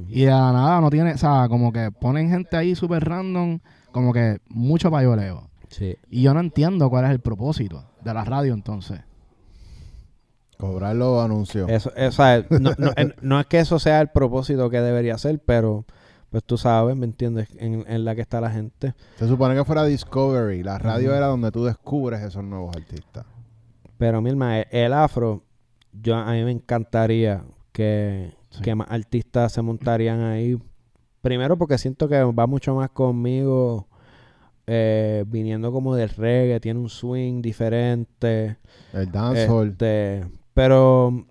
Y 0.09 0.23
de 0.23 0.31
la 0.31 0.52
nada 0.52 0.81
no 0.81 0.89
tiene, 0.89 1.12
o 1.12 1.19
sea, 1.19 1.47
como 1.51 1.70
que 1.70 1.90
ponen 1.90 2.31
gente 2.31 2.56
ahí 2.56 2.74
súper 2.74 3.05
random, 3.05 3.61
como 3.93 4.15
que 4.15 4.39
mucho 4.48 4.90
payoleo. 4.90 5.51
Sí. 5.69 5.98
Y 6.09 6.23
yo 6.23 6.32
no 6.32 6.40
entiendo 6.40 6.89
cuál 6.89 7.05
es 7.05 7.11
el 7.11 7.20
propósito 7.20 7.85
de 8.02 8.15
la 8.15 8.24
radio 8.24 8.55
entonces. 8.55 9.01
Cobrar 10.56 10.97
los 10.97 11.23
anuncios. 11.23 11.69
Eso, 11.69 11.94
eso, 11.94 12.09
o 12.09 12.12
sea, 12.12 12.47
no, 12.48 12.73
no, 13.20 13.40
es 13.40 13.47
que 13.47 13.59
eso 13.59 13.78
sea 13.78 14.01
el 14.01 14.09
propósito 14.09 14.70
que 14.70 14.81
debería 14.81 15.19
ser, 15.19 15.43
pero 15.44 15.85
pues 16.31 16.43
tú 16.43 16.56
sabes, 16.56 16.97
¿me 16.97 17.05
entiendes? 17.05 17.48
En, 17.59 17.85
en 17.86 18.05
la 18.06 18.15
que 18.15 18.23
está 18.23 18.40
la 18.40 18.51
gente. 18.51 18.94
Se 19.19 19.28
supone 19.28 19.55
que 19.55 19.65
fuera 19.65 19.85
Discovery. 19.85 20.62
La 20.62 20.78
radio 20.78 21.15
era 21.15 21.27
donde 21.27 21.51
tú 21.52 21.66
descubres 21.66 22.23
esos 22.23 22.43
nuevos 22.43 22.74
artistas. 22.74 23.27
Pero 23.99 24.21
Milma, 24.21 24.61
el, 24.61 24.66
el 24.71 24.93
afro, 24.93 25.43
yo 25.93 26.16
a 26.16 26.33
mí 26.33 26.43
me 26.45 26.51
encantaría 26.51 27.45
que, 27.73 28.33
Sí. 28.51 28.62
que 28.62 28.75
más 28.75 28.89
artistas 28.91 29.53
se 29.53 29.62
montarían 29.62 30.21
ahí 30.21 30.57
Primero 31.23 31.57
porque 31.57 31.79
siento 31.79 32.07
que 32.09 32.23
va 32.23 32.47
mucho 32.47 32.75
más 32.75 32.91
conmigo 32.91 33.89
eh, 34.66 35.25
viniendo 35.27 35.73
como 35.73 35.95
del 35.97 36.11
reggae, 36.11 36.61
tiene 36.61 36.79
un 36.81 36.91
swing 36.91 37.41
diferente. 37.41 38.59
El 38.93 39.11
dancehall. 39.11 39.69
Este, 39.71 40.27
pero 40.53 41.27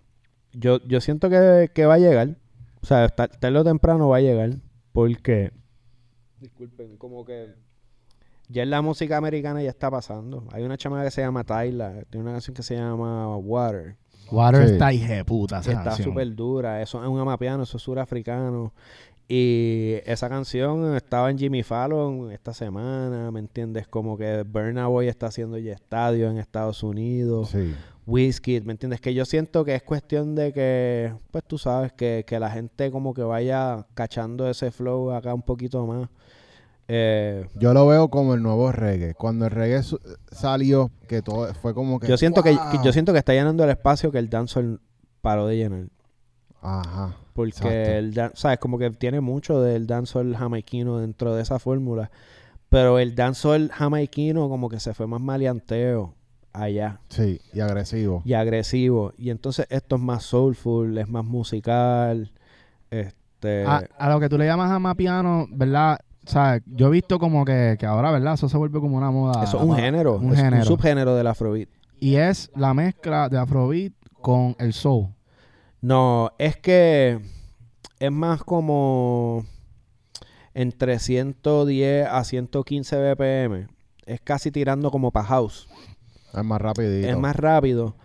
yo, 0.51 0.79
yo 0.87 0.99
siento 0.99 1.29
que, 1.29 1.69
que 1.73 1.85
va 1.85 1.93
a 1.95 1.99
llegar. 1.99 2.35
O 2.81 2.85
sea, 2.87 3.07
tar- 3.09 3.29
tarde 3.39 3.59
o 3.59 3.63
temprano 3.63 4.09
va 4.09 4.17
a 4.17 4.21
llegar. 4.21 4.51
Porque, 4.93 5.51
disculpen, 6.39 6.97
como 6.97 7.23
que 7.23 7.53
ya 8.53 8.63
en 8.63 8.69
la 8.69 8.81
música 8.81 9.17
americana 9.17 9.61
ya 9.63 9.69
está 9.69 9.89
pasando. 9.89 10.45
Hay 10.51 10.63
una 10.63 10.77
chama 10.77 11.03
que 11.03 11.11
se 11.11 11.21
llama 11.21 11.43
Tyla, 11.43 12.03
tiene 12.09 12.23
una 12.23 12.33
canción 12.33 12.53
que 12.55 12.61
se 12.63 12.75
llama 12.75 13.35
Water. 13.37 13.97
Water 14.31 14.67
Sí. 14.67 14.73
está 14.73 14.93
hije 14.93 15.25
puta. 15.25 15.59
esa 15.59 15.71
Está 15.71 15.91
súper 15.97 16.33
dura. 16.35 16.81
Eso 16.81 17.01
es 17.01 17.09
un 17.09 17.19
amapiano, 17.19 17.63
eso 17.63 17.77
es 17.77 17.83
surafricano. 17.83 18.71
Y 19.27 19.95
esa 20.05 20.29
canción 20.29 20.95
estaba 20.95 21.31
en 21.31 21.37
Jimmy 21.39 21.63
Fallon 21.63 22.31
esta 22.31 22.53
semana, 22.53 23.31
¿me 23.31 23.39
entiendes? 23.39 23.87
Como 23.87 24.17
que 24.17 24.43
Burna 24.43 24.87
Boy 24.87 25.07
está 25.07 25.27
haciendo 25.27 25.57
ya 25.57 25.73
estadio 25.73 26.29
en 26.29 26.37
Estados 26.37 26.83
Unidos. 26.83 27.49
Sí. 27.49 27.73
Whisky, 28.05 28.61
¿me 28.61 28.73
entiendes? 28.73 29.01
Que 29.01 29.13
yo 29.13 29.25
siento 29.25 29.63
que 29.63 29.75
es 29.75 29.81
cuestión 29.81 30.35
de 30.35 30.51
que, 30.53 31.13
pues 31.31 31.43
tú 31.45 31.57
sabes, 31.57 31.93
que, 31.93 32.25
que 32.27 32.37
la 32.37 32.51
gente 32.51 32.91
como 32.91 33.13
que 33.13 33.23
vaya 33.23 33.87
cachando 33.93 34.47
ese 34.49 34.71
flow 34.71 35.11
acá 35.11 35.33
un 35.33 35.41
poquito 35.41 35.87
más. 35.87 36.09
Eh, 36.95 37.47
Yo 37.55 37.73
lo 37.73 37.87
veo 37.87 38.09
como 38.09 38.35
el 38.35 38.43
nuevo 38.43 38.71
reggae. 38.71 39.15
Cuando 39.15 39.45
el 39.45 39.51
reggae 39.51 39.81
su- 39.81 39.99
salió, 40.31 40.91
que 41.07 41.21
todo 41.23 41.51
fue 41.55 41.73
como 41.73 41.99
que. 41.99 42.07
yo 42.07 42.17
siento 42.17 42.43
que, 42.43 42.55
yo 42.83 42.93
siento 42.93 43.13
que 43.13 43.19
está 43.19 43.33
llenando 43.33 43.63
el 43.63 43.71
espacio 43.71 44.11
que 44.11 44.19
el 44.19 44.29
dancehall 44.29 44.79
paró 45.21 45.47
de 45.47 45.57
llenar. 45.57 45.87
Ajá. 46.61 47.15
Porque 47.33 47.49
Exacto. 47.57 47.77
el 47.91 48.13
dan- 48.13 48.31
sabes, 48.35 48.59
como 48.59 48.77
que 48.77 48.91
tiene 48.91 49.21
mucho 49.21 49.59
del 49.59 49.87
dancehall 49.87 50.35
jamaiquino 50.35 50.99
dentro 50.99 51.33
de 51.35 51.41
esa 51.41 51.57
fórmula. 51.57 52.11
Pero 52.69 52.99
el 52.99 53.15
dancehall 53.15 53.69
jamaiquino 53.73 54.47
como 54.49 54.69
que 54.69 54.79
se 54.79 54.93
fue 54.93 55.07
más 55.07 55.19
maleanteo 55.19 56.13
allá. 56.53 56.99
Sí, 57.09 57.41
y 57.53 57.59
agresivo. 57.59 58.21
y 58.23 58.33
agresivo. 58.33 59.13
Y 59.17 59.31
entonces 59.31 59.65
esto 59.71 59.95
es 59.95 60.01
más 60.03 60.23
soulful, 60.23 60.95
es 60.97 61.09
más 61.09 61.25
musical. 61.25 62.31
Este, 62.91 63.65
A, 63.65 63.83
a 63.97 64.09
lo 64.09 64.19
que 64.19 64.29
tú 64.29 64.37
le 64.37 64.45
llamas 64.45 64.71
amapiano, 64.71 65.47
¿verdad? 65.49 65.99
O 66.25 66.29
sea, 66.29 66.61
yo 66.65 66.87
he 66.87 66.91
visto 66.91 67.19
como 67.19 67.43
que, 67.43 67.75
que 67.79 67.85
ahora, 67.85 68.11
¿verdad? 68.11 68.35
Eso 68.35 68.47
se 68.47 68.57
vuelve 68.57 68.79
como 68.79 68.97
una 68.97 69.11
moda. 69.11 69.43
eso 69.43 69.57
es 69.57 69.63
un 69.63 69.75
género, 69.75 70.15
Un 70.15 70.33
es 70.33 70.37
género. 70.39 70.57
un 70.57 70.63
subgénero 70.65 71.15
del 71.15 71.27
afrobeat. 71.27 71.69
Y 71.99 72.15
es 72.15 72.49
la 72.55 72.73
mezcla 72.73 73.29
de 73.29 73.37
Afrobeat 73.37 73.93
con 74.21 74.55
el 74.59 74.73
soul. 74.73 75.07
No, 75.81 76.31
es 76.37 76.57
que 76.57 77.19
es 77.99 78.11
más 78.11 78.43
como 78.43 79.45
entre 80.53 80.99
110 80.99 82.07
a 82.09 82.23
115 82.23 83.13
BPM. 83.13 83.67
Es 84.05 84.21
casi 84.21 84.51
tirando 84.51 84.91
como 84.91 85.11
para 85.11 85.25
house. 85.27 85.67
Es 86.33 86.43
más 86.43 86.61
rapidito. 86.61 87.07
Es 87.07 87.17
más 87.17 87.35
rápido. 87.35 87.95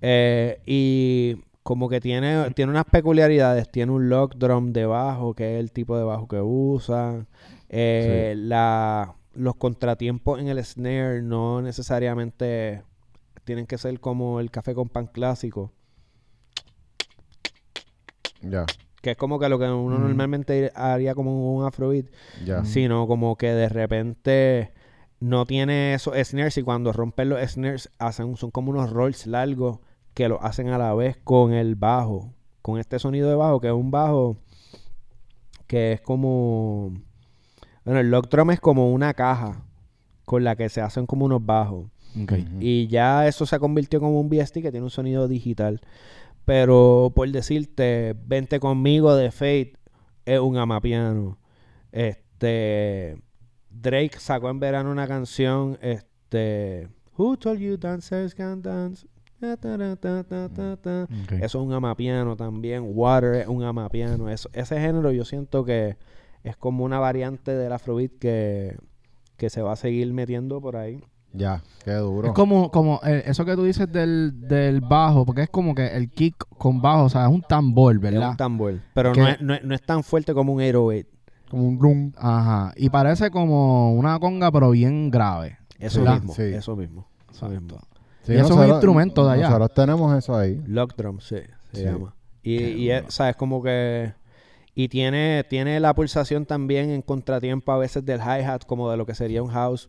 Eh, 0.00 0.60
y 0.66 1.36
como 1.62 1.88
que 1.88 2.00
tiene, 2.00 2.50
tiene 2.54 2.70
unas 2.72 2.84
peculiaridades. 2.86 3.70
Tiene 3.70 3.92
un 3.92 4.08
lock 4.08 4.34
drum 4.34 4.72
de 4.72 4.86
bajo, 4.86 5.34
que 5.34 5.54
es 5.56 5.60
el 5.60 5.70
tipo 5.70 5.96
de 5.96 6.04
bajo 6.04 6.26
que 6.28 6.40
usan. 6.40 7.26
Eh, 7.68 8.34
la, 8.36 9.14
los 9.34 9.56
contratiempos 9.56 10.40
en 10.40 10.48
el 10.48 10.62
snare 10.64 11.22
no 11.22 11.60
necesariamente 11.62 12.82
tienen 13.44 13.66
que 13.66 13.78
ser 13.78 13.98
como 14.00 14.40
el 14.40 14.50
café 14.50 14.74
con 14.74 14.88
pan 14.88 15.06
clásico. 15.06 15.72
Ya, 18.42 18.66
Que 19.00 19.12
es 19.12 19.16
como 19.16 19.38
que 19.38 19.48
lo 19.48 19.58
que 19.58 19.64
uno 19.66 19.98
Mm. 19.98 20.02
normalmente 20.02 20.72
haría 20.74 21.14
como 21.14 21.54
un 21.56 21.64
afrobeat. 21.64 22.06
ya. 22.44 22.60
Mm. 22.62 22.66
Sino 22.66 23.06
como 23.06 23.36
que 23.36 23.48
de 23.52 23.68
repente 23.68 24.72
no 25.20 25.46
tiene 25.46 25.94
esos 25.94 26.14
snares 26.26 26.56
y 26.58 26.62
cuando 26.62 26.92
rompen 26.92 27.30
los 27.30 27.40
snares 27.50 27.90
hacen, 27.98 28.36
son 28.36 28.50
como 28.50 28.70
unos 28.70 28.90
rolls 28.90 29.26
largos 29.26 29.78
que 30.14 30.28
lo 30.28 30.42
hacen 30.42 30.68
a 30.68 30.78
la 30.78 30.94
vez 30.94 31.16
con 31.24 31.52
el 31.52 31.74
bajo. 31.74 32.32
Con 32.62 32.78
este 32.78 32.98
sonido 32.98 33.28
de 33.28 33.34
bajo, 33.34 33.60
que 33.60 33.68
es 33.68 33.72
un 33.74 33.90
bajo 33.90 34.36
que 35.66 35.92
es 35.92 36.00
como... 36.02 36.92
Bueno, 37.84 38.00
el 38.00 38.10
lock 38.10 38.28
drum 38.28 38.50
es 38.50 38.60
como 38.60 38.92
una 38.92 39.14
caja 39.14 39.64
con 40.24 40.44
la 40.44 40.56
que 40.56 40.68
se 40.68 40.80
hacen 40.80 41.06
como 41.06 41.26
unos 41.26 41.44
bajos. 41.44 41.86
Y 42.60 42.86
ya 42.86 43.26
eso 43.26 43.44
se 43.44 43.58
convirtió 43.58 44.00
como 44.00 44.20
un 44.20 44.28
VST 44.28 44.54
que 44.54 44.70
tiene 44.70 44.82
un 44.82 44.90
sonido 44.90 45.26
digital. 45.26 45.80
Pero 46.44 47.12
por 47.14 47.28
decirte, 47.30 48.14
Vente 48.26 48.60
conmigo 48.60 49.14
de 49.16 49.30
Fate 49.30 49.74
es 50.24 50.38
un 50.38 50.56
amapiano. 50.56 51.38
Este 51.92 53.16
Drake 53.70 54.18
sacó 54.18 54.50
en 54.50 54.60
verano 54.60 54.90
una 54.90 55.08
canción, 55.08 55.78
este 55.80 56.88
Who 57.16 57.36
told 57.36 57.60
you 57.60 57.76
dancers 57.76 58.34
can 58.34 58.62
dance? 58.62 59.06
Ta, 59.40 59.56
ta, 59.56 59.76
ta, 59.76 59.96
ta, 59.96 60.24
ta, 60.24 60.48
ta, 60.48 60.76
ta. 60.76 61.02
Ok. 61.24 61.32
Eso 61.32 61.44
es 61.44 61.54
un 61.66 61.72
amapiano 61.72 62.34
también. 62.34 62.82
Water 62.86 63.34
es 63.34 63.46
un 63.46 63.62
amapiano. 63.62 64.28
Eso, 64.28 64.48
ese 64.52 64.80
género 64.80 65.12
yo 65.12 65.24
siento 65.24 65.64
que 65.64 65.96
es 66.44 66.56
como 66.56 66.84
una 66.84 66.98
variante 67.00 67.54
del 67.54 67.72
afrobeat 67.72 68.12
que, 68.20 68.76
que 69.36 69.50
se 69.50 69.60
va 69.62 69.72
a 69.72 69.76
seguir 69.76 70.12
metiendo 70.12 70.60
por 70.60 70.76
ahí. 70.76 71.02
Ya, 71.32 71.62
qué 71.84 71.94
duro. 71.94 72.28
Es 72.28 72.32
como, 72.34 72.70
como 72.70 73.00
eh, 73.04 73.24
eso 73.26 73.44
que 73.44 73.56
tú 73.56 73.64
dices 73.64 73.90
del, 73.90 74.46
del 74.46 74.80
bajo, 74.80 75.26
porque 75.26 75.42
es 75.42 75.50
como 75.50 75.74
que 75.74 75.88
el 75.88 76.08
kick 76.10 76.36
con 76.58 76.80
bajo, 76.80 77.04
o 77.04 77.08
sea, 77.08 77.24
es 77.24 77.30
un 77.30 77.42
tambor, 77.42 77.96
Es 77.96 78.00
¿verdad? 78.00 78.30
un 78.30 78.36
tambor. 78.36 78.80
Pero 78.94 79.12
no 79.12 79.26
es, 79.28 79.40
no, 79.40 79.54
es, 79.54 79.64
no 79.64 79.74
es 79.74 79.82
tan 79.82 80.04
fuerte 80.04 80.32
como 80.32 80.52
un 80.52 80.60
808. 80.60 81.08
Como 81.50 81.64
un 81.66 81.80
rum. 81.80 82.12
Ajá. 82.16 82.72
Y 82.76 82.88
parece 82.88 83.30
como 83.32 83.92
una 83.94 84.18
conga, 84.20 84.52
pero 84.52 84.70
bien 84.70 85.10
grave. 85.10 85.58
Eso 85.80 86.00
¿Verdad? 86.02 86.14
mismo. 86.20 86.34
Sí. 86.34 86.42
Eso 86.42 86.76
mismo. 86.76 87.08
Eso 87.32 87.48
mismo. 87.48 87.78
Sí, 88.22 88.32
Y 88.32 88.36
eso 88.36 88.54
es 88.54 88.68
un 88.68 88.68
instrumento 88.68 89.26
de 89.26 89.32
allá. 89.32 89.48
Nosotros 89.48 89.74
tenemos 89.74 90.16
eso 90.16 90.36
ahí. 90.36 90.62
Lock 90.66 90.94
drum, 90.96 91.18
sí, 91.18 91.36
se 91.72 91.78
Sí. 91.78 91.84
llama. 91.84 92.14
Y, 92.44 92.54
y 92.62 92.90
es. 92.90 93.04
¿sabes? 93.08 93.34
Como 93.36 93.60
que... 93.62 94.12
Y 94.74 94.88
tiene, 94.88 95.44
tiene 95.48 95.78
la 95.78 95.94
pulsación 95.94 96.46
también 96.46 96.90
en 96.90 97.02
contratiempo 97.02 97.70
a 97.72 97.78
veces 97.78 98.04
del 98.04 98.20
hi-hat, 98.20 98.62
como 98.66 98.90
de 98.90 98.96
lo 98.96 99.06
que 99.06 99.14
sería 99.14 99.42
un 99.42 99.50
house. 99.50 99.88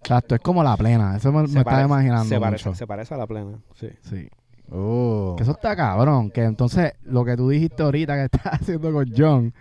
Exacto, 0.00 0.34
es 0.34 0.40
como 0.40 0.62
la 0.62 0.76
plena. 0.76 1.16
Eso 1.16 1.32
me, 1.32 1.42
me 1.42 1.58
estaba 1.60 1.82
imaginando 1.82 2.24
Se 2.24 2.34
mucho. 2.36 2.40
parece, 2.40 2.74
se 2.74 2.86
parece 2.86 3.14
a 3.14 3.16
la 3.18 3.26
plena, 3.26 3.58
sí. 3.74 3.88
Sí. 4.02 4.28
Oh. 4.70 5.34
Que 5.36 5.42
eso 5.42 5.52
está 5.52 5.74
cabrón. 5.76 6.30
Que 6.30 6.44
entonces, 6.44 6.92
lo 7.02 7.24
que 7.24 7.36
tú 7.36 7.48
dijiste 7.48 7.82
ahorita 7.82 8.14
que 8.14 8.24
estás 8.36 8.60
haciendo 8.60 8.92
con 8.92 9.06
John, 9.16 9.54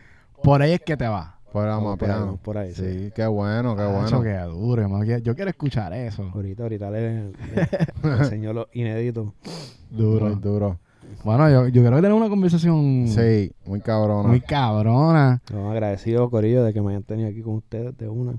por 0.43 0.61
ahí 0.61 0.73
es 0.73 0.81
que 0.81 0.95
te 0.97 1.07
va. 1.07 1.36
Por 1.51 1.65
Como 1.69 1.95
por 1.97 2.09
ahí, 2.09 2.15
amapiano. 2.15 2.39
por 2.43 2.57
ahí, 2.57 2.73
sí. 2.73 2.83
Sí, 3.05 3.11
qué 3.15 3.25
bueno, 3.25 3.75
qué 3.75 3.85
bueno. 3.85 4.21
que 4.21 4.37
duro, 4.53 4.81
hermano. 4.81 5.03
Yo- 5.05 5.35
quiero 5.35 5.49
escuchar 5.49 5.93
eso. 5.93 6.29
Ahorita, 6.33 6.63
ahorita 6.63 6.91
le, 6.91 7.31
le- 7.31 7.31
le 8.03 8.17
enseño 8.17 8.53
lo 8.53 8.67
inédito. 8.73 9.33
Duro. 9.89 10.35
Duro. 10.35 10.79
Bueno, 11.23 11.49
yo, 11.49 11.67
yo 11.69 11.81
creo 11.81 11.95
que 11.95 12.01
tenemos 12.01 12.19
una 12.19 12.29
conversación 12.29 13.05
Sí, 13.07 13.51
muy 13.65 13.79
cabrona. 13.79 14.27
muy 14.27 14.41
cabrona. 14.41 15.41
Estamos 15.43 15.71
agradecidos, 15.71 16.29
Corillo, 16.29 16.63
de 16.65 16.73
que 16.73 16.81
me 16.81 16.89
hayan 16.91 17.03
tenido 17.03 17.29
aquí 17.29 17.41
con 17.41 17.55
ustedes 17.55 17.97
de 17.97 18.09
una. 18.09 18.33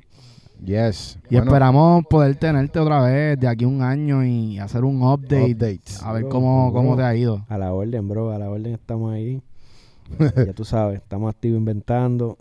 Yes. 0.62 1.18
Y 1.30 1.36
Bueno, 1.36 1.51
esperamos 1.51 2.05
poder 2.10 2.36
tenerte 2.36 2.78
otra 2.78 3.01
vez 3.02 3.39
de 3.40 3.48
aquí 3.48 3.64
a 3.64 3.68
un 3.68 3.80
año 3.82 4.24
y 4.24 4.59
hacer 4.59 4.85
un 4.85 5.02
update. 5.02 5.52
updates. 5.55 6.02
A 6.02 6.12
ver 6.12 6.28
cómo, 6.28 6.72
cómo 6.72 6.94
te 6.97 7.02
ha 7.02 7.14
ido. 7.14 7.44
A 7.48 7.56
la 7.59 7.72
orden, 7.72 8.06
bro, 8.09 8.32
a 8.32 8.39
la 8.39 8.51
orden 8.51 8.74
estamos 8.74 9.12
ahí. 9.14 9.40
ya 10.36 10.52
tú 10.52 10.64
sabes, 10.64 11.01
estamos 11.01 11.30
activos 11.35 11.59
inventando 11.59 12.36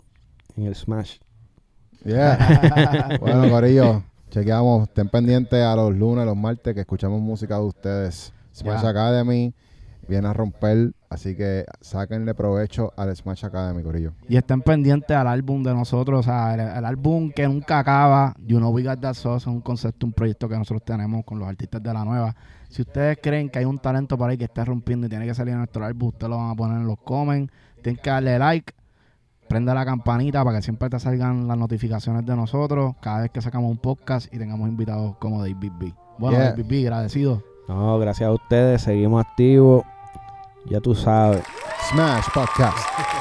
en 0.58 0.66
el 0.66 0.74
Smash. 0.74 1.18
Yeah. 2.04 3.16
bueno, 3.20 3.48
Corillo, 3.48 4.02
chequeamos. 4.30 4.88
Estén 4.88 5.08
pendientes 5.08 5.62
a 5.62 5.74
los 5.76 5.94
lunes, 5.94 6.24
los 6.24 6.36
martes, 6.36 6.74
que 6.74 6.80
escuchamos 6.80 7.20
música 7.20 7.56
de 7.56 7.64
ustedes. 7.64 8.32
Smash 8.54 8.82
Ya. 8.82 8.88
Academy 8.88 9.54
viene 10.08 10.26
a 10.26 10.32
romper, 10.32 10.92
así 11.10 11.36
que 11.36 11.66
sáquenle 11.80 12.34
provecho 12.34 12.92
al 12.96 13.14
Smash 13.14 13.44
Academy, 13.44 13.82
Corillo. 13.82 14.12
Y 14.28 14.36
estén 14.36 14.62
pendientes 14.62 15.16
al 15.16 15.28
álbum 15.28 15.62
de 15.62 15.74
nosotros, 15.74 16.20
o 16.20 16.22
sea, 16.22 16.54
el, 16.54 16.60
el 16.60 16.84
álbum 16.84 17.30
que 17.30 17.46
nunca 17.46 17.78
acaba, 17.80 18.34
You 18.46 18.56
Know 18.56 18.70
We 18.70 18.84
Got 18.84 19.00
That 19.00 19.14
Sauce, 19.14 19.44
es 19.44 19.54
un 19.54 19.60
concepto, 19.60 20.06
un 20.06 20.12
proyecto 20.12 20.48
que 20.48 20.56
nosotros 20.56 20.82
tenemos 20.84 21.24
con 21.24 21.38
los 21.38 21.46
artistas 21.46 21.82
de 21.82 21.92
la 21.92 22.04
nueva. 22.04 22.34
Si 22.68 22.82
ustedes 22.82 23.18
creen 23.22 23.50
que 23.50 23.58
hay 23.58 23.64
un 23.64 23.78
talento 23.78 24.16
por 24.16 24.30
ahí 24.30 24.38
que 24.38 24.44
está 24.44 24.64
rompiendo 24.64 25.06
y 25.06 25.10
tiene 25.10 25.26
que 25.26 25.34
salir 25.34 25.52
en 25.52 25.58
nuestro 25.58 25.84
álbum, 25.84 26.08
ustedes 26.08 26.30
lo 26.30 26.38
van 26.38 26.50
a 26.50 26.54
poner 26.54 26.78
en 26.78 26.86
los 26.86 26.98
comments. 26.98 27.52
Tienen 27.82 28.00
que 28.02 28.10
darle 28.10 28.38
like, 28.38 28.72
prende 29.48 29.72
la 29.74 29.84
campanita 29.84 30.44
para 30.44 30.58
que 30.58 30.62
siempre 30.62 30.88
te 30.90 30.98
salgan 31.00 31.48
las 31.48 31.56
notificaciones 31.58 32.24
de 32.26 32.36
nosotros 32.36 32.94
cada 33.00 33.22
vez 33.22 33.30
que 33.30 33.40
sacamos 33.40 33.70
un 33.70 33.78
podcast 33.78 34.32
y 34.32 34.38
tengamos 34.38 34.68
invitados 34.68 35.16
como 35.18 35.40
David 35.42 35.72
B. 35.78 35.94
Bueno, 36.18 36.36
Yeah. 36.38 36.50
David 36.50 36.66
B, 36.68 36.80
agradecido. 36.86 37.42
No, 37.68 37.98
gracias 37.98 38.28
a 38.28 38.32
ustedes, 38.32 38.82
seguimos 38.82 39.24
activos. 39.24 39.82
Ya 40.70 40.80
tú 40.80 40.94
sabes. 40.94 41.42
Smash 41.90 42.26
Podcast. 42.34 43.17